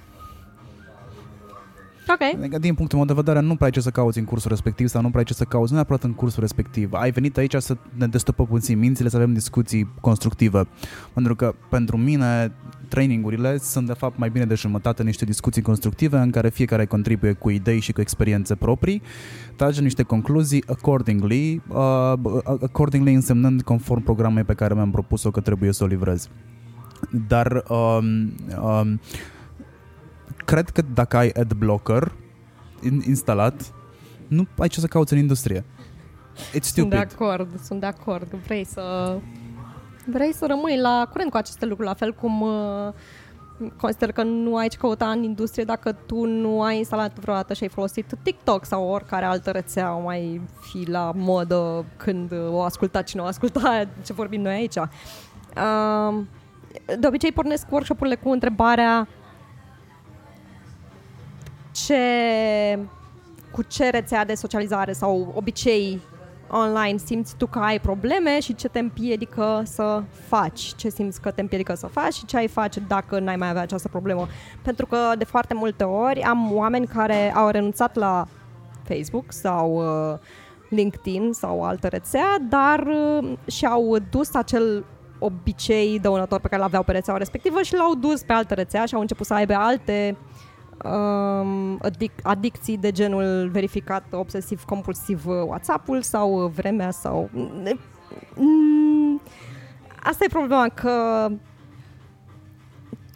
Ok. 2.09 2.39
Adică, 2.39 2.59
din 2.59 2.75
punctul 2.75 2.99
meu 2.99 3.07
de 3.07 3.13
vedere, 3.13 3.41
nu 3.41 3.55
prea 3.55 3.67
ai 3.67 3.73
ce 3.73 3.81
să 3.81 3.91
cauți 3.91 4.19
în 4.19 4.25
cursul 4.25 4.51
respectiv 4.51 4.89
sau 4.89 5.03
nu 5.03 5.09
prea 5.09 5.19
ai 5.19 5.25
ce 5.25 5.35
să 5.35 5.45
cauți 5.45 5.71
nu 5.71 5.77
neapărat 5.77 6.03
în 6.03 6.13
cursul 6.13 6.41
respectiv. 6.41 6.93
Ai 6.93 7.11
venit 7.11 7.37
aici 7.37 7.55
să 7.55 7.77
ne 7.95 8.07
destăpă 8.07 8.45
puțin 8.45 8.79
mințile, 8.79 9.09
să 9.09 9.17
avem 9.17 9.33
discuții 9.33 9.93
constructive. 10.01 10.67
Pentru 11.13 11.35
că, 11.35 11.55
pentru 11.71 11.97
mine, 11.97 12.53
trainingurile 12.89 13.59
sunt, 13.59 13.87
de 13.87 13.93
fapt, 13.93 14.19
mai 14.19 14.31
bine 14.31 14.45
de 14.45 14.55
jumătate 14.55 15.03
niște 15.03 15.25
discuții 15.25 15.63
constructive 15.63 16.17
în 16.17 16.31
care 16.31 16.49
fiecare 16.49 16.87
contribuie 16.87 17.33
cu 17.33 17.51
idei 17.51 17.81
și 17.81 17.93
cu 17.93 18.01
experiențe 18.01 18.55
proprii, 18.55 19.03
trage 19.57 19.81
niște 19.81 20.03
concluzii 20.03 20.65
accordingly, 20.67 21.63
uh, 21.69 22.13
accordingly 22.45 23.15
însemnând 23.15 23.63
conform 23.63 24.03
programei 24.03 24.45
pe 24.45 24.55
care 24.55 24.75
mi-am 24.75 24.91
propus-o 24.91 25.31
că 25.31 25.41
trebuie 25.41 25.73
să 25.73 25.85
o 25.85 25.87
livrez. 25.87 26.29
Dar 27.29 27.63
um, 27.69 28.33
um, 28.63 29.01
cred 30.45 30.69
că 30.69 30.83
dacă 30.95 31.17
ai 31.17 31.29
adblocker 31.29 32.13
instalat, 33.07 33.73
nu 34.29 34.47
ai 34.59 34.69
ce 34.69 34.81
să 34.81 34.87
cauți 34.87 35.13
în 35.13 35.19
industrie. 35.19 35.65
It's 36.35 36.63
stupid. 36.63 36.75
Sunt 36.75 36.91
de 36.91 36.97
acord, 36.97 37.61
sunt 37.61 37.81
de 37.81 37.87
acord. 37.87 38.35
Vrei 38.35 38.65
să 38.65 39.17
vrei 40.07 40.35
să 40.35 40.47
rămâi 40.47 40.79
la 40.81 41.09
curent 41.11 41.31
cu 41.31 41.37
aceste 41.37 41.67
lucruri, 41.67 41.89
la 41.89 41.95
fel 41.95 42.15
cum 42.15 42.41
uh, 42.41 42.93
consider 43.77 44.13
că 44.13 44.23
nu 44.23 44.57
ai 44.57 44.69
ce 44.69 44.77
căuta 44.77 45.11
în 45.11 45.23
industrie 45.23 45.65
dacă 45.65 45.93
tu 45.93 46.25
nu 46.25 46.63
ai 46.63 46.77
instalat 46.77 47.19
vreodată 47.19 47.55
și 47.55 47.63
ai 47.63 47.69
folosit 47.69 48.13
TikTok 48.23 48.65
sau 48.65 48.89
oricare 48.89 49.25
altă 49.25 49.51
rețea 49.51 49.95
o 49.95 50.01
mai 50.01 50.41
fi 50.61 50.91
la 50.91 51.13
modă 51.15 51.85
când 51.97 52.33
o 52.51 52.63
asculta 52.63 53.03
cine 53.03 53.23
o 53.23 53.25
asculta 53.25 53.85
ce 54.05 54.13
vorbim 54.13 54.41
noi 54.41 54.53
aici. 54.53 54.77
Uh, 54.77 56.23
de 56.99 57.07
obicei 57.07 57.33
pornesc 57.33 57.71
workshop-urile 57.71 58.15
cu 58.15 58.31
întrebarea 58.31 59.09
ce, 61.87 62.79
cu 63.51 63.63
ce 63.63 63.91
rețea 63.91 64.25
de 64.25 64.35
socializare 64.35 64.93
sau 64.93 65.33
obicei 65.35 66.01
online 66.51 66.97
simți 66.97 67.37
tu 67.37 67.47
că 67.47 67.59
ai 67.59 67.81
probleme 67.81 68.41
și 68.41 68.55
ce 68.55 68.69
te 68.69 68.79
împiedică 68.79 69.63
să 69.65 70.03
faci, 70.29 70.61
ce 70.61 70.89
simți 70.89 71.21
că 71.21 71.31
te 71.31 71.41
împiedică 71.41 71.75
să 71.75 71.87
faci 71.87 72.15
și 72.15 72.25
ce 72.25 72.37
ai 72.37 72.49
face 72.49 72.81
dacă 72.81 73.19
n-ai 73.19 73.37
mai 73.37 73.49
avea 73.49 73.63
această 73.63 73.89
problemă. 73.89 74.27
Pentru 74.63 74.87
că 74.87 74.97
de 75.19 75.25
foarte 75.25 75.55
multe 75.55 75.85
ori 75.85 76.23
am 76.23 76.55
oameni 76.55 76.87
care 76.87 77.35
au 77.35 77.49
renunțat 77.49 77.97
la 77.97 78.27
Facebook 78.83 79.25
sau 79.33 79.75
uh, 79.75 80.19
LinkedIn 80.69 81.33
sau 81.33 81.63
altă 81.63 81.89
rețea, 81.89 82.37
dar 82.49 82.87
uh, 82.87 83.33
și-au 83.47 83.97
dus 84.11 84.35
acel 84.35 84.85
obicei 85.19 85.99
dăunător 85.99 86.41
pe 86.41 86.49
care 86.49 86.63
l-aveau 86.63 86.83
pe 86.83 86.93
rețeaua 86.93 87.19
respectivă 87.19 87.63
și 87.63 87.75
l-au 87.75 87.95
dus 87.95 88.23
pe 88.23 88.33
altă 88.33 88.55
rețea 88.55 88.85
și 88.85 88.95
au 88.95 89.01
început 89.01 89.27
să 89.27 89.35
aibă 89.35 89.55
alte 89.55 90.17
um, 90.85 91.79
adic- 91.83 92.23
adicții 92.23 92.79
de 92.79 92.91
genul 92.91 93.49
verificat 93.53 94.05
obsesiv-compulsiv 94.11 95.27
uh, 95.27 95.35
WhatsApp-ul 95.47 96.03
sau 96.03 96.45
uh, 96.45 96.51
vremea 96.55 96.91
sau... 96.91 97.31
Mm, 98.35 99.21
asta 100.03 100.25
e 100.25 100.29
problema, 100.29 100.69
că 100.69 101.29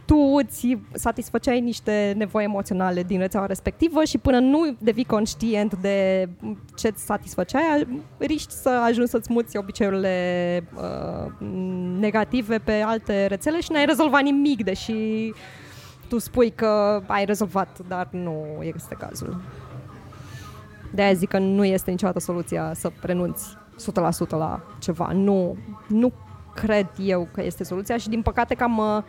tu 0.07 0.17
îți 0.17 0.79
satisfăceai 0.93 1.61
niște 1.61 2.15
nevoi 2.17 2.45
emoționale 2.45 3.03
din 3.03 3.19
rețeaua 3.19 3.47
respectivă 3.47 4.05
și 4.05 4.19
până 4.19 4.39
nu 4.39 4.77
devii 4.79 5.05
conștient 5.05 5.77
de 5.77 6.29
ce 6.77 6.89
îți 6.89 7.05
satisfăceai, 7.05 7.87
riști 8.19 8.53
să 8.53 8.69
ajungi 8.69 9.11
să-ți 9.11 9.33
muți 9.33 9.57
obiceiurile 9.57 10.65
uh, 10.75 11.47
negative 11.99 12.59
pe 12.59 12.73
alte 12.73 13.27
rețele 13.27 13.61
și 13.61 13.73
n-ai 13.73 13.85
rezolvat 13.85 14.23
nimic, 14.23 14.65
deși 14.65 15.33
tu 16.09 16.19
spui 16.19 16.51
că 16.51 17.03
ai 17.07 17.24
rezolvat, 17.24 17.78
dar 17.89 18.09
nu 18.11 18.45
este 18.61 18.95
cazul. 18.99 19.41
De 20.95 21.03
aia 21.03 21.12
zic 21.12 21.28
că 21.28 21.39
nu 21.39 21.65
este 21.65 21.91
niciodată 21.91 22.19
soluția 22.19 22.73
să 22.74 22.91
renunți 23.01 23.57
100% 24.27 24.28
la 24.28 24.61
ceva. 24.78 25.11
Nu, 25.12 25.57
nu 25.87 26.12
cred 26.55 26.89
eu 26.99 27.28
că 27.33 27.43
este 27.43 27.65
soluția 27.65 27.97
și 27.97 28.09
din 28.09 28.23
păcate 28.23 28.55
cam 28.55 28.78
uh, 28.78 29.03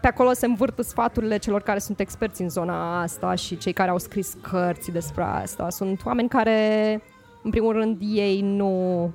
pe 0.00 0.06
acolo 0.06 0.32
se 0.32 0.46
învârt 0.46 0.84
sfaturile 0.84 1.36
celor 1.36 1.62
care 1.62 1.78
sunt 1.78 2.00
experți 2.00 2.42
în 2.42 2.48
zona 2.48 3.00
asta 3.00 3.34
și 3.34 3.56
cei 3.56 3.72
care 3.72 3.90
au 3.90 3.98
scris 3.98 4.36
cărți 4.40 4.90
despre 4.90 5.22
asta. 5.22 5.70
Sunt 5.70 6.00
oameni 6.04 6.28
care, 6.28 7.02
în 7.42 7.50
primul 7.50 7.72
rând, 7.72 7.98
ei 8.00 8.40
nu 8.40 9.10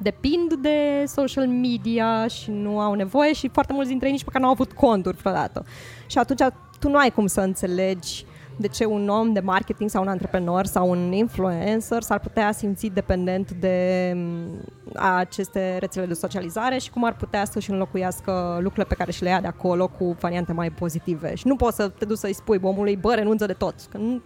depind 0.00 0.54
de 0.54 1.04
social 1.06 1.46
media 1.46 2.26
și 2.26 2.50
nu 2.50 2.80
au 2.80 2.94
nevoie 2.94 3.32
și 3.32 3.48
foarte 3.48 3.72
mulți 3.72 3.88
dintre 3.88 4.06
ei 4.06 4.12
nici 4.12 4.24
măcar 4.24 4.40
nu 4.40 4.46
au 4.46 4.52
avut 4.52 4.72
conturi 4.72 5.16
vreodată. 5.16 5.64
Și 6.06 6.18
atunci 6.18 6.42
tu 6.78 6.88
nu 6.88 6.96
ai 6.96 7.10
cum 7.10 7.26
să 7.26 7.40
înțelegi 7.40 8.26
de 8.56 8.68
ce 8.68 8.84
un 8.84 9.08
om 9.08 9.32
de 9.32 9.40
marketing 9.40 9.90
sau 9.90 10.02
un 10.02 10.08
antreprenor 10.08 10.64
sau 10.64 10.90
un 10.90 11.12
influencer 11.12 12.02
s-ar 12.02 12.20
putea 12.20 12.52
simți 12.52 12.86
dependent 12.86 13.50
de 13.52 14.12
mm, 14.14 14.60
aceste 14.94 15.76
rețele 15.80 16.06
de 16.06 16.14
socializare 16.14 16.78
și 16.78 16.90
cum 16.90 17.04
ar 17.04 17.16
putea 17.16 17.44
să-și 17.44 17.70
înlocuiască 17.70 18.52
lucrurile 18.54 18.84
pe 18.84 18.94
care 18.94 19.10
și 19.10 19.22
le 19.22 19.28
ia 19.28 19.40
de 19.40 19.46
acolo 19.46 19.88
cu 19.88 20.16
variante 20.20 20.52
mai 20.52 20.70
pozitive. 20.70 21.34
Și 21.34 21.46
nu 21.46 21.56
poți 21.56 21.76
să 21.76 21.88
te 21.88 22.04
duci 22.04 22.18
să-i 22.18 22.34
spui 22.34 22.58
omului, 22.62 22.96
bă, 22.96 23.14
renunță 23.14 23.46
de 23.46 23.52
tot, 23.52 23.74
că 23.90 23.98
nu, 23.98 24.22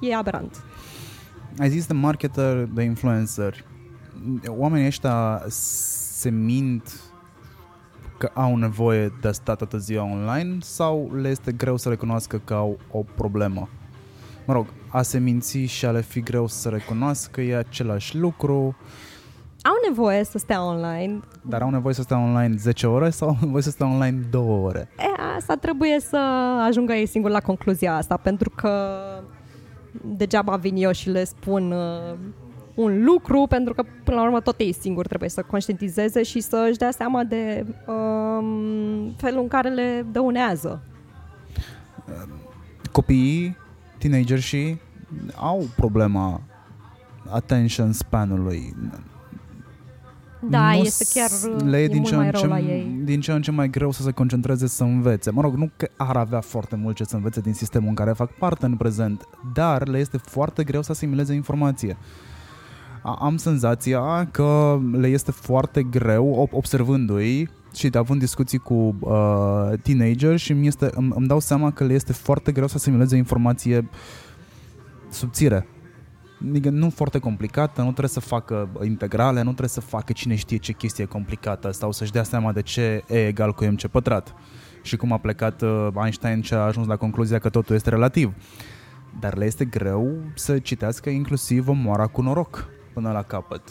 e 0.00 0.14
aberant. 0.14 0.64
Ai 1.58 1.68
zis 1.68 1.86
de 1.86 1.92
marketer, 1.92 2.56
de 2.56 2.82
influencer 2.82 3.64
oamenii 4.46 4.86
ăștia 4.86 5.42
se 5.48 6.30
mint 6.30 7.00
că 8.18 8.30
au 8.34 8.56
nevoie 8.56 9.12
de 9.20 9.28
a 9.28 9.32
sta 9.32 9.54
toată 9.54 9.78
ziua 9.78 10.02
online 10.02 10.56
sau 10.60 11.10
le 11.14 11.28
este 11.28 11.52
greu 11.52 11.76
să 11.76 11.88
recunoască 11.88 12.40
că 12.44 12.54
au 12.54 12.78
o 12.90 13.04
problemă? 13.14 13.68
Mă 14.46 14.52
rog, 14.52 14.66
a 14.88 15.02
se 15.02 15.18
minți 15.18 15.58
și 15.58 15.86
a 15.86 15.90
le 15.90 16.00
fi 16.00 16.20
greu 16.20 16.46
să 16.46 16.68
recunoască 16.68 17.40
e 17.40 17.56
același 17.56 18.16
lucru. 18.16 18.76
Au 19.62 19.74
nevoie 19.88 20.24
să 20.24 20.38
stea 20.38 20.64
online. 20.64 21.20
Dar 21.42 21.62
au 21.62 21.70
nevoie 21.70 21.94
să 21.94 22.02
stea 22.02 22.18
online 22.18 22.54
10 22.56 22.86
ore 22.86 23.10
sau 23.10 23.28
au 23.28 23.36
nevoie 23.40 23.62
să 23.62 23.70
stea 23.70 23.86
online 23.86 24.20
2 24.30 24.42
ore? 24.42 24.88
E, 24.98 25.36
asta 25.36 25.54
trebuie 25.54 26.00
să 26.00 26.16
ajungă 26.66 26.92
ei 26.92 27.06
singur 27.06 27.30
la 27.30 27.40
concluzia 27.40 27.96
asta, 27.96 28.16
pentru 28.16 28.50
că 28.50 28.98
degeaba 30.02 30.56
vin 30.56 30.76
eu 30.76 30.92
și 30.92 31.10
le 31.10 31.24
spun 31.24 31.72
uh, 31.72 32.18
un 32.76 33.04
lucru, 33.04 33.46
pentru 33.48 33.74
că 33.74 33.84
până 34.04 34.16
la 34.16 34.22
urmă 34.22 34.40
tot 34.40 34.60
ei 34.60 34.72
singuri 34.72 35.08
trebuie 35.08 35.28
să 35.28 35.42
conștientizeze 35.42 36.22
și 36.22 36.40
să 36.40 36.66
își 36.68 36.78
dea 36.78 36.90
seama 36.90 37.24
de 37.24 37.66
um, 37.86 39.10
felul 39.16 39.40
în 39.40 39.48
care 39.48 39.68
le 39.68 40.06
dăunează. 40.12 40.82
Copiii, 42.92 43.56
teenageri 43.98 44.40
și 44.40 44.76
au 45.34 45.64
problema 45.76 46.40
attention 47.30 47.92
spanului. 47.92 48.74
Da, 50.50 50.72
nu 50.72 50.76
este 50.76 51.04
chiar 51.18 51.30
le 51.64 51.78
e 51.78 51.86
din 51.86 52.02
ce, 52.02 52.16
mai 52.16 52.30
ce, 52.30 52.46
ei. 52.46 53.00
din 53.04 53.20
ce 53.20 53.32
în 53.32 53.42
ce 53.42 53.50
mai 53.50 53.70
greu 53.70 53.90
să 53.90 54.02
se 54.02 54.10
concentreze 54.10 54.66
să 54.66 54.84
învețe. 54.84 55.30
Mă 55.30 55.40
rog, 55.40 55.54
nu 55.54 55.70
că 55.76 55.88
ar 55.96 56.16
avea 56.16 56.40
foarte 56.40 56.76
mult 56.76 56.96
ce 56.96 57.04
să 57.04 57.16
învețe 57.16 57.40
din 57.40 57.54
sistemul 57.54 57.88
în 57.88 57.94
care 57.94 58.12
fac 58.12 58.30
parte 58.32 58.66
în 58.66 58.76
prezent, 58.76 59.28
dar 59.54 59.88
le 59.88 59.98
este 59.98 60.16
foarte 60.16 60.64
greu 60.64 60.82
să 60.82 60.92
asimileze 60.92 61.34
informație 61.34 61.96
am 63.18 63.36
senzația 63.36 64.28
că 64.30 64.80
le 64.92 65.06
este 65.06 65.30
foarte 65.30 65.82
greu 65.82 66.48
observându-i 66.52 67.48
și 67.74 67.90
având 67.92 68.20
discuții 68.20 68.58
cu 68.58 68.96
uh, 69.00 69.78
teenager 69.82 70.36
și 70.36 70.52
îmi, 70.52 70.66
este, 70.66 70.90
îmi, 70.94 71.12
îmi 71.14 71.26
dau 71.26 71.40
seama 71.40 71.70
că 71.70 71.84
le 71.84 71.92
este 71.92 72.12
foarte 72.12 72.52
greu 72.52 72.66
să 72.66 72.74
asimileze 72.76 73.16
informație 73.16 73.88
subțire. 75.08 75.66
Adică 76.48 76.70
nu 76.70 76.90
foarte 76.90 77.18
complicată, 77.18 77.80
nu 77.80 77.86
trebuie 77.86 78.08
să 78.08 78.20
facă 78.20 78.68
integrale, 78.84 79.38
nu 79.38 79.48
trebuie 79.48 79.68
să 79.68 79.80
facă 79.80 80.12
cine 80.12 80.34
știe 80.34 80.56
ce 80.56 80.72
chestie 80.72 81.04
complicată 81.04 81.70
sau 81.70 81.92
să-și 81.92 82.12
dea 82.12 82.22
seama 82.22 82.52
de 82.52 82.62
ce 82.62 83.04
E 83.08 83.26
egal 83.26 83.52
cu 83.52 83.64
MC 83.64 83.86
pătrat 83.86 84.34
și 84.82 84.96
cum 84.96 85.12
a 85.12 85.18
plecat 85.18 85.62
uh, 85.62 85.88
Einstein 86.02 86.42
și 86.42 86.54
a 86.54 86.58
ajuns 86.58 86.86
la 86.86 86.96
concluzia 86.96 87.38
că 87.38 87.48
totul 87.48 87.74
este 87.74 87.90
relativ. 87.90 88.34
Dar 89.20 89.36
le 89.36 89.44
este 89.44 89.64
greu 89.64 90.14
să 90.34 90.58
citească 90.58 91.10
inclusiv 91.10 91.68
o 91.68 91.72
moara 91.72 92.06
cu 92.06 92.22
noroc 92.22 92.68
până 92.96 93.12
la 93.12 93.22
capăt. 93.22 93.62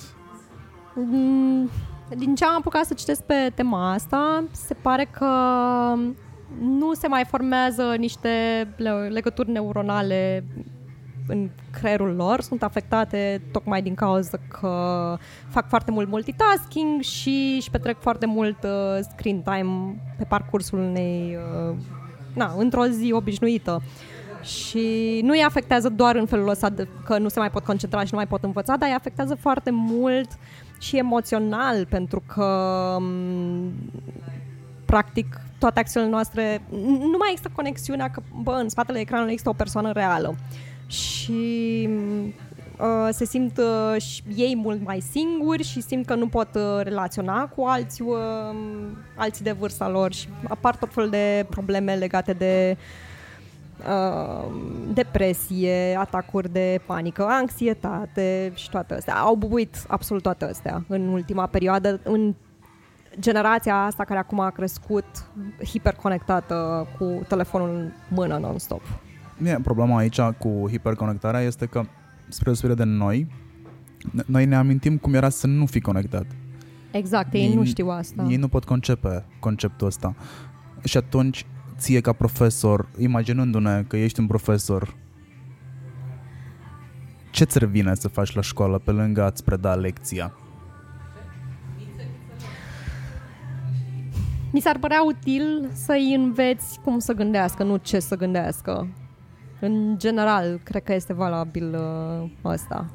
Mm, 0.96 1.70
din 2.18 2.36
ce 2.36 2.46
am 2.46 2.56
apucat 2.56 2.86
să 2.86 2.94
citesc 2.94 3.22
pe 3.22 3.52
tema 3.56 3.92
asta, 3.92 4.44
se 4.52 4.74
pare 4.74 5.10
că 5.12 5.26
nu 6.60 6.94
se 6.94 7.08
mai 7.08 7.26
formează 7.26 7.96
niște 7.98 8.30
legături 9.10 9.50
neuronale 9.50 10.44
în 11.28 11.50
creierul 11.72 12.16
lor, 12.16 12.42
sunt 12.42 12.64
afectate 12.64 13.42
tocmai 13.52 13.82
din 13.82 13.96
cauza 13.96 14.38
că 14.48 15.18
fac 15.48 15.68
foarte 15.68 15.92
mult 15.92 16.08
multitasking 16.08 17.02
și 17.02 17.54
își 17.58 17.70
petrec 17.70 18.00
foarte 18.00 18.26
mult 18.26 18.64
uh, 18.64 19.00
screen 19.12 19.42
time 19.42 19.96
pe 20.18 20.24
parcursul 20.24 20.80
unei, 20.80 21.38
uh, 21.70 21.76
na, 22.34 22.54
într-o 22.58 22.86
zi 22.86 23.12
obișnuită. 23.14 23.82
Și 24.46 25.20
nu 25.24 25.32
îi 25.32 25.44
afectează 25.44 25.90
doar 25.90 26.16
în 26.16 26.26
felul 26.26 26.50
ăsta 26.50 26.70
de, 26.70 26.88
că 27.06 27.18
nu 27.18 27.28
se 27.28 27.40
mai 27.40 27.50
pot 27.50 27.64
concentra 27.64 28.00
și 28.04 28.10
nu 28.12 28.18
mai 28.18 28.28
pot 28.28 28.44
învăța, 28.44 28.76
dar 28.76 28.90
îi 28.90 28.96
afectează 28.96 29.36
foarte 29.36 29.72
mult 29.72 30.30
și 30.80 30.98
emoțional, 30.98 31.86
pentru 31.86 32.24
că 32.34 32.46
um, 32.98 33.74
practic 34.86 35.42
toate 35.60 35.80
acțiunile 35.80 36.12
noastre, 36.12 36.62
nu 37.00 37.16
mai 37.20 37.30
există 37.30 37.52
conexiunea 37.56 38.10
că, 38.10 38.22
bă, 38.42 38.52
în 38.52 38.70
spatele 38.70 39.00
ecranului 39.00 39.32
există 39.32 39.52
o 39.52 39.58
persoană 39.58 39.92
reală. 39.92 40.36
Și 40.88 41.90
uh, 42.80 43.10
se 43.12 43.26
simt 43.26 43.58
uh, 43.58 43.96
ei 44.36 44.56
mult 44.56 44.86
mai 44.86 45.00
singuri 45.00 45.64
și 45.64 45.82
simt 45.82 46.06
că 46.06 46.16
nu 46.16 46.28
pot 46.28 46.50
uh, 46.56 46.84
relaționa 46.84 47.46
cu 47.46 47.64
alți, 47.64 48.02
uh, 48.02 48.18
alții 49.16 49.44
de 49.44 49.52
vârsta 49.52 49.90
lor 49.90 50.14
și 50.14 50.28
apar 50.48 50.76
tot 50.76 50.94
felul 50.94 51.10
de 51.10 51.46
probleme 51.50 51.96
legate 51.96 52.34
de 52.34 52.78
uh, 52.78 52.84
depresie, 54.94 55.96
atacuri 56.00 56.52
de 56.52 56.82
panică, 56.86 57.26
anxietate 57.30 58.52
și 58.56 58.70
toate 58.70 58.94
astea. 58.94 59.16
Au 59.16 59.36
bubuit 59.36 59.86
absolut 59.88 60.22
toate 60.24 60.46
astea 60.46 60.84
în 60.88 61.08
ultima 61.08 61.46
perioadă, 61.46 62.00
în 62.04 62.36
generația 63.20 63.76
asta 63.76 64.04
care 64.04 64.20
acum 64.20 64.40
a 64.40 64.50
crescut 64.50 65.06
hiperconectată 65.66 66.88
cu 66.98 67.22
telefonul 67.28 67.70
în 67.70 67.92
mână 68.10 68.38
non-stop. 68.38 68.82
Bine, 69.38 69.60
problema 69.64 69.98
aici 69.98 70.22
cu 70.22 70.66
hiperconectarea 70.70 71.40
este 71.40 71.66
că, 71.66 71.84
spre 72.28 72.44
deosebire 72.44 72.74
de 72.74 72.84
noi, 72.84 73.28
noi 74.26 74.46
ne 74.46 74.56
amintim 74.56 74.98
cum 74.98 75.14
era 75.14 75.30
să 75.30 75.48
nu 75.48 75.66
fi 75.66 75.80
conectat. 75.80 76.26
Exact, 76.92 77.34
ei, 77.34 77.42
ei 77.42 77.54
nu 77.54 77.66
știu 77.66 77.90
asta. 77.90 78.26
Ei 78.30 78.36
nu 78.36 78.48
pot 78.48 78.64
concepe 78.64 79.26
conceptul 79.40 79.88
ăsta. 79.88 80.16
Și 80.84 80.98
atunci, 80.98 81.46
ție 81.78 82.02
ca 82.02 82.14
profesor, 82.14 82.88
imaginându-ne 82.98 83.84
că 83.88 83.98
ești 83.98 84.20
un 84.20 84.28
profesor, 84.28 84.96
ce 87.32 87.44
ți 87.44 87.60
revine 87.60 87.96
să 87.96 88.08
faci 88.08 88.36
la 88.36 88.42
școală 88.42 88.78
pe 88.78 88.92
lângă 88.92 89.24
a-ți 89.24 89.44
preda 89.44 89.76
lecția? 89.76 90.34
Mi 94.52 94.62
s-ar 94.62 94.78
părea 94.80 95.04
util 95.06 95.70
să-i 95.74 96.14
înveți 96.18 96.80
cum 96.84 97.00
să 97.00 97.14
gândească, 97.14 97.64
nu 97.64 97.78
ce 97.78 98.00
să 98.00 98.16
gândească. 98.16 98.88
În 99.60 99.96
general, 99.98 100.60
cred 100.64 100.84
că 100.84 100.94
este 100.94 101.14
valabil 101.14 101.76
uh, 101.76 102.30
ăsta. 102.44 102.90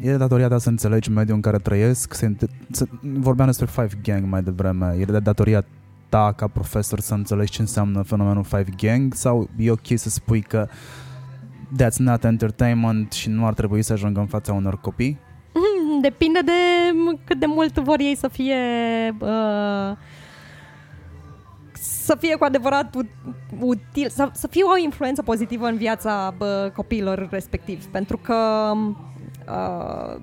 E 0.00 0.10
de 0.10 0.16
datoria 0.16 0.48
ta 0.48 0.58
să 0.58 0.68
înțelegi 0.68 1.10
mediul 1.10 1.36
în 1.36 1.42
care 1.42 1.58
trăiesc. 1.58 2.14
Se, 2.14 2.36
se, 2.70 2.88
vorbeam 3.00 3.46
despre 3.48 3.66
Five 3.66 3.98
Gang 4.02 4.24
mai 4.24 4.42
devreme. 4.42 4.96
E 4.98 5.04
de 5.04 5.18
datoria 5.18 5.64
ta 6.08 6.32
ca 6.36 6.48
profesor 6.48 7.00
să 7.00 7.14
înțelegi 7.14 7.52
ce 7.52 7.60
înseamnă 7.60 8.02
fenomenul 8.02 8.44
Five 8.44 8.70
Gang 8.76 9.14
sau 9.14 9.48
e 9.56 9.70
ok 9.70 9.86
să 9.94 10.08
spui 10.08 10.40
că 10.40 10.68
that's 11.82 11.96
not 11.96 12.24
entertainment 12.24 13.12
și 13.12 13.28
nu 13.28 13.46
ar 13.46 13.54
trebui 13.54 13.82
să 13.82 13.92
ajungă 13.92 14.20
în 14.20 14.26
fața 14.26 14.52
unor 14.52 14.80
copii? 14.80 15.18
Depinde 16.02 16.40
de 16.40 16.52
cât 17.24 17.38
de 17.38 17.46
mult 17.46 17.78
vor 17.78 18.00
ei 18.00 18.16
să 18.16 18.28
fie 18.28 18.56
uh, 19.20 19.96
să 21.72 22.16
fie 22.18 22.36
cu 22.36 22.44
adevărat 22.44 22.94
util, 23.60 24.08
să, 24.08 24.28
să 24.32 24.46
fie 24.46 24.62
o 24.62 24.76
influență 24.76 25.22
pozitivă 25.22 25.66
în 25.66 25.76
viața 25.76 26.34
bă, 26.36 26.72
copiilor 26.74 27.28
respectiv. 27.30 27.84
Pentru 27.84 28.16
că 28.18 28.34
uh, 28.74 28.94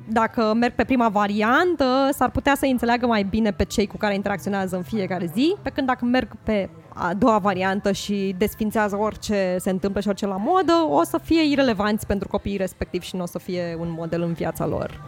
dacă 0.07 0.53
merg 0.55 0.73
pe 0.73 0.83
prima 0.83 1.09
variantă, 1.09 2.09
s-ar 2.11 2.29
putea 2.29 2.55
să 2.55 2.65
înțeleagă 2.65 3.05
mai 3.05 3.23
bine 3.23 3.51
pe 3.51 3.63
cei 3.63 3.87
cu 3.87 3.97
care 3.97 4.13
interacționează 4.13 4.75
în 4.75 4.83
fiecare 4.83 5.31
zi, 5.33 5.55
pe 5.61 5.69
când 5.69 5.87
dacă 5.87 6.05
merg 6.05 6.31
pe 6.43 6.69
a 6.93 7.13
doua 7.13 7.37
variantă 7.37 7.91
și 7.91 8.35
desfințează 8.37 8.97
orice 8.97 9.55
se 9.59 9.69
întâmplă 9.69 10.01
și 10.01 10.07
orice 10.07 10.25
la 10.25 10.37
modă, 10.37 10.73
o 10.89 11.03
să 11.03 11.19
fie 11.23 11.51
irelevanți 11.51 12.05
pentru 12.05 12.27
copiii 12.27 12.57
respectivi 12.57 13.05
și 13.05 13.15
nu 13.15 13.21
o 13.21 13.25
să 13.25 13.39
fie 13.39 13.77
un 13.79 13.93
model 13.97 14.21
în 14.21 14.33
viața 14.33 14.65
lor. 14.65 15.01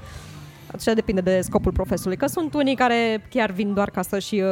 Așa 0.75 0.93
depinde 0.93 1.21
de 1.21 1.41
scopul 1.41 1.71
profesorului, 1.71 2.17
că 2.17 2.27
sunt 2.27 2.53
unii 2.53 2.75
care 2.75 3.27
chiar 3.29 3.51
vin 3.51 3.73
doar 3.73 3.89
ca 3.89 4.01
să-și 4.01 4.35
uh, 4.35 4.49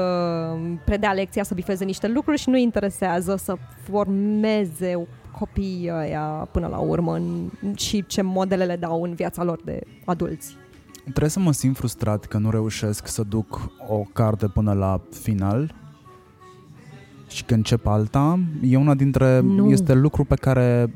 predea 0.86 1.12
lecția, 1.12 1.44
să 1.44 1.54
bifeze 1.54 1.86
niște 1.86 2.08
lucruri 2.08 2.40
și 2.40 2.50
nu 2.50 2.58
interesează 2.58 3.36
să 3.36 3.56
formeze 3.84 5.08
copiii 5.44 5.90
ăia 5.92 6.48
până 6.52 6.68
la 6.68 6.78
urmă 6.78 7.16
în, 7.16 7.50
și 7.76 8.04
ce 8.08 8.22
modele 8.22 8.66
le 8.66 8.76
dau 8.76 9.04
în 9.04 9.14
viața 9.14 9.44
lor 9.44 9.60
de 9.64 9.82
adulți. 10.06 10.56
Trebuie 11.04 11.30
să 11.30 11.40
mă 11.40 11.52
simt 11.52 11.78
frustrat 11.78 12.26
că 12.26 12.38
nu 12.38 12.50
reușesc 12.50 13.08
să 13.08 13.24
duc 13.24 13.72
o 13.88 14.04
carte 14.14 14.48
până 14.48 14.74
la 14.74 15.02
final 15.12 15.76
și 17.28 17.44
când 17.44 17.60
încep 17.60 17.88
alta, 17.88 18.40
e 18.62 18.78
una 18.78 18.94
dintre, 18.94 19.40
nu. 19.40 19.70
este 19.70 19.94
lucru 19.94 20.24
pe 20.24 20.36
care 20.36 20.94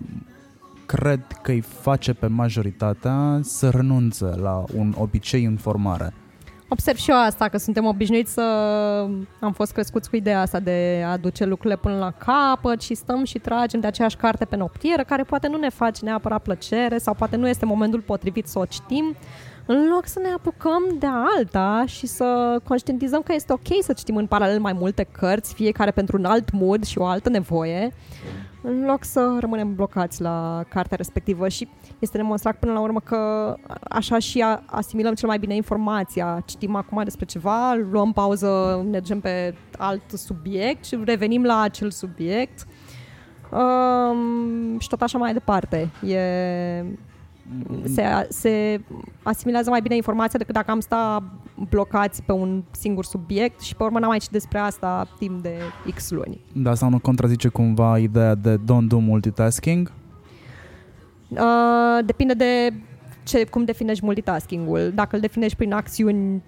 cred 0.85 1.21
că 1.41 1.51
îi 1.51 1.61
face 1.61 2.13
pe 2.13 2.27
majoritatea 2.27 3.39
să 3.41 3.69
renunțe 3.69 4.25
la 4.25 4.63
un 4.75 4.93
obicei 4.97 5.43
în 5.43 5.55
formare. 5.55 6.13
Observ 6.69 6.97
și 6.97 7.09
eu 7.11 7.17
asta, 7.17 7.47
că 7.47 7.57
suntem 7.57 7.85
obișnuiți 7.85 8.33
să... 8.33 8.41
Am 9.39 9.53
fost 9.53 9.71
crescuți 9.71 10.09
cu 10.09 10.15
ideea 10.15 10.41
asta 10.41 10.59
de 10.59 11.03
a 11.07 11.17
duce 11.17 11.45
lucrurile 11.45 11.79
până 11.79 11.97
la 11.97 12.11
capăt 12.11 12.81
și 12.81 12.95
stăm 12.95 13.23
și 13.23 13.39
tragem 13.39 13.79
de 13.79 13.87
aceeași 13.87 14.15
carte 14.15 14.45
pe 14.45 14.55
noptieră, 14.55 15.03
care 15.03 15.23
poate 15.23 15.47
nu 15.47 15.57
ne 15.57 15.69
face 15.69 16.05
neapărat 16.05 16.41
plăcere 16.41 16.97
sau 16.97 17.13
poate 17.13 17.35
nu 17.35 17.47
este 17.47 17.65
momentul 17.65 18.01
potrivit 18.01 18.47
să 18.47 18.59
o 18.59 18.65
citim, 18.65 19.15
în 19.65 19.87
loc 19.93 20.07
să 20.07 20.19
ne 20.19 20.29
apucăm 20.29 20.83
de 20.99 21.07
alta 21.37 21.83
și 21.85 22.07
să 22.07 22.59
conștientizăm 22.63 23.21
că 23.21 23.33
este 23.33 23.53
ok 23.53 23.81
să 23.81 23.93
citim 23.93 24.15
în 24.15 24.25
paralel 24.25 24.59
mai 24.59 24.73
multe 24.73 25.07
cărți, 25.11 25.53
fiecare 25.53 25.91
pentru 25.91 26.17
un 26.17 26.25
alt 26.25 26.51
mood 26.51 26.83
și 26.83 26.97
o 26.97 27.05
altă 27.05 27.29
nevoie, 27.29 27.93
în 28.61 28.85
loc 28.85 29.03
să 29.03 29.37
rămânem 29.39 29.75
blocați 29.75 30.21
la 30.21 30.63
cartea 30.69 30.97
respectivă 30.97 31.47
și 31.47 31.67
este 31.99 32.17
demonstrat 32.17 32.59
până 32.59 32.73
la 32.73 32.79
urmă 32.79 32.99
că 32.99 33.55
așa 33.89 34.19
și 34.19 34.45
asimilăm 34.65 35.13
cel 35.13 35.27
mai 35.27 35.39
bine 35.39 35.55
informația. 35.55 36.43
Citim 36.45 36.75
acum 36.75 37.03
despre 37.03 37.25
ceva, 37.25 37.73
luăm 37.73 38.13
pauză, 38.13 38.81
mergem 38.91 39.19
pe 39.19 39.55
alt 39.77 40.11
subiect 40.11 40.85
și 40.85 40.99
revenim 41.05 41.43
la 41.43 41.61
acel 41.61 41.91
subiect 41.91 42.67
um, 43.51 44.79
și 44.79 44.87
tot 44.87 45.01
așa 45.01 45.17
mai 45.17 45.33
departe. 45.33 45.89
E, 46.07 46.17
se, 47.83 48.03
se 48.29 48.81
asimilează 49.23 49.69
mai 49.69 49.81
bine 49.81 49.95
informația 49.95 50.39
decât 50.39 50.53
dacă 50.53 50.71
am 50.71 50.79
sta 50.79 51.23
blocați 51.69 52.23
pe 52.23 52.31
un 52.31 52.63
singur 52.71 53.05
subiect 53.05 53.59
și 53.59 53.75
pe 53.75 53.83
urmă 53.83 53.99
n-am 53.99 54.09
mai 54.09 54.17
citit 54.17 54.33
despre 54.33 54.57
asta 54.59 55.07
timp 55.19 55.41
de 55.41 55.57
X 55.95 56.09
luni. 56.09 56.39
Da, 56.53 56.75
sau 56.75 56.89
nu 56.89 56.99
contrazice 56.99 57.47
cumva 57.47 57.97
ideea 57.97 58.35
de 58.35 58.57
don't 58.57 58.87
do 58.87 58.97
multitasking? 58.97 59.91
Uh, 61.29 62.05
depinde 62.05 62.33
de 62.33 62.73
ce, 63.23 63.45
cum 63.45 63.65
definești 63.65 64.05
multitasking-ul. 64.05 64.91
Dacă 64.95 65.15
îl 65.15 65.21
definești 65.21 65.57
prin 65.57 65.73
acțiuni 65.73 66.43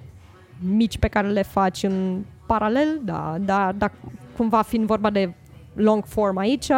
mici 0.59 0.97
pe 0.97 1.07
care 1.07 1.27
le 1.27 1.41
faci 1.41 1.83
în 1.83 2.23
paralel, 2.47 3.01
da, 3.03 3.37
dar 3.39 3.73
dacă 3.73 3.93
cumva 4.37 4.61
fiind 4.61 4.85
vorba 4.85 5.09
de 5.09 5.33
long 5.73 6.05
form 6.05 6.37
aici 6.37 6.71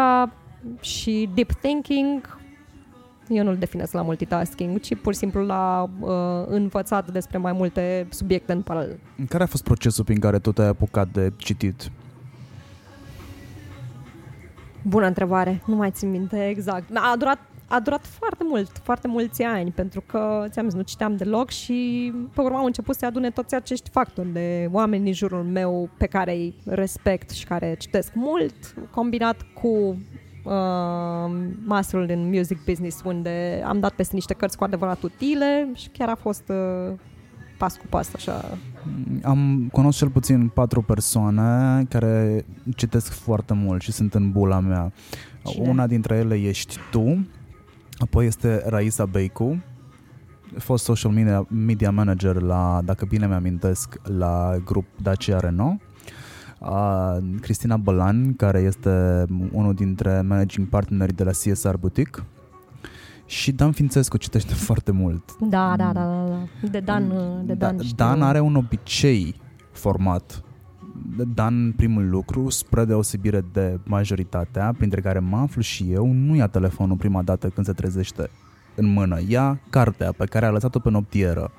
și 0.81 1.29
deep 1.33 1.51
thinking, 1.51 2.39
eu 3.37 3.43
nu-l 3.43 3.57
definesc 3.57 3.93
la 3.93 4.01
multitasking, 4.01 4.79
ci 4.79 4.95
pur 4.95 5.13
și 5.13 5.19
simplu 5.19 5.45
la 5.45 5.89
uh, 5.99 6.09
învățat 6.45 7.11
despre 7.11 7.37
mai 7.37 7.51
multe 7.51 8.07
subiecte 8.09 8.51
în 8.51 8.61
paralel. 8.61 8.99
Care 9.29 9.43
a 9.43 9.45
fost 9.45 9.63
procesul 9.63 10.03
prin 10.03 10.19
care 10.19 10.39
tu 10.39 10.51
te-ai 10.51 10.67
apucat 10.67 11.07
de 11.07 11.31
citit? 11.37 11.91
Bună 14.81 15.05
întrebare, 15.05 15.61
nu 15.65 15.75
mai 15.75 15.91
țin 15.91 16.09
minte 16.09 16.47
exact. 16.47 16.89
A 16.93 17.15
durat, 17.17 17.39
a 17.67 17.79
durat 17.79 18.05
foarte 18.05 18.43
mult, 18.47 18.81
foarte 18.83 19.07
mulți 19.07 19.43
ani, 19.43 19.71
pentru 19.71 20.01
că, 20.01 20.45
ți-am 20.49 20.65
zis, 20.65 20.73
nu 20.73 20.81
citeam 20.81 21.15
deloc 21.15 21.49
și 21.49 22.11
pe 22.33 22.41
urmă 22.41 22.57
au 22.57 22.65
început 22.65 22.95
să 22.95 23.05
adune 23.05 23.29
toți 23.29 23.55
acești 23.55 23.89
factori 23.89 24.33
de 24.33 24.67
oameni 24.71 25.03
din 25.03 25.13
jurul 25.13 25.43
meu 25.43 25.89
pe 25.97 26.05
care 26.05 26.31
îi 26.31 26.55
respect 26.65 27.29
și 27.29 27.45
care 27.45 27.75
citesc 27.79 28.13
mult, 28.13 28.53
combinat 28.89 29.45
cu 29.53 29.97
uh, 30.43 30.51
Masterul 31.65 32.09
in 32.09 32.29
Music 32.29 32.63
Business, 32.65 33.01
unde 33.05 33.63
am 33.65 33.79
dat 33.79 33.93
peste 33.93 34.15
niște 34.15 34.33
cărți 34.33 34.57
cu 34.57 34.63
adevărat 34.63 35.01
utile 35.01 35.69
și 35.73 35.89
chiar 35.89 36.09
a 36.09 36.15
fost 36.15 36.43
uh, 36.49 36.93
pas 37.57 37.77
cu 37.77 37.85
pas 37.89 38.13
așa. 38.13 38.45
Am 39.23 39.69
cunosc 39.71 39.97
cel 39.97 40.09
puțin 40.09 40.47
patru 40.47 40.81
persoane 40.81 41.83
care 41.89 42.45
citesc 42.75 43.11
foarte 43.11 43.53
mult 43.53 43.81
și 43.81 43.91
sunt 43.91 44.13
în 44.13 44.31
bula 44.31 44.59
mea. 44.59 44.91
Cine? 45.43 45.69
Una 45.69 45.87
dintre 45.87 46.15
ele 46.15 46.35
ești 46.35 46.77
tu, 46.91 47.27
apoi 47.97 48.25
este 48.25 48.63
Raisa 48.65 49.05
Beicu, 49.05 49.63
fost 50.57 50.83
social 50.83 51.11
media, 51.11 51.45
media 51.49 51.91
manager 51.91 52.41
la, 52.41 52.81
dacă 52.85 53.05
bine 53.05 53.27
mi-amintesc, 53.27 53.99
la 54.17 54.57
grup 54.65 54.85
Dacia 55.01 55.39
Renault. 55.39 55.81
Uh, 56.61 57.17
Cristina 57.39 57.77
Bălan, 57.77 58.35
care 58.35 58.59
este 58.59 59.25
unul 59.51 59.73
dintre 59.73 60.21
managing 60.21 60.67
partneri 60.67 61.13
de 61.13 61.23
la 61.23 61.31
CSR 61.31 61.75
Boutique. 61.79 62.23
Și 63.25 63.51
Dan 63.51 63.71
Fințescu 63.71 64.17
citește 64.17 64.53
foarte 64.67 64.91
mult. 64.91 65.35
Da, 65.39 65.73
da, 65.77 65.91
da, 65.93 66.03
da, 66.03 66.25
da. 66.27 66.67
De 66.71 66.79
Dan, 66.79 67.09
uh, 67.09 67.45
de 67.45 67.53
Dan 67.53 67.77
da, 67.77 67.83
știu. 67.83 67.95
Dan 67.95 68.21
are 68.21 68.39
un 68.39 68.55
obicei 68.55 69.35
format. 69.71 70.43
Dan, 71.33 71.71
primul 71.71 72.09
lucru, 72.09 72.49
spre 72.49 72.85
deosebire 72.85 73.45
de 73.51 73.79
majoritatea, 73.83 74.73
printre 74.77 75.01
care 75.01 75.19
mă 75.19 75.37
aflu 75.37 75.61
și 75.61 75.91
eu, 75.91 76.11
nu 76.11 76.35
ia 76.35 76.47
telefonul 76.47 76.97
prima 76.97 77.21
dată 77.21 77.47
când 77.47 77.65
se 77.65 77.73
trezește 77.73 78.29
în 78.75 78.85
mână. 78.85 79.19
Ia 79.27 79.59
cartea 79.69 80.11
pe 80.11 80.25
care 80.25 80.45
a 80.45 80.51
lăsat-o 80.51 80.79
pe 80.79 80.89
noptieră. 80.89 81.51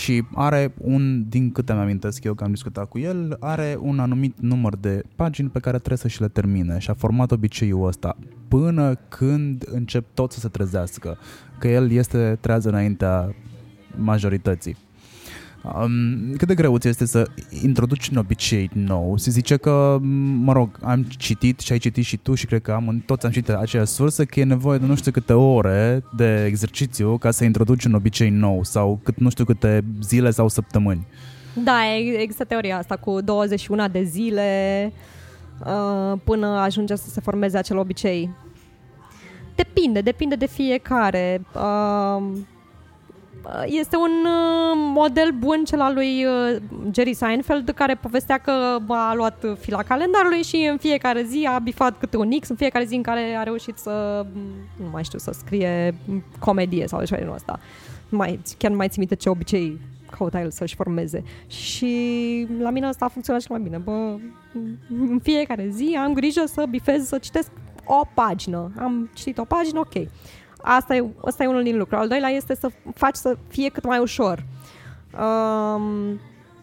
Și 0.00 0.24
are 0.34 0.74
un, 0.78 1.28
din 1.28 1.52
câte 1.52 1.72
mi 1.72 1.78
amintesc 1.78 2.24
eu 2.24 2.34
că 2.34 2.44
am 2.44 2.50
discutat 2.50 2.88
cu 2.88 2.98
el, 2.98 3.36
are 3.40 3.76
un 3.80 3.98
anumit 3.98 4.34
număr 4.38 4.76
de 4.76 5.02
pagini 5.16 5.48
pe 5.48 5.58
care 5.58 5.76
trebuie 5.76 5.98
să 5.98 6.08
și 6.08 6.20
le 6.20 6.28
termine 6.28 6.78
și 6.78 6.90
a 6.90 6.94
format 6.94 7.30
obiceiul 7.30 7.86
ăsta 7.86 8.16
până 8.48 8.94
când 9.08 9.64
încep 9.70 10.04
tot 10.14 10.32
să 10.32 10.38
se 10.38 10.48
trezească, 10.48 11.18
că 11.58 11.68
el 11.68 11.90
este 11.90 12.38
trează 12.40 12.68
înaintea 12.68 13.34
majorității. 13.96 14.76
Um, 15.62 16.34
cât 16.36 16.48
de 16.48 16.54
greuț 16.54 16.80
ți 16.80 16.88
este 16.88 17.06
să 17.06 17.26
introduci 17.62 18.08
un 18.08 18.16
obicei 18.16 18.70
nou? 18.72 19.16
Se 19.16 19.30
zice 19.30 19.56
că, 19.56 19.98
mă 20.42 20.52
rog, 20.52 20.78
am 20.82 21.02
citit 21.02 21.60
și 21.60 21.72
ai 21.72 21.78
citit 21.78 22.04
și 22.04 22.16
tu 22.16 22.34
și 22.34 22.46
cred 22.46 22.62
că 22.62 22.72
am, 22.72 23.02
toți 23.06 23.26
am 23.26 23.32
citit 23.32 23.48
aceeași 23.48 23.92
sursă 23.92 24.24
că 24.24 24.40
e 24.40 24.44
nevoie 24.44 24.78
de 24.78 24.86
nu 24.86 24.94
știu 24.94 25.10
câte 25.10 25.32
ore 25.32 26.02
de 26.16 26.44
exercițiu 26.44 27.18
ca 27.18 27.30
să 27.30 27.44
introduci 27.44 27.84
un 27.84 27.94
obicei 27.94 28.30
nou 28.30 28.64
sau 28.64 29.00
cât 29.02 29.18
nu 29.18 29.30
știu 29.30 29.44
câte 29.44 29.84
zile 30.02 30.30
sau 30.30 30.48
săptămâni. 30.48 31.06
Da, 31.64 31.86
e- 31.86 32.20
există 32.20 32.44
teoria 32.44 32.76
asta 32.78 32.96
cu 32.96 33.20
21 33.20 33.88
de 33.88 34.02
zile 34.02 34.92
uh, 35.66 36.18
până 36.24 36.46
ajunge 36.46 36.94
să 36.94 37.08
se 37.08 37.20
formeze 37.20 37.58
acel 37.58 37.76
obicei. 37.76 38.30
Depinde, 39.54 40.00
depinde 40.00 40.34
de 40.34 40.46
fiecare. 40.46 41.42
Uh, 41.54 42.22
este 43.66 43.96
un 43.96 44.10
uh, 44.24 44.90
model 44.94 45.30
bun 45.38 45.64
cel 45.64 45.80
al 45.80 45.94
lui 45.94 46.24
uh, 46.24 46.56
Jerry 46.94 47.14
Seinfeld 47.14 47.70
care 47.70 47.94
povestea 47.94 48.38
că 48.38 48.78
a 48.88 49.14
luat 49.14 49.44
fila 49.58 49.82
calendarului 49.82 50.42
și 50.42 50.68
în 50.70 50.76
fiecare 50.76 51.22
zi 51.22 51.48
a 51.48 51.58
bifat 51.58 51.98
câte 51.98 52.16
un 52.16 52.30
X, 52.40 52.48
în 52.48 52.56
fiecare 52.56 52.84
zi 52.84 52.94
în 52.94 53.02
care 53.02 53.34
a 53.38 53.42
reușit 53.42 53.78
să, 53.78 54.26
nu 54.76 54.88
mai 54.92 55.04
știu, 55.04 55.18
să 55.18 55.30
scrie 55.32 55.94
comedie 56.38 56.86
sau 56.86 56.98
așa 56.98 57.14
de 57.14 57.20
genul 57.20 57.34
ăsta. 57.34 57.60
Nu 58.08 58.16
Mai, 58.16 58.40
chiar 58.58 58.70
nu 58.70 58.76
mai 58.76 58.88
țin 58.88 58.96
minte 58.98 59.14
ce 59.14 59.28
obicei 59.28 59.80
căuta 60.10 60.40
el 60.40 60.50
să-și 60.50 60.74
formeze. 60.74 61.22
Și 61.46 62.46
la 62.58 62.70
mine 62.70 62.86
asta 62.86 63.04
a 63.04 63.08
funcționat 63.08 63.40
cel 63.40 63.56
mai 63.56 63.64
bine. 63.64 63.76
Bă, 63.76 64.16
în 64.88 65.20
fiecare 65.22 65.68
zi 65.68 65.98
am 66.02 66.12
grijă 66.12 66.42
să 66.46 66.66
bifez, 66.70 67.06
să 67.06 67.18
citesc 67.18 67.50
o 67.84 68.00
pagină. 68.14 68.72
Am 68.78 69.10
citit 69.14 69.38
o 69.38 69.44
pagină, 69.44 69.78
ok. 69.78 69.92
Asta 70.62 70.94
e, 70.94 71.04
asta 71.24 71.42
e 71.42 71.46
unul 71.46 71.62
din 71.62 71.78
lucruri. 71.78 72.00
Al 72.00 72.08
doilea 72.08 72.28
este 72.28 72.54
să 72.54 72.70
faci 72.94 73.16
să 73.16 73.36
fie 73.48 73.68
cât 73.68 73.86
mai 73.86 73.98
ușor. 73.98 74.44
Um, 75.20 76.20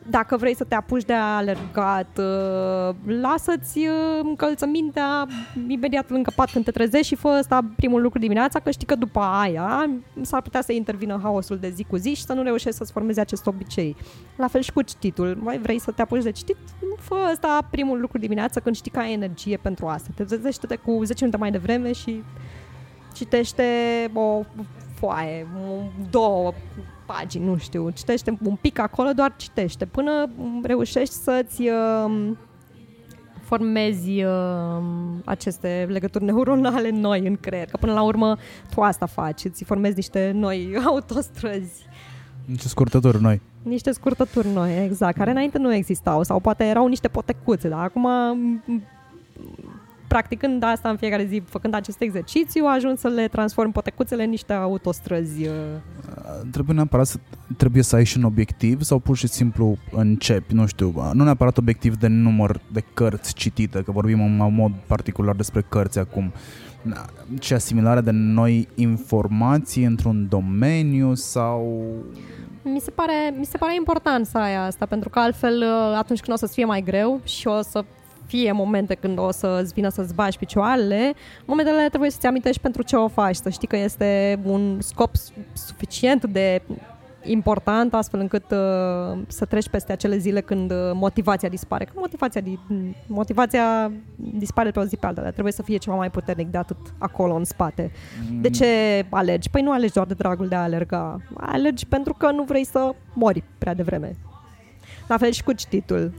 dacă 0.10 0.38
vrei 0.38 0.56
să 0.56 0.64
te 0.64 0.76
apuci 0.76 1.04
de 1.04 1.14
alergat, 1.14 2.18
uh, 2.18 2.96
lasă-ți 3.22 3.78
uh, 3.78 4.20
încălțămintea 4.24 5.28
imediat 5.68 6.10
lângă 6.10 6.32
pat 6.36 6.52
când 6.52 6.66
te 6.66 6.72
trezești 6.72 7.08
și 7.08 7.16
fă 7.16 7.28
asta 7.28 7.60
primul 7.76 8.02
lucru 8.02 8.20
dimineața, 8.20 8.60
că 8.60 8.72
știi 8.72 8.88
că 8.88 8.96
după 8.96 9.20
aia 9.20 9.90
s-ar 10.22 10.42
putea 10.42 10.62
să 10.62 10.72
intervină 10.72 11.20
haosul 11.24 11.58
de 11.58 11.70
zi 11.70 11.84
cu 11.84 11.96
zi 11.96 12.14
și 12.14 12.24
să 12.24 12.34
nu 12.34 12.44
reușești 12.44 12.78
să-ți 12.78 12.92
formezi 12.92 13.20
acest 13.20 13.48
obicei. 13.48 13.96
La 14.36 14.48
fel 14.48 14.62
și 14.62 14.72
cu 14.72 14.82
cititul. 14.82 15.38
Mai 15.42 15.58
vrei 15.58 15.80
să 15.80 15.92
te 15.92 16.02
apuci 16.02 16.24
de 16.24 16.32
citit? 16.32 16.58
Fă 17.00 17.16
asta 17.34 17.68
primul 17.72 18.00
lucru 18.00 18.18
dimineața 18.18 18.60
când 18.60 18.76
știi 18.76 18.92
că 18.92 19.00
ai 19.00 19.14
energie 19.14 19.58
pentru 19.58 19.88
asta. 19.88 20.10
Te 20.16 20.24
trezește-te 20.24 20.76
cu 20.76 21.04
10 21.04 21.14
minute 21.20 21.38
mai 21.38 21.52
devreme 21.52 21.92
și 21.92 22.24
citește 23.18 23.64
o 24.14 24.44
foaie, 25.00 25.48
două 26.10 26.54
pagini, 27.06 27.46
nu 27.46 27.58
știu, 27.58 27.90
citește 27.90 28.38
un 28.44 28.56
pic 28.56 28.80
acolo, 28.80 29.12
doar 29.12 29.34
citește, 29.38 29.86
până 29.86 30.30
reușești 30.64 31.14
să-ți 31.14 31.62
uh, 31.62 32.32
formezi 33.42 34.24
uh, 34.24 34.84
aceste 35.26 35.88
legături 35.90 36.24
neuronale 36.24 36.90
noi 36.90 37.28
în 37.28 37.36
creier, 37.36 37.68
că 37.68 37.78
până 37.78 37.94
la 37.94 38.02
urmă 38.02 38.38
tu 38.76 38.82
asta 38.82 39.06
faci, 39.06 39.44
îți 39.44 39.64
formezi 39.64 39.96
niște 39.96 40.32
noi 40.36 40.74
autostrăzi. 40.86 41.86
Niște 42.46 42.68
scurtături 42.68 43.22
noi. 43.22 43.42
Niște 43.64 43.92
scurtături 43.92 44.48
noi, 44.48 44.84
exact, 44.84 45.18
care 45.18 45.32
înainte 45.32 45.58
nu 45.58 45.74
existau 45.74 46.24
sau 46.24 46.40
poate 46.40 46.64
erau 46.64 46.88
niște 46.88 47.08
potecuțe, 47.08 47.70
dar 47.70 47.84
acum 47.84 48.08
practicând 50.08 50.64
asta 50.64 50.90
în 50.90 50.98
fiecare 50.98 51.26
zi, 51.26 51.44
făcând 51.46 51.74
acest 51.74 52.02
exercițiu, 52.02 52.66
ajung 52.66 52.98
să 52.98 53.08
le 53.08 53.28
transform 53.28 53.72
potecuțele 53.72 54.24
în 54.24 54.30
niște 54.30 54.54
autostrăzi. 54.54 55.48
uh, 55.48 55.54
Trebuie 56.52 56.76
neapărat 56.76 57.08
să, 57.08 57.18
trebuie 57.58 57.84
să 57.84 57.96
ai 57.96 58.06
și 58.06 58.18
un 58.18 58.24
obiectiv 58.24 58.82
sau 58.82 59.00
pur 59.00 59.18
și 59.18 59.28
simplu 59.28 59.78
începi, 59.92 60.54
nu 60.54 60.66
știu, 60.66 60.94
nu 61.14 61.24
neapărat 61.24 61.58
obiectiv 61.58 61.96
de 61.96 62.08
număr 62.08 62.62
de 62.72 62.84
cărți 62.94 63.34
citite, 63.34 63.82
că 63.82 63.92
vorbim 63.92 64.22
în 64.22 64.54
mod 64.54 64.72
particular 64.88 65.36
despre 65.36 65.62
cărți 65.70 66.00
acum, 66.00 66.32
ci 67.40 67.52
asimilarea 67.52 68.02
de 68.02 68.12
noi 68.12 68.68
informații 68.76 69.84
într-un 69.84 70.28
domeniu 70.30 71.14
sau 71.14 71.88
Mi 72.64 72.80
se, 72.80 72.92
pare, 72.92 73.34
mi 73.38 73.46
se 73.46 73.58
pare 73.58 73.76
important 73.76 74.26
să 74.26 74.38
ai 74.38 74.56
asta, 74.56 74.86
pentru 74.86 75.10
că 75.10 75.20
altfel 75.20 75.62
uh, 75.62 75.98
atunci 75.98 76.20
când 76.20 76.34
o 76.34 76.40
să-ți 76.40 76.54
fie 76.54 76.66
mai 76.66 76.82
greu 76.82 77.20
și 77.24 77.48
o 77.48 77.62
să 77.62 77.84
fie 78.28 78.52
momente 78.52 78.96
când 78.96 79.20
o 79.20 79.32
să-ți 79.32 79.74
vină 79.74 79.90
să-ți 79.90 80.14
bagi 80.14 80.38
picioarele, 80.38 81.14
momentele 81.46 81.76
alea 81.76 81.90
trebuie 81.90 82.10
să-ți 82.10 82.28
amintești 82.28 82.62
pentru 82.62 82.82
ce 82.82 82.96
o 82.96 83.08
faci, 83.08 83.36
să 83.36 83.50
știi 83.50 83.68
că 83.68 83.78
este 83.78 84.40
un 84.44 84.78
scop 84.82 85.16
su- 85.16 85.32
suficient 85.54 86.26
de 86.26 86.62
important 87.24 87.94
astfel 87.94 88.20
încât 88.20 88.52
uh, 88.52 89.20
să 89.28 89.46
treci 89.46 89.70
peste 89.70 89.92
acele 89.92 90.18
zile 90.18 90.42
când 90.42 90.72
uh, 90.72 90.78
motivația 90.94 91.50
dispare. 91.50 91.84
Că 91.86 91.92
motivația, 91.96 92.42
di- 92.42 92.60
motivația 93.08 93.92
dispare 94.16 94.72
pe 94.72 94.80
o 94.80 94.84
zi 94.84 94.96
pe 94.98 95.06
alta, 95.06 95.22
dar 95.22 95.32
trebuie 95.32 95.54
să 95.54 95.62
fie 95.64 95.78
ceva 95.78 95.96
mai 95.96 96.10
puternic 96.12 96.48
de 96.48 96.58
atât 96.58 96.78
acolo 96.98 97.34
în 97.36 97.44
spate. 97.44 97.92
De 98.42 98.50
ce 98.50 98.66
alergi? 99.10 99.50
Păi 99.50 99.62
nu 99.62 99.72
alergi 99.72 99.94
doar 99.94 100.06
de 100.06 100.14
dragul 100.14 100.48
de 100.48 100.56
a 100.56 100.62
alerga. 100.62 101.22
Alergi 101.38 101.86
pentru 101.86 102.14
că 102.14 102.32
nu 102.32 102.44
vrei 102.44 102.66
să 102.66 102.96
mori 103.14 103.44
prea 103.58 103.74
devreme. 103.74 104.16
La 105.08 105.18
fel 105.18 105.32
și 105.32 105.44
cu 105.44 105.52
cititul. 105.52 106.14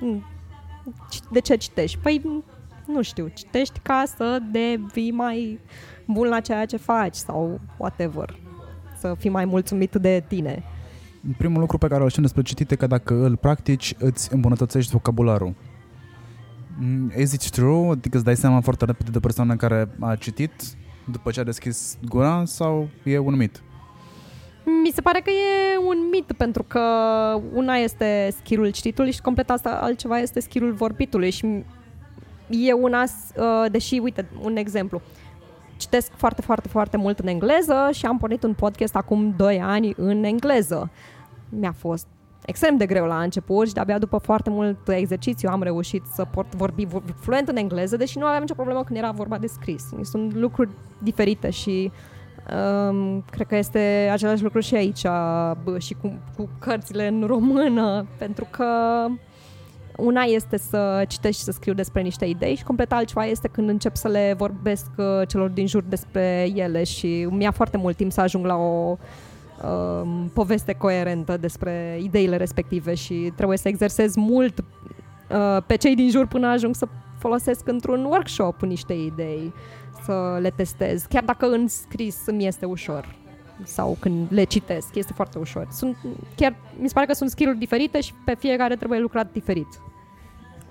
De 1.30 1.40
ce 1.40 1.56
citești? 1.56 1.98
Păi 1.98 2.44
nu 2.86 3.02
știu, 3.02 3.30
citești 3.34 3.78
ca 3.82 4.02
să 4.16 4.38
devii 4.50 5.10
mai 5.10 5.58
bun 6.06 6.28
la 6.28 6.40
ceea 6.40 6.64
ce 6.66 6.76
faci 6.76 7.14
sau 7.14 7.60
whatever. 7.76 8.38
Să 8.98 9.14
fii 9.18 9.30
mai 9.30 9.44
mulțumit 9.44 9.94
de 9.94 10.24
tine. 10.28 10.62
Primul 11.38 11.60
lucru 11.60 11.78
pe 11.78 11.88
care 11.88 12.02
îl 12.02 12.08
știm 12.08 12.22
despre 12.22 12.42
citit 12.42 12.70
e 12.70 12.76
că 12.76 12.86
dacă 12.86 13.14
îl 13.14 13.36
practici, 13.36 13.94
îți 13.98 14.34
îmbunătățești 14.34 14.92
vocabularul. 14.92 15.54
Mm, 16.78 17.12
Is 17.18 17.32
it 17.32 17.50
true? 17.50 17.90
Adică 17.90 18.16
îți 18.16 18.24
dai 18.24 18.36
seama 18.36 18.60
foarte 18.60 18.84
repede 18.84 19.10
de 19.10 19.20
persoana 19.20 19.56
care 19.56 19.88
a 20.00 20.14
citit 20.14 20.52
după 21.04 21.30
ce 21.30 21.40
a 21.40 21.44
deschis 21.44 21.98
gura 22.08 22.42
sau 22.44 22.88
e 23.04 23.18
un 23.18 23.36
mit? 23.36 23.62
Mi 24.68 24.90
se 24.94 25.00
pare 25.00 25.20
că 25.20 25.30
e 25.30 25.78
un 25.86 26.08
mit, 26.10 26.32
pentru 26.36 26.62
că 26.62 26.80
una 27.52 27.74
este 27.74 28.34
skill-ul 28.36 28.70
cititului 28.70 29.12
și 29.12 29.20
complet 29.20 29.50
asta 29.50 29.70
altceva 29.70 30.18
este 30.18 30.40
skill-ul 30.40 30.72
vorbitului 30.72 31.30
și 31.30 31.64
e 32.48 32.72
una, 32.72 33.02
uh, 33.02 33.70
deși, 33.70 33.98
uite, 33.98 34.28
un 34.42 34.56
exemplu. 34.56 35.00
Citesc 35.76 36.12
foarte, 36.16 36.42
foarte, 36.42 36.68
foarte 36.68 36.96
mult 36.96 37.18
în 37.18 37.26
engleză 37.26 37.88
și 37.92 38.06
am 38.06 38.18
pornit 38.18 38.42
un 38.42 38.54
podcast 38.54 38.96
acum 38.96 39.34
2 39.36 39.60
ani 39.60 39.94
în 39.96 40.24
engleză. 40.24 40.90
Mi-a 41.48 41.74
fost 41.78 42.06
extrem 42.44 42.76
de 42.76 42.86
greu 42.86 43.06
la 43.06 43.22
început 43.22 43.66
și 43.66 43.72
de-abia 43.72 43.98
după 43.98 44.18
foarte 44.18 44.50
mult 44.50 44.88
exercițiu 44.88 45.48
am 45.48 45.62
reușit 45.62 46.02
să 46.14 46.24
pot 46.24 46.54
vorbi 46.54 46.86
fluent 47.20 47.48
în 47.48 47.56
engleză, 47.56 47.96
deși 47.96 48.18
nu 48.18 48.24
aveam 48.24 48.40
nicio 48.40 48.54
problemă 48.54 48.84
când 48.84 48.98
era 48.98 49.10
vorba 49.10 49.38
de 49.38 49.46
scris. 49.46 49.84
Sunt 50.02 50.34
lucruri 50.34 50.70
diferite 50.98 51.50
și 51.50 51.90
Um, 52.54 53.24
cred 53.30 53.46
că 53.46 53.56
este 53.56 54.08
același 54.12 54.42
lucru 54.42 54.60
și 54.60 54.74
aici 54.74 55.02
bă, 55.64 55.78
și 55.78 55.94
cu, 55.94 56.18
cu 56.36 56.48
cărțile 56.58 57.06
în 57.06 57.24
română, 57.26 58.06
pentru 58.18 58.46
că 58.50 58.66
una 59.96 60.22
este 60.22 60.56
să 60.56 61.04
citești 61.08 61.38
și 61.38 61.44
să 61.44 61.52
scriu 61.52 61.72
despre 61.74 62.02
niște 62.02 62.24
idei 62.24 62.54
și 62.54 62.64
complet 62.64 62.92
altceva 62.92 63.24
este 63.24 63.48
când 63.48 63.68
încep 63.68 63.96
să 63.96 64.08
le 64.08 64.34
vorbesc 64.36 64.86
uh, 64.96 65.28
celor 65.28 65.48
din 65.48 65.66
jur 65.66 65.82
despre 65.82 66.50
ele 66.54 66.84
și 66.84 67.26
mi-a 67.30 67.50
foarte 67.50 67.76
mult 67.76 67.96
timp 67.96 68.12
să 68.12 68.20
ajung 68.20 68.44
la 68.44 68.56
o 68.56 68.96
um, 69.62 70.30
poveste 70.34 70.72
coerentă 70.72 71.36
despre 71.36 71.98
ideile 72.02 72.36
respective 72.36 72.94
și 72.94 73.32
trebuie 73.36 73.58
să 73.58 73.68
exersez 73.68 74.14
mult 74.16 74.58
uh, 74.58 75.62
pe 75.66 75.76
cei 75.76 75.94
din 75.94 76.10
jur 76.10 76.26
până 76.26 76.46
ajung 76.46 76.74
să 76.74 76.88
folosesc 77.18 77.68
într-un 77.68 78.04
workshop 78.04 78.62
niște 78.62 78.92
idei, 78.92 79.52
să 80.08 80.38
le 80.40 80.50
testez, 80.50 81.04
chiar 81.08 81.24
dacă 81.24 81.46
în 81.46 81.68
scris 81.68 82.16
îmi 82.26 82.46
este 82.46 82.66
ușor 82.66 83.14
sau 83.64 83.96
când 84.00 84.26
le 84.30 84.44
citesc, 84.44 84.94
este 84.94 85.12
foarte 85.12 85.38
ușor. 85.38 85.68
Sunt, 85.70 85.96
chiar 86.36 86.54
mi 86.80 86.86
se 86.86 86.94
pare 86.94 87.06
că 87.06 87.12
sunt 87.12 87.30
skill-uri 87.30 87.58
diferite 87.58 88.00
și 88.00 88.12
pe 88.24 88.34
fiecare 88.38 88.76
trebuie 88.76 88.98
lucrat 88.98 89.32
diferit. 89.32 89.66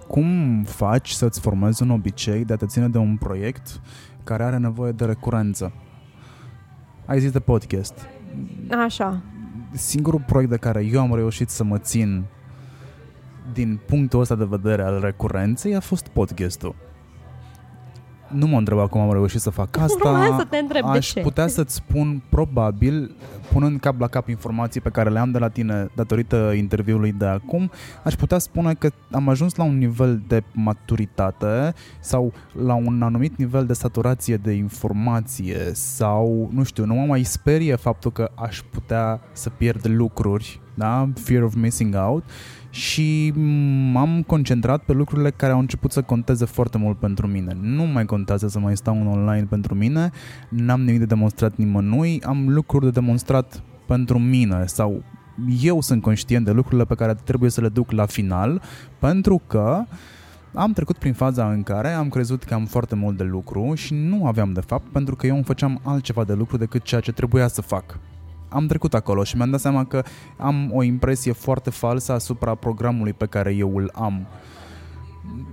Cum 0.07 0.63
faci 0.63 1.09
să-ți 1.09 1.39
formezi 1.39 1.81
un 1.83 1.89
obicei 1.89 2.45
de 2.45 2.53
a 2.53 2.55
te 2.55 2.65
ține 2.65 2.87
de 2.87 2.97
un 2.97 3.17
proiect 3.17 3.81
care 4.23 4.43
are 4.43 4.57
nevoie 4.57 4.91
de 4.91 5.05
recurență? 5.05 5.71
Ai 7.05 7.19
zis 7.19 7.31
de 7.31 7.39
podcast. 7.39 8.07
Așa. 8.85 9.21
Singurul 9.71 10.23
proiect 10.27 10.51
de 10.51 10.57
care 10.57 10.85
eu 10.85 11.01
am 11.01 11.15
reușit 11.15 11.49
să 11.49 11.63
mă 11.63 11.77
țin 11.77 12.23
din 13.53 13.79
punctul 13.85 14.19
ăsta 14.19 14.35
de 14.35 14.45
vedere 14.45 14.83
al 14.83 14.99
recurenței 14.99 15.75
a 15.75 15.79
fost 15.79 16.07
podcastul. 16.07 16.75
Nu 18.31 18.47
mă 18.47 18.57
întreba 18.57 18.87
cum 18.87 19.01
am 19.01 19.11
reușit 19.11 19.39
să 19.39 19.49
fac 19.49 19.77
asta. 19.87 20.13
Hai 20.17 20.35
să 20.37 20.45
te 20.49 20.57
întreb 20.57 20.85
Aș 20.85 21.11
de 21.11 21.19
ce. 21.19 21.25
putea 21.25 21.47
să-ți 21.47 21.73
spun, 21.75 22.21
probabil, 22.29 23.15
punând 23.51 23.79
cap 23.79 23.99
la 23.99 24.07
cap 24.07 24.27
informații 24.27 24.81
pe 24.81 24.89
care 24.89 25.09
le 25.09 25.19
am 25.19 25.31
de 25.31 25.37
la 25.37 25.49
tine 25.49 25.89
datorită 25.95 26.51
interviului 26.55 27.11
de 27.11 27.25
acum, 27.25 27.71
aș 28.03 28.13
putea 28.13 28.37
spune 28.37 28.73
că 28.73 28.89
am 29.11 29.29
ajuns 29.29 29.55
la 29.55 29.63
un 29.63 29.77
nivel 29.77 30.21
de 30.27 30.43
maturitate 30.53 31.73
sau 31.99 32.33
la 32.65 32.73
un 32.73 33.01
anumit 33.01 33.37
nivel 33.37 33.65
de 33.65 33.73
saturație 33.73 34.37
de 34.37 34.51
informație 34.51 35.71
sau, 35.73 36.49
nu 36.53 36.63
știu, 36.63 36.85
nu 36.85 36.93
mă 36.93 37.05
mai 37.05 37.23
sperie 37.23 37.75
faptul 37.75 38.11
că 38.11 38.31
aș 38.35 38.61
putea 38.71 39.19
să 39.31 39.49
pierd 39.49 39.87
lucruri, 39.87 40.61
da? 40.77 41.09
Fear 41.15 41.43
of 41.43 41.55
missing 41.55 41.95
out 41.95 42.23
și 42.69 43.33
m-am 43.91 44.23
concentrat 44.27 44.83
pe 44.83 44.93
lucrurile 44.93 45.31
care 45.31 45.51
au 45.51 45.59
început 45.59 45.91
să 45.91 46.01
conteze 46.01 46.45
foarte 46.45 46.77
mult 46.77 46.97
pentru 46.97 47.27
mine. 47.27 47.57
Nu 47.61 47.83
mai 47.83 48.05
contează 48.05 48.47
să 48.47 48.59
mai 48.59 48.77
stau 48.77 49.01
în 49.01 49.07
online 49.07 49.45
pentru 49.49 49.75
mine, 49.75 50.11
n-am 50.49 50.81
nimic 50.81 50.99
de 50.99 51.05
demonstrat 51.05 51.55
nimănui, 51.55 52.21
am 52.23 52.49
lucruri 52.49 52.85
de 52.85 52.91
demonstrat 52.91 53.63
pentru 53.85 54.19
mine 54.19 54.65
sau 54.65 55.03
eu 55.61 55.81
sunt 55.81 56.01
conștient 56.01 56.45
de 56.45 56.51
lucrurile 56.51 56.85
pe 56.85 56.95
care 56.95 57.13
trebuie 57.13 57.49
să 57.49 57.61
le 57.61 57.69
duc 57.69 57.91
la 57.91 58.05
final 58.05 58.61
pentru 58.99 59.41
că 59.47 59.83
am 60.53 60.73
trecut 60.73 60.97
prin 60.97 61.13
faza 61.13 61.51
în 61.51 61.63
care 61.63 61.91
am 61.91 62.09
crezut 62.09 62.43
că 62.43 62.53
am 62.53 62.65
foarte 62.65 62.95
mult 62.95 63.17
de 63.17 63.23
lucru 63.23 63.73
și 63.73 63.93
nu 63.93 64.25
aveam 64.25 64.53
de 64.53 64.61
fapt 64.61 64.91
pentru 64.91 65.15
că 65.15 65.27
eu 65.27 65.35
îmi 65.35 65.43
făceam 65.43 65.79
altceva 65.83 66.23
de 66.23 66.33
lucru 66.33 66.57
decât 66.57 66.83
ceea 66.83 67.01
ce 67.01 67.11
trebuia 67.11 67.47
să 67.47 67.61
fac 67.61 67.99
am 68.49 68.67
trecut 68.67 68.93
acolo 68.93 69.23
și 69.23 69.35
mi-am 69.35 69.49
dat 69.49 69.59
seama 69.59 69.85
că 69.85 70.03
am 70.37 70.69
o 70.73 70.83
impresie 70.83 71.31
foarte 71.31 71.69
falsă 71.69 72.11
asupra 72.11 72.55
programului 72.55 73.13
pe 73.13 73.25
care 73.25 73.55
eu 73.55 73.75
îl 73.75 73.91
am. 73.93 74.27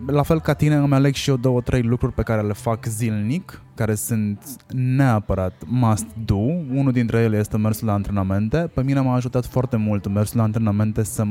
La 0.07 0.23
fel 0.23 0.41
ca 0.41 0.55
tine 0.55 0.75
îmi 0.75 0.95
aleg 0.95 1.15
și 1.15 1.31
eu 1.31 1.37
două, 1.37 1.61
trei 1.61 1.83
lucruri 1.83 2.13
pe 2.13 2.23
care 2.23 2.43
le 2.43 2.53
fac 2.53 2.85
zilnic, 2.87 3.63
care 3.75 3.95
sunt 3.95 4.57
neapărat 4.69 5.63
must 5.67 6.07
do. 6.25 6.37
Unul 6.75 6.93
dintre 6.93 7.19
ele 7.19 7.39
este 7.39 7.57
mersul 7.57 7.87
la 7.87 7.93
antrenamente. 7.93 8.71
Pe 8.75 8.83
mine 8.83 9.01
m-a 9.01 9.15
ajutat 9.15 9.47
foarte 9.47 9.77
mult 9.77 10.09
mersul 10.09 10.37
la 10.37 10.43
antrenamente 10.43 11.03
să 11.03 11.25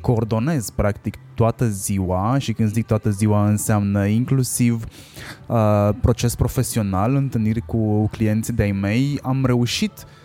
coordonez 0.00 0.70
practic 0.70 1.14
toată 1.34 1.68
ziua 1.68 2.38
și 2.38 2.52
când 2.52 2.72
zic 2.72 2.86
toată 2.86 3.10
ziua 3.10 3.48
înseamnă 3.48 4.06
inclusiv 4.06 4.84
uh, 5.46 5.88
proces 6.00 6.34
profesional, 6.34 7.14
întâlniri 7.14 7.60
cu 7.60 8.08
clienții 8.08 8.52
de-ai 8.52 8.72
mei. 8.72 9.18
Am 9.22 9.44
reușit 9.44 9.92
uh, 9.92 10.19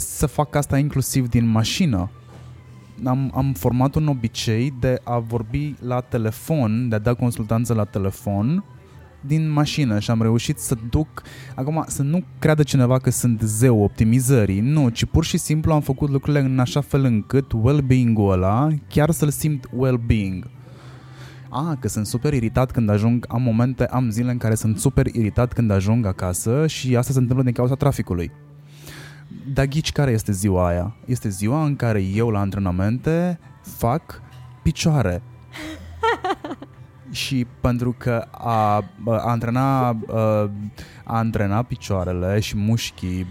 să 0.00 0.26
fac 0.26 0.54
asta 0.54 0.78
inclusiv 0.78 1.28
din 1.28 1.46
mașină. 1.46 2.10
Am, 3.04 3.30
am 3.34 3.52
format 3.52 3.94
un 3.94 4.06
obicei 4.06 4.74
de 4.80 5.00
a 5.04 5.18
vorbi 5.18 5.74
la 5.80 6.00
telefon, 6.00 6.88
de 6.88 6.94
a 6.94 6.98
da 6.98 7.14
consultanță 7.14 7.74
la 7.74 7.84
telefon 7.84 8.64
din 9.20 9.50
mașină 9.50 9.98
și 9.98 10.10
am 10.10 10.22
reușit 10.22 10.58
să 10.58 10.76
duc, 10.90 11.22
acum 11.54 11.84
să 11.86 12.02
nu 12.02 12.24
creadă 12.38 12.62
cineva 12.62 12.98
că 12.98 13.10
sunt 13.10 13.40
zeu 13.40 13.82
optimizării, 13.82 14.60
nu, 14.60 14.88
ci 14.88 15.04
pur 15.04 15.24
și 15.24 15.36
simplu 15.36 15.72
am 15.72 15.80
făcut 15.80 16.10
lucrurile 16.10 16.42
în 16.44 16.58
așa 16.58 16.80
fel 16.80 17.04
încât 17.04 17.52
well-being-ul 17.52 18.32
ăla 18.32 18.68
chiar 18.88 19.10
să-l 19.10 19.30
simt 19.30 19.68
well-being. 19.76 20.50
A, 21.48 21.76
că 21.80 21.88
sunt 21.88 22.06
super 22.06 22.32
iritat 22.32 22.70
când 22.70 22.90
ajung, 22.90 23.26
am 23.28 23.42
momente, 23.42 23.86
am 23.86 24.10
zile 24.10 24.30
în 24.30 24.38
care 24.38 24.54
sunt 24.54 24.78
super 24.78 25.06
iritat 25.06 25.52
când 25.52 25.70
ajung 25.70 26.06
acasă 26.06 26.66
și 26.66 26.96
asta 26.96 27.12
se 27.12 27.18
întâmplă 27.18 27.44
din 27.44 27.52
cauza 27.52 27.74
traficului. 27.74 28.30
Dar 29.52 29.66
ghici 29.66 29.92
care 29.92 30.10
este 30.10 30.32
ziua 30.32 30.66
aia? 30.66 30.96
Este 31.06 31.28
ziua 31.28 31.64
în 31.64 31.76
care 31.76 32.02
eu 32.02 32.30
la 32.30 32.40
antrenamente 32.40 33.38
fac 33.62 34.22
picioare. 34.62 35.22
și 37.10 37.46
pentru 37.60 37.94
că 37.98 38.26
a, 38.30 38.84
a 39.06 39.20
antrena, 39.24 39.88
a, 39.88 39.96
a 40.14 40.50
antrena 41.04 41.62
picioarele 41.62 42.40
și 42.40 42.56
mușchii, 42.56 43.26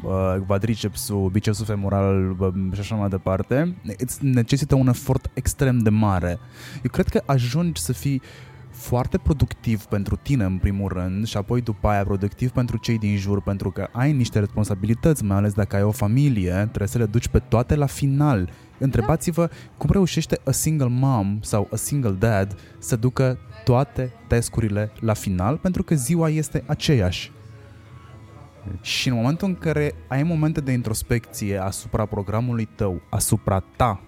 quadricepsul, 0.48 1.30
bicepsul 1.30 1.66
femoral 1.66 2.36
și 2.74 2.80
așa 2.80 2.96
mai 2.96 3.10
departe, 3.10 3.76
îți 3.98 4.26
necesită 4.26 4.76
un 4.76 4.88
efort 4.88 5.30
extrem 5.34 5.78
de 5.78 5.90
mare. 5.90 6.40
Eu 6.76 6.92
cred 6.92 7.08
că 7.08 7.22
ajungi 7.26 7.82
să 7.82 7.94
fii 7.94 8.22
foarte 8.80 9.18
productiv 9.18 9.84
pentru 9.84 10.16
tine 10.16 10.44
în 10.44 10.58
primul 10.58 10.88
rând 10.88 11.28
și 11.28 11.38
apoi 11.38 11.62
după 11.62 11.88
aia 11.88 12.04
productiv 12.04 12.52
pentru 12.52 12.78
cei 12.78 12.98
din 12.98 13.18
jur 13.18 13.42
pentru 13.42 13.72
că 13.72 13.88
ai 13.92 14.12
niște 14.12 14.40
responsabilități, 14.40 15.24
mai 15.24 15.38
ales 15.38 15.54
dacă 15.54 15.76
ai 15.76 15.84
o 15.84 15.92
familie, 15.92 16.52
trebuie 16.52 16.88
să 16.88 16.98
le 16.98 17.06
duci 17.06 17.28
pe 17.28 17.40
toate 17.40 17.76
la 17.76 17.86
final. 17.86 18.50
Întrebați-vă 18.78 19.50
cum 19.78 19.90
reușește 19.92 20.40
a 20.46 20.52
single 20.52 20.88
mom 20.88 21.38
sau 21.42 21.68
a 21.72 21.76
single 21.76 22.12
dad 22.12 22.56
să 22.78 22.96
ducă 22.96 23.38
toate 23.64 24.14
tescurile 24.28 24.92
la 25.00 25.14
final 25.14 25.58
pentru 25.58 25.84
că 25.84 25.96
ziua 25.96 26.30
este 26.30 26.64
aceeași. 26.66 27.32
Și 28.82 29.10
în 29.10 29.16
momentul 29.16 29.48
în 29.48 29.56
care 29.56 29.94
ai 30.08 30.24
momente 30.24 30.62
de 30.62 30.72
introspecție 30.72 31.58
asupra 31.58 32.06
programului 32.06 32.70
tău, 32.76 33.02
asupra 33.10 33.64
ta, 33.76 34.02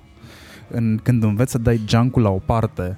în, 0.69 0.99
când 1.03 1.23
înveți 1.23 1.51
să 1.51 1.57
dai 1.57 1.81
junk 1.87 2.15
la 2.15 2.29
o 2.29 2.39
parte 2.39 2.97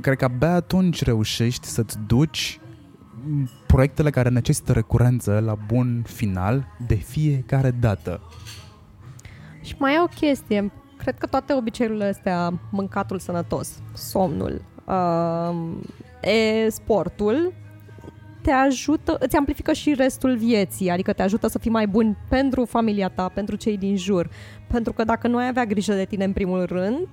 Cred 0.00 0.16
că 0.16 0.24
abia 0.24 0.54
atunci 0.54 1.02
reușești 1.02 1.66
să-ți 1.66 1.98
duci 2.06 2.60
proiectele 3.66 4.10
care 4.10 4.28
necesită 4.28 4.72
recurență 4.72 5.42
la 5.44 5.54
bun 5.66 6.02
final 6.06 6.66
de 6.86 6.94
fiecare 6.94 7.70
dată. 7.70 8.20
Și 9.62 9.74
mai 9.78 9.94
e 9.94 10.00
o 10.00 10.06
chestie. 10.06 10.72
Cred 10.96 11.18
că 11.18 11.26
toate 11.26 11.54
obiceiurile 11.54 12.04
astea, 12.04 12.60
mâncatul 12.70 13.18
sănătos, 13.18 13.82
somnul, 13.92 14.62
uh, 14.84 15.54
e 16.22 16.68
sportul, 16.68 17.52
te 18.42 18.50
ajută, 18.50 19.16
îți 19.20 19.36
amplifică 19.36 19.72
și 19.72 19.94
restul 19.94 20.36
vieții, 20.36 20.90
adică 20.90 21.12
te 21.12 21.22
ajută 21.22 21.46
să 21.46 21.58
fii 21.58 21.70
mai 21.70 21.86
bun 21.86 22.16
pentru 22.28 22.64
familia 22.64 23.08
ta, 23.08 23.28
pentru 23.28 23.56
cei 23.56 23.76
din 23.76 23.96
jur. 23.96 24.30
Pentru 24.66 24.92
că 24.92 25.04
dacă 25.04 25.28
nu 25.28 25.36
ai 25.36 25.48
avea 25.48 25.64
grijă 25.64 25.92
de 25.92 26.04
tine 26.04 26.24
în 26.24 26.32
primul 26.32 26.64
rând, 26.64 27.08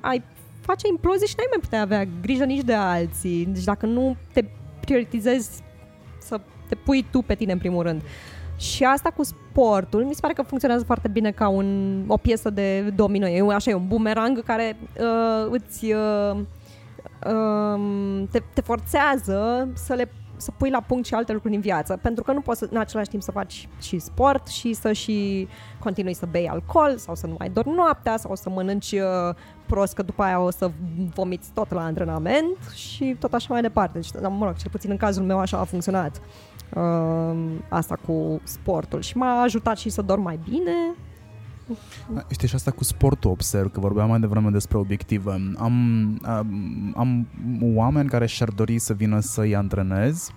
ai 0.00 0.22
face 0.60 0.86
implozie 0.88 1.26
și 1.26 1.34
n-ai 1.36 1.46
mai 1.50 1.60
putea 1.60 1.80
avea 1.80 2.04
grijă 2.20 2.44
nici 2.44 2.64
de 2.64 2.74
alții. 2.74 3.46
Deci 3.46 3.64
dacă 3.64 3.86
nu 3.86 4.16
te 4.32 4.44
prioritizezi 4.80 5.62
să 6.18 6.40
te 6.68 6.74
pui 6.74 7.06
tu 7.10 7.22
pe 7.22 7.34
tine 7.34 7.52
în 7.52 7.58
primul 7.58 7.82
rând. 7.82 8.02
Și 8.56 8.84
asta 8.84 9.10
cu 9.10 9.22
sportul, 9.22 10.04
mi 10.04 10.14
se 10.14 10.20
pare 10.20 10.32
că 10.32 10.42
funcționează 10.42 10.84
foarte 10.84 11.08
bine 11.08 11.30
ca 11.30 11.48
un, 11.48 12.00
o 12.06 12.16
piesă 12.16 12.50
de 12.50 12.80
domino. 12.80 13.26
E 13.26 13.54
așa, 13.54 13.70
e 13.70 13.74
un 13.74 13.86
boomerang 13.86 14.44
care 14.44 14.76
uh, 15.00 15.46
îți 15.50 15.92
uh, 15.92 16.38
uh, 17.26 18.22
te, 18.30 18.42
te 18.54 18.60
forțează 18.60 19.68
să 19.74 19.94
le 19.94 20.10
să 20.40 20.50
pui 20.56 20.70
la 20.70 20.80
punct 20.80 21.06
și 21.06 21.14
alte 21.14 21.32
lucruri 21.32 21.54
în 21.54 21.60
viață, 21.60 21.98
pentru 22.02 22.24
că 22.24 22.32
nu 22.32 22.40
poți 22.40 22.58
să, 22.58 22.68
în 22.70 22.78
același 22.78 23.08
timp 23.08 23.22
să 23.22 23.30
faci 23.30 23.68
și 23.80 23.98
sport 23.98 24.46
și 24.46 24.72
să 24.72 24.92
și 24.92 25.48
continui 25.78 26.14
să 26.14 26.26
bei 26.30 26.48
alcool 26.48 26.96
sau 26.96 27.14
să 27.14 27.26
nu 27.26 27.34
mai 27.38 27.48
dormi 27.48 27.74
noaptea 27.74 28.16
sau 28.16 28.36
să 28.36 28.50
mănânci 28.50 28.92
uh, 28.92 29.34
prost 29.70 29.94
că 29.94 30.02
după 30.02 30.22
aia 30.22 30.40
o 30.40 30.50
să 30.50 30.70
vomiți 31.14 31.50
tot 31.54 31.72
la 31.72 31.82
antrenament 31.82 32.56
și 32.74 33.16
tot 33.18 33.32
așa 33.32 33.46
mai 33.50 33.60
departe. 33.60 33.98
Deci, 33.98 34.10
mă 34.38 34.44
rog, 34.44 34.56
cel 34.56 34.70
puțin 34.70 34.90
în 34.90 34.96
cazul 34.96 35.24
meu 35.24 35.38
așa 35.38 35.58
a 35.58 35.64
funcționat 35.64 36.20
uh, 36.74 37.36
asta 37.68 37.98
cu 38.06 38.40
sportul 38.44 39.00
și 39.00 39.16
m-a 39.16 39.42
ajutat 39.42 39.78
și 39.78 39.88
să 39.88 40.02
dorm 40.02 40.22
mai 40.22 40.38
bine, 40.48 40.94
Știi, 42.30 42.48
și 42.48 42.54
asta 42.54 42.70
cu 42.70 42.84
sportul 42.84 43.30
observ, 43.30 43.72
că 43.72 43.80
vorbeam 43.80 44.08
mai 44.08 44.20
devreme 44.20 44.50
despre 44.50 44.78
obiective. 44.78 45.30
Am, 45.58 45.58
am, 46.22 46.94
am 46.96 47.26
oameni 47.74 48.08
care 48.08 48.26
și-ar 48.26 48.48
dori 48.48 48.78
să 48.78 48.92
vină 48.92 49.20
să-i 49.20 49.56
antrenez. 49.56 50.30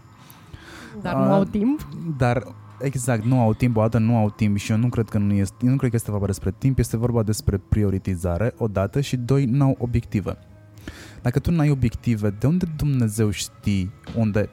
Dar 1.01 1.15
nu 1.15 1.33
au 1.33 1.43
timp. 1.43 1.87
Dar 2.17 2.43
Exact, 2.83 3.23
nu 3.23 3.39
au 3.39 3.53
timp, 3.53 3.77
o 3.77 3.81
dată 3.81 3.97
nu 3.97 4.17
au 4.17 4.29
timp 4.29 4.57
și 4.57 4.71
eu 4.71 4.77
nu 4.77 4.89
cred 4.89 5.09
că 5.09 5.17
nu 5.17 5.33
este, 5.33 5.55
eu 5.61 5.69
nu 5.69 5.75
cred 5.75 5.89
că 5.89 5.95
este 5.95 6.11
vorba 6.11 6.25
despre 6.25 6.53
timp, 6.57 6.79
este 6.79 6.97
vorba 6.97 7.23
despre 7.23 7.57
prioritizare, 7.57 8.53
o 8.57 8.67
dată, 8.67 9.01
și 9.01 9.17
doi, 9.17 9.45
nu 9.45 9.63
au 9.63 9.75
obiective. 9.79 10.37
Dacă 11.21 11.39
tu 11.39 11.51
n-ai 11.51 11.69
obiective, 11.69 12.29
de 12.29 12.47
unde 12.47 12.65
Dumnezeu 12.75 13.29
știi 13.29 13.91
unde 14.15 14.49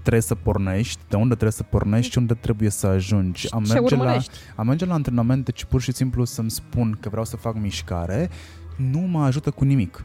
trebuie 0.00 0.22
să 0.22 0.34
pornești, 0.34 1.00
de 1.08 1.16
unde 1.16 1.28
trebuie 1.28 1.52
să 1.52 1.62
pornești 1.62 2.12
și 2.12 2.18
unde 2.18 2.34
trebuie 2.34 2.70
să 2.70 2.86
ajungi. 2.86 3.52
A 3.52 3.58
merge, 3.58 3.86
Ce 3.86 3.96
la, 3.96 4.18
a 4.56 4.62
merge 4.62 4.84
la 4.84 4.94
antrenament, 4.94 5.44
deci 5.44 5.64
pur 5.64 5.80
și 5.80 5.92
simplu 5.92 6.24
să-mi 6.24 6.50
spun 6.50 6.96
că 7.00 7.08
vreau 7.08 7.24
să 7.24 7.36
fac 7.36 7.54
mișcare, 7.58 8.30
nu 8.76 8.98
mă 8.98 9.24
ajută 9.24 9.50
cu 9.50 9.64
nimic. 9.64 10.04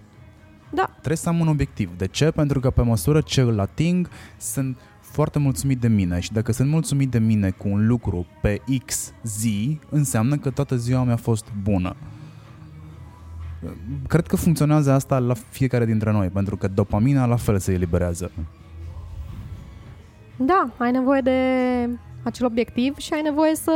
Da. 0.74 0.90
Trebuie 0.92 1.18
să 1.18 1.30
am 1.30 1.40
un 1.40 1.48
obiectiv. 1.48 1.98
De 1.98 2.08
ce? 2.08 2.32
Pentru 2.32 2.60
că 2.60 2.70
pe 2.70 2.82
măsură 2.82 3.22
ce 3.22 3.42
îl 3.42 3.60
ating, 3.60 4.10
sunt 4.38 4.78
foarte 5.11 5.40
mulțumit 5.40 5.80
de 5.80 5.88
mine 5.88 6.19
și 6.19 6.34
dacă 6.34 6.52
sunt 6.52 6.69
mulțumit 6.69 7.10
de 7.10 7.19
mine 7.19 7.49
cu 7.49 7.68
un 7.68 7.88
lucru 7.88 8.26
pe 8.41 8.61
X 8.86 9.14
zi, 9.23 9.80
înseamnă 9.90 10.38
că 10.38 10.49
toată 10.49 10.76
ziua 10.76 11.03
mi-a 11.03 11.15
fost 11.15 11.45
bună. 11.64 11.95
Cred 14.07 14.27
că 14.27 14.36
funcționează 14.36 14.91
asta 14.91 15.19
la 15.19 15.34
fiecare 15.34 15.86
dintre 15.86 16.11
noi, 16.11 16.27
pentru 16.27 16.57
că 16.57 16.68
dopamina 16.68 17.26
la 17.26 17.36
fel 17.36 17.57
se 17.60 17.73
eliberează. 17.73 18.31
Da, 20.36 20.69
ai 20.77 20.91
nevoie 20.91 21.22
de 21.22 21.40
acel 22.23 22.45
obiectiv 22.45 22.98
și 22.98 23.14
ai 23.14 23.22
nevoie 23.22 23.56
să 23.56 23.72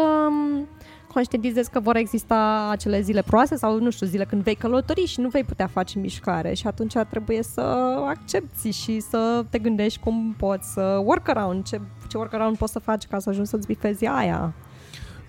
conștientizezi 1.13 1.69
că 1.69 1.79
vor 1.79 1.95
exista 1.95 2.69
acele 2.71 3.01
zile 3.01 3.21
proaste 3.21 3.55
sau, 3.55 3.79
nu 3.79 3.91
știu, 3.91 4.07
zile 4.07 4.25
când 4.25 4.43
vei 4.43 4.55
călători 4.55 5.05
și 5.05 5.19
nu 5.19 5.29
vei 5.29 5.43
putea 5.43 5.67
face 5.67 5.99
mișcare 5.99 6.53
și 6.53 6.67
atunci 6.67 6.93
trebuie 7.09 7.43
să 7.43 7.61
accepti 8.07 8.69
și 8.71 8.99
să 8.99 9.45
te 9.49 9.59
gândești 9.59 9.99
cum 9.99 10.35
poți 10.37 10.73
să 10.73 11.01
workaround, 11.05 11.63
ce, 11.63 11.81
ce 12.07 12.17
workaround 12.17 12.57
poți 12.57 12.71
să 12.71 12.79
faci 12.79 13.03
ca 13.03 13.19
să 13.19 13.29
ajungi 13.29 13.49
să-ți 13.49 13.67
bifezi 13.67 14.05
aia. 14.05 14.53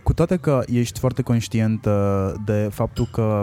Cu 0.02 0.12
toate 0.12 0.36
că 0.36 0.62
ești 0.66 0.98
foarte 0.98 1.22
conștient 1.22 1.86
de 2.44 2.68
faptul 2.72 3.08
că 3.12 3.42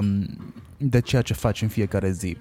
de 0.77 0.99
ceea 1.01 1.22
ce 1.22 1.34
faci 1.34 1.61
în 1.61 1.68
fiecare 1.68 2.11
zi, 2.11 2.38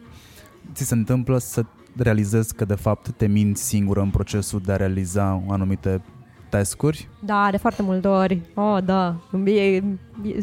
ți 0.74 0.84
se 0.84 0.94
întâmplă 0.94 1.38
să 1.38 1.64
realizezi 1.96 2.54
că 2.54 2.64
de 2.64 2.74
fapt 2.74 3.10
te 3.10 3.26
minți 3.26 3.62
singură 3.62 4.00
în 4.00 4.10
procesul 4.10 4.60
de 4.64 4.72
a 4.72 4.76
realiza 4.76 5.42
anumite 5.48 6.02
task-uri? 6.50 7.08
Da, 7.18 7.48
de 7.50 7.56
foarte 7.56 7.82
multe 7.82 8.08
ori. 8.08 8.40
Oh, 8.54 8.78
da. 8.84 9.14
E, 9.44 9.60
e, 9.60 9.82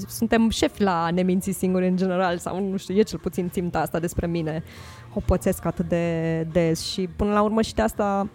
suntem 0.07 0.49
șefi 0.49 0.83
la 0.83 1.09
ne 1.09 1.21
minți 1.21 1.51
singuri 1.51 1.87
în 1.87 1.97
general 1.97 2.37
sau 2.37 2.69
nu 2.69 2.77
știu, 2.77 2.95
e 2.95 3.01
cel 3.01 3.19
puțin 3.19 3.49
ținta 3.49 3.79
asta 3.79 3.99
despre 3.99 4.27
mine. 4.27 4.63
O 5.13 5.19
pățesc 5.25 5.65
atât 5.65 5.87
de 5.87 6.47
des 6.51 6.85
și 6.85 7.09
până 7.15 7.31
la 7.31 7.41
urmă 7.41 7.61
și 7.61 7.73
de 7.73 7.81
asta 7.81 8.27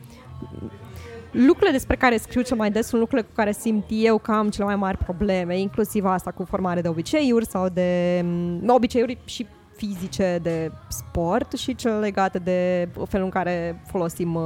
lucrurile 1.31 1.70
despre 1.70 1.97
care 1.97 2.16
scriu 2.16 2.43
cel 2.43 2.57
mai 2.57 2.70
des 2.70 2.86
sunt 2.86 3.01
lucrurile 3.01 3.28
cu 3.28 3.35
care 3.35 3.53
simt 3.53 3.85
eu 3.89 4.19
că 4.19 4.32
am 4.32 4.51
cele 4.51 4.65
mai 4.65 4.77
mari 4.77 4.99
probleme, 4.99 5.59
inclusiv 5.59 6.05
asta 6.05 6.31
cu 6.31 6.44
formare 6.44 6.81
de 6.81 6.89
obiceiuri 6.89 7.47
sau 7.47 7.69
de 7.69 8.20
mm, 8.24 8.69
obiceiuri 8.69 9.19
și 9.24 9.47
fizice 9.77 10.39
de 10.43 10.73
sport 10.89 11.53
și 11.53 11.74
cele 11.74 11.99
legate 11.99 12.39
de 12.39 12.89
felul 13.09 13.24
în 13.24 13.31
care 13.31 13.82
folosim 13.86 14.35
uh, 14.35 14.43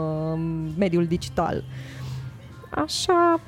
mediul 0.79 1.07
digital. 1.07 1.65
Așa, 2.77 3.41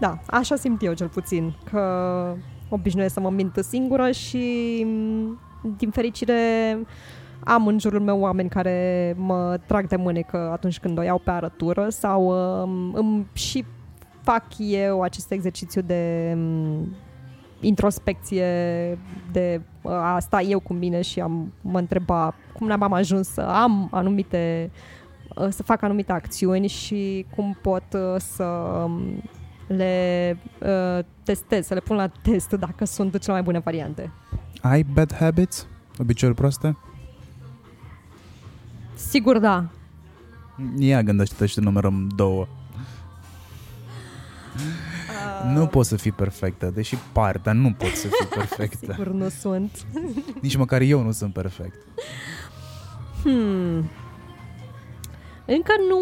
da, 0.00 0.18
așa 0.26 0.56
simt 0.56 0.82
eu 0.82 0.92
cel 0.92 1.08
puțin, 1.08 1.52
că 1.70 2.34
obișnuiesc 2.68 3.14
să 3.14 3.20
mă 3.20 3.30
mint 3.30 3.58
singură 3.62 4.10
și 4.10 4.82
mm, 4.86 5.38
din 5.76 5.90
fericire 5.90 6.34
am 7.44 7.66
în 7.66 7.78
jurul 7.78 8.00
meu 8.00 8.20
oameni 8.20 8.48
care 8.48 9.14
mă 9.18 9.58
trag 9.66 9.86
de 9.86 9.96
mânecă 9.96 10.50
atunci 10.52 10.78
când 10.78 10.98
o 10.98 11.02
iau 11.02 11.18
pe 11.18 11.30
arătură 11.30 11.88
sau 11.88 12.26
um, 12.62 12.94
îmi 12.94 13.26
și 13.32 13.64
fac 14.22 14.44
eu 14.58 15.02
acest 15.02 15.30
exercițiu 15.30 15.82
de 15.82 16.32
um, 16.36 16.96
introspecție, 17.60 18.44
de 19.32 19.60
a 19.82 20.18
sta 20.18 20.40
eu 20.40 20.60
cu 20.60 20.72
mine 20.72 21.00
și 21.00 21.20
am 21.20 21.52
mă 21.60 21.78
întreba 21.78 22.34
cum 22.52 22.66
n-am 22.66 22.92
ajuns 22.92 23.28
să 23.28 23.40
am 23.40 23.88
anumite 23.90 24.70
să 25.48 25.62
fac 25.62 25.82
anumite 25.82 26.12
acțiuni 26.12 26.66
și 26.66 27.26
cum 27.34 27.58
pot 27.62 27.84
să 28.18 28.44
um, 28.44 29.22
le 29.66 30.36
uh, 30.58 31.04
testez, 31.22 31.66
să 31.66 31.74
le 31.74 31.80
pun 31.80 31.96
la 31.96 32.06
test 32.06 32.50
dacă 32.50 32.84
sunt 32.84 33.18
cele 33.18 33.32
mai 33.32 33.42
bune 33.42 33.58
variante. 33.58 34.12
Ai 34.60 34.82
bad 34.82 35.14
habits? 35.14 35.66
Obiceiuri 35.98 36.38
proaste? 36.38 36.76
Sigur 38.94 39.38
da. 39.38 39.64
Ia 40.78 41.02
gândește-te 41.02 41.46
și 41.46 41.60
numerăm 41.60 42.08
două. 42.16 42.46
Uh... 44.54 45.54
Nu 45.54 45.66
poți 45.66 45.88
să 45.88 45.96
fii 45.96 46.12
perfectă, 46.12 46.70
deși 46.74 46.96
par, 47.12 47.38
dar 47.38 47.54
nu 47.54 47.72
poți 47.72 47.94
să 47.94 48.06
fii 48.06 48.26
perfectă. 48.38 48.92
Sigur 48.92 49.12
nu 49.12 49.28
sunt. 49.28 49.86
Nici 50.40 50.56
măcar 50.56 50.80
eu 50.80 51.02
nu 51.02 51.12
sunt 51.12 51.32
perfect. 51.32 51.86
Hmm. 53.22 53.90
Încă 55.54 55.72
nu 55.88 55.98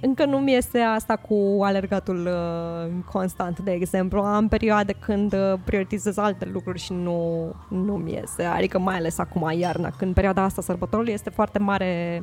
încă 0.00 0.24
nu 0.24 0.38
mi 0.38 0.54
este 0.54 0.78
asta 0.78 1.16
cu 1.16 1.58
alergatul 1.62 2.26
uh, 2.26 2.92
constant, 3.12 3.58
de 3.58 3.70
exemplu. 3.70 4.20
Am 4.20 4.48
perioade 4.48 4.92
când 4.92 5.32
uh, 5.32 5.54
prioritizez 5.64 6.16
alte 6.16 6.48
lucruri 6.52 6.78
și 6.78 6.92
nu, 6.92 7.52
nu 7.68 7.96
mi 7.96 8.12
iese. 8.12 8.42
Adică 8.42 8.78
mai 8.78 8.96
ales 8.96 9.18
acum, 9.18 9.50
iarna, 9.58 9.90
când 9.90 10.14
perioada 10.14 10.42
asta 10.42 10.62
sărbătorului 10.62 11.12
este 11.12 11.30
foarte 11.30 11.58
mare 11.58 12.22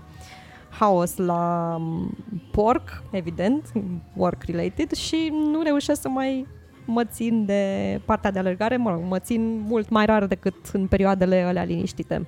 haos 0.70 1.18
la 1.18 1.76
um, 1.80 2.18
porc, 2.52 3.04
evident, 3.12 3.72
work-related, 4.16 4.92
și 4.92 5.34
nu 5.52 5.62
reușesc 5.62 6.02
să 6.02 6.10
mai 6.10 6.48
mă 6.86 7.04
țin 7.06 7.46
de 7.46 8.02
partea 8.06 8.32
de 8.32 8.40
alergare, 8.40 8.78
mă 8.78 8.90
rog, 8.90 9.02
mă 9.04 9.20
țin 9.20 9.60
mult 9.68 9.90
mai 9.90 10.06
rar 10.06 10.26
decât 10.26 10.56
în 10.74 10.88
perioadele 10.88 11.42
alea 11.42 11.64
liniștite. 11.64 12.28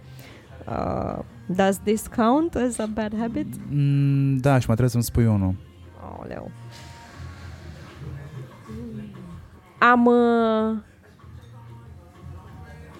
Uh, 0.68 1.24
does 1.56 1.80
this 1.84 2.08
count 2.08 2.56
as 2.56 2.80
a 2.80 2.86
bad 2.86 3.14
habit? 3.20 3.48
Mm, 3.70 4.38
da, 4.38 4.60
și 4.60 4.68
mai 4.68 4.76
trebuie 4.76 4.90
să-mi 4.90 5.04
spui 5.04 5.26
unul. 5.26 5.56
Aoleu. 6.02 6.52
Am... 9.80 10.06
Uh, 10.06 10.78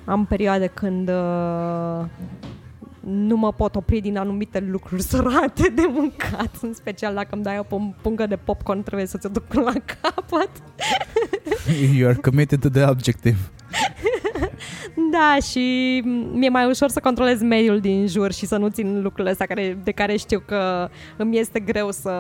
am 0.06 0.26
perioade 0.26 0.68
când 0.68 1.10
uh, 1.10 2.06
nu 3.00 3.36
mă 3.36 3.54
pot 3.54 3.76
opri 3.76 4.02
din 4.02 4.18
anumite 4.18 4.60
lucruri 4.60 5.02
sărate 5.12 5.70
de 5.76 5.84
mâncat, 5.90 6.56
în 6.62 6.74
special 6.74 7.14
dacă 7.14 7.28
îmi 7.32 7.44
dai 7.44 7.66
o 7.70 7.78
pungă 8.02 8.26
de 8.26 8.36
popcorn, 8.36 8.84
trebuie 8.84 9.08
să 9.08 9.18
ți-o 9.18 9.30
duc 9.30 9.54
la 9.68 9.74
capăt. 10.02 10.50
You 11.96 12.10
are 12.10 12.18
committed 12.22 12.60
to 12.60 12.70
the 12.70 12.86
objective. 12.90 13.38
Da, 15.12 15.38
și 15.50 16.00
mi-e 16.34 16.50
mai 16.50 16.66
ușor 16.66 16.90
să 16.90 17.00
controlez 17.00 17.42
mediul 17.42 17.80
din 17.80 18.08
jur 18.08 18.32
și 18.32 18.46
să 18.46 18.58
nu 18.58 18.68
țin 18.68 19.02
lucrurile 19.02 19.30
astea 19.30 19.46
care, 19.46 19.78
de 19.84 19.92
care 19.92 20.16
știu 20.16 20.40
că 20.46 20.90
îmi 21.18 21.40
este 21.40 21.60
greu 21.60 21.92
să 21.92 22.12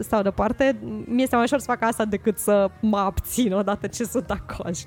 stau 0.00 0.22
deoparte. 0.22 0.76
Mi 1.04 1.22
este 1.22 1.34
mai 1.34 1.44
ușor 1.44 1.58
să 1.58 1.66
fac 1.66 1.82
asta 1.82 2.04
decât 2.04 2.38
să 2.38 2.70
mă 2.80 2.98
abțin 2.98 3.52
odată 3.52 3.86
ce 3.86 4.04
sunt 4.04 4.30
acolo. 4.30 4.72
Și, 4.72 4.86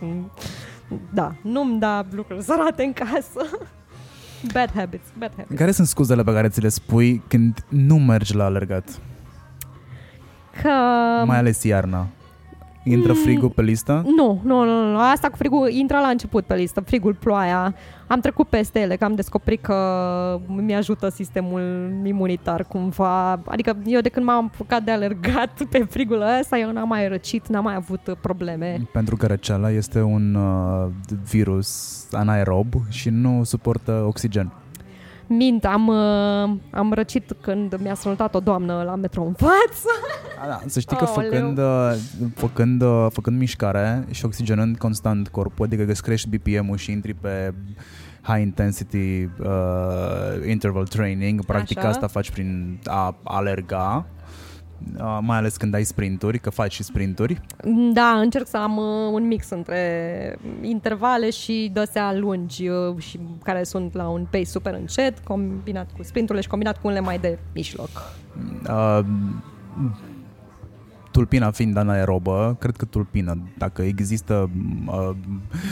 da, 1.13 1.35
nu-mi 1.41 1.79
da 1.79 2.05
lucruri 2.11 2.43
sărate 2.43 2.83
în 2.83 2.93
casă. 2.93 3.49
Bad 4.53 4.71
habits, 4.75 5.07
bad 5.17 5.31
habits. 5.35 5.59
Care 5.59 5.71
sunt 5.71 5.87
scuzele 5.87 6.23
pe 6.23 6.33
care 6.33 6.49
ți 6.49 6.61
le 6.61 6.69
spui 6.69 7.23
când 7.27 7.65
nu 7.69 7.95
mergi 7.95 8.35
la 8.35 8.43
alergat? 8.43 8.99
Că... 10.61 10.69
Mai 11.25 11.37
ales 11.37 11.63
iarna. 11.63 12.07
Intră 12.83 13.13
mm, 13.13 13.19
frigul 13.19 13.49
pe 13.49 13.61
listă? 13.61 14.03
Nu, 14.15 14.41
nu, 14.43 14.63
nu, 14.63 14.91
nu. 14.91 14.97
Asta 14.97 15.29
cu 15.29 15.35
frigul 15.35 15.69
intră 15.69 15.97
la 15.97 16.07
început 16.07 16.45
pe 16.45 16.55
listă, 16.55 16.81
frigul, 16.81 17.13
ploaia. 17.13 17.75
Am 18.07 18.19
trecut 18.19 18.47
peste 18.47 18.79
ele, 18.79 18.95
că 18.95 19.03
am 19.03 19.15
descoperit 19.15 19.61
că 19.61 20.39
mi-ajută 20.47 21.09
sistemul 21.09 21.91
imunitar 22.03 22.63
cumva. 22.63 23.31
Adică 23.31 23.77
eu 23.85 24.01
de 24.01 24.09
când 24.09 24.25
m-am 24.25 24.51
apucat 24.53 24.83
de 24.83 24.91
alergat 24.91 25.63
pe 25.71 25.85
frigul 25.89 26.23
ăsta, 26.39 26.57
eu 26.57 26.71
n-am 26.71 26.87
mai 26.87 27.07
răcit, 27.07 27.47
n-am 27.47 27.63
mai 27.63 27.75
avut 27.75 28.17
probleme. 28.21 28.87
Pentru 28.91 29.15
că 29.15 29.25
răceala 29.27 29.71
este 29.71 30.01
un 30.01 30.35
uh, 30.35 30.87
virus 31.29 32.05
anaerob 32.11 32.73
și 32.89 33.09
nu 33.09 33.43
suportă 33.43 34.03
oxigen. 34.07 34.51
Mint, 35.29 35.65
am, 35.65 35.87
uh, 35.87 36.57
am 36.71 36.93
răcit 36.93 37.35
când 37.41 37.75
mi-a 37.81 37.93
salutat 37.93 38.35
o 38.35 38.39
doamnă 38.39 38.83
la 38.85 38.95
metro 38.95 39.23
în 39.23 39.33
față. 39.33 39.89
A, 40.43 40.47
da, 40.47 40.61
să 40.65 40.79
știi 40.79 40.97
că 40.97 41.03
oh, 41.03 41.11
făcând, 41.13 41.57
uh, 41.57 41.93
făcând, 42.35 42.81
uh, 42.81 43.07
făcând 43.09 43.37
mișcare 43.37 44.05
și 44.11 44.25
oxigenând 44.25 44.77
constant 44.77 45.27
corpul, 45.27 45.65
adică 45.65 45.83
că 45.83 45.91
îți 45.91 46.03
crești 46.03 46.37
BPM-ul 46.37 46.77
și 46.77 46.91
intri 46.91 47.13
pe 47.13 47.53
high 48.21 48.41
intensity 48.41 49.29
uh, 49.39 50.47
interval 50.47 50.87
training, 50.87 51.45
practic 51.45 51.77
Așa. 51.77 51.87
asta 51.87 52.07
faci 52.07 52.31
prin 52.31 52.79
a 52.85 53.15
alerga, 53.23 54.05
Uh, 54.05 54.18
mai 55.21 55.37
ales 55.37 55.57
când 55.57 55.73
ai 55.73 55.83
sprinturi, 55.83 56.39
că 56.39 56.49
faci 56.49 56.73
și 56.73 56.83
sprinturi. 56.83 57.41
Da, 57.93 58.19
încerc 58.19 58.47
să 58.47 58.57
am 58.57 58.77
uh, 58.77 59.11
un 59.11 59.27
mix 59.27 59.49
între 59.49 60.37
intervale 60.61 61.29
și 61.29 61.69
dăsea 61.73 62.13
lungi 62.13 62.67
uh, 62.67 62.97
și 62.97 63.19
care 63.43 63.63
sunt 63.63 63.93
la 63.93 64.07
un 64.07 64.27
pace 64.31 64.43
super 64.43 64.73
încet, 64.73 65.19
combinat 65.19 65.89
cu 65.97 66.03
sprinturile 66.03 66.43
și 66.43 66.49
combinat 66.49 66.75
cu 66.81 66.87
unele 66.87 66.99
mai 66.99 67.19
de 67.19 67.39
mijloc. 67.53 67.89
Uh, 68.69 68.99
tulpina 71.11 71.51
fiind 71.51 71.77
anaerobă, 71.77 72.55
cred 72.59 72.75
că 72.75 72.85
tulpină, 72.85 73.37
dacă 73.57 73.81
există 73.81 74.49
uh, 74.85 75.09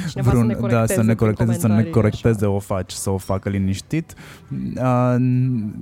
Cineva 0.09 0.31
să 0.31 0.43
ne 0.43 0.57
da, 0.67 0.85
să 0.85 1.03
ne 1.03 1.13
corecteze 1.13 1.15
prin 1.15 1.15
corecteze, 1.15 1.59
să 1.59 1.67
ne 1.67 1.73
comentarii, 1.73 1.91
corecteze, 1.91 2.45
așa. 2.45 2.49
o 2.49 2.59
faci, 2.59 2.91
să 2.91 3.09
o 3.09 3.17
facă 3.17 3.49
liniștit. 3.49 4.13
Uh, 4.75 5.15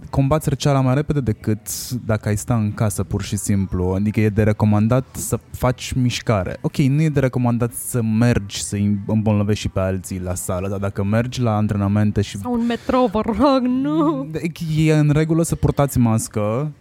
combați 0.09 0.49
răceala 0.49 0.81
mai 0.81 0.93
repede 0.93 1.19
decât 1.19 1.89
dacă 1.89 2.27
ai 2.27 2.37
sta 2.37 2.55
în 2.55 2.73
casă 2.73 3.03
pur 3.03 3.21
și 3.21 3.37
simplu. 3.37 3.93
Adică 3.93 4.19
e 4.19 4.29
de 4.29 4.43
recomandat 4.43 5.05
să 5.11 5.39
faci 5.51 5.93
mișcare. 5.93 6.57
Ok, 6.61 6.77
nu 6.77 7.01
e 7.01 7.09
de 7.09 7.19
recomandat 7.19 7.73
să 7.73 8.01
mergi 8.01 8.63
să 8.63 8.75
îi 8.75 8.99
îmbolnăvești 9.05 9.61
și 9.61 9.69
pe 9.69 9.79
alții 9.79 10.21
la 10.21 10.35
sală, 10.35 10.67
dar 10.67 10.79
dacă 10.79 11.03
mergi 11.03 11.41
la 11.41 11.55
antrenamente 11.55 12.21
și 12.21 12.37
Sau 12.37 12.53
un 12.53 12.65
metrou, 12.65 13.07
vă 13.07 13.21
rog, 13.25 13.61
nu. 13.61 14.27
E 14.77 14.93
în 14.93 15.09
regulă 15.09 15.43
să 15.43 15.55
purtați 15.55 15.97
mască. 15.97 16.71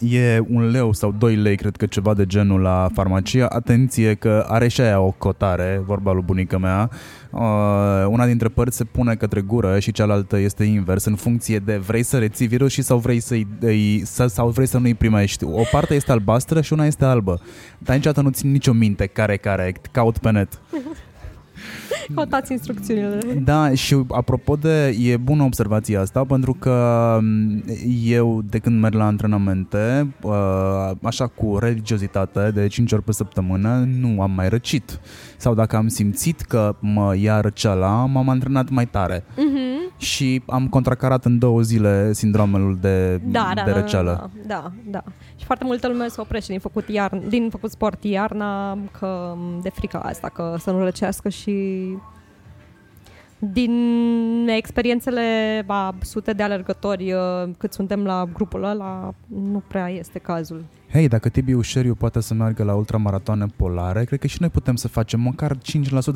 E 0.00 0.40
un 0.48 0.70
leu 0.70 0.92
sau 0.92 1.14
2 1.18 1.36
lei, 1.36 1.56
cred 1.56 1.76
că 1.76 1.86
ceva 1.86 2.14
de 2.14 2.26
genul 2.26 2.60
la 2.60 2.88
farmacia. 2.94 3.46
Atenție 3.46 4.14
că 4.14 4.44
are 4.48 4.68
și 4.68 4.80
aia 4.80 5.00
o 5.00 5.10
cotare, 5.10 5.82
vorba 5.86 6.12
lui 6.12 6.22
bunica 6.22 6.58
mea. 6.58 6.90
Uh, 7.30 8.06
una 8.08 8.26
dintre 8.26 8.48
părți 8.48 8.76
se 8.76 8.84
pune 8.84 9.14
către 9.14 9.40
gură 9.40 9.78
și 9.78 9.92
cealaltă 9.92 10.38
este 10.38 10.64
invers, 10.64 11.04
în 11.04 11.14
funcție 11.14 11.58
de 11.58 11.76
vrei 11.76 12.02
să 12.02 12.18
reții 12.18 12.46
virus 12.46 12.74
sau 12.74 12.98
vrei, 12.98 13.20
să-i, 13.20 13.46
îi, 13.60 14.02
să, 14.04 14.26
sau 14.26 14.48
vrei 14.48 14.66
să 14.66 14.78
nu-i 14.78 14.94
primești. 14.94 15.44
O 15.44 15.62
parte 15.70 15.94
este 15.94 16.12
albastră 16.12 16.60
și 16.60 16.72
una 16.72 16.86
este 16.86 17.04
albă. 17.04 17.40
Dar 17.78 17.96
niciodată 17.96 18.22
nu 18.22 18.30
țin 18.30 18.50
nicio 18.50 18.72
minte 18.72 19.06
care 19.06 19.36
care, 19.36 19.74
caut 19.90 20.18
pe 20.18 20.30
net. 20.30 20.58
Căutați 22.14 22.52
instrucțiunile. 22.52 23.18
Da, 23.44 23.74
și 23.74 24.04
apropo 24.08 24.56
de, 24.56 24.96
e 25.00 25.16
bună 25.16 25.42
observația 25.42 26.00
asta, 26.00 26.24
pentru 26.24 26.52
că 26.52 27.18
m, 27.22 27.64
eu 28.04 28.42
de 28.50 28.58
când 28.58 28.80
merg 28.80 28.94
la 28.94 29.06
antrenamente, 29.06 30.14
uh, 30.22 30.90
așa 31.02 31.26
cu 31.26 31.58
religiozitate, 31.58 32.50
de 32.54 32.66
5 32.66 32.92
ori 32.92 33.02
pe 33.02 33.12
săptămână, 33.12 33.88
nu 34.00 34.22
am 34.22 34.30
mai 34.30 34.48
răcit. 34.48 35.00
Sau 35.36 35.54
dacă 35.54 35.76
am 35.76 35.88
simțit 35.88 36.40
că 36.40 36.76
mă 36.80 37.16
ia 37.16 37.40
răceala, 37.40 38.04
m-am 38.04 38.28
antrenat 38.28 38.68
mai 38.68 38.86
tare. 38.86 39.24
Mhm. 39.36 39.94
Și 39.98 40.42
am 40.46 40.68
contracarat 40.68 41.24
în 41.24 41.38
două 41.38 41.60
zile 41.60 42.12
sindromul 42.12 42.78
de, 42.80 43.16
Da, 43.16 43.50
da, 43.54 43.62
de 43.64 43.70
da, 43.70 43.76
răceală. 43.80 44.30
da, 44.46 44.54
da, 44.54 44.72
da. 44.90 45.02
Și 45.36 45.44
foarte 45.44 45.64
multă 45.64 45.88
lume 45.88 46.08
se 46.08 46.20
oprește 46.20 46.50
din 46.52 46.60
făcut, 46.60 46.88
iarn, 46.88 47.28
din 47.28 47.48
făcut 47.50 47.70
sport 47.70 48.04
iarna 48.04 48.78
că 48.98 49.34
de 49.62 49.68
frica 49.70 49.98
asta, 49.98 50.28
că 50.28 50.54
să 50.58 50.70
nu 50.70 50.78
răcească 50.78 51.28
și 51.28 51.52
din 53.38 53.72
experiențele 54.56 55.22
a 55.66 55.94
sute 56.02 56.32
de 56.32 56.42
alergători 56.42 57.12
uh, 57.12 57.20
cât 57.58 57.72
suntem 57.72 58.04
la 58.04 58.28
grupul 58.32 58.64
ăla, 58.64 59.14
nu 59.26 59.62
prea 59.68 59.88
este 59.88 60.18
cazul. 60.18 60.64
Hei, 60.92 61.08
dacă 61.08 61.28
Tibi 61.28 61.52
Ușeriu 61.52 61.94
poate 61.94 62.20
să 62.20 62.34
meargă 62.34 62.62
la 62.62 62.74
ultramaratoane 62.74 63.46
polare, 63.56 64.04
cred 64.04 64.18
că 64.18 64.26
și 64.26 64.36
noi 64.40 64.48
putem 64.48 64.76
să 64.76 64.88
facem 64.88 65.20
măcar 65.20 65.56
5% 65.56 65.58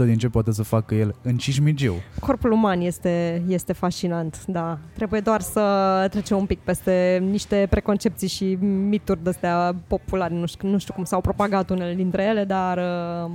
din 0.05 0.17
ce 0.17 0.29
poate 0.29 0.53
să 0.53 0.63
facă 0.63 0.95
el 0.95 1.15
în 1.23 1.37
Cismigiu. 1.37 1.95
Corpul 2.21 2.51
uman 2.51 2.81
este, 2.81 3.43
este 3.49 3.73
fascinant, 3.73 4.45
da. 4.47 4.79
Trebuie 4.95 5.21
doar 5.21 5.41
să 5.41 6.07
trecem 6.11 6.37
un 6.37 6.47
pic 6.47 6.59
peste 6.59 7.25
niște 7.31 7.67
preconcepții 7.71 8.29
și 8.29 8.59
mituri 8.89 9.23
de-astea 9.23 9.75
populare. 9.87 10.35
Nu 10.35 10.47
știu, 10.47 10.69
nu 10.69 10.79
știu 10.79 10.95
cum 10.95 11.05
s-au 11.05 11.21
propagat 11.21 11.71
unele 11.71 11.95
dintre 11.95 12.23
ele, 12.23 12.45
dar 12.45 12.79
uh, 12.79 13.31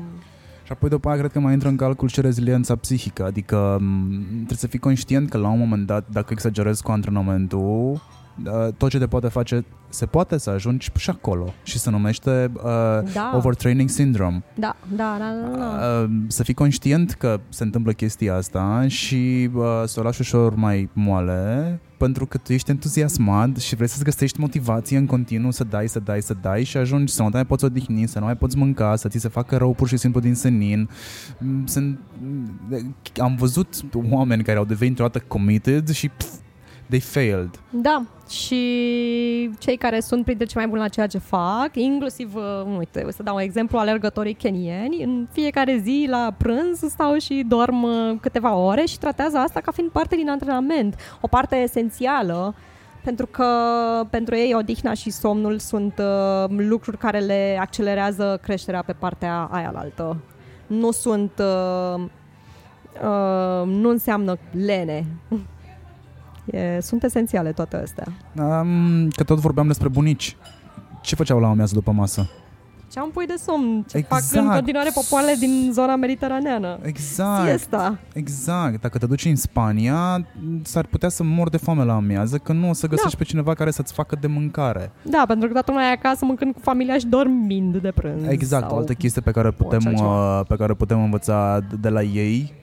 Și 0.65 0.71
apoi 0.71 0.89
după 0.89 1.07
aia 1.09 1.17
cred 1.17 1.31
că 1.31 1.39
mai 1.39 1.53
intră 1.53 1.69
în 1.69 1.75
calcul 1.75 2.07
și 2.07 2.21
reziliența 2.21 2.75
psihică, 2.75 3.25
adică 3.25 3.77
m, 3.81 4.11
trebuie 4.35 4.57
să 4.57 4.67
fii 4.67 4.79
conștient 4.79 5.29
că 5.29 5.37
la 5.37 5.47
un 5.49 5.59
moment 5.59 5.85
dat, 5.85 6.05
dacă 6.11 6.27
exagerezi 6.31 6.83
cu 6.83 6.91
antrenamentul, 6.91 7.91
uh, 8.45 8.73
tot 8.77 8.89
ce 8.89 8.97
te 8.97 9.07
poate 9.07 9.27
face, 9.27 9.65
se 9.89 10.05
poate 10.05 10.37
să 10.37 10.49
ajungi 10.49 10.89
și 10.97 11.09
acolo 11.09 11.53
și 11.63 11.79
se 11.79 11.89
numește 11.89 12.51
uh, 12.55 12.61
Da. 13.13 13.31
overtraining 13.35 13.89
syndrome. 13.89 14.43
da, 14.55 14.75
da, 14.95 15.17
da, 15.19 15.33
da, 15.51 15.57
da. 15.57 16.01
Uh, 16.01 16.09
să 16.27 16.43
fii 16.43 16.53
conștient 16.53 17.11
că 17.11 17.39
se 17.49 17.63
întâmplă 17.63 17.91
chestia 17.91 18.35
asta 18.35 18.85
și 18.87 19.49
uh, 19.53 19.63
să 19.85 19.99
o 19.99 20.03
lași 20.03 20.21
ușor 20.21 20.55
mai 20.55 20.89
moale 20.93 21.79
pentru 21.97 22.25
că 22.25 22.37
tu 22.37 22.53
ești 22.53 22.71
entuziasmat 22.71 23.57
și 23.57 23.75
vrei 23.75 23.87
să-ți 23.87 24.03
găsești 24.03 24.39
motivație 24.39 24.97
în 24.97 25.05
continuu 25.05 25.51
să 25.51 25.63
dai, 25.63 25.87
să 25.87 25.99
dai, 25.99 26.21
să 26.21 26.35
dai 26.41 26.63
și 26.63 26.77
ajungi 26.77 27.13
să 27.13 27.21
nu 27.21 27.29
te 27.29 27.35
mai 27.35 27.45
poți 27.45 27.65
odihni, 27.65 28.07
să 28.07 28.19
nu 28.19 28.25
mai 28.25 28.37
poți 28.37 28.57
mânca, 28.57 28.95
să 28.95 29.07
ți 29.07 29.19
se 29.19 29.27
facă 29.27 29.57
rău 29.57 29.73
pur 29.73 29.87
și 29.87 29.97
simplu 29.97 30.19
din 30.19 30.35
senin. 30.35 30.89
Mm, 31.39 31.65
Sunt, 31.65 31.99
mm, 32.21 32.95
am 33.17 33.35
văzut 33.35 33.85
oameni 34.09 34.43
care 34.43 34.57
au 34.57 34.65
devenit 34.65 34.99
odată 34.99 35.19
committed 35.27 35.89
și 35.89 36.09
pf, 36.09 36.27
they 36.89 36.99
failed. 36.99 37.49
Da, 37.69 38.03
și 38.29 39.49
cei 39.59 39.77
care 39.77 39.99
sunt 39.99 40.23
printre 40.23 40.45
cei 40.45 40.55
mai 40.55 40.67
buni 40.67 40.81
la 40.81 40.87
ceea 40.87 41.07
ce 41.07 41.17
fac, 41.17 41.69
inclusiv, 41.73 42.35
uh, 42.35 42.75
uite, 42.77 43.03
o 43.07 43.11
să 43.11 43.23
dau 43.23 43.35
un 43.35 43.41
exemplu, 43.41 43.77
alergătorii 43.77 44.33
kenieni, 44.33 45.03
în 45.03 45.27
fiecare 45.31 45.77
zi 45.83 46.05
la 46.09 46.33
prânz 46.37 46.79
stau 46.79 47.17
și 47.17 47.45
dorm 47.47 47.83
uh, 47.83 48.15
câteva 48.21 48.55
ore 48.55 48.85
și 48.85 48.99
tratează 48.99 49.37
asta 49.37 49.59
ca 49.59 49.71
fiind 49.71 49.89
parte 49.89 50.15
din 50.15 50.29
antrenament, 50.29 50.95
o 51.21 51.27
parte 51.27 51.55
esențială, 51.55 52.55
pentru 53.03 53.25
că 53.25 53.47
pentru 54.09 54.35
ei 54.35 54.53
odihna 54.53 54.93
și 54.93 55.09
somnul 55.09 55.59
sunt 55.59 55.99
uh, 55.99 56.49
lucruri 56.57 56.97
care 56.97 57.19
le 57.19 57.57
accelerează 57.59 58.39
creșterea 58.41 58.83
pe 58.83 58.93
partea 58.93 59.47
aia 59.51 59.71
altă. 59.75 60.17
Nu 60.67 60.91
sunt... 60.91 61.31
Uh, 61.39 62.03
uh, 63.03 63.67
nu 63.67 63.89
înseamnă 63.89 64.37
lene. 64.65 65.05
E, 66.45 66.79
sunt 66.81 67.03
esențiale 67.03 67.51
toate 67.51 67.75
astea. 67.75 68.05
Um, 68.43 69.07
că 69.09 69.23
tot 69.23 69.37
vorbeam 69.39 69.67
despre 69.67 69.87
bunici. 69.87 70.37
Ce 71.01 71.15
făceau 71.15 71.39
la 71.39 71.47
amiază 71.47 71.73
după 71.73 71.91
masă? 71.91 72.29
Ce 72.91 72.99
am 72.99 73.09
pui 73.13 73.25
de 73.25 73.35
somn? 73.37 73.85
Ce 73.89 73.97
Exact. 73.97 74.23
fac 74.23 74.41
în 74.43 74.49
continuare 74.49 74.89
popoarele 74.93 75.33
din 75.39 75.69
zona 75.73 75.95
mediteraneană? 75.95 76.79
Exact. 76.81 77.43
Siesta. 77.47 77.99
Exact. 78.13 78.81
Dacă 78.81 78.97
te 78.97 79.05
duci 79.05 79.25
în 79.25 79.35
Spania, 79.35 80.27
s-ar 80.63 80.85
putea 80.85 81.09
să 81.09 81.23
mor 81.23 81.49
de 81.49 81.57
foame 81.57 81.83
la 81.83 81.93
amiază, 81.95 82.37
că 82.37 82.53
nu 82.53 82.69
o 82.69 82.73
să 82.73 82.87
găsești 82.87 83.11
Da. 83.11 83.17
pe 83.17 83.23
cineva 83.23 83.53
care 83.53 83.71
să-ți 83.71 83.93
facă 83.93 84.17
de 84.21 84.27
mâncare. 84.27 84.91
Da, 85.01 85.23
pentru 85.27 85.47
că 85.47 85.53
toată 85.53 85.71
lumea 85.71 85.87
e 85.87 85.91
acasă 85.91 86.25
mâncând 86.25 86.53
cu 86.53 86.59
familia 86.61 86.97
și 86.97 87.05
dormind 87.05 87.77
de 87.77 87.91
prânz. 87.91 88.27
Exact, 88.27 88.65
sau... 88.67 88.75
o 88.75 88.79
altă 88.79 88.93
chestie 88.93 89.21
pe 89.21 89.31
care 89.31 89.51
putem, 89.51 89.79
orice 89.85 89.87
altceva. 89.89 90.39
uh, 90.39 90.45
pe 90.47 90.55
care 90.55 90.73
putem 90.73 91.03
învăța 91.03 91.59
de 91.79 91.89
la 91.89 92.01
ei 92.01 92.53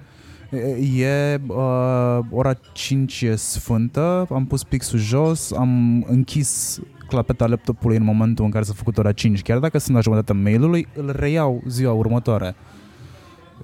e 0.97 1.41
uh, 1.47 2.19
ora 2.31 2.55
5 2.73 3.23
e 3.23 3.35
sfântă, 3.35 4.27
am 4.31 4.47
pus 4.47 4.65
pixul 4.65 4.99
jos, 4.99 5.53
am 5.53 6.05
închis 6.09 6.81
clapeta 7.09 7.47
laptopului 7.47 7.97
în 7.97 8.05
momentul 8.05 8.45
în 8.45 8.51
care 8.51 8.65
s-a 8.65 8.73
făcut 8.77 8.99
ora 8.99 9.13
5, 9.13 9.43
chiar 9.43 9.59
dacă 9.59 9.79
sunt 9.79 9.95
la 9.95 10.03
jumătatea 10.03 10.35
mailului, 10.35 10.87
îl 10.97 11.15
reiau 11.17 11.63
ziua 11.67 11.93
următoare. 11.93 12.55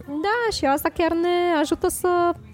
Da, 0.07 0.57
și 0.57 0.65
asta 0.65 0.89
chiar 0.95 1.11
ne 1.11 1.61
ajută 1.61 1.89
să 1.89 2.09
mm, 2.09 2.48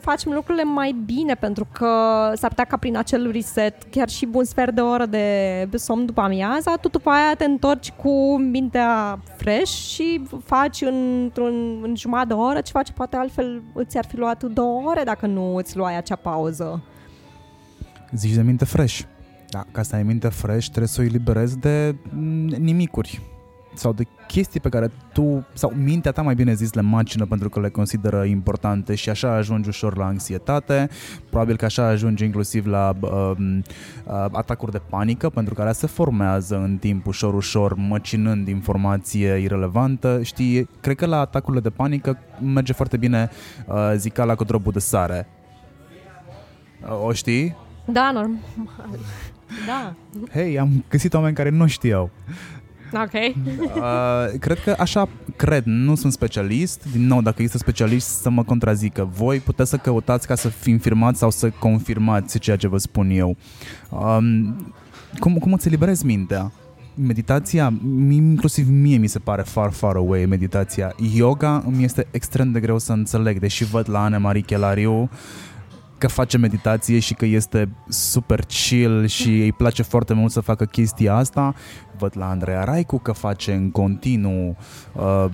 facem 0.00 0.32
lucrurile 0.32 0.64
mai 0.64 0.96
bine 1.04 1.34
pentru 1.34 1.66
că 1.72 1.86
s-ar 2.34 2.48
putea 2.48 2.64
ca 2.64 2.76
prin 2.76 2.96
acel 2.96 3.30
reset 3.30 3.82
chiar 3.90 4.08
și 4.08 4.28
un 4.32 4.44
sfert 4.44 4.74
de 4.74 4.80
oră 4.80 5.06
de 5.06 5.68
somn 5.74 6.06
după 6.06 6.20
amiaza, 6.20 6.76
tu 6.76 6.88
după 6.88 7.10
aia 7.10 7.34
te 7.34 7.44
întorci 7.44 7.90
cu 7.90 8.38
mintea 8.38 9.18
fresh 9.36 9.72
și 9.72 10.22
faci 10.44 10.80
într-un 10.80 11.80
în 11.82 11.94
jumătate 11.96 12.26
de 12.26 12.34
oră 12.34 12.60
ceva 12.60 12.82
ce 12.82 12.92
poate 12.92 13.16
altfel 13.16 13.62
îți 13.72 13.98
ar 13.98 14.04
fi 14.04 14.16
luat 14.16 14.42
două 14.42 14.82
ore 14.88 15.02
dacă 15.04 15.26
nu 15.26 15.54
îți 15.54 15.76
luai 15.76 15.96
acea 15.96 16.16
pauză. 16.16 16.82
Zici 18.12 18.34
de 18.34 18.42
minte 18.42 18.64
fresh. 18.64 19.00
Da, 19.50 19.64
ca 19.72 19.82
să 19.82 19.94
ai 19.94 20.02
minte 20.02 20.28
fresh 20.28 20.66
trebuie 20.66 20.88
să 20.88 21.00
o 21.00 21.04
eliberezi 21.04 21.58
de 21.58 21.94
mm, 22.12 22.46
nimicuri 22.46 23.20
sau 23.74 23.92
de 23.92 24.06
chestii 24.26 24.60
pe 24.60 24.68
care 24.68 24.90
tu, 25.12 25.46
sau 25.52 25.72
mintea 25.76 26.12
ta 26.12 26.22
mai 26.22 26.34
bine 26.34 26.54
zis, 26.54 26.72
le 26.72 26.80
macină 26.80 27.24
pentru 27.26 27.48
că 27.48 27.60
le 27.60 27.68
consideră 27.68 28.24
importante 28.24 28.94
și 28.94 29.10
așa 29.10 29.34
ajungi 29.34 29.68
ușor 29.68 29.96
la 29.96 30.04
anxietate, 30.04 30.88
probabil 31.30 31.56
că 31.56 31.64
așa 31.64 31.86
ajungi 31.86 32.24
inclusiv 32.24 32.66
la 32.66 32.92
uh, 33.00 33.10
uh, 33.36 34.26
atacuri 34.32 34.72
de 34.72 34.80
panică, 34.88 35.28
pentru 35.28 35.54
că 35.54 35.60
alea 35.60 35.72
se 35.72 35.86
formează 35.86 36.56
în 36.56 36.76
timp 36.76 37.06
ușor, 37.06 37.34
ușor, 37.34 37.74
măcinând 37.74 38.48
informație 38.48 39.36
irelevantă. 39.36 40.22
Știi, 40.22 40.68
cred 40.80 40.96
că 40.96 41.06
la 41.06 41.20
atacurile 41.20 41.62
de 41.62 41.70
panică 41.70 42.18
merge 42.54 42.72
foarte 42.72 42.96
bine 42.96 43.30
uh, 43.66 43.92
zicala 43.96 44.34
cu 44.34 44.44
drobul 44.44 44.72
de 44.72 44.78
sare. 44.78 45.28
Uh, 46.82 47.04
o 47.04 47.12
știi? 47.12 47.56
Da, 47.84 48.10
normal. 48.12 48.38
Da. 49.66 49.94
Hei, 50.32 50.58
am 50.58 50.84
găsit 50.88 51.14
oameni 51.14 51.34
care 51.34 51.48
nu 51.48 51.66
știau. 51.66 52.10
Ok. 53.04 53.12
Uh, 53.76 54.38
cred 54.40 54.58
că 54.64 54.74
așa 54.78 55.08
cred, 55.36 55.62
nu 55.64 55.94
sunt 55.94 56.12
specialist. 56.12 56.86
Din 56.92 57.06
nou, 57.06 57.22
dacă 57.22 57.36
există 57.38 57.58
specialist 57.58 58.08
să 58.20 58.30
mă 58.30 58.42
contrazică. 58.44 59.08
Voi 59.16 59.38
puteți 59.38 59.70
să 59.70 59.76
căutați 59.76 60.26
ca 60.26 60.34
să 60.34 60.52
confirmați 60.64 61.18
sau 61.18 61.30
să 61.30 61.50
confirmați 61.58 62.38
ceea 62.38 62.56
ce 62.56 62.68
vă 62.68 62.78
spun 62.78 63.10
eu. 63.10 63.36
Um, 63.90 64.72
cum, 65.18 65.34
cum 65.34 65.52
îți 65.52 65.66
eliberezi 65.66 66.06
mintea? 66.06 66.52
Meditația, 67.06 67.72
mi- 67.82 68.14
inclusiv 68.16 68.68
mie 68.68 68.96
mi 68.96 69.06
se 69.06 69.18
pare 69.18 69.42
far, 69.42 69.72
far 69.72 69.96
away 69.96 70.26
meditația. 70.26 70.94
Yoga 71.14 71.62
îmi 71.66 71.84
este 71.84 72.06
extrem 72.10 72.52
de 72.52 72.60
greu 72.60 72.78
să 72.78 72.92
înțeleg, 72.92 73.38
deși 73.38 73.64
văd 73.64 73.90
la 73.90 74.02
Anne 74.04 74.16
Marie 74.16 74.42
Chelariu 74.42 75.10
că 76.04 76.10
face 76.10 76.38
meditație 76.38 76.98
și 76.98 77.14
că 77.14 77.24
este 77.24 77.68
super 77.88 78.40
chill 78.46 79.06
și 79.06 79.28
îi 79.28 79.52
place 79.52 79.82
foarte 79.82 80.14
mult 80.14 80.30
să 80.30 80.40
facă 80.40 80.64
chestia 80.64 81.14
asta. 81.14 81.54
Văd 81.98 82.12
la 82.16 82.28
Andreea 82.28 82.64
Raicu 82.64 82.98
că 82.98 83.12
face 83.12 83.52
în 83.52 83.70
continuu 83.70 84.56
uh, 84.92 85.24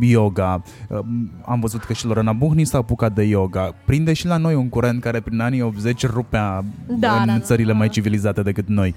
yoga. 0.00 0.62
Uh, 0.88 0.98
am 1.44 1.60
văzut 1.60 1.84
că 1.84 1.92
și 1.92 2.06
Lorena 2.06 2.32
Buhni 2.32 2.64
s-a 2.64 2.78
apucat 2.78 3.12
de 3.12 3.22
yoga. 3.22 3.74
Prinde 3.84 4.12
și 4.12 4.26
la 4.26 4.36
noi 4.36 4.54
un 4.54 4.68
curent 4.68 5.00
care 5.02 5.20
prin 5.20 5.40
anii 5.40 5.62
80 5.62 6.06
rupea 6.06 6.64
Da, 6.86 7.20
în 7.20 7.26
da, 7.26 7.32
da. 7.32 7.38
țările 7.38 7.72
mai 7.72 7.88
civilizate 7.88 8.42
decât 8.42 8.68
noi. 8.68 8.94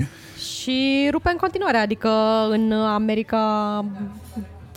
Și 0.55 1.07
rupe 1.11 1.29
în 1.29 1.37
continuare, 1.37 1.77
adică 1.77 2.09
în 2.49 2.71
America 2.71 3.85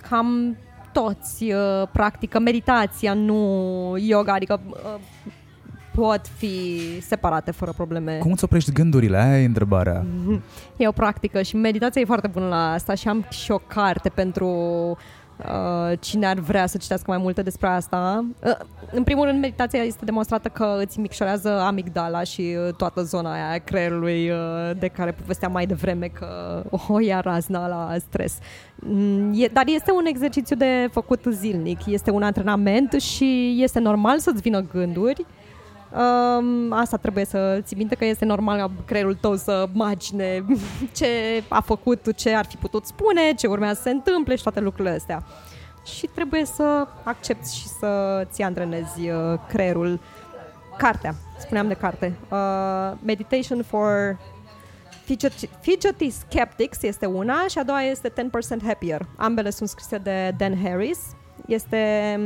cam 0.08 0.56
toți 0.92 1.44
uh, 1.44 1.88
practică 1.92 2.38
meditația, 2.38 3.14
nu 3.14 3.96
yoga, 3.98 4.32
adică 4.32 4.60
uh, 4.66 5.00
pot 5.96 6.20
fi 6.36 6.80
separate 7.00 7.50
fără 7.50 7.72
probleme. 7.76 8.18
Cum 8.18 8.32
îți 8.32 8.44
oprești 8.44 8.72
gândurile? 8.72 9.16
Aia 9.16 9.40
e 9.40 9.44
întrebarea. 9.44 10.04
E 10.76 10.88
o 10.88 10.92
practică 10.92 11.42
și 11.42 11.56
meditația 11.56 12.00
e 12.00 12.04
foarte 12.04 12.26
bună 12.26 12.48
la 12.48 12.72
asta 12.72 12.94
și 12.94 13.08
am 13.08 13.26
și 13.30 13.50
o 13.50 13.58
carte 13.58 14.08
pentru 14.08 14.46
uh, 15.36 15.98
cine 16.00 16.26
ar 16.26 16.38
vrea 16.38 16.66
să 16.66 16.76
citească 16.76 17.04
mai 17.10 17.18
multe 17.18 17.42
despre 17.42 17.68
asta. 17.68 18.24
Uh, 18.44 18.56
în 18.92 19.02
primul 19.02 19.24
rând, 19.24 19.40
meditația 19.40 19.82
este 19.82 20.04
demonstrată 20.04 20.48
că 20.48 20.78
îți 20.80 21.00
micșorează 21.00 21.60
amigdala 21.60 22.22
și 22.22 22.56
uh, 22.66 22.74
toată 22.74 23.02
zona 23.02 23.32
aia 23.32 23.50
a 23.50 23.58
creierului 23.58 24.30
uh, 24.30 24.36
de 24.78 24.88
care 24.88 25.12
povesteam 25.12 25.52
mai 25.52 25.66
devreme 25.66 26.06
că 26.06 26.62
o 26.88 27.00
ia 27.00 27.20
razna 27.20 27.68
la 27.68 27.94
stres. 27.98 28.38
Mm, 28.74 29.32
E, 29.34 29.46
dar 29.46 29.64
este 29.66 29.92
un 29.92 30.04
exercițiu 30.04 30.56
de 30.56 30.88
făcut 30.90 31.24
zilnic, 31.30 31.86
este 31.86 32.10
un 32.10 32.22
antrenament 32.22 32.92
și 32.92 33.56
este 33.62 33.78
normal 33.78 34.18
să-ți 34.18 34.40
vină 34.40 34.60
gânduri, 34.72 35.26
Um, 35.92 36.72
asta 36.72 36.96
trebuie 36.96 37.24
să 37.24 37.60
ții 37.62 37.76
minte 37.76 37.94
că 37.94 38.04
este 38.04 38.24
normal 38.24 38.58
ca 38.58 38.70
creierul 38.84 39.14
tău 39.14 39.36
să 39.36 39.68
imagine 39.74 40.44
ce 40.98 41.42
a 41.48 41.60
făcut, 41.60 42.14
ce 42.16 42.34
ar 42.34 42.44
fi 42.44 42.56
putut 42.56 42.86
spune, 42.86 43.34
ce 43.36 43.46
urmează 43.46 43.74
să 43.74 43.82
se 43.82 43.90
întâmple 43.90 44.36
și 44.36 44.42
toate 44.42 44.60
lucrurile 44.60 44.94
astea. 44.94 45.24
Și 45.84 46.06
trebuie 46.06 46.44
să 46.44 46.86
accepti 47.02 47.56
și 47.56 47.66
să 47.66 48.22
ți 48.30 48.42
antrenezi 48.42 49.08
uh, 49.08 49.38
creierul. 49.48 50.00
Cartea, 50.78 51.14
spuneam 51.38 51.68
de 51.68 51.74
carte. 51.74 52.16
Uh, 52.30 52.92
Meditation 53.04 53.62
for 53.62 54.18
Fidgety, 55.04 55.48
Fidgety 55.60 56.10
Skeptics 56.10 56.82
este 56.82 57.06
una 57.06 57.46
și 57.48 57.58
a 57.58 57.64
doua 57.64 57.82
este 57.82 58.12
10% 58.12 58.12
Happier. 58.66 59.06
Ambele 59.16 59.50
sunt 59.50 59.68
scrise 59.68 59.98
de 59.98 60.34
Dan 60.36 60.62
Harris. 60.62 60.98
Este 61.46 62.18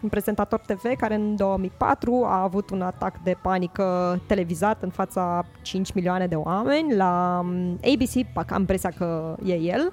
un 0.00 0.08
prezentator 0.08 0.60
TV 0.60 0.96
care 0.96 1.14
în 1.14 1.36
2004 1.36 2.24
a 2.24 2.42
avut 2.42 2.70
un 2.70 2.82
atac 2.82 3.22
de 3.22 3.36
panică 3.42 4.20
televizat 4.26 4.82
în 4.82 4.90
fața 4.90 5.44
5 5.62 5.92
milioane 5.92 6.26
de 6.26 6.34
oameni 6.34 6.94
la 6.94 7.40
um, 7.42 7.78
ABC, 7.92 8.26
am 8.50 8.60
impresia 8.60 8.90
că 8.96 9.36
e 9.44 9.54
el, 9.54 9.92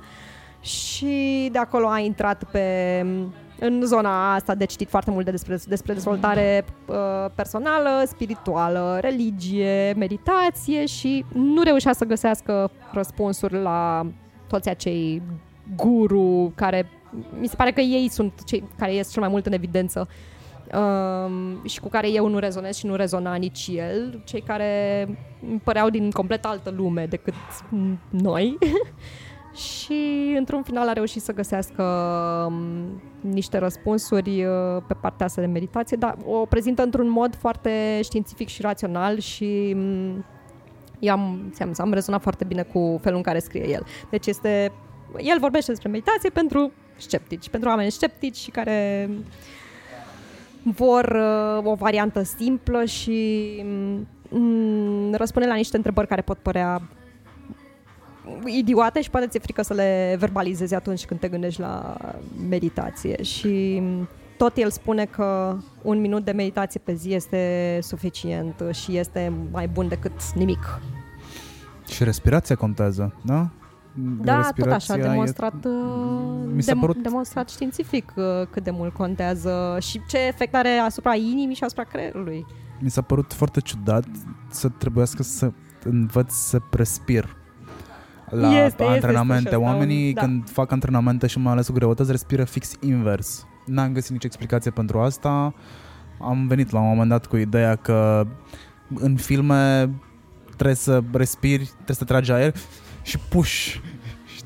și 0.60 1.50
de 1.52 1.58
acolo 1.58 1.88
a 1.88 2.00
intrat 2.00 2.44
pe 2.44 3.06
în 3.60 3.82
zona 3.86 4.34
asta 4.34 4.56
de 4.56 4.66
citit 4.66 4.90
foarte 4.90 5.12
mult 5.12 5.26
de 5.26 5.32
despre, 5.32 5.60
despre 5.68 5.94
dezvoltare 5.94 6.66
uh, 6.86 6.96
personală, 7.36 8.04
spirituală, 8.06 8.98
religie, 9.02 9.94
meditație 9.98 10.86
și 10.86 11.26
nu 11.34 11.64
reușea 11.64 11.94
să 11.94 12.06
găsească 12.06 12.72
răspunsuri 12.92 13.62
la 13.62 14.06
toți 14.48 14.70
acei 14.70 15.22
guru 15.76 16.52
care 16.56 16.90
mi 17.40 17.48
se 17.48 17.56
pare 17.56 17.72
că 17.72 17.82
ei 17.82 18.10
sunt 18.10 18.44
cei 18.44 18.64
care 18.78 18.94
ies 18.94 19.12
cel 19.12 19.22
mai 19.22 19.32
mult 19.32 19.46
în 19.46 19.54
evidență 19.54 20.08
um, 20.74 21.66
și 21.66 21.80
cu 21.80 21.90
care 21.90 22.10
eu 22.10 22.28
nu 22.28 22.40
rezonez 22.40 22.76
și 22.76 22.86
nu 22.86 22.96
rezona 22.96 23.36
nici 23.36 23.70
el, 23.72 24.22
cei 24.26 24.42
care 24.42 25.04
îmi 25.50 25.60
păreau 25.64 25.90
din 25.90 26.12
complet 26.12 26.46
altă 26.46 26.70
lume 26.70 27.06
decât 27.06 27.34
noi. 28.10 28.58
și 29.58 30.34
într-un 30.38 30.64
final 30.64 30.88
a 30.88 30.94
reușit 30.94 31.22
să 31.22 31.34
găsească 31.34 31.84
um, 32.48 33.02
niște 33.22 33.58
răspunsuri 33.58 34.46
uh, 34.46 34.84
pe 34.88 34.94
partea 34.94 35.26
asta 35.26 35.42
de 35.42 35.48
meditație, 35.48 35.98
dar 36.00 36.18
o 36.26 36.46
prezintă 36.46 36.84
într-un 36.84 37.10
mod 37.10 37.36
foarte 37.36 38.00
științific 38.04 38.48
și 38.48 38.62
rațional 38.62 39.20
și 39.20 39.74
um, 39.76 40.26
eu 41.00 41.14
am, 41.14 41.54
am, 41.60 41.74
am 41.78 41.94
rezonat 41.94 42.22
foarte 42.22 42.44
bine 42.44 42.64
cu 42.64 42.98
felul 43.02 43.18
în 43.18 43.24
care 43.24 43.40
scrie 43.40 43.70
el. 43.70 43.86
Deci 44.10 44.26
este, 44.26 44.72
el 45.18 45.40
vorbește 45.40 45.72
despre 45.72 45.90
meditație 45.90 46.30
pentru 46.30 46.72
sceptici, 46.98 47.50
pentru 47.50 47.70
oameni 47.70 47.92
sceptici 47.92 48.36
și 48.36 48.52
care 48.52 49.10
vor 50.64 51.06
uh, 51.06 51.66
o 51.66 51.76
variantă 51.76 52.24
simplă 52.24 52.86
și 52.86 53.50
mm, 54.30 55.14
răspunde 55.14 55.48
la 55.48 55.56
niște 55.56 55.76
întrebări 55.76 56.08
care 56.08 56.22
pot 56.22 56.38
părea 56.38 56.82
idiote 58.46 59.02
și 59.02 59.10
poate 59.10 59.28
ți-e 59.28 59.40
frică 59.40 59.62
să 59.62 59.74
le 59.74 60.16
verbalizezi 60.20 60.76
atunci 60.76 61.06
când 61.06 61.20
te 61.20 61.28
gândești 61.28 61.60
la 61.60 61.98
meditație 62.50 63.24
și 63.24 63.82
tot 64.38 64.58
el 64.58 64.70
spune 64.70 65.06
că 65.06 65.58
un 65.82 66.00
minut 66.00 66.26
de 66.26 66.32
meditație 66.32 66.82
pe 66.84 66.94
zi 66.94 67.14
este 67.14 67.80
suficient 67.82 68.64
și 68.72 68.98
este 68.98 69.34
mai 69.52 69.68
bun 69.68 69.88
decât 69.88 70.34
nimic. 70.36 70.80
Și 71.88 72.04
respirația 72.04 72.56
contează, 72.56 73.14
da? 73.22 73.50
Da, 74.00 74.42
tot 74.56 74.66
așa, 74.66 74.74
Respirația 74.76 75.10
demonstrat, 75.10 75.54
uh, 75.66 75.72
Mi 76.56 76.62
s-a 76.64 76.72
dem- 76.74 76.80
părut- 76.80 77.02
demonstrat 77.04 77.50
științific 77.50 78.14
uh, 78.16 78.24
cât 78.50 78.64
de 78.64 78.72
mult 78.72 78.94
contează 78.94 79.78
și 79.82 80.02
ce 80.08 80.18
efect 80.28 80.56
are 80.56 80.70
asupra 80.70 81.16
inimii 81.16 81.56
și 81.56 81.64
asupra 81.64 81.84
creierului. 81.84 82.46
Mi 82.80 82.90
s-a 82.90 83.02
părut 83.02 83.34
foarte 83.34 83.60
ciudat 83.60 84.06
să 84.50 84.70
trebuiască 84.70 85.24
să 85.24 85.52
învăț 85.84 86.32
să 86.34 86.60
respir 86.72 87.36
la 88.30 88.48
Este, 88.48 88.64
este, 88.66 88.84
antrenamente. 88.84 89.34
este 89.36 89.50
și 89.50 89.56
asta 89.56 89.72
Oamenii 89.74 90.08
un- 90.08 90.14
da. 90.14 90.22
când 90.22 90.50
fac 90.50 90.72
antrenamente 90.72 91.28
și 91.28 91.40
mai 91.40 91.52
ales 91.52 91.68
cu 91.68 91.74
greutăți 91.74 92.12
respiră 92.12 92.44
fix 92.44 92.74
invers. 92.80 93.46
N-am 93.66 93.94
găsit 93.94 94.12
nicio 94.12 94.26
explicație 94.28 94.72
pentru 94.72 95.00
asta. 95.00 95.54
Am 96.22 96.48
venit 96.48 96.72
la 96.72 96.80
un 96.80 96.88
moment 96.88 97.10
dat 97.10 97.26
cu 97.26 97.38
ideea 97.38 97.76
că 97.76 98.28
în 98.96 99.16
filme 99.16 99.90
trebuie 100.56 100.76
să 100.76 101.02
respiri, 101.12 101.64
trebuie 101.64 101.96
să 101.96 102.04
tragi 102.04 102.32
aer 102.32 102.54
și 103.02 103.20
push, 103.30 103.76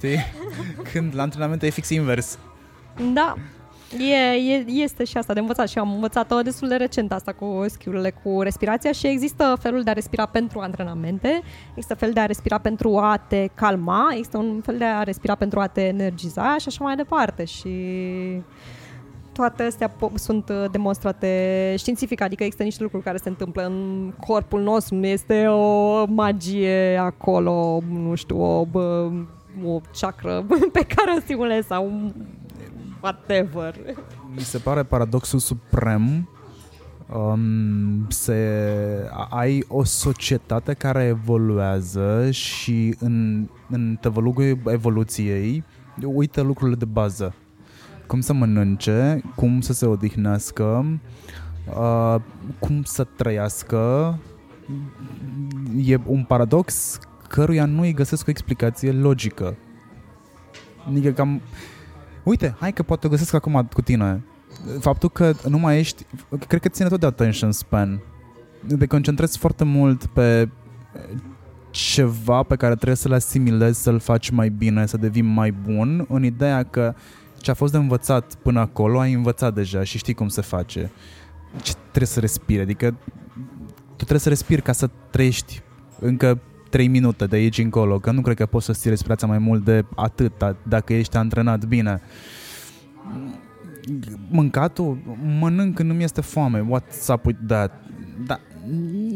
știi? 0.01 0.19
Când 0.91 1.15
la 1.15 1.21
antrenamente 1.21 1.65
e 1.65 1.69
fix 1.69 1.89
invers. 1.89 2.39
Da, 3.13 3.35
e, 3.99 4.53
e, 4.53 4.65
este 4.67 5.03
și 5.03 5.17
asta 5.17 5.33
de 5.33 5.39
învățat 5.39 5.69
și 5.69 5.77
am 5.77 5.93
învățat-o 5.93 6.41
destul 6.41 6.67
de 6.67 6.75
recent 6.75 7.11
asta 7.11 7.33
cu 7.33 7.65
skill 7.67 8.13
cu 8.23 8.41
respirația 8.41 8.91
și 8.91 9.07
există 9.07 9.57
felul 9.59 9.83
de 9.83 9.89
a 9.89 9.93
respira 9.93 10.25
pentru 10.25 10.59
antrenamente, 10.59 11.41
există 11.69 11.93
fel 11.93 12.11
de 12.11 12.19
a 12.19 12.25
respira 12.25 12.57
pentru 12.57 12.97
a 12.97 13.17
te 13.27 13.47
calma, 13.53 14.07
există 14.11 14.37
un 14.37 14.61
fel 14.61 14.77
de 14.77 14.85
a 14.85 15.03
respira 15.03 15.35
pentru 15.35 15.59
a 15.59 15.67
te 15.67 15.81
energiza 15.81 16.57
și 16.57 16.67
așa 16.67 16.83
mai 16.83 16.95
departe 16.95 17.45
și 17.45 17.69
toate 19.33 19.63
astea 19.63 19.89
po- 19.89 20.15
sunt 20.15 20.49
uh, 20.49 20.65
demonstrate 20.71 21.75
științific, 21.77 22.21
adică 22.21 22.43
există 22.43 22.63
niște 22.63 22.83
lucruri 22.83 23.03
care 23.03 23.17
se 23.17 23.29
întâmplă 23.29 23.65
în 23.65 24.11
corpul 24.27 24.61
nostru, 24.61 24.95
nu 24.95 25.05
este 25.05 25.47
o 25.47 26.05
magie 26.05 26.97
acolo, 26.97 27.81
nu 27.91 28.15
știu, 28.15 28.41
o, 28.41 28.65
bă, 28.65 29.09
o 29.65 29.81
chakră 29.99 30.45
pe 30.73 30.85
care 30.95 31.11
o 31.17 31.19
stimulezi 31.19 31.67
sau 31.67 32.11
whatever. 33.01 33.75
Mi 34.35 34.39
se 34.41 34.57
pare 34.57 34.83
paradoxul 34.83 35.39
suprem 35.39 36.29
um, 37.13 38.07
se, 38.09 38.37
a- 39.11 39.27
ai 39.29 39.63
o 39.67 39.83
societate 39.83 40.73
care 40.73 41.03
evoluează 41.03 42.31
și 42.31 42.95
în, 42.99 43.47
în 43.69 43.97
tăvălugul 44.01 44.59
evoluției 44.65 45.63
uită 46.03 46.41
lucrurile 46.41 46.77
de 46.77 46.85
bază. 46.85 47.33
Cum 48.07 48.19
să 48.21 48.33
mănânce, 48.33 49.21
cum 49.35 49.61
să 49.61 49.73
se 49.73 49.85
odihnească, 49.85 50.85
uh, 51.77 52.15
cum 52.59 52.83
să 52.83 53.03
trăiască. 53.15 54.17
E 55.85 55.97
un 56.05 56.23
paradox 56.23 56.99
căruia 57.31 57.65
nu 57.65 57.81
îi 57.81 57.93
găsesc 57.93 58.27
o 58.27 58.29
explicație 58.29 58.91
logică. 58.91 59.55
Adică 60.87 61.11
cam... 61.11 61.41
Uite, 62.23 62.55
hai 62.59 62.73
că 62.73 62.83
poate 62.83 63.07
o 63.07 63.09
găsesc 63.09 63.33
acum 63.33 63.69
cu 63.73 63.81
tine. 63.81 64.23
Faptul 64.79 65.09
că 65.09 65.33
nu 65.47 65.57
mai 65.57 65.79
ești... 65.79 66.05
Cred 66.47 66.61
că 66.61 66.69
ține 66.69 66.87
tot 66.87 66.99
de 66.99 67.05
attention 67.05 67.51
span. 67.51 68.01
Te 68.79 68.85
concentrezi 68.85 69.37
foarte 69.37 69.63
mult 69.63 70.05
pe 70.05 70.49
ceva 71.69 72.43
pe 72.43 72.55
care 72.55 72.75
trebuie 72.75 72.95
să-l 72.95 73.13
asimilezi, 73.13 73.81
să-l 73.81 73.99
faci 73.99 74.29
mai 74.29 74.49
bine, 74.49 74.85
să 74.85 74.97
devii 74.97 75.21
mai 75.21 75.51
bun, 75.51 76.05
în 76.09 76.23
ideea 76.23 76.63
că 76.63 76.93
ce 77.37 77.51
a 77.51 77.53
fost 77.53 77.71
de 77.71 77.77
învățat 77.77 78.35
până 78.35 78.59
acolo, 78.59 78.99
ai 78.99 79.13
învățat 79.13 79.53
deja 79.53 79.83
și 79.83 79.97
știi 79.97 80.13
cum 80.13 80.27
se 80.27 80.41
face. 80.41 80.91
Ce 81.61 81.73
trebuie 81.73 82.07
să 82.07 82.19
respiri, 82.19 82.61
adică 82.61 82.95
tu 83.85 83.95
trebuie 83.95 84.19
să 84.19 84.29
respiri 84.29 84.61
ca 84.61 84.71
să 84.71 84.89
trăiești 85.09 85.61
încă 85.99 86.39
3 86.71 86.87
minute 86.87 87.25
de 87.25 87.35
aici 87.35 87.57
încolo, 87.57 87.99
că 87.99 88.11
nu 88.11 88.21
cred 88.21 88.35
că 88.35 88.45
poți 88.45 88.65
să 88.65 88.71
ții 88.73 88.89
respirația 88.89 89.27
mai 89.27 89.37
mult 89.37 89.63
de 89.63 89.85
atât, 89.95 90.41
a- 90.41 90.55
dacă 90.67 90.93
ești 90.93 91.17
antrenat 91.17 91.65
bine. 91.65 92.01
Mâncatul, 94.29 94.97
mănânc 95.39 95.75
când 95.75 95.89
nu 95.89 95.95
mi 95.95 96.03
este 96.03 96.21
foame, 96.21 96.65
what's 96.65 97.13
up 97.13 97.25
with 97.25 97.39
that? 97.47 97.83
Da, 98.25 98.39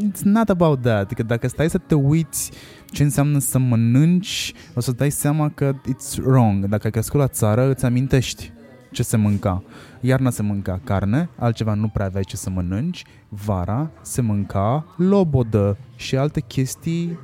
it's 0.09 0.21
not 0.23 0.49
about 0.49 0.81
that. 0.81 1.01
Adică 1.01 1.23
dacă 1.23 1.47
stai 1.47 1.69
să 1.69 1.77
te 1.77 1.95
uiți 1.95 2.51
ce 2.91 3.03
înseamnă 3.03 3.39
să 3.39 3.59
mănânci, 3.59 4.53
o 4.75 4.79
să 4.79 4.91
dai 4.91 5.09
seama 5.09 5.49
că 5.49 5.73
it's 5.73 6.17
wrong. 6.23 6.65
Dacă 6.65 6.81
ai 6.85 6.91
crescut 6.91 7.19
la 7.19 7.27
țară, 7.27 7.69
îți 7.69 7.85
amintești 7.85 8.51
ce 8.91 9.03
se 9.03 9.17
mânca. 9.17 9.63
Iarna 10.01 10.29
se 10.29 10.41
mânca 10.41 10.79
carne, 10.83 11.29
altceva 11.37 11.73
nu 11.73 11.87
prea 11.87 12.05
aveai 12.05 12.23
ce 12.23 12.35
să 12.35 12.49
mănânci. 12.49 13.03
Vara 13.29 13.91
se 14.01 14.21
mânca 14.21 14.85
lobodă 14.97 15.77
și 15.95 16.15
alte 16.17 16.39
chestii 16.39 17.17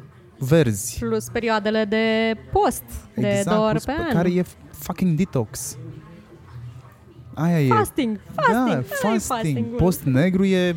verzi. 0.46 0.98
Plus 1.00 1.30
perioadele 1.30 1.86
de 1.86 2.38
post, 2.52 2.84
de 3.16 3.28
exact, 3.28 3.56
două 3.56 3.62
ori 3.68 3.72
plus 3.72 3.86
pe 3.86 3.92
pe 3.92 4.02
an. 4.02 4.14
care 4.14 4.30
e 4.34 4.46
fucking 4.72 5.18
detox. 5.18 5.78
Aia 7.34 7.62
e. 7.62 7.68
Fasting, 7.68 8.20
fasting, 8.36 8.56
da, 8.56 8.62
ăla 8.62 8.78
e 8.78 8.82
fasting. 8.82 9.22
fastingul. 9.22 9.78
Post 9.78 10.02
negru 10.04 10.46
e 10.46 10.76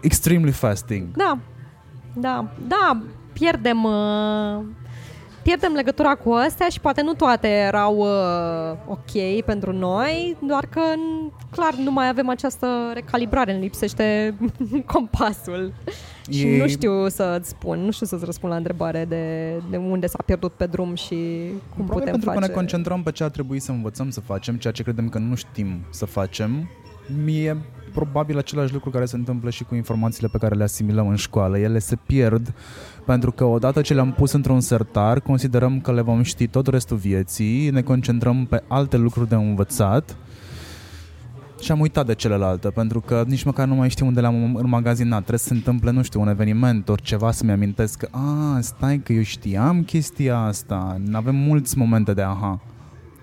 extremely 0.00 0.52
fasting. 0.52 1.16
Da, 1.16 1.38
da, 2.14 2.50
da, 2.68 3.02
pierdem, 3.32 3.84
uh, 3.84 4.64
pierdem 5.46 5.72
legătura 5.72 6.14
cu 6.14 6.30
astea 6.32 6.68
și 6.68 6.80
poate 6.80 7.02
nu 7.02 7.12
toate 7.14 7.48
erau 7.48 7.96
uh, 7.96 8.76
ok 8.88 9.44
pentru 9.44 9.72
noi, 9.72 10.36
doar 10.46 10.66
că 10.66 10.80
n- 10.80 11.50
clar 11.50 11.74
nu 11.74 11.90
mai 11.92 12.08
avem 12.08 12.28
această 12.28 12.66
recalibrare, 12.94 13.52
ne 13.52 13.58
lipsește 13.58 14.34
compasul. 14.94 15.72
Și 16.30 16.46
E- 16.46 16.58
nu 16.58 16.68
știu 16.68 17.08
să-ți 17.08 17.48
spun, 17.48 17.78
nu 17.78 17.90
știu 17.90 18.06
să-ți 18.06 18.24
răspund 18.24 18.52
la 18.52 18.58
întrebare 18.58 19.04
de, 19.08 19.52
de 19.70 19.76
unde 19.76 20.06
s-a 20.06 20.18
pierdut 20.24 20.52
pe 20.52 20.66
drum 20.66 20.94
și 20.94 21.14
cum 21.76 21.84
Probabil 21.84 21.98
putem 21.98 22.10
pentru 22.12 22.28
face. 22.28 22.40
că 22.40 22.46
ne 22.46 22.52
concentrăm 22.52 23.02
pe 23.02 23.10
ce 23.10 23.24
ar 23.24 23.30
trebui 23.30 23.58
să 23.60 23.70
învățăm 23.70 24.10
să 24.10 24.20
facem, 24.20 24.56
ceea 24.56 24.72
ce 24.72 24.82
credem 24.82 25.08
că 25.08 25.18
nu 25.18 25.34
știm 25.34 25.80
să 25.90 26.04
facem. 26.04 26.68
Mie 27.24 27.56
probabil 27.96 28.38
același 28.38 28.72
lucru 28.72 28.90
care 28.90 29.04
se 29.04 29.16
întâmplă 29.16 29.50
și 29.50 29.64
cu 29.64 29.74
informațiile 29.74 30.28
pe 30.28 30.38
care 30.38 30.54
le 30.54 30.62
asimilăm 30.62 31.08
în 31.08 31.16
școală. 31.16 31.58
Ele 31.58 31.78
se 31.78 31.96
pierd 32.06 32.54
pentru 33.04 33.32
că 33.32 33.44
odată 33.44 33.80
ce 33.80 33.94
le-am 33.94 34.12
pus 34.12 34.32
într-un 34.32 34.60
sertar, 34.60 35.20
considerăm 35.20 35.80
că 35.80 35.92
le 35.92 36.00
vom 36.00 36.22
ști 36.22 36.46
tot 36.46 36.66
restul 36.66 36.96
vieții, 36.96 37.70
ne 37.70 37.82
concentrăm 37.82 38.46
pe 38.46 38.62
alte 38.68 38.96
lucruri 38.96 39.28
de 39.28 39.34
învățat 39.34 40.16
și 41.60 41.72
am 41.72 41.80
uitat 41.80 42.06
de 42.06 42.14
celelalte, 42.14 42.68
pentru 42.68 43.00
că 43.00 43.24
nici 43.26 43.44
măcar 43.44 43.66
nu 43.66 43.74
mai 43.74 43.90
știu 43.90 44.06
unde 44.06 44.20
le-am 44.20 44.56
înmagazinat. 44.56 45.18
Trebuie 45.18 45.38
să 45.38 45.46
se 45.46 45.54
întâmple, 45.54 45.90
nu 45.90 46.02
știu, 46.02 46.20
un 46.20 46.28
eveniment, 46.28 46.88
ori 46.88 47.02
ceva 47.02 47.30
să-mi 47.30 47.50
amintesc 47.50 47.98
că, 47.98 48.08
a, 48.10 48.60
stai 48.60 48.98
că 48.98 49.12
eu 49.12 49.22
știam 49.22 49.82
chestia 49.82 50.38
asta. 50.38 51.00
Avem 51.12 51.34
mulți 51.34 51.78
momente 51.78 52.14
de 52.14 52.22
aha. 52.22 52.60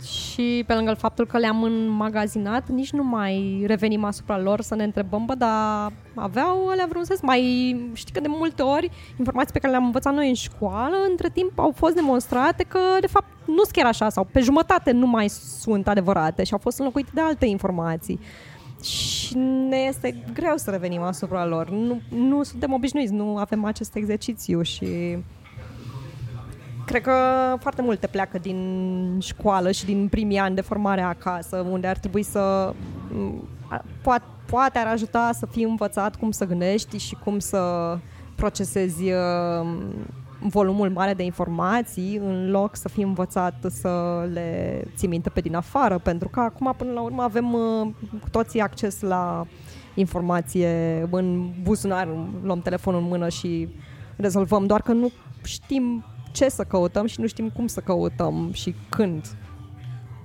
Și 0.04 0.64
pe 0.68 0.74
lângă 0.74 0.94
faptul 0.94 1.26
că 1.26 1.38
le-am 1.38 1.64
înmagazinat, 1.64 2.70
nici 2.70 2.92
nu 2.92 3.04
mai 3.04 3.64
revenim 3.66 4.04
asupra 4.04 4.40
lor 4.40 4.62
să 4.62 4.76
ne 4.76 4.84
întrebăm, 4.84 5.26
bă, 5.26 5.36
dar 5.36 5.92
aveau 6.16 6.68
alea 6.70 6.86
vreun 6.90 7.04
sens? 7.04 7.22
Mai 7.22 7.42
știi 7.94 8.14
că 8.14 8.20
de 8.20 8.28
multe 8.30 8.62
ori 8.62 8.90
informații 9.18 9.54
pe 9.54 9.60
care 9.60 9.72
le-am 9.72 9.86
învățat 9.86 10.14
noi 10.14 10.28
în 10.28 10.34
școală, 10.34 10.96
între 11.10 11.30
timp 11.30 11.60
au 11.60 11.74
fost 11.76 11.96
demonstrate 11.96 12.64
că 12.64 12.80
de 13.02 13.08
fapt 13.08 13.28
nu 13.46 13.62
sunt 13.62 13.72
chiar 13.72 13.86
așa 13.86 14.10
sau 14.10 14.28
pe 14.32 14.40
jumătate 14.40 14.92
nu 14.92 15.08
mai 15.08 15.30
sunt 15.30 15.88
adevărate 15.88 16.44
și 16.44 16.54
au 16.54 16.60
fost 16.60 16.80
înlocuite 16.80 17.10
de 17.14 17.22
alte 17.22 17.46
informații. 17.46 18.20
Și 18.82 19.38
ne 19.70 19.78
este 19.78 20.24
greu 20.34 20.54
să 20.56 20.72
revenim 20.72 21.02
asupra 21.02 21.46
lor. 21.46 21.70
Nu, 21.70 22.02
nu 22.10 22.44
suntem 22.44 22.74
obișnuiți, 22.74 23.14
nu 23.14 23.38
avem 23.38 23.66
acest 23.66 23.96
exercițiu 23.96 24.62
și 24.62 25.18
Cred 26.94 27.06
că 27.06 27.58
foarte 27.60 27.82
multe 27.82 28.08
pleacă 28.08 28.38
din 28.38 29.18
școală 29.22 29.72
și 29.72 29.86
din 29.86 30.08
primii 30.08 30.38
ani 30.38 30.56
de 30.56 30.62
formare 30.62 31.02
acasă, 31.02 31.66
unde 31.70 31.88
ar 31.88 31.98
trebui 31.98 32.24
să... 32.24 32.74
Poate, 34.02 34.24
poate 34.46 34.80
ar 34.80 34.88
ajuta 34.88 35.30
să 35.34 35.46
fii 35.46 35.64
învățat 35.64 36.16
cum 36.16 36.32
să 36.32 36.46
gândești 36.46 36.98
și 36.98 37.16
cum 37.24 37.40
să 37.40 37.98
procesezi 38.36 39.04
uh, 39.04 39.68
volumul 40.40 40.90
mare 40.90 41.14
de 41.14 41.24
informații 41.24 42.16
în 42.16 42.52
loc 42.52 42.76
să 42.76 42.90
fii 42.90 43.04
învățat 43.04 43.56
să 43.70 44.24
le 44.34 44.82
ții 44.96 45.08
minte 45.08 45.30
pe 45.30 45.42
din 45.42 45.56
afară, 45.56 45.98
pentru 45.98 46.28
că 46.28 46.40
acum 46.40 46.74
până 46.78 46.92
la 46.92 47.02
urmă 47.02 47.22
avem 47.22 47.54
uh, 47.54 47.88
cu 48.22 48.30
toții 48.30 48.60
acces 48.60 49.02
la 49.02 49.46
informație 49.94 51.08
în 51.12 51.50
buzunar, 51.64 52.08
luăm 52.44 52.62
telefonul 52.62 53.02
în 53.02 53.08
mână 53.08 53.30
și 53.30 53.70
rezolvăm, 54.16 54.66
doar 54.66 54.82
că 54.82 54.92
nu 54.92 55.12
știm 55.44 56.04
ce 56.34 56.50
să 56.50 56.64
căutăm 56.64 57.06
și 57.06 57.20
nu 57.20 57.28
știm 57.28 57.50
cum 57.50 57.68
să 57.68 57.80
căutăm 57.80 58.50
și 58.54 58.76
când. 58.90 59.26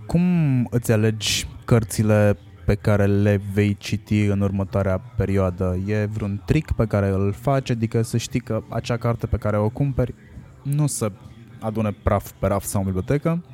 Cum 0.06 0.66
îți 0.70 0.92
alegi 0.92 1.48
cărțile 1.64 2.38
pe 2.64 2.74
care 2.74 3.06
le 3.06 3.40
vei 3.52 3.76
citi 3.76 4.24
în 4.24 4.40
următoarea 4.40 4.98
perioadă? 5.16 5.78
E 5.86 6.04
vreun 6.04 6.42
trick 6.44 6.72
pe 6.72 6.86
care 6.86 7.08
îl 7.08 7.32
faci? 7.32 7.70
Adică 7.70 8.02
să 8.02 8.16
știi 8.16 8.40
că 8.40 8.62
acea 8.68 8.96
carte 8.96 9.26
pe 9.26 9.36
care 9.36 9.56
o 9.56 9.68
cumperi 9.68 10.14
nu 10.62 10.86
să 10.86 11.12
adune 11.60 11.96
praf 12.02 12.30
pe 12.30 12.46
raf 12.46 12.64
sau 12.64 12.80
în 12.80 12.86
bibliotecă? 12.86 13.44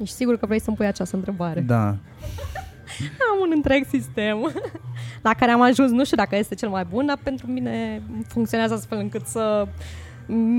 Ești 0.00 0.14
sigur 0.14 0.36
că 0.36 0.46
vrei 0.46 0.60
să-mi 0.60 0.76
pui 0.76 0.86
această 0.86 1.16
întrebare? 1.16 1.60
Da. 1.60 1.86
Am 3.30 3.40
un 3.42 3.52
întreg 3.54 3.84
sistem 3.88 4.52
la 5.22 5.34
care 5.34 5.50
am 5.50 5.62
ajuns, 5.62 5.90
nu 5.90 6.04
știu 6.04 6.16
dacă 6.16 6.36
este 6.36 6.54
cel 6.54 6.68
mai 6.68 6.84
bun, 6.84 7.06
dar 7.06 7.18
pentru 7.22 7.46
mine 7.46 8.02
funcționează 8.26 8.74
astfel 8.74 8.98
încât 8.98 9.26
să 9.26 9.68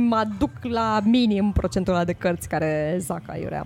mă 0.08 0.16
aduc 0.16 0.52
la 0.62 1.00
minim 1.04 1.52
procentul 1.52 1.94
ăla 1.94 2.04
de 2.04 2.14
cărți 2.14 2.48
care 2.48 2.98
zac 3.00 3.22
aiurea. 3.30 3.64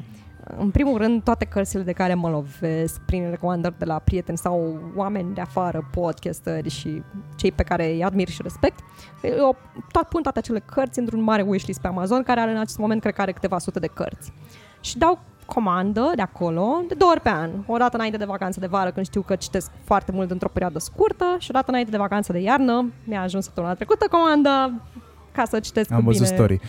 În 0.58 0.70
primul 0.72 0.98
rând, 0.98 1.24
toate 1.24 1.46
cărțile 1.46 1.82
de 1.82 1.92
care 1.92 2.14
mă 2.14 2.30
lovesc 2.30 3.02
prin 3.06 3.30
recomandări 3.30 3.78
de 3.78 3.86
la 3.86 4.00
prieteni 4.00 4.38
sau 4.38 4.80
oameni 4.96 5.34
de 5.34 5.42
afară, 5.42 5.88
podcasteri 5.92 6.70
și 6.70 7.04
cei 7.36 7.52
pe 7.52 7.64
care 7.64 7.92
îi 7.92 8.04
admir 8.04 8.28
și 8.28 8.42
respect, 8.42 8.80
eu 9.24 9.56
tot 9.92 10.04
pun 10.04 10.22
toate 10.22 10.40
acele 10.40 10.60
cărți 10.60 11.00
într-un 11.00 11.22
mare 11.22 11.42
wishlist 11.42 11.82
pe 11.82 11.88
Amazon, 11.88 12.24
care 12.24 12.40
are 12.40 12.52
în 12.52 12.58
acest 12.58 12.78
moment, 12.78 13.02
cred 13.02 13.14
că 13.14 13.22
are 13.22 13.32
câteva 13.32 13.58
sute 13.58 13.80
de 13.80 13.88
cărți. 13.88 14.34
Și 14.80 14.98
dau 14.98 15.20
comandă 15.46 16.12
de 16.16 16.22
acolo 16.22 16.82
de 16.88 16.94
două 16.94 17.12
ori 17.12 17.22
pe 17.22 17.30
an. 17.30 17.50
O 17.68 17.78
dată 17.78 17.96
înainte 17.96 18.18
de 18.18 18.26
vacanță 18.26 18.60
de 18.60 18.68
vară, 18.68 18.92
când 18.92 19.06
știu 19.06 19.22
că 19.22 19.36
citesc 19.36 19.72
foarte 19.84 20.12
mult 20.12 20.32
într-o 20.32 20.50
perioadă 20.50 20.80
scurtă 20.80 21.36
și 21.38 21.48
o 21.50 21.54
dată 21.54 21.66
înainte 21.70 21.92
de 21.92 21.98
vacanță 21.98 22.32
de 22.32 22.40
iarnă, 22.40 22.92
mi-a 23.04 23.22
ajuns 23.22 23.44
săptămâna 23.44 23.74
trecută 23.74 24.06
comandă 24.12 24.82
ca 25.32 25.46
să 25.46 25.60
citesc 25.60 25.92
Am 25.92 25.98
cu 25.98 26.04
văzut 26.06 26.24
bine. 26.24 26.36
story. 26.36 26.60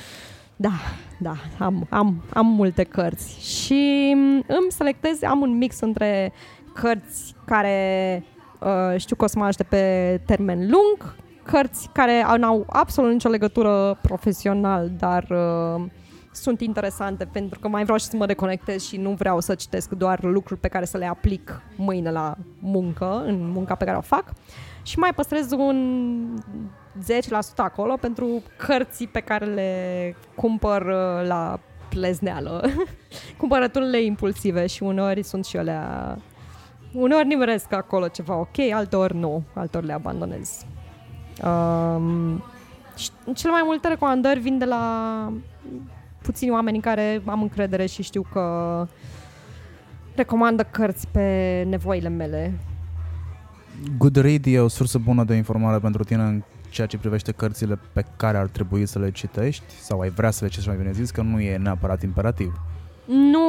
Da, 0.57 0.73
da, 1.19 1.35
am, 1.59 1.87
am, 1.91 2.23
am 2.33 2.47
multe 2.47 2.83
cărți 2.83 3.55
și 3.57 4.13
mm, 4.17 4.45
îmi 4.47 4.71
selectez, 4.71 5.23
am 5.23 5.41
un 5.41 5.57
mix 5.57 5.81
între 5.81 6.33
cărți 6.75 7.35
care 7.45 8.25
uh, 8.61 9.01
știu 9.01 9.17
că 9.17 9.25
o 9.25 9.27
să 9.27 9.39
mă 9.39 9.45
ajute 9.45 9.63
pe 9.63 10.21
termen 10.27 10.59
lung, 10.59 11.15
cărți 11.43 11.89
care 11.93 12.13
au- 12.13 12.37
n-au 12.37 12.67
absolut 12.69 13.13
nicio 13.13 13.29
legătură 13.29 13.99
profesional, 14.03 14.91
dar 14.99 15.27
uh, 15.31 15.85
sunt 16.33 16.61
interesante 16.61 17.25
pentru 17.33 17.59
că 17.59 17.69
mai 17.69 17.83
vreau 17.83 17.99
și 17.99 18.05
să 18.05 18.17
mă 18.17 18.27
deconectez 18.27 18.83
și 18.83 18.97
nu 18.97 19.11
vreau 19.11 19.41
să 19.41 19.55
citesc 19.55 19.91
doar 19.91 20.23
lucruri 20.23 20.61
pe 20.61 20.69
care 20.69 20.85
să 20.85 20.97
le 20.99 21.07
aplic 21.07 21.63
mâine 21.77 22.11
la 22.11 22.35
muncă, 22.59 23.23
în 23.27 23.51
munca 23.51 23.75
pe 23.75 23.85
care 23.85 23.97
o 23.97 24.01
fac. 24.01 24.25
Și 24.83 24.99
mai 24.99 25.13
păstrez 25.15 25.51
un 25.51 26.27
10% 26.37 26.82
acolo 27.57 27.97
pentru 28.01 28.43
cărții 28.57 29.07
pe 29.07 29.21
care 29.21 29.45
le 29.45 30.17
cumpăr 30.35 30.83
uh, 30.83 31.27
la 31.27 31.61
plezneală. 31.89 32.65
Cumpărăturile 33.39 34.03
impulsive 34.03 34.67
și 34.67 34.83
uneori 34.83 35.23
sunt 35.23 35.45
și 35.45 35.57
alea... 35.57 36.17
Uneori 36.93 37.27
nimeresc 37.27 37.73
acolo 37.73 38.09
ceva 38.09 38.37
ok, 38.37 38.59
alteori 38.75 39.17
nu, 39.17 39.43
alteori 39.55 39.87
le 39.87 39.93
abandonez. 39.93 40.67
Um, 41.45 42.43
și 42.97 43.11
cele 43.35 43.53
mai 43.53 43.63
multe 43.65 43.89
recomandări 43.89 44.41
vin 44.41 44.59
de 44.59 44.65
la 44.65 45.33
puțini 46.23 46.51
oameni 46.51 46.77
în 46.77 46.83
care 46.83 47.23
am 47.27 47.43
încredere 47.43 47.87
și 47.87 48.03
știu 48.03 48.23
că 48.33 48.87
recomandă 50.15 50.63
cărți 50.63 51.09
pe 51.09 51.63
nevoile 51.69 52.09
mele. 52.09 52.59
Goodread 53.99 54.47
e 54.47 54.59
o 54.59 54.69
sursă 54.69 54.99
bună 54.99 55.25
de 55.25 55.35
informare 55.35 55.79
pentru 55.79 56.05
tine 56.05 56.23
în 56.23 56.43
ceea 56.73 56.87
ce 56.87 56.99
privește 56.99 57.33
cărțile 57.33 57.79
pe 57.93 58.05
care 58.17 58.39
ar 58.39 58.47
trebui 58.47 58.87
să 58.87 58.99
le 58.99 59.11
citești 59.11 59.65
sau 59.81 60.01
ai 60.01 60.09
vrea 60.11 60.31
să 60.31 60.45
le 60.45 60.51
citești 60.51 60.69
mai 60.69 60.79
bine 60.79 60.93
zis, 60.93 61.11
că 61.11 61.23
nu 61.23 61.41
e 61.41 61.57
neapărat 61.57 62.03
imperativ. 62.03 62.61
Nu, 63.05 63.49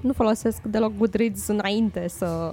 nu 0.00 0.12
folosesc 0.12 0.62
deloc 0.62 0.92
Goodreads 0.98 1.46
înainte 1.46 2.08
să 2.08 2.52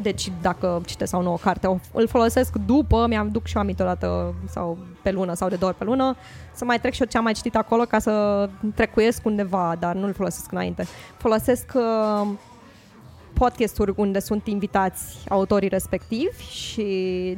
decid 0.00 0.32
dacă 0.42 0.80
citesc 0.86 1.10
sau 1.10 1.22
nu 1.22 1.32
o 1.32 1.36
carte. 1.36 1.66
O- 1.66 1.78
Îl 1.92 2.08
folosesc 2.08 2.56
după, 2.66 3.06
mi-am 3.08 3.28
duc 3.28 3.46
și 3.46 3.56
eu 3.56 3.62
aminte 3.62 3.82
o 3.82 3.86
dată 3.86 4.34
sau 4.48 4.78
pe 5.02 5.10
lună 5.10 5.34
sau 5.34 5.48
de 5.48 5.56
două 5.56 5.70
ori 5.70 5.78
pe 5.80 5.84
lună 5.86 6.16
să 6.54 6.64
mai 6.64 6.80
trec 6.80 6.92
și 6.92 7.00
eu 7.00 7.06
ce 7.06 7.16
am 7.16 7.22
mai 7.24 7.32
citit 7.32 7.56
acolo 7.56 7.82
ca 7.82 7.98
să 7.98 8.48
trecuiesc 8.74 9.24
undeva, 9.26 9.76
dar 9.78 9.94
nu-l 9.94 10.12
folosesc 10.12 10.52
înainte. 10.52 10.84
Folosesc 11.16 11.72
uh, 11.74 12.28
podcasturi 13.32 13.92
unde 13.96 14.18
sunt 14.18 14.46
invitați 14.46 15.16
autorii 15.28 15.68
respectivi 15.68 16.42
și 16.42 16.84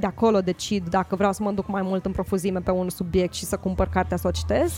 de 0.01 0.06
acolo 0.06 0.40
decid 0.40 0.89
dacă 0.89 1.16
vreau 1.16 1.32
să 1.32 1.43
mă 1.43 1.52
duc 1.52 1.66
mai 1.66 1.82
mult 1.82 2.05
în 2.05 2.12
profuzime 2.12 2.60
pe 2.60 2.70
un 2.70 2.89
subiect 2.89 3.35
și 3.35 3.44
să 3.44 3.56
cumpăr 3.56 3.89
cartea 3.89 4.16
să 4.16 4.27
o 4.27 4.31
citesc 4.31 4.74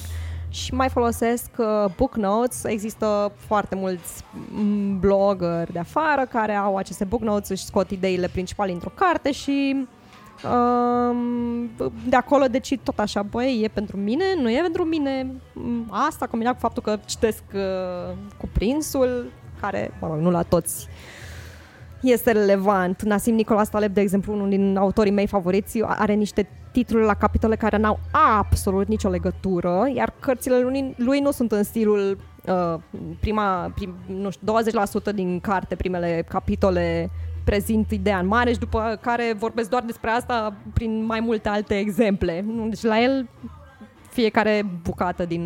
și 0.49 0.75
mai 0.75 0.89
folosesc 0.89 1.51
uh, 1.59 1.85
book 1.97 2.17
notes. 2.17 2.65
Există 2.65 3.33
foarte 3.37 3.75
mulți 3.75 4.23
mm, 4.51 4.99
blogger 4.99 5.73
de 5.73 5.79
afară 5.79 6.27
care 6.27 6.55
au 6.55 6.77
aceste 6.77 7.05
book 7.05 7.21
notes, 7.21 7.49
își 7.49 7.65
scot 7.65 7.91
ideile 7.91 8.29
principale 8.29 8.73
într-o 8.73 8.93
carte 8.95 9.33
și 9.33 9.87
Um, 10.43 11.71
de 12.09 12.17
acolo 12.17 12.47
decid 12.47 12.81
tot 12.83 12.99
așa, 12.99 13.23
băi, 13.23 13.61
e 13.63 13.69
pentru 13.69 13.97
mine, 13.97 14.25
nu 14.41 14.51
e 14.51 14.61
pentru 14.61 14.85
mine. 14.85 15.35
Mm, 15.53 15.87
Asta 15.91 16.27
combinat 16.27 16.55
cu 16.55 16.61
faptul 16.61 16.83
că 16.83 16.99
citesc 17.05 17.43
uh, 17.55 18.17
cuprinsul, 18.37 19.33
care, 19.65 19.91
mă 20.01 20.07
rog, 20.07 20.19
nu 20.19 20.31
la 20.31 20.43
toți 20.43 20.89
este 22.03 22.33
relevant. 22.33 23.03
Nasim 23.03 23.35
Nicolas 23.35 23.69
Taleb, 23.69 23.95
de 23.95 24.01
exemplu, 24.01 24.33
unul 24.33 24.49
din 24.49 24.77
autorii 24.77 25.13
mei 25.13 25.27
favoriți, 25.27 25.83
are 25.83 26.13
niște 26.13 26.49
titluri 26.73 27.05
la 27.05 27.15
capitole 27.15 27.57
care 27.57 27.77
n-au 27.77 27.99
absolut 28.39 28.89
nicio 28.89 29.09
legătură, 29.09 29.91
iar 29.95 30.13
cărțile 30.21 30.59
lui, 30.59 30.95
lui 30.97 31.21
nu 31.21 31.31
sunt 31.31 31.53
în 31.53 31.63
stilul 31.63 32.19
uh, 32.47 32.75
prima, 33.21 33.73
prim, 33.75 33.95
nu 34.07 34.31
știu, 34.31 34.55
20% 35.11 35.15
din 35.15 35.41
carte, 35.41 35.75
primele 35.75 36.25
capitole 36.29 37.11
prezint 37.45 37.91
ideea 37.91 38.19
în 38.19 38.27
mare 38.27 38.53
și 38.53 38.59
după 38.59 38.99
care 39.01 39.35
vorbesc 39.39 39.71
doar 39.71 39.83
despre 39.83 40.11
asta 40.11 40.57
prin 40.75 41.05
mai 41.05 41.21
multe 41.21 41.49
alte 41.49 41.79
exemple. 41.79 42.45
Nu, 42.47 42.69
Deci 42.69 42.83
la 42.83 43.01
el 43.01 43.29
fiecare 44.15 44.67
bucată 44.83 45.25
din 45.25 45.43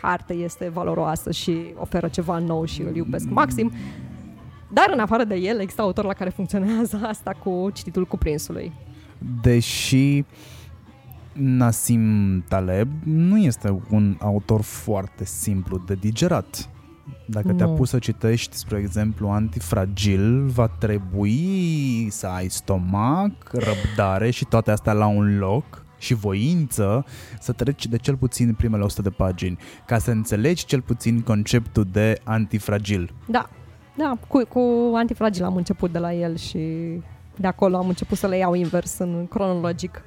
carte 0.00 0.32
este 0.32 0.68
valoroasă 0.68 1.30
și 1.30 1.74
oferă 1.76 2.08
ceva 2.08 2.38
nou 2.38 2.64
și 2.64 2.82
îl 2.82 2.96
iubesc 2.96 3.28
maxim. 3.28 3.72
Dar 4.72 4.90
în 4.92 4.98
afară 4.98 5.24
de 5.24 5.34
el 5.34 5.60
există 5.60 5.82
autor 5.82 6.04
la 6.04 6.12
care 6.12 6.30
funcționează 6.30 7.00
asta 7.12 7.32
cu 7.42 7.70
cititul 7.72 8.06
cuprinsului. 8.06 8.72
Deși 9.42 10.24
Nassim 11.32 12.40
Taleb 12.48 12.88
nu 13.04 13.38
este 13.38 13.80
un 13.90 14.16
autor 14.20 14.60
foarte 14.60 15.24
simplu 15.24 15.82
de 15.86 15.94
digerat. 15.94 16.68
Dacă 17.26 17.52
te-a 17.52 17.66
Nu. 17.66 17.72
pus 17.72 17.88
să 17.88 17.98
citești, 17.98 18.56
spre 18.56 18.78
exemplu, 18.78 19.28
Antifragil, 19.28 20.46
va 20.46 20.68
trebui 20.68 22.08
să 22.10 22.26
ai 22.26 22.48
stomac, 22.48 23.32
răbdare 23.52 24.30
și 24.30 24.44
toate 24.44 24.70
astea 24.70 24.92
la 24.92 25.06
un 25.06 25.38
loc 25.38 25.84
și 26.00 26.14
voință 26.14 27.04
să 27.40 27.52
treci 27.52 27.86
de 27.86 27.96
cel 27.96 28.16
puțin 28.16 28.54
primele 28.54 28.82
100 28.82 29.02
de 29.02 29.10
pagini, 29.10 29.58
ca 29.86 29.98
să 29.98 30.10
înțelegi 30.10 30.64
cel 30.64 30.80
puțin 30.80 31.20
conceptul 31.20 31.86
de 31.92 32.20
antifragil. 32.24 33.14
Da, 33.26 33.50
da, 33.96 34.18
cu, 34.28 34.42
cu 34.48 34.92
antifragil 34.94 35.44
am 35.44 35.56
început 35.56 35.92
de 35.92 35.98
la 35.98 36.12
el 36.12 36.36
și 36.36 36.58
de 37.36 37.46
acolo 37.46 37.76
am 37.76 37.88
început 37.88 38.18
să 38.18 38.26
le 38.26 38.36
iau 38.36 38.54
invers 38.54 38.98
în 38.98 39.26
cronologic. 39.28 40.02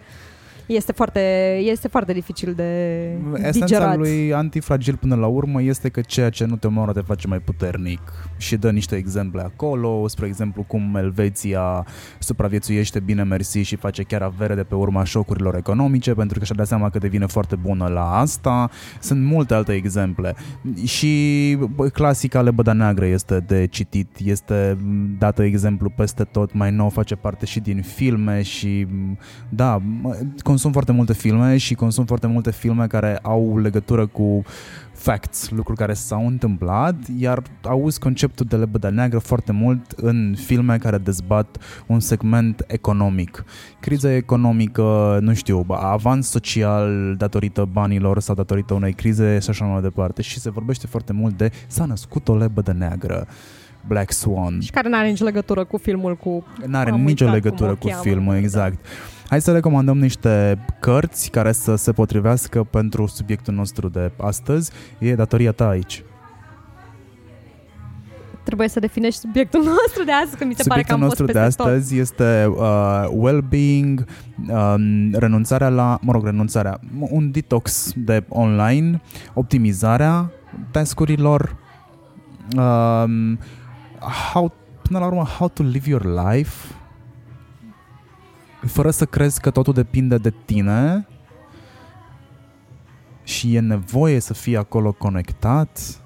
Este 0.66 0.92
foarte, 0.92 1.56
este 1.64 1.88
foarte 1.88 2.14
dificil 2.14 2.54
de 2.54 3.00
Esența 3.34 3.60
digerat. 3.60 3.98
lui 3.98 4.34
antifragil 4.34 4.96
până 4.96 5.16
la 5.16 5.28
urmă 5.28 5.62
este 5.62 5.90
că 5.90 6.02
ceea 6.02 6.30
ce 6.30 6.46
nu 6.46 6.56
te 6.56 6.68
omoară 6.68 6.92
te 6.92 7.02
face 7.02 7.28
mai 7.28 7.40
puternic 7.40 8.02
și 8.44 8.58
dă 8.58 8.72
niște 8.72 8.96
exemple 8.96 9.42
acolo, 9.42 10.08
spre 10.08 10.26
exemplu 10.26 10.64
cum 10.68 10.96
Elveția 10.96 11.86
supraviețuiește 12.20 13.00
bine 13.00 13.24
mersi 13.24 13.60
și 13.60 13.76
face 13.76 14.04
chiar 14.04 14.22
avere 14.22 14.56
de 14.56 14.64
pe 14.64 14.76
urma 14.76 15.04
șocurilor 15.04 15.56
economice 15.56 16.14
pentru 16.14 16.40
că 16.40 16.46
și-a 16.46 16.56
dat 16.56 16.68
seama 16.68 16.90
că 16.90 16.98
devine 16.98 17.26
foarte 17.26 17.56
bună 17.56 17.88
la 17.88 18.18
asta. 18.20 18.70
Sunt 19.00 19.24
multe 19.24 19.54
alte 19.54 19.74
exemple 19.74 20.36
și 20.84 21.58
bă, 21.76 21.88
clasica 21.88 22.42
Lebăda 22.42 22.74
Neagră 22.74 23.06
este 23.06 23.40
de 23.40 23.68
citit, 23.68 24.08
este 24.24 24.78
dată 25.18 25.44
exemplu 25.44 25.90
peste 25.90 26.24
tot, 26.24 26.54
mai 26.54 26.72
nou 26.72 26.90
face 26.90 27.16
parte 27.16 27.46
și 27.46 27.60
din 27.60 27.82
filme 27.82 28.42
și 28.42 28.88
da, 29.50 29.82
mă, 30.02 30.18
consum 30.42 30.72
foarte 30.72 30.92
multe 30.92 31.14
filme 31.14 31.58
și 31.58 31.74
consum 31.74 32.06
foarte 32.06 32.28
multe 32.28 32.52
filme 32.52 32.88
care 32.88 33.20
au 33.22 33.58
legătură 33.58 34.06
cu 34.06 34.44
facts, 35.04 35.50
lucruri 35.50 35.78
care 35.78 35.94
s-au 35.94 36.28
întâmplat, 36.28 36.96
iar 37.18 37.42
auzi 37.64 38.00
conceptul 38.00 38.46
de 38.50 38.56
lebăda 38.56 38.90
neagră 38.90 39.20
foarte 39.20 39.52
mult 39.52 39.92
în 39.92 40.36
filme 40.46 40.78
care 40.78 40.98
dezbat 40.98 41.58
un 41.86 42.00
segment 42.00 42.64
economic. 42.68 43.44
Criza 43.80 44.16
economică, 44.16 45.18
nu 45.22 45.34
știu, 45.34 45.66
avans 45.70 46.30
social 46.30 47.16
datorită 47.18 47.70
banilor 47.72 48.20
sau 48.20 48.36
datorită 48.36 48.74
unei 48.74 48.94
crize 48.94 49.40
și 49.40 49.50
așa 49.50 49.66
mai 49.66 49.82
departe. 49.82 50.22
Și 50.22 50.40
se 50.40 50.50
vorbește 50.50 50.88
foarte 50.88 51.14
mult 51.14 51.38
de 51.38 51.52
s-a 51.68 51.86
născut 51.86 52.28
o 52.28 52.36
lebădă 52.36 52.74
neagră. 52.78 53.28
Black 53.88 54.12
Swan. 54.12 54.60
Și 54.60 54.72
care 54.72 54.90
nu 54.90 54.98
are 54.98 55.08
nicio 55.08 55.24
legătură 55.24 55.64
cu 55.64 55.78
filmul 55.78 56.16
cu... 56.16 56.46
N-are 56.66 56.90
Am 56.90 57.02
nicio 57.02 57.26
uitat 57.26 57.44
legătură 57.44 57.70
cum 57.70 57.78
o 57.78 57.82
cu 57.82 57.88
cheamă, 57.88 58.02
filmul, 58.02 58.48
da. 58.52 58.72
Exact. 59.34 59.42
Hai 59.42 59.42
să 59.42 59.52
recomandăm 59.52 59.98
niște 59.98 60.66
cărți 60.80 61.30
care 61.30 61.52
să 61.52 61.76
se 61.76 61.92
potrivească 61.92 62.64
pentru 62.64 63.08
subiectul 63.08 63.54
nostru 63.54 63.90
de 63.90 64.12
astăzi. 64.18 64.72
E 65.00 65.16
datoria 65.16 65.52
ta 65.52 65.68
aici. 65.68 66.04
Trebuie 68.44 68.68
să 68.68 68.80
definești 68.80 69.20
subiectul 69.20 69.64
nostru 69.82 70.04
de 70.06 70.12
astăzi, 70.12 70.38
că 70.38 70.46
mi 70.46 70.54
se 70.56 70.64
pare 70.68 70.82
că 70.82 70.92
Subiectul 70.92 70.94
am 70.94 71.00
nostru 71.00 71.26
fost 71.26 71.38
de 71.38 71.40
peste 71.40 71.62
astăzi 71.62 71.98
este 71.98 72.46
uh, 72.58 73.06
well-being, 73.12 74.06
um, 74.48 75.12
renunțarea 75.14 75.70
la, 75.70 76.00
mă 76.02 76.12
rog, 76.12 76.26
renunțarea, 76.26 76.80
un 77.00 77.32
detox 77.32 77.92
de 77.96 78.24
online, 78.30 79.02
optimizarea 79.34 80.32
tascurilor, 80.72 81.56
um, 82.58 83.40
how, 84.32 84.54
până 84.82 85.00
la 85.00 85.06
urmă, 85.06 85.24
how 85.24 85.48
to 85.48 85.64
live 85.64 85.90
your 85.90 86.06
life, 86.06 86.73
fără 88.68 88.90
să 88.90 89.06
crezi 89.06 89.42
că 89.42 89.52
totul 89.52 89.74
depinde 89.74 90.18
de 90.18 90.34
tine 90.46 91.08
și 93.24 93.56
e 93.56 93.60
nevoie 93.60 94.20
să 94.20 94.34
fii 94.34 94.58
acolo 94.58 94.92
conectat. 94.92 95.70
tot. 95.70 96.02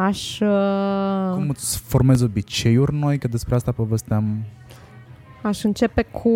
Aș... 0.00 0.40
Uh, 0.40 1.32
Cum 1.34 1.48
îți 1.48 1.78
formezi 1.78 2.24
obiceiuri 2.24 2.94
noi, 2.94 3.18
că 3.18 3.28
despre 3.28 3.54
asta 3.54 3.72
povesteam 3.72 4.44
Aș 5.42 5.62
începe 5.62 6.02
cu 6.02 6.32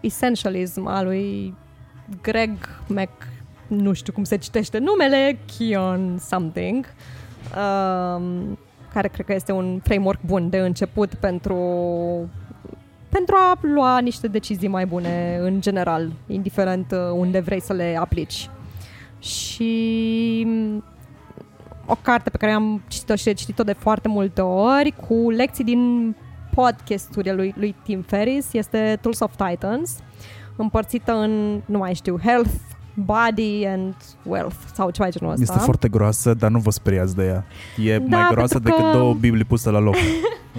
Essentialism 0.00 0.86
al 0.86 1.04
lui 1.04 1.54
Greg 2.22 2.50
Mac, 2.86 3.10
nu 3.66 3.92
știu 3.92 4.12
cum 4.12 4.24
se 4.24 4.36
citește 4.36 4.78
numele, 4.78 5.38
Kion 5.46 6.18
something, 6.18 6.86
um, 7.56 8.58
care 8.92 9.08
cred 9.08 9.26
că 9.26 9.34
este 9.34 9.52
un 9.52 9.80
framework 9.82 10.20
bun 10.26 10.50
de 10.50 10.58
început 10.58 11.14
pentru 11.14 11.56
pentru 13.12 13.34
a 13.34 13.58
lua 13.60 13.98
niște 13.98 14.26
decizii 14.28 14.68
mai 14.68 14.86
bune 14.86 15.38
în 15.40 15.60
general, 15.60 16.12
indiferent 16.26 16.92
uh, 16.92 16.98
unde 17.14 17.40
vrei 17.40 17.60
să 17.60 17.72
le 17.72 17.96
aplici. 18.00 18.50
Și 19.18 20.42
mm, 20.46 20.84
o 21.86 21.96
carte 22.02 22.30
pe 22.30 22.36
care 22.36 22.52
am 22.52 22.82
citit-o 22.88 23.14
și 23.14 23.34
citit-o 23.34 23.62
de 23.62 23.72
foarte 23.72 24.08
multe 24.08 24.40
ori, 24.40 24.94
cu 25.06 25.30
lecții 25.30 25.64
din 25.64 26.14
podcasturile 26.54 27.32
lui, 27.32 27.54
lui 27.56 27.74
Tim 27.84 28.02
Ferris, 28.06 28.52
este 28.52 28.98
Tools 29.00 29.20
of 29.20 29.32
Titans, 29.36 29.96
împărțită 30.56 31.12
în, 31.12 31.60
nu 31.66 31.78
mai 31.78 31.94
știu, 31.94 32.18
Health, 32.24 32.50
Body 32.94 33.66
and 33.66 33.94
Wealth 34.22 34.56
sau 34.74 34.90
ceva 34.90 35.08
de 35.08 35.16
genul 35.18 35.32
ăsta. 35.32 35.44
Este 35.52 35.64
foarte 35.64 35.88
groasă, 35.88 36.34
dar 36.34 36.50
nu 36.50 36.58
vă 36.58 36.70
speriați 36.70 37.16
de 37.16 37.24
ea. 37.24 37.44
E 37.84 37.98
Da, 37.98 38.16
mai 38.16 38.28
groasă 38.30 38.52
pentru 38.60 38.70
decât 38.70 38.92
că- 38.92 38.98
două 38.98 39.14
Biblii 39.14 39.44
puse 39.44 39.70
la 39.70 39.78
loc. 39.78 39.94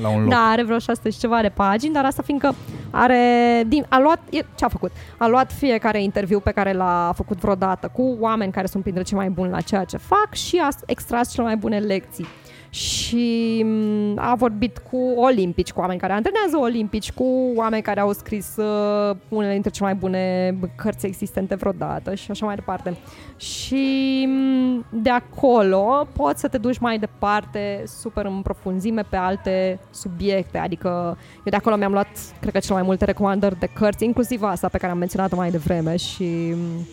La 0.02 0.10
un 0.10 0.22
loc. 0.22 0.30
Da, 0.30 0.38
are 0.38 0.64
vreo 0.64 0.78
600 0.80 1.10
și 1.10 1.20
ceva 1.20 1.42
de 1.42 1.50
pagini, 1.50 1.94
dar 1.94 2.06
asta 2.06 2.22
fiindcă 2.22 2.56
are, 2.92 3.64
din, 3.68 3.86
a 3.90 4.00
luat, 4.00 4.20
e- 4.30 4.46
ce 4.56 4.66
a 4.66 4.68
făcut? 4.68 4.92
A 5.18 5.28
luat 5.28 5.52
fiecare 5.52 6.04
interviu 6.04 6.40
pe 6.40 6.52
care 6.52 6.74
l-a 6.74 7.12
făcut 7.16 7.40
vreodată 7.40 7.92
cu 7.94 8.18
oameni 8.20 8.52
care 8.52 8.68
sunt 8.68 8.84
printre 8.84 9.04
cei 9.04 9.18
mai 9.18 9.30
buni 9.30 9.50
la 9.52 9.62
ceea 9.62 9.84
ce 9.84 9.98
fac 9.98 10.34
și 10.34 10.62
a 10.64 10.68
extras 10.86 11.32
cele 11.32 11.46
mai 11.46 11.56
bune 11.56 11.78
lecții. 11.80 12.28
Și 12.74 13.64
m, 13.64 14.20
a 14.20 14.36
vorbit 14.36 14.78
cu 14.78 14.98
olimpici, 15.16 15.72
cu 15.72 15.80
oameni 15.80 16.00
care 16.00 16.14
antrenează 16.14 16.58
olimpici, 16.58 17.12
cu 17.12 17.52
oameni 17.56 17.82
care 17.82 18.00
au 18.00 18.12
scris 18.12 18.56
uh, 18.56 19.16
unele 19.30 19.52
dintre 19.52 19.70
cele 19.70 19.90
mai 19.90 19.96
bune 19.96 20.56
cărți 20.76 21.06
existente 21.06 21.56
vreodată 21.56 22.16
și 22.16 22.32
așa 22.32 22.46
mai 22.46 22.56
departe. 22.56 22.98
Și 23.38 24.26
m, 24.28 24.86
de 24.90 25.10
acolo 25.10 26.08
poți 26.14 26.40
să 26.40 26.48
te 26.48 26.58
duci 26.58 26.78
mai 26.78 27.00
departe 27.00 27.84
super 27.86 28.26
în 28.26 28.42
profunzime 28.42 29.02
pe 29.10 29.16
alte 29.16 29.80
subiecte, 29.90 30.58
adică 30.58 31.18
eu 31.38 31.50
de 31.50 31.56
acolo 31.56 31.76
mi-am 31.76 31.92
luat, 31.92 32.08
cred 32.40 32.54
că 32.54 32.60
cele 32.60 32.74
mai 32.74 32.84
multe 32.84 33.06
recomandări 33.06 33.60
de 33.60 33.70
cărți, 33.74 34.06
inclusiv 34.06 34.44
asta 34.44 34.68
pe 34.68 34.78
care 34.78 34.92
am 34.92 34.98
menționat-o 34.98 35.36
mai 35.36 35.52
devreme 35.52 35.96
și 35.96 36.54
m, 36.56 36.88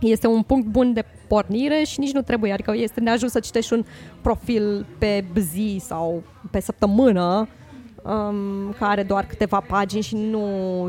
este 0.00 0.26
un 0.26 0.42
punct 0.42 0.66
bun 0.66 0.92
de 0.92 1.04
pornire 1.32 1.82
și 1.84 2.00
nici 2.00 2.12
nu 2.12 2.22
trebuie, 2.22 2.52
adică 2.52 2.72
este 2.76 3.00
neajuns 3.00 3.32
să 3.32 3.40
citești 3.40 3.72
un 3.72 3.84
profil 4.20 4.86
pe 4.98 5.24
zi 5.36 5.82
sau 5.84 6.22
pe 6.50 6.60
săptămână 6.60 7.48
um, 8.02 8.74
care 8.78 8.90
are 8.90 9.02
doar 9.02 9.26
câteva 9.26 9.60
pagini 9.60 10.02
și 10.02 10.14
nu 10.14 10.46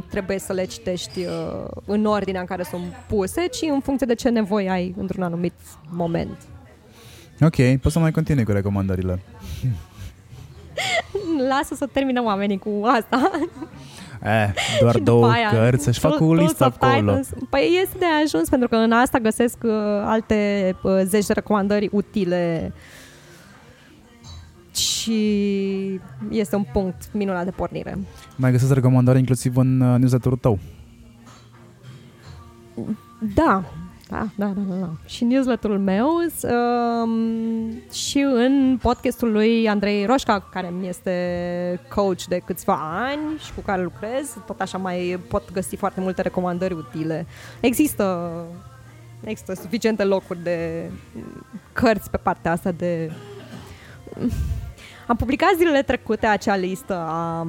trebuie 0.09 0.39
să 0.39 0.53
le 0.53 0.65
citești 0.65 1.19
uh, 1.19 1.65
în 1.85 2.05
ordinea 2.05 2.39
în 2.39 2.45
care 2.45 2.63
sunt 2.63 2.83
puse, 3.07 3.47
ci 3.47 3.61
în 3.71 3.79
funcție 3.79 4.07
de 4.07 4.15
ce 4.15 4.29
nevoie 4.29 4.69
ai 4.69 4.93
într-un 4.97 5.23
anumit 5.23 5.53
moment. 5.89 6.37
Ok, 7.41 7.79
poți 7.81 7.93
să 7.93 7.99
mai 7.99 8.11
continui 8.11 8.43
cu 8.43 8.51
recomandările. 8.51 9.19
Lasă 11.51 11.75
să 11.75 11.85
terminăm 11.91 12.25
oamenii 12.25 12.57
cu 12.57 12.69
asta. 12.83 13.31
Eh, 14.23 14.53
doar 14.79 14.93
Și 14.93 14.99
după 14.99 15.11
două 15.11 15.29
aia, 15.31 15.49
cărți, 15.49 15.83
să-și 15.83 15.99
facă 15.99 16.15
o 16.15 16.17
Tools 16.17 16.41
listă 16.41 16.65
of 16.65 16.75
acolo. 16.79 16.99
Titans. 16.99 17.29
Păi 17.49 17.79
este 17.81 17.97
de 17.97 18.05
ajuns, 18.23 18.49
pentru 18.49 18.67
că 18.67 18.75
în 18.75 18.91
asta 18.91 19.19
găsesc 19.19 19.57
uh, 19.63 19.71
alte 20.03 20.75
uh, 20.83 21.01
zeci 21.03 21.25
de 21.25 21.33
recomandări 21.33 21.89
utile 21.91 22.73
și 24.75 26.01
este 26.29 26.55
un 26.55 26.65
punct 26.73 27.09
minunat 27.11 27.43
de 27.43 27.51
pornire. 27.51 27.97
Mai 28.35 28.51
găsesc 28.51 28.73
recomandare 28.73 29.17
inclusiv 29.17 29.57
în 29.57 29.79
uh, 29.79 29.97
newsletterul 29.99 30.37
tău. 30.37 30.59
Da, 33.35 33.63
da, 34.13 34.27
da, 34.35 34.45
da, 34.45 34.61
da. 34.69 34.75
da. 34.75 34.89
Și 35.05 35.23
newsletterul 35.23 35.79
meu 35.79 36.07
um, 36.43 37.71
și 37.91 38.19
în 38.19 38.77
podcastul 38.81 39.31
lui 39.31 39.69
Andrei 39.69 40.05
Roșca, 40.05 40.47
care 40.51 40.69
mi 40.79 40.87
este 40.87 41.79
coach 41.95 42.23
de 42.23 42.41
câțiva 42.45 43.03
ani 43.07 43.39
și 43.45 43.53
cu 43.53 43.61
care 43.61 43.83
lucrez, 43.83 44.37
tot 44.45 44.61
așa 44.61 44.77
mai 44.77 45.19
pot 45.29 45.51
găsi 45.51 45.75
foarte 45.75 45.99
multe 45.99 46.21
recomandări 46.21 46.73
utile. 46.73 47.25
Există 47.59 48.31
există 49.23 49.53
suficiente 49.53 50.03
locuri 50.03 50.43
de 50.43 50.89
cărți 51.73 52.09
pe 52.09 52.17
partea 52.17 52.51
asta 52.51 52.71
de... 52.71 53.11
Am 55.07 55.15
publicat 55.15 55.49
zilele 55.57 55.81
trecute 55.81 56.25
acea 56.25 56.55
listă 56.55 56.95
a 56.95 57.47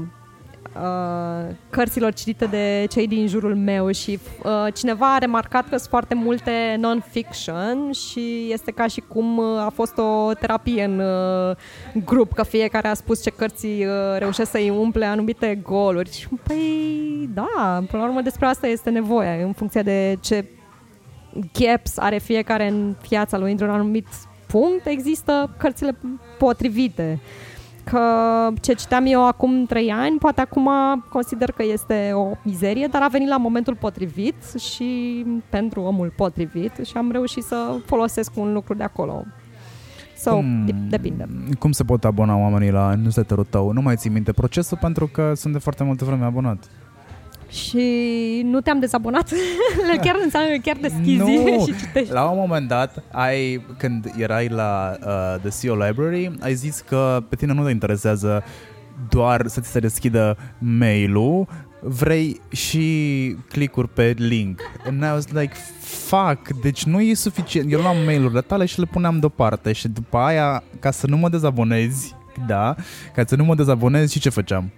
uh, 0.76 1.54
cărților 1.70 2.12
citite 2.12 2.44
de 2.44 2.86
cei 2.90 3.06
din 3.06 3.26
jurul 3.26 3.56
meu 3.56 3.90
și 3.90 4.18
uh, 4.42 4.72
cineva 4.74 5.14
a 5.14 5.18
remarcat 5.18 5.68
că 5.68 5.76
sunt 5.76 5.88
foarte 5.88 6.14
multe 6.14 6.76
non-fiction 6.78 7.90
și 7.92 8.48
este 8.50 8.70
ca 8.70 8.86
și 8.86 9.02
cum 9.08 9.38
uh, 9.38 9.58
a 9.58 9.72
fost 9.74 9.98
o 9.98 10.32
terapie 10.32 10.84
în 10.84 10.98
uh, 10.98 11.56
grup, 12.04 12.32
că 12.32 12.42
fiecare 12.42 12.88
a 12.88 12.94
spus 12.94 13.22
ce 13.22 13.30
cărți 13.30 13.66
uh, 13.66 14.18
reușesc 14.18 14.50
să-i 14.50 14.70
umple 14.70 15.04
anumite 15.04 15.58
goluri. 15.62 16.28
Păi 16.42 17.28
da, 17.34 17.82
până 17.90 18.02
la 18.02 18.08
urmă 18.08 18.20
despre 18.20 18.46
asta 18.46 18.66
este 18.66 18.90
nevoie, 18.90 19.42
în 19.42 19.52
funcție 19.52 19.82
de 19.82 20.16
ce 20.20 20.44
gaps 21.52 21.98
are 21.98 22.18
fiecare 22.18 22.68
în 22.68 22.94
viața 23.08 23.38
lui 23.38 23.50
într-un 23.50 23.70
anumit 23.70 24.06
punct, 24.46 24.86
există 24.86 25.54
cărțile 25.58 25.96
potrivite. 26.38 27.20
Că 27.84 28.00
ce 28.60 28.72
citeam 28.72 29.04
eu 29.06 29.26
acum 29.26 29.64
trei 29.66 29.90
ani, 29.90 30.18
poate 30.18 30.40
acum 30.40 30.68
consider 31.08 31.50
că 31.50 31.62
este 31.72 32.10
o 32.14 32.30
mizerie, 32.42 32.86
dar 32.86 33.02
a 33.02 33.08
venit 33.08 33.28
la 33.28 33.36
momentul 33.36 33.76
potrivit 33.76 34.34
și 34.58 35.24
pentru 35.50 35.80
omul 35.80 36.12
potrivit 36.16 36.72
și 36.84 36.96
am 36.96 37.10
reușit 37.10 37.42
să 37.42 37.76
folosesc 37.84 38.32
un 38.36 38.52
lucru 38.52 38.74
de 38.74 38.82
acolo. 38.82 39.24
So, 40.16 40.30
cum, 40.30 40.66
depinde. 40.88 41.28
Cum 41.58 41.72
se 41.72 41.84
pot 41.84 42.04
abona 42.04 42.36
oamenii 42.36 42.70
la 42.70 42.94
newsletterul 42.94 43.46
tău? 43.50 43.70
Nu 43.70 43.80
mai 43.80 43.96
ții 43.96 44.10
minte 44.10 44.32
procesul 44.32 44.78
pentru 44.80 45.06
că 45.06 45.32
sunt 45.34 45.52
de 45.52 45.58
foarte 45.58 45.84
multe 45.84 46.04
vreme 46.04 46.24
abonat 46.24 46.64
și 47.54 48.42
nu 48.44 48.60
te-am 48.60 48.78
dezabonat. 48.78 49.28
chiar 50.04 50.16
înseamnă 50.22 50.50
că 50.50 50.60
chiar 50.62 50.76
deschizi 50.80 51.18
nu. 51.18 51.64
și 51.66 51.76
citești. 51.78 52.12
La 52.12 52.30
un 52.30 52.38
moment 52.38 52.68
dat, 52.68 53.02
ai, 53.12 53.66
când 53.78 54.12
erai 54.16 54.48
la 54.48 54.96
uh, 55.00 55.50
The 55.50 55.60
CEO 55.60 55.74
Library, 55.74 56.30
ai 56.40 56.54
zis 56.54 56.84
că 56.88 57.22
pe 57.28 57.36
tine 57.36 57.52
nu 57.52 57.64
te 57.64 57.70
interesează 57.70 58.44
doar 59.08 59.46
să 59.46 59.60
ți 59.60 59.70
se 59.70 59.78
deschidă 59.78 60.36
mail-ul, 60.58 61.46
vrei 61.80 62.40
și 62.50 63.36
clicuri 63.48 63.88
pe 63.88 64.14
link. 64.18 64.60
And 64.86 65.02
I 65.02 65.06
was 65.06 65.28
like, 65.32 65.54
fuck, 65.80 66.60
deci 66.62 66.84
nu 66.84 67.00
e 67.00 67.14
suficient. 67.14 67.72
Eu 67.72 67.80
luam 67.80 67.96
mail-urile 68.04 68.40
tale 68.40 68.64
și 68.64 68.78
le 68.78 68.84
puneam 68.84 69.18
deoparte 69.18 69.72
și 69.72 69.88
după 69.88 70.16
aia, 70.16 70.62
ca 70.78 70.90
să 70.90 71.06
nu 71.06 71.16
mă 71.16 71.28
dezabonezi, 71.28 72.14
da, 72.46 72.74
ca 73.14 73.24
să 73.26 73.36
nu 73.36 73.44
mă 73.44 73.54
dezabonezi 73.54 74.12
și 74.12 74.20
ce 74.20 74.28
făceam? 74.28 74.72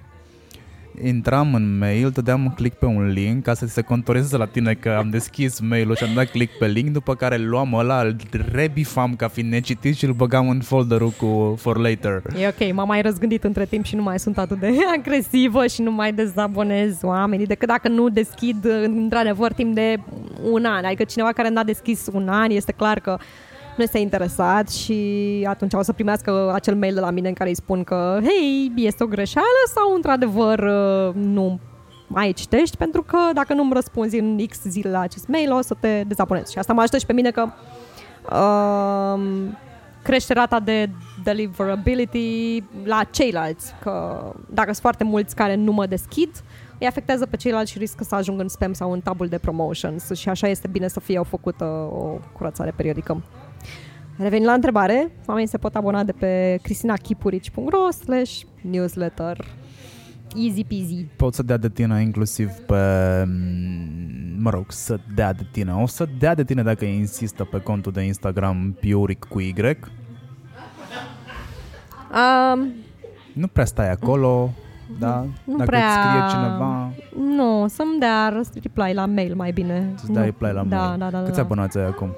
Intram 1.05 1.55
în 1.55 1.79
mail, 1.79 2.11
dădeam 2.11 2.53
click 2.57 2.79
pe 2.79 2.87
un 2.87 3.07
link 3.07 3.43
ca 3.43 3.55
să 3.55 3.67
se 3.67 3.81
contoreze 3.81 4.37
la 4.37 4.47
tine 4.47 4.75
că 4.75 4.89
am 4.99 5.11
deschis 5.11 5.61
mail-ul 5.61 5.97
și 5.97 6.05
am 6.05 6.15
dat 6.15 6.31
click 6.31 6.59
pe 6.59 6.67
link, 6.67 6.89
după 6.89 7.15
care 7.15 7.37
luam 7.37 7.75
ăla, 7.75 8.01
îl 8.01 8.17
rebifam 8.53 9.17
ca 9.17 9.29
fiind 9.29 9.53
necitit 9.53 9.97
și 9.97 10.05
îl 10.05 10.13
băgam 10.13 10.49
în 10.49 10.61
folderul 10.61 11.11
cu 11.11 11.55
for 11.59 11.79
later. 11.79 12.23
E 12.39 12.47
ok, 12.47 12.75
m-am 12.75 12.87
mai 12.87 13.03
răzgândit 13.03 13.45
între 13.45 13.65
timp 13.65 13.85
și 13.85 13.97
nu 13.97 14.03
mai 14.03 14.19
sunt 14.19 14.39
atât 14.39 14.59
de 14.59 14.73
agresivă 14.99 15.67
și 15.67 15.83
nu 15.83 15.91
mai 15.91 16.13
dezabonez 16.13 16.99
oamenii, 17.03 17.47
decât 17.47 17.69
dacă 17.69 17.89
nu 17.89 18.09
deschid 18.09 18.65
într-adevăr 18.85 19.53
timp 19.53 19.75
de 19.75 19.97
un 20.51 20.65
an. 20.65 20.85
Adică 20.85 21.05
cineva 21.05 21.33
care 21.33 21.49
n-a 21.49 21.65
deschis 21.65 22.07
un 22.13 22.29
an, 22.29 22.51
este 22.51 22.73
clar 22.73 23.01
că 23.01 23.19
nu 23.77 23.83
este 23.83 23.99
interesat 23.99 24.71
și 24.71 25.47
atunci 25.49 25.73
o 25.73 25.83
să 25.83 25.93
primească 25.93 26.53
acel 26.55 26.75
mail 26.75 26.95
de 26.95 27.01
la 27.01 27.11
mine 27.11 27.29
în 27.29 27.35
care 27.35 27.49
îi 27.49 27.57
spun 27.57 27.85
că 27.85 28.19
hei, 28.23 28.73
este 28.77 29.05
o 29.05 29.07
greșeală 29.07 29.63
sau 29.75 29.95
într-adevăr 29.95 30.59
uh, 30.59 31.15
nu 31.15 31.61
mai 32.07 32.33
citești 32.33 32.77
pentru 32.77 33.03
că 33.03 33.19
dacă 33.35 33.55
nu-mi 33.55 33.73
răspunzi 33.73 34.19
în 34.19 34.47
X 34.49 34.63
zile 34.63 34.91
la 34.91 35.01
acest 35.01 35.27
mail 35.29 35.53
o 35.53 35.61
să 35.61 35.77
te 35.81 36.03
dezabonezi. 36.07 36.53
Și 36.53 36.59
asta 36.59 36.73
mă 36.73 36.81
ajută 36.81 36.99
și 36.99 37.07
pe 37.07 37.13
mine 37.13 37.31
că 37.31 37.47
uh, 38.33 39.21
crește 40.03 40.33
rata 40.33 40.61
de 40.61 40.91
deliverability 41.25 42.63
la 42.85 43.05
ceilalți, 43.11 43.75
că 43.83 44.25
dacă 44.49 44.67
sunt 44.67 44.81
foarte 44.81 45.05
mulți 45.05 45.35
care 45.35 45.55
nu 45.55 45.73
mă 45.73 45.87
deschid, 45.87 46.31
îi 46.79 46.87
afectează 46.87 47.27
pe 47.27 47.37
ceilalți 47.37 47.71
și 47.71 47.79
riscă 47.79 48.05
să 48.05 48.15
ajungă 48.15 48.43
în 48.43 48.49
spam 48.49 48.73
sau 48.73 48.93
în 48.93 49.01
tabul 49.01 49.27
de 49.27 49.39
promotions 49.39 50.11
și 50.11 50.29
așa 50.29 50.49
este 50.49 50.69
bine 50.69 50.89
să 50.89 51.01
fie 51.01 51.19
o 51.19 51.23
făcută 51.23 51.65
o 51.93 52.19
curățare 52.33 52.73
periodică. 52.77 53.23
Revenind 54.17 54.47
la 54.47 54.53
întrebare, 54.53 55.11
oamenii 55.27 55.49
se 55.49 55.59
pot 55.59 55.75
abona 55.75 56.05
de 56.05 56.13
pe 56.13 56.59
cristinachipurici.ro 56.63 57.91
slash 57.91 58.41
newsletter. 58.61 59.45
Easy 60.37 60.65
peasy. 60.65 61.07
Pot 61.17 61.35
să 61.35 61.43
dea 61.43 61.57
de 61.57 61.69
tine 61.69 62.01
inclusiv 62.01 62.51
pe... 62.51 62.75
Mă 64.39 64.51
rog, 64.51 64.65
să 64.69 64.99
dea 65.15 65.33
de 65.33 65.47
tine. 65.51 65.73
O 65.73 65.87
să 65.87 66.09
dea 66.19 66.35
de 66.35 66.45
tine 66.45 66.63
dacă 66.63 66.85
insistă 66.85 67.45
pe 67.45 67.61
contul 67.61 67.93
de 67.93 68.03
Instagram 68.03 68.77
Piuric 68.81 69.25
cu 69.25 69.41
Y. 69.41 69.55
Um, 72.13 72.73
nu 73.33 73.47
prea 73.47 73.65
stai 73.65 73.91
acolo, 73.91 74.51
da? 74.99 75.27
Nu 75.45 75.57
Dacă 75.57 75.71
prea... 75.71 75.87
îți 75.87 75.95
scrie 75.95 76.41
cineva... 76.41 76.93
Nu, 77.37 77.67
să-mi 77.69 77.99
dea 77.99 78.43
reply 78.63 78.93
la 78.95 79.07
mail 79.07 79.35
mai 79.35 79.53
bine. 79.53 79.93
Să-ți 79.97 80.13
dai 80.13 80.25
reply 80.25 80.51
la 80.53 80.65
da, 80.65 80.77
mail. 80.77 80.99
Da, 80.99 81.11
da, 81.11 81.19
da, 81.19 81.23
Câți 81.25 81.37
da. 81.37 81.43
abonați 81.43 81.79
ai 81.79 81.87
acum? 81.87 82.15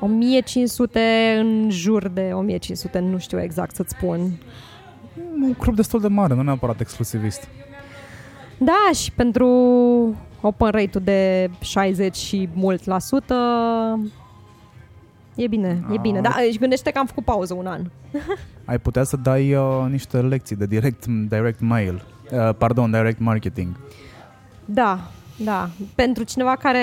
1500 0.00 1.00
în 1.38 1.70
jur 1.70 2.08
de 2.08 2.30
1500, 2.32 2.98
nu 2.98 3.18
știu 3.18 3.40
exact 3.42 3.74
să-ți 3.74 3.94
spun. 3.96 4.20
Un 5.42 5.54
grup 5.58 5.74
destul 5.76 6.00
de 6.00 6.08
mare, 6.08 6.34
nu 6.34 6.42
neapărat 6.42 6.80
exclusivist. 6.80 7.48
Da, 8.58 8.90
și 8.94 9.12
pentru 9.12 9.46
open 10.40 10.70
rate-ul 10.70 11.04
de 11.04 11.50
60 11.60 12.16
și 12.16 12.48
mult 12.52 12.84
la 12.84 12.98
sută, 12.98 13.34
e 15.34 15.46
bine, 15.46 15.84
e 15.92 15.98
bine. 16.00 16.20
Da, 16.20 16.36
și 16.50 16.58
gândește 16.58 16.90
că 16.90 16.98
am 16.98 17.06
făcut 17.06 17.24
pauză 17.24 17.54
un 17.54 17.66
an. 17.66 17.82
Ai 18.64 18.78
putea 18.78 19.02
să 19.02 19.16
dai 19.16 19.54
uh, 19.54 19.86
niște 19.90 20.20
lecții 20.20 20.56
de 20.56 20.66
direct, 20.66 21.06
direct 21.06 21.60
mail, 21.60 22.04
uh, 22.32 22.54
pardon, 22.58 22.90
direct 22.90 23.18
marketing. 23.18 23.76
Da, 24.64 25.00
da. 25.36 25.70
Pentru 25.94 26.22
cineva 26.22 26.56
care 26.56 26.82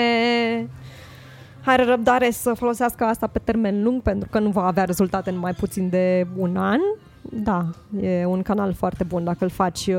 are 1.68 1.84
răbdare 1.84 2.30
să 2.30 2.52
folosească 2.52 3.04
asta 3.04 3.26
pe 3.26 3.40
termen 3.44 3.82
lung, 3.82 4.02
pentru 4.02 4.28
că 4.30 4.38
nu 4.38 4.50
va 4.50 4.66
avea 4.66 4.84
rezultate 4.84 5.30
în 5.30 5.38
mai 5.38 5.52
puțin 5.52 5.88
de 5.88 6.26
un 6.36 6.56
an, 6.56 6.80
da, 7.30 7.70
e 8.00 8.24
un 8.24 8.42
canal 8.42 8.72
foarte 8.72 9.04
bun 9.04 9.24
dacă 9.24 9.38
îl 9.40 9.50
faci 9.50 9.86
uh, 9.86 9.94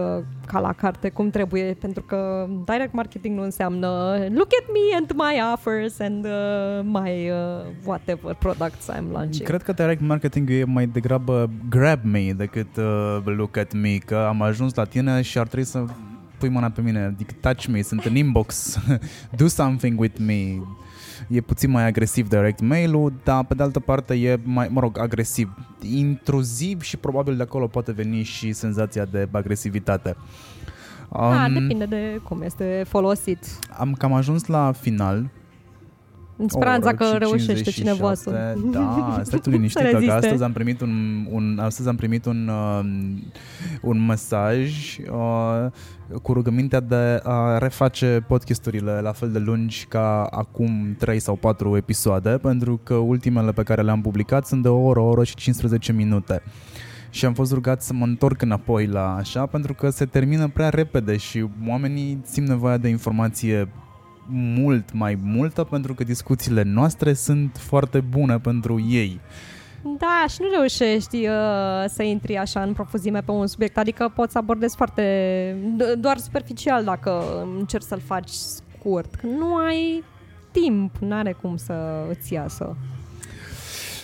ca 0.46 0.60
la 0.60 0.74
carte 0.74 1.10
cum 1.10 1.30
trebuie, 1.30 1.78
pentru 1.80 2.04
că 2.04 2.48
direct 2.66 2.94
marketing 2.94 3.38
nu 3.38 3.44
înseamnă 3.44 3.88
look 4.30 4.48
at 4.62 4.68
me 4.74 4.96
and 4.96 5.12
my 5.14 5.42
offers 5.54 6.00
and 6.00 6.26
uh, 6.26 6.82
my 6.84 7.30
uh, 7.30 7.66
whatever 7.86 8.36
products 8.36 8.92
I'm 8.92 9.12
launching. 9.12 9.48
Cred 9.48 9.62
că 9.62 9.72
direct 9.72 10.02
marketing 10.02 10.50
e 10.50 10.64
mai 10.64 10.88
degrabă 10.88 11.50
grab 11.70 12.00
me 12.04 12.34
decât 12.38 12.78
uh, 12.78 13.18
look 13.24 13.58
at 13.58 13.74
me, 13.74 13.98
că 14.06 14.26
am 14.28 14.42
ajuns 14.42 14.74
la 14.74 14.84
tine 14.84 15.22
și 15.22 15.38
ar 15.38 15.48
trebui 15.48 15.66
să 15.66 15.84
pui 16.38 16.50
mâna 16.50 16.70
pe 16.70 16.82
mine, 16.82 17.04
adică 17.04 17.34
touch 17.40 17.66
me, 17.66 17.82
sunt 17.82 18.06
în 18.06 18.16
inbox, 18.16 18.78
do 19.38 19.48
something 19.48 20.00
with 20.00 20.20
me, 20.20 20.62
e 21.30 21.42
puțin 21.42 21.70
mai 21.70 21.86
agresiv 21.86 22.28
direct 22.28 22.60
mail-ul, 22.62 23.14
dar 23.24 23.46
pe 23.46 23.54
de 23.54 23.64
altă 23.64 23.80
parte 23.80 24.14
e 24.14 24.40
mai, 24.44 24.68
mă 24.72 24.80
rog, 24.80 25.00
agresiv, 25.00 25.54
intruziv 25.82 26.82
și 26.82 26.98
probabil 26.98 27.36
de 27.36 27.44
acolo 27.44 27.68
poate 27.68 27.92
veni 27.92 28.24
și 28.24 28.54
senzația 28.54 29.06
de 29.06 29.28
agresivitate. 29.32 30.16
Um, 31.10 31.22
ah, 31.22 31.52
depinde 31.54 31.86
de 31.86 32.20
cum 32.24 32.42
este 32.42 32.84
folosit. 32.88 33.46
Am 33.78 33.94
cam 33.94 34.14
ajuns 34.14 34.46
la 34.46 34.72
final. 34.72 35.30
În 36.42 36.48
speranța 36.48 36.94
că 36.94 37.06
reușește 37.18 37.70
cineva 37.70 38.14
să... 38.14 38.56
Da, 38.72 39.22
stai 39.24 39.40
tu 39.40 39.50
liniștit 39.50 39.82
că 40.06 40.12
astăzi 40.12 40.44
am 40.44 40.52
primit 40.52 40.82
un, 40.82 41.26
un, 41.30 41.60
astăzi 41.62 41.88
am 41.88 41.96
primit 41.96 42.26
un, 42.26 42.48
uh, 42.48 42.86
un 43.82 44.06
mesaj 44.06 44.98
uh, 44.98 45.72
cu 46.22 46.34
rugămintea 46.34 46.80
de 46.80 47.20
a 47.24 47.58
reface 47.58 48.24
podcasturile 48.28 49.00
la 49.00 49.12
fel 49.12 49.32
de 49.32 49.40
lungi 49.40 49.86
ca 49.90 50.24
acum 50.24 50.96
3 50.98 51.20
sau 51.20 51.36
4 51.36 51.76
episoade, 51.78 52.30
pentru 52.30 52.80
că 52.84 52.94
ultimele 52.94 53.52
pe 53.52 53.64
care 53.64 53.82
le-am 53.82 54.02
publicat 54.02 54.46
sunt 54.46 54.62
de 54.62 54.68
o 54.68 54.80
oră, 54.80 55.00
o 55.00 55.08
oră 55.08 55.24
și 55.24 55.36
15 55.36 55.92
minute. 55.92 56.42
Și 57.10 57.26
am 57.26 57.34
fost 57.34 57.54
rugat 57.54 57.82
să 57.82 57.94
mă 57.94 58.06
întorc 58.06 58.42
înapoi 58.42 58.86
la 58.86 59.16
așa 59.16 59.46
pentru 59.46 59.74
că 59.74 59.90
se 59.90 60.06
termină 60.06 60.48
prea 60.48 60.70
repede 60.70 61.18
și 61.18 61.46
oamenii 61.68 62.22
simt 62.26 62.48
nevoia 62.48 62.78
de 62.78 62.88
informație 62.88 63.70
mult 64.32 64.94
mai 64.94 65.18
multă 65.24 65.64
pentru 65.64 65.94
că 65.94 66.04
discuțiile 66.04 66.64
noastre 66.64 67.14
sunt 67.14 67.58
foarte 67.60 68.00
bune 68.00 68.40
pentru 68.40 68.86
ei 68.90 69.20
Da, 69.98 70.26
și 70.30 70.38
nu 70.40 70.48
reușești 70.58 71.18
uh, 71.18 71.84
să 71.88 72.04
intri 72.04 72.38
așa 72.38 72.62
în 72.62 72.74
profuzime 72.74 73.22
pe 73.22 73.32
un 73.32 73.48
subiect, 73.48 73.78
adică 73.78 74.12
poți 74.16 74.32
să 74.32 74.38
abordezi 74.38 74.76
foarte, 74.76 75.04
d- 75.76 76.00
doar 76.00 76.18
superficial 76.18 76.84
dacă 76.84 77.24
încerci 77.58 77.84
să-l 77.86 78.02
faci 78.06 78.30
scurt. 78.30 79.16
Că 79.16 79.28
nu 79.28 79.56
ai 79.56 80.04
timp, 80.52 80.96
nu 80.98 81.16
are 81.16 81.36
cum 81.42 81.58
să 81.58 82.06
îți 82.10 82.34
iasă. 82.34 82.76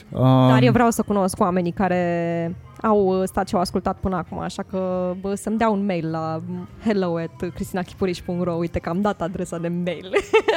Um, 0.09 0.47
Dar 0.47 0.61
eu 0.63 0.71
vreau 0.71 0.89
să 0.89 1.01
cunosc 1.01 1.39
oamenii 1.39 1.71
care 1.71 2.55
au 2.85 3.25
stat 3.25 3.47
și 3.47 3.55
au 3.55 3.61
ascultat 3.61 3.97
până 3.99 4.15
acum, 4.15 4.39
așa 4.39 4.63
că 4.63 5.11
bă, 5.21 5.35
să-mi 5.35 5.57
dea 5.57 5.69
un 5.69 5.85
mail 5.85 6.09
la 6.09 6.41
hello 6.83 7.17
at 7.17 7.49
cristinachipuriș.ro 7.53 8.53
Uite 8.53 8.79
că 8.79 8.89
am 8.89 9.01
dat 9.01 9.21
adresa 9.21 9.57
de 9.57 9.67
mail. 9.67 10.09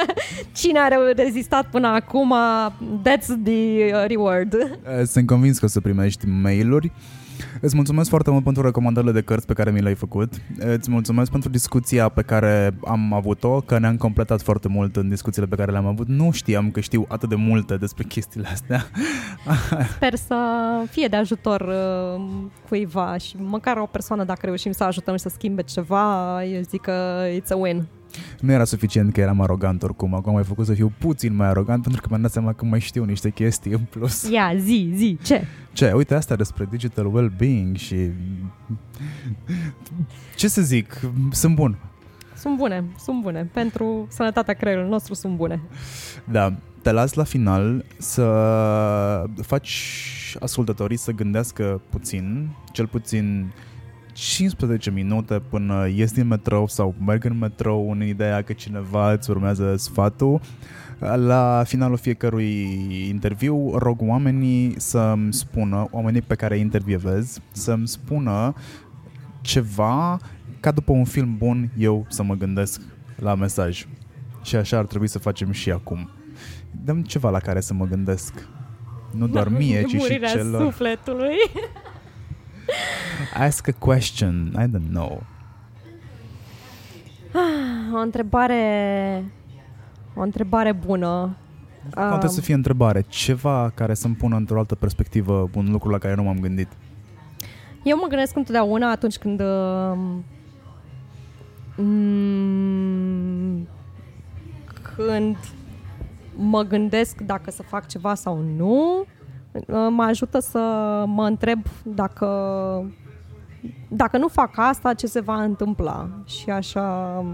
Cine 0.59 0.79
a 0.79 0.87
rezistat 1.15 1.69
până 1.69 1.87
acum, 1.87 2.33
that's 3.03 3.25
the 3.43 3.93
uh, 3.93 4.05
reward. 4.07 4.53
Eh, 4.53 5.05
Sunt 5.05 5.27
convins 5.27 5.59
că 5.59 5.65
o 5.65 5.67
să 5.67 5.81
primești 5.81 6.25
mail-uri. 6.27 6.91
Îți 7.61 7.75
mulțumesc 7.75 8.09
foarte 8.09 8.31
mult 8.31 8.43
pentru 8.43 8.61
recomandările 8.63 9.11
de 9.11 9.21
cărți 9.21 9.45
pe 9.45 9.53
care 9.53 9.71
mi 9.71 9.81
le-ai 9.81 9.95
făcut. 9.95 10.33
Îți 10.57 10.91
mulțumesc 10.91 11.31
pentru 11.31 11.49
discuția 11.49 12.09
pe 12.09 12.21
care 12.21 12.75
am 12.85 13.13
avut-o, 13.13 13.61
că 13.61 13.79
ne-am 13.79 13.97
completat 13.97 14.41
foarte 14.41 14.67
mult 14.67 14.95
în 14.95 15.09
discuțiile 15.09 15.47
pe 15.47 15.55
care 15.55 15.71
le-am 15.71 15.85
avut. 15.85 16.07
Nu 16.07 16.31
știam 16.31 16.71
că 16.71 16.79
știu 16.79 17.05
atât 17.07 17.29
de 17.29 17.35
multe 17.35 17.77
despre 17.77 18.03
chestiile 18.03 18.47
astea. 18.47 18.85
Sper 19.95 20.15
să 20.15 20.37
fie 20.89 21.07
de 21.07 21.15
ajutor 21.15 21.61
uh, 21.61 22.21
cuiva 22.67 23.17
și 23.17 23.35
măcar 23.37 23.77
o 23.77 23.85
persoană, 23.85 24.23
dacă 24.23 24.45
reușim 24.45 24.71
să 24.71 24.83
ajutăm 24.83 25.15
și 25.15 25.21
să 25.21 25.29
schimbe 25.29 25.61
ceva, 25.61 26.43
eu 26.43 26.61
zic 26.61 26.81
că 26.81 27.23
it's 27.39 27.51
a 27.51 27.55
win. 27.55 27.87
Nu 28.39 28.51
era 28.51 28.63
suficient 28.63 29.13
că 29.13 29.19
eram 29.19 29.41
arogant 29.41 29.83
oricum, 29.83 30.13
acum 30.13 30.35
ai 30.35 30.43
făcut 30.43 30.65
să 30.65 30.73
fiu 30.73 30.93
puțin 30.97 31.35
mai 31.35 31.47
arogant 31.47 31.81
pentru 31.81 32.01
că 32.01 32.07
mi-am 32.09 32.21
dat 32.21 32.31
seama 32.31 32.53
că 32.53 32.65
mai 32.65 32.79
știu 32.79 33.03
niște 33.03 33.29
chestii 33.29 33.71
în 33.71 33.81
plus. 33.89 34.29
Ia, 34.29 34.53
zi, 34.57 34.91
zi, 34.95 35.17
ce? 35.23 35.43
Ce? 35.73 35.91
Uite 35.91 36.15
asta 36.15 36.35
despre 36.35 36.67
digital 36.69 37.15
well-being 37.15 37.75
și... 37.75 37.95
Ce 40.35 40.47
să 40.47 40.61
zic? 40.61 40.99
Sunt 41.31 41.55
bun. 41.55 41.77
Sunt 42.35 42.57
bune, 42.57 42.83
sunt 43.03 43.21
bune. 43.21 43.49
Pentru 43.53 44.07
sănătatea 44.09 44.53
creierului 44.53 44.89
nostru 44.89 45.13
sunt 45.13 45.35
bune. 45.35 45.61
Da, 46.23 46.53
te 46.81 46.91
las 46.91 47.13
la 47.13 47.23
final 47.23 47.85
să 47.97 48.23
faci 49.41 50.35
ascultătorii 50.39 50.97
să 50.97 51.11
gândească 51.11 51.81
puțin, 51.89 52.49
cel 52.71 52.87
puțin 52.87 53.51
15 54.19 54.89
minute 54.91 55.41
până 55.49 55.87
ies 55.87 56.11
din 56.11 56.27
metrou 56.27 56.67
sau 56.67 56.95
merg 57.05 57.25
în 57.25 57.37
metrou 57.37 57.91
în 57.91 58.03
ideea 58.03 58.41
că 58.41 58.53
cineva 58.53 59.11
îți 59.11 59.29
urmează 59.29 59.75
sfatul. 59.77 60.41
La 61.15 61.63
finalul 61.65 61.97
fiecărui 61.97 62.67
interviu 63.07 63.77
rog 63.77 64.01
oamenii 64.01 64.79
să-mi 64.79 65.33
spună, 65.33 65.87
oamenii 65.91 66.21
pe 66.21 66.35
care 66.35 66.55
îi 66.55 66.61
intervievez, 66.61 67.39
să-mi 67.51 67.87
spună 67.87 68.53
ceva 69.41 70.19
ca 70.59 70.71
după 70.71 70.91
un 70.91 71.05
film 71.05 71.37
bun 71.37 71.69
eu 71.77 72.05
să 72.09 72.23
mă 72.23 72.35
gândesc 72.35 72.81
la 73.15 73.35
mesaj. 73.35 73.87
Și 74.43 74.55
așa 74.55 74.77
ar 74.77 74.85
trebui 74.85 75.07
să 75.07 75.19
facem 75.19 75.51
și 75.51 75.71
acum. 75.71 76.09
Dăm 76.83 77.01
ceva 77.01 77.29
la 77.29 77.39
care 77.39 77.59
să 77.59 77.73
mă 77.73 77.85
gândesc. 77.85 78.47
Nu 79.11 79.27
doar 79.27 79.49
mie, 79.49 79.83
ci 79.83 79.89
și 79.89 79.95
Murirea 79.95 80.29
celor. 80.29 80.61
sufletului. 80.61 81.35
Ask 83.33 83.67
a 83.67 83.71
question. 83.71 84.53
I 84.59 84.65
don't 84.67 84.89
know. 84.89 85.23
O 87.93 87.97
întrebare... 87.97 89.23
O 90.15 90.21
întrebare 90.21 90.71
bună. 90.71 91.35
Poate 91.89 92.25
Um, 92.25 92.31
să 92.31 92.41
fie 92.41 92.53
întrebare. 92.53 93.05
Ceva 93.07 93.71
care 93.73 93.93
să-mi 93.93 94.15
pună 94.15 94.35
într-o 94.35 94.59
altă 94.59 94.75
perspectivă 94.75 95.49
un 95.55 95.71
lucru 95.71 95.89
la 95.89 95.97
care 95.97 96.15
nu 96.15 96.23
m-am 96.23 96.39
gândit. 96.39 96.67
Eu 97.83 97.97
mă 97.97 98.07
gândesc 98.07 98.35
întotdeauna 98.35 98.91
atunci 98.91 99.17
când 99.17 99.39
uh, 99.39 99.97
mm, 101.75 103.67
când 104.95 105.37
mă 106.35 106.61
gândesc 106.61 107.21
dacă 107.21 107.51
să 107.51 107.63
fac 107.63 107.87
ceva 107.87 108.15
sau 108.15 108.43
nu, 108.57 108.99
uh, 108.99 109.18
mă 109.89 110.03
ajută 110.03 110.39
să 110.39 110.59
mă 111.07 111.25
întreb 111.25 111.59
dacă 111.83 112.25
dacă 113.87 114.17
nu 114.17 114.27
fac 114.27 114.57
asta, 114.57 114.93
ce 114.93 115.07
se 115.07 115.19
va 115.19 115.43
întâmpla? 115.43 116.09
Și 116.25 116.49
așa 116.49 117.25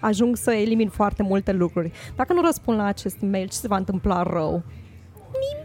ajung 0.00 0.36
să 0.36 0.52
elimin 0.52 0.88
foarte 0.88 1.22
multe 1.22 1.52
lucruri. 1.52 1.92
Dacă 2.16 2.32
nu 2.32 2.40
răspund 2.40 2.78
la 2.78 2.84
acest 2.84 3.20
mail, 3.20 3.48
ce 3.48 3.56
se 3.56 3.68
va 3.68 3.76
întâmpla 3.76 4.22
rău? 4.22 4.62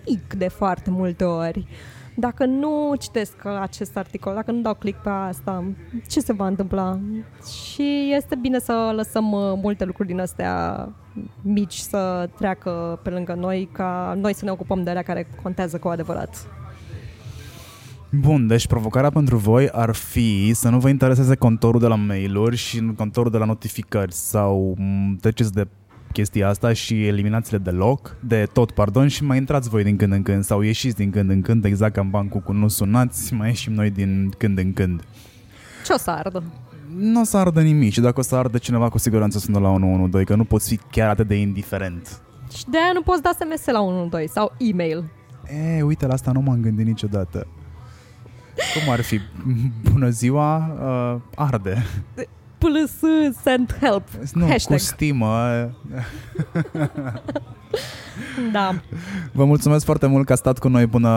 Nimic 0.05 0.33
de 0.33 0.47
foarte 0.47 0.89
multe 0.89 1.23
ori. 1.23 1.67
Dacă 2.19 2.45
nu 2.45 2.93
citesc 2.99 3.45
acest 3.61 3.97
articol, 3.97 4.33
dacă 4.33 4.51
nu 4.51 4.61
dau 4.61 4.73
click 4.73 5.01
pe 5.01 5.09
asta, 5.09 5.63
ce 6.09 6.19
se 6.19 6.33
va 6.33 6.47
întâmpla? 6.47 6.99
Și 7.73 8.13
este 8.15 8.35
bine 8.35 8.59
să 8.59 8.91
lăsăm 8.95 9.31
uh, 9.31 9.53
multe 9.61 9.85
lucruri 9.85 10.07
din 10.07 10.19
astea 10.19 10.89
mici 11.41 11.73
să 11.73 12.29
treacă 12.37 12.99
pe 13.03 13.09
lângă 13.09 13.33
noi, 13.33 13.69
ca 13.71 14.17
noi 14.21 14.33
să 14.33 14.45
ne 14.45 14.51
ocupăm 14.51 14.83
de 14.83 14.89
alea 14.89 15.01
care 15.01 15.27
contează 15.43 15.77
cu 15.77 15.87
adevărat. 15.87 16.47
Bun, 18.11 18.47
deci 18.47 18.67
provocarea 18.67 19.09
pentru 19.09 19.37
voi 19.37 19.69
ar 19.69 19.93
fi 19.93 20.53
să 20.53 20.69
nu 20.69 20.79
vă 20.79 20.89
intereseze 20.89 21.35
contorul 21.35 21.79
de 21.79 21.87
la 21.87 21.95
mail-uri 21.95 22.55
și 22.55 22.93
contorul 22.97 23.31
de 23.31 23.37
la 23.37 23.45
notificări 23.45 24.13
sau 24.13 24.75
m, 24.77 25.15
treceți 25.21 25.53
de 25.53 25.67
chestia 26.11 26.47
asta 26.47 26.73
și 26.73 27.05
eliminați-le 27.07 27.57
deloc, 27.57 28.15
de 28.19 28.47
tot, 28.53 28.71
pardon, 28.71 29.07
și 29.07 29.23
mai 29.23 29.37
intrați 29.37 29.69
voi 29.69 29.83
din 29.83 29.95
când 29.97 30.13
în 30.13 30.23
când 30.23 30.43
sau 30.43 30.61
ieșiți 30.61 30.95
din 30.95 31.09
când 31.09 31.29
în 31.29 31.41
când, 31.41 31.65
exact 31.65 31.93
ca 31.93 32.01
în 32.01 32.09
bancul 32.09 32.39
cu 32.39 32.51
nu 32.51 32.67
sunați, 32.67 33.33
mai 33.37 33.47
ieșim 33.47 33.73
noi 33.73 33.89
din 33.89 34.33
când 34.37 34.57
în 34.57 34.73
când. 34.73 35.03
Ce 35.85 35.93
o 35.93 35.97
să 35.97 36.09
ardă? 36.09 36.43
Nu 36.97 37.21
o 37.21 37.23
să 37.23 37.37
ardă 37.37 37.61
nimic 37.61 37.91
și 37.91 38.01
dacă 38.01 38.19
o 38.19 38.23
să 38.23 38.35
ardă 38.35 38.57
cineva, 38.57 38.89
cu 38.89 38.97
siguranță 38.97 39.39
sună 39.39 39.59
la 39.59 39.69
112, 39.69 40.31
că 40.31 40.37
nu 40.37 40.43
poți 40.43 40.69
fi 40.69 40.79
chiar 40.91 41.09
atât 41.09 41.27
de 41.27 41.35
indiferent. 41.35 42.21
Și 42.55 42.65
de 42.69 42.77
aia 42.77 42.91
nu 42.93 43.01
poți 43.01 43.21
da 43.21 43.31
SMS 43.39 43.65
la 43.65 43.81
112 43.81 44.31
sau 44.31 44.53
e-mail. 44.57 45.03
E, 45.77 45.81
uite, 45.81 46.05
la 46.05 46.13
asta 46.13 46.31
nu 46.31 46.41
m-am 46.41 46.61
gândit 46.61 46.85
niciodată. 46.85 47.47
Cum 48.73 48.93
ar 48.93 49.01
fi? 49.01 49.19
Bună 49.91 50.09
ziua, 50.09 50.77
uh, 50.81 51.21
arde. 51.35 51.85
PLS 52.57 52.99
send 53.41 53.77
help. 53.79 54.03
Nu, 54.33 54.47
Hashtag. 54.47 54.77
cu 54.77 54.83
stimă. 54.83 55.69
Da. 58.51 58.81
Vă 59.31 59.45
mulțumesc 59.45 59.85
foarte 59.85 60.07
mult 60.07 60.25
că 60.25 60.31
ați 60.31 60.41
stat 60.41 60.59
cu 60.59 60.67
noi 60.67 60.87
până 60.87 61.09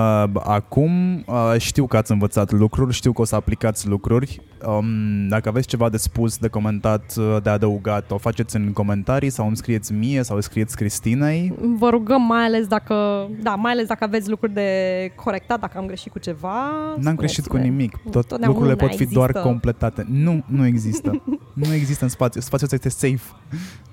acum. 0.44 1.24
Uh, 1.26 1.54
Știu 1.58 1.86
că 1.86 1.96
ați 1.96 2.12
învățat 2.12 2.50
lucruri, 2.50 2.92
știu 2.92 3.12
că 3.12 3.20
o 3.20 3.24
să 3.24 3.34
aplicați 3.34 3.88
lucruri. 3.88 4.40
Um, 4.66 5.28
Dacă 5.28 5.48
aveți 5.48 5.66
ceva 5.66 5.88
de 5.88 5.96
spus, 5.96 6.38
de 6.38 6.48
comentat, 6.48 7.14
uh, 7.18 7.36
de 7.42 7.50
adăugat, 7.50 8.10
o 8.10 8.18
faceți 8.18 8.56
în 8.56 8.72
comentarii 8.72 9.30
sau 9.30 9.46
îmi 9.46 9.56
scrieți 9.56 9.92
mie 9.92 10.22
sau 10.22 10.36
îi 10.36 10.42
scrieți 10.42 10.76
Cristinei. 10.76 11.52
Vă 11.78 11.88
rugăm 11.90 12.22
mai 12.22 12.44
ales 12.44 12.66
dacă, 12.66 13.28
da, 13.42 13.54
mai 13.54 13.72
ales 13.72 13.86
dacă 13.86 14.04
aveți 14.04 14.30
lucruri 14.30 14.52
de 14.52 14.68
corectat, 15.14 15.60
dacă 15.60 15.78
am 15.78 15.86
greșit 15.86 16.12
cu 16.12 16.18
ceva. 16.18 16.70
N-am 16.98 17.14
greșit 17.14 17.38
cu 17.38 17.44
spuneți-ne. 17.44 17.74
nimic. 17.74 17.96
Tot 17.96 18.12
Totdeauna 18.12 18.46
lucrurile 18.46 18.76
pot 18.76 18.94
fi 18.94 19.06
doar 19.06 19.28
există. 19.28 19.48
completate. 19.48 20.06
Nu, 20.10 20.44
nu 20.46 20.66
există. 20.66 21.22
nu 21.64 21.74
există 21.74 22.04
în 22.04 22.10
spațiu. 22.10 22.40
Spațiul 22.40 22.70
ăsta 22.72 22.88
este 22.88 23.08
safe. 23.08 23.32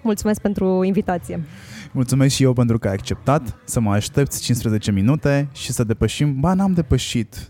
Mulțumesc 0.01 0.41
pentru 0.41 0.83
invitație. 0.83 1.43
Mulțumesc 1.91 2.35
și 2.35 2.43
eu 2.43 2.53
pentru 2.53 2.79
că 2.79 2.87
ai 2.87 2.93
acceptat 2.93 3.57
să 3.63 3.79
mă 3.79 3.91
aștepți 3.91 4.41
15 4.41 4.91
minute 4.91 5.47
și 5.53 5.71
să 5.71 5.83
depășim. 5.83 6.39
Ba, 6.39 6.53
n-am 6.53 6.73
depășit. 6.73 7.49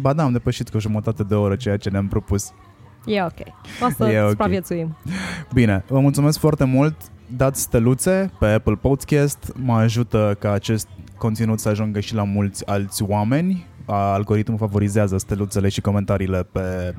Ba 0.00 0.12
da, 0.12 0.22
am 0.22 0.32
depășit 0.32 0.68
cu 0.68 0.76
o 0.76 0.80
jumătate 0.80 1.22
de 1.22 1.34
oră 1.34 1.56
ceea 1.56 1.76
ce 1.76 1.90
ne-am 1.90 2.08
propus. 2.08 2.52
E 3.06 3.22
ok. 3.22 3.38
O 3.86 3.90
să 3.96 4.08
E 4.08 4.22
ok. 4.22 4.28
supraviețuim. 4.28 4.96
Bine, 5.52 5.84
vă 5.88 6.00
mulțumesc 6.00 6.38
foarte 6.38 6.64
mult. 6.64 6.96
Dați 7.36 7.60
steluțe 7.60 8.30
pe 8.38 8.46
Apple 8.46 8.74
Podcast. 8.74 9.52
Mă 9.56 9.74
ajută 9.74 10.36
ca 10.38 10.52
acest 10.52 10.88
conținut 11.18 11.60
să 11.60 11.68
ajungă 11.68 12.00
și 12.00 12.14
la 12.14 12.24
mulți 12.24 12.66
alți 12.66 13.02
oameni. 13.02 13.66
Algoritmul 13.86 14.58
favorizează 14.58 15.18
steluțele 15.18 15.68
și 15.68 15.80
comentariile 15.80 16.42
pe 16.42 16.94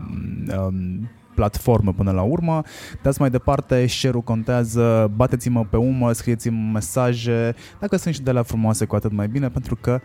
um, 0.57 1.09
platformă 1.37 1.93
până 1.93 2.11
la 2.11 2.21
urmă. 2.21 2.61
Dați 3.01 3.19
mai 3.21 3.29
departe, 3.29 3.87
share-ul 3.87 4.21
contează, 4.21 5.11
bateți-mă 5.15 5.65
pe 5.69 5.77
umă, 5.77 6.11
scrieți-mi 6.11 6.71
mesaje, 6.73 7.55
dacă 7.79 7.95
sunt 7.95 8.13
și 8.13 8.21
de 8.21 8.31
la 8.31 8.43
frumoase 8.43 8.85
cu 8.85 8.95
atât 8.95 9.11
mai 9.11 9.27
bine, 9.27 9.49
pentru 9.49 9.75
că, 9.75 10.01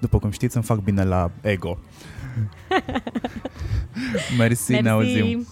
după 0.00 0.18
cum 0.18 0.30
știți, 0.30 0.56
îmi 0.56 0.64
fac 0.64 0.78
bine 0.78 1.04
la 1.04 1.30
ego. 1.40 1.78
Mersi, 4.38 4.70
Mersi, 4.72 4.82
ne 4.82 4.88
auzim. 4.88 5.26
Mm. 5.26 5.30
mm. 5.30 5.44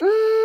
mm. 0.00 0.35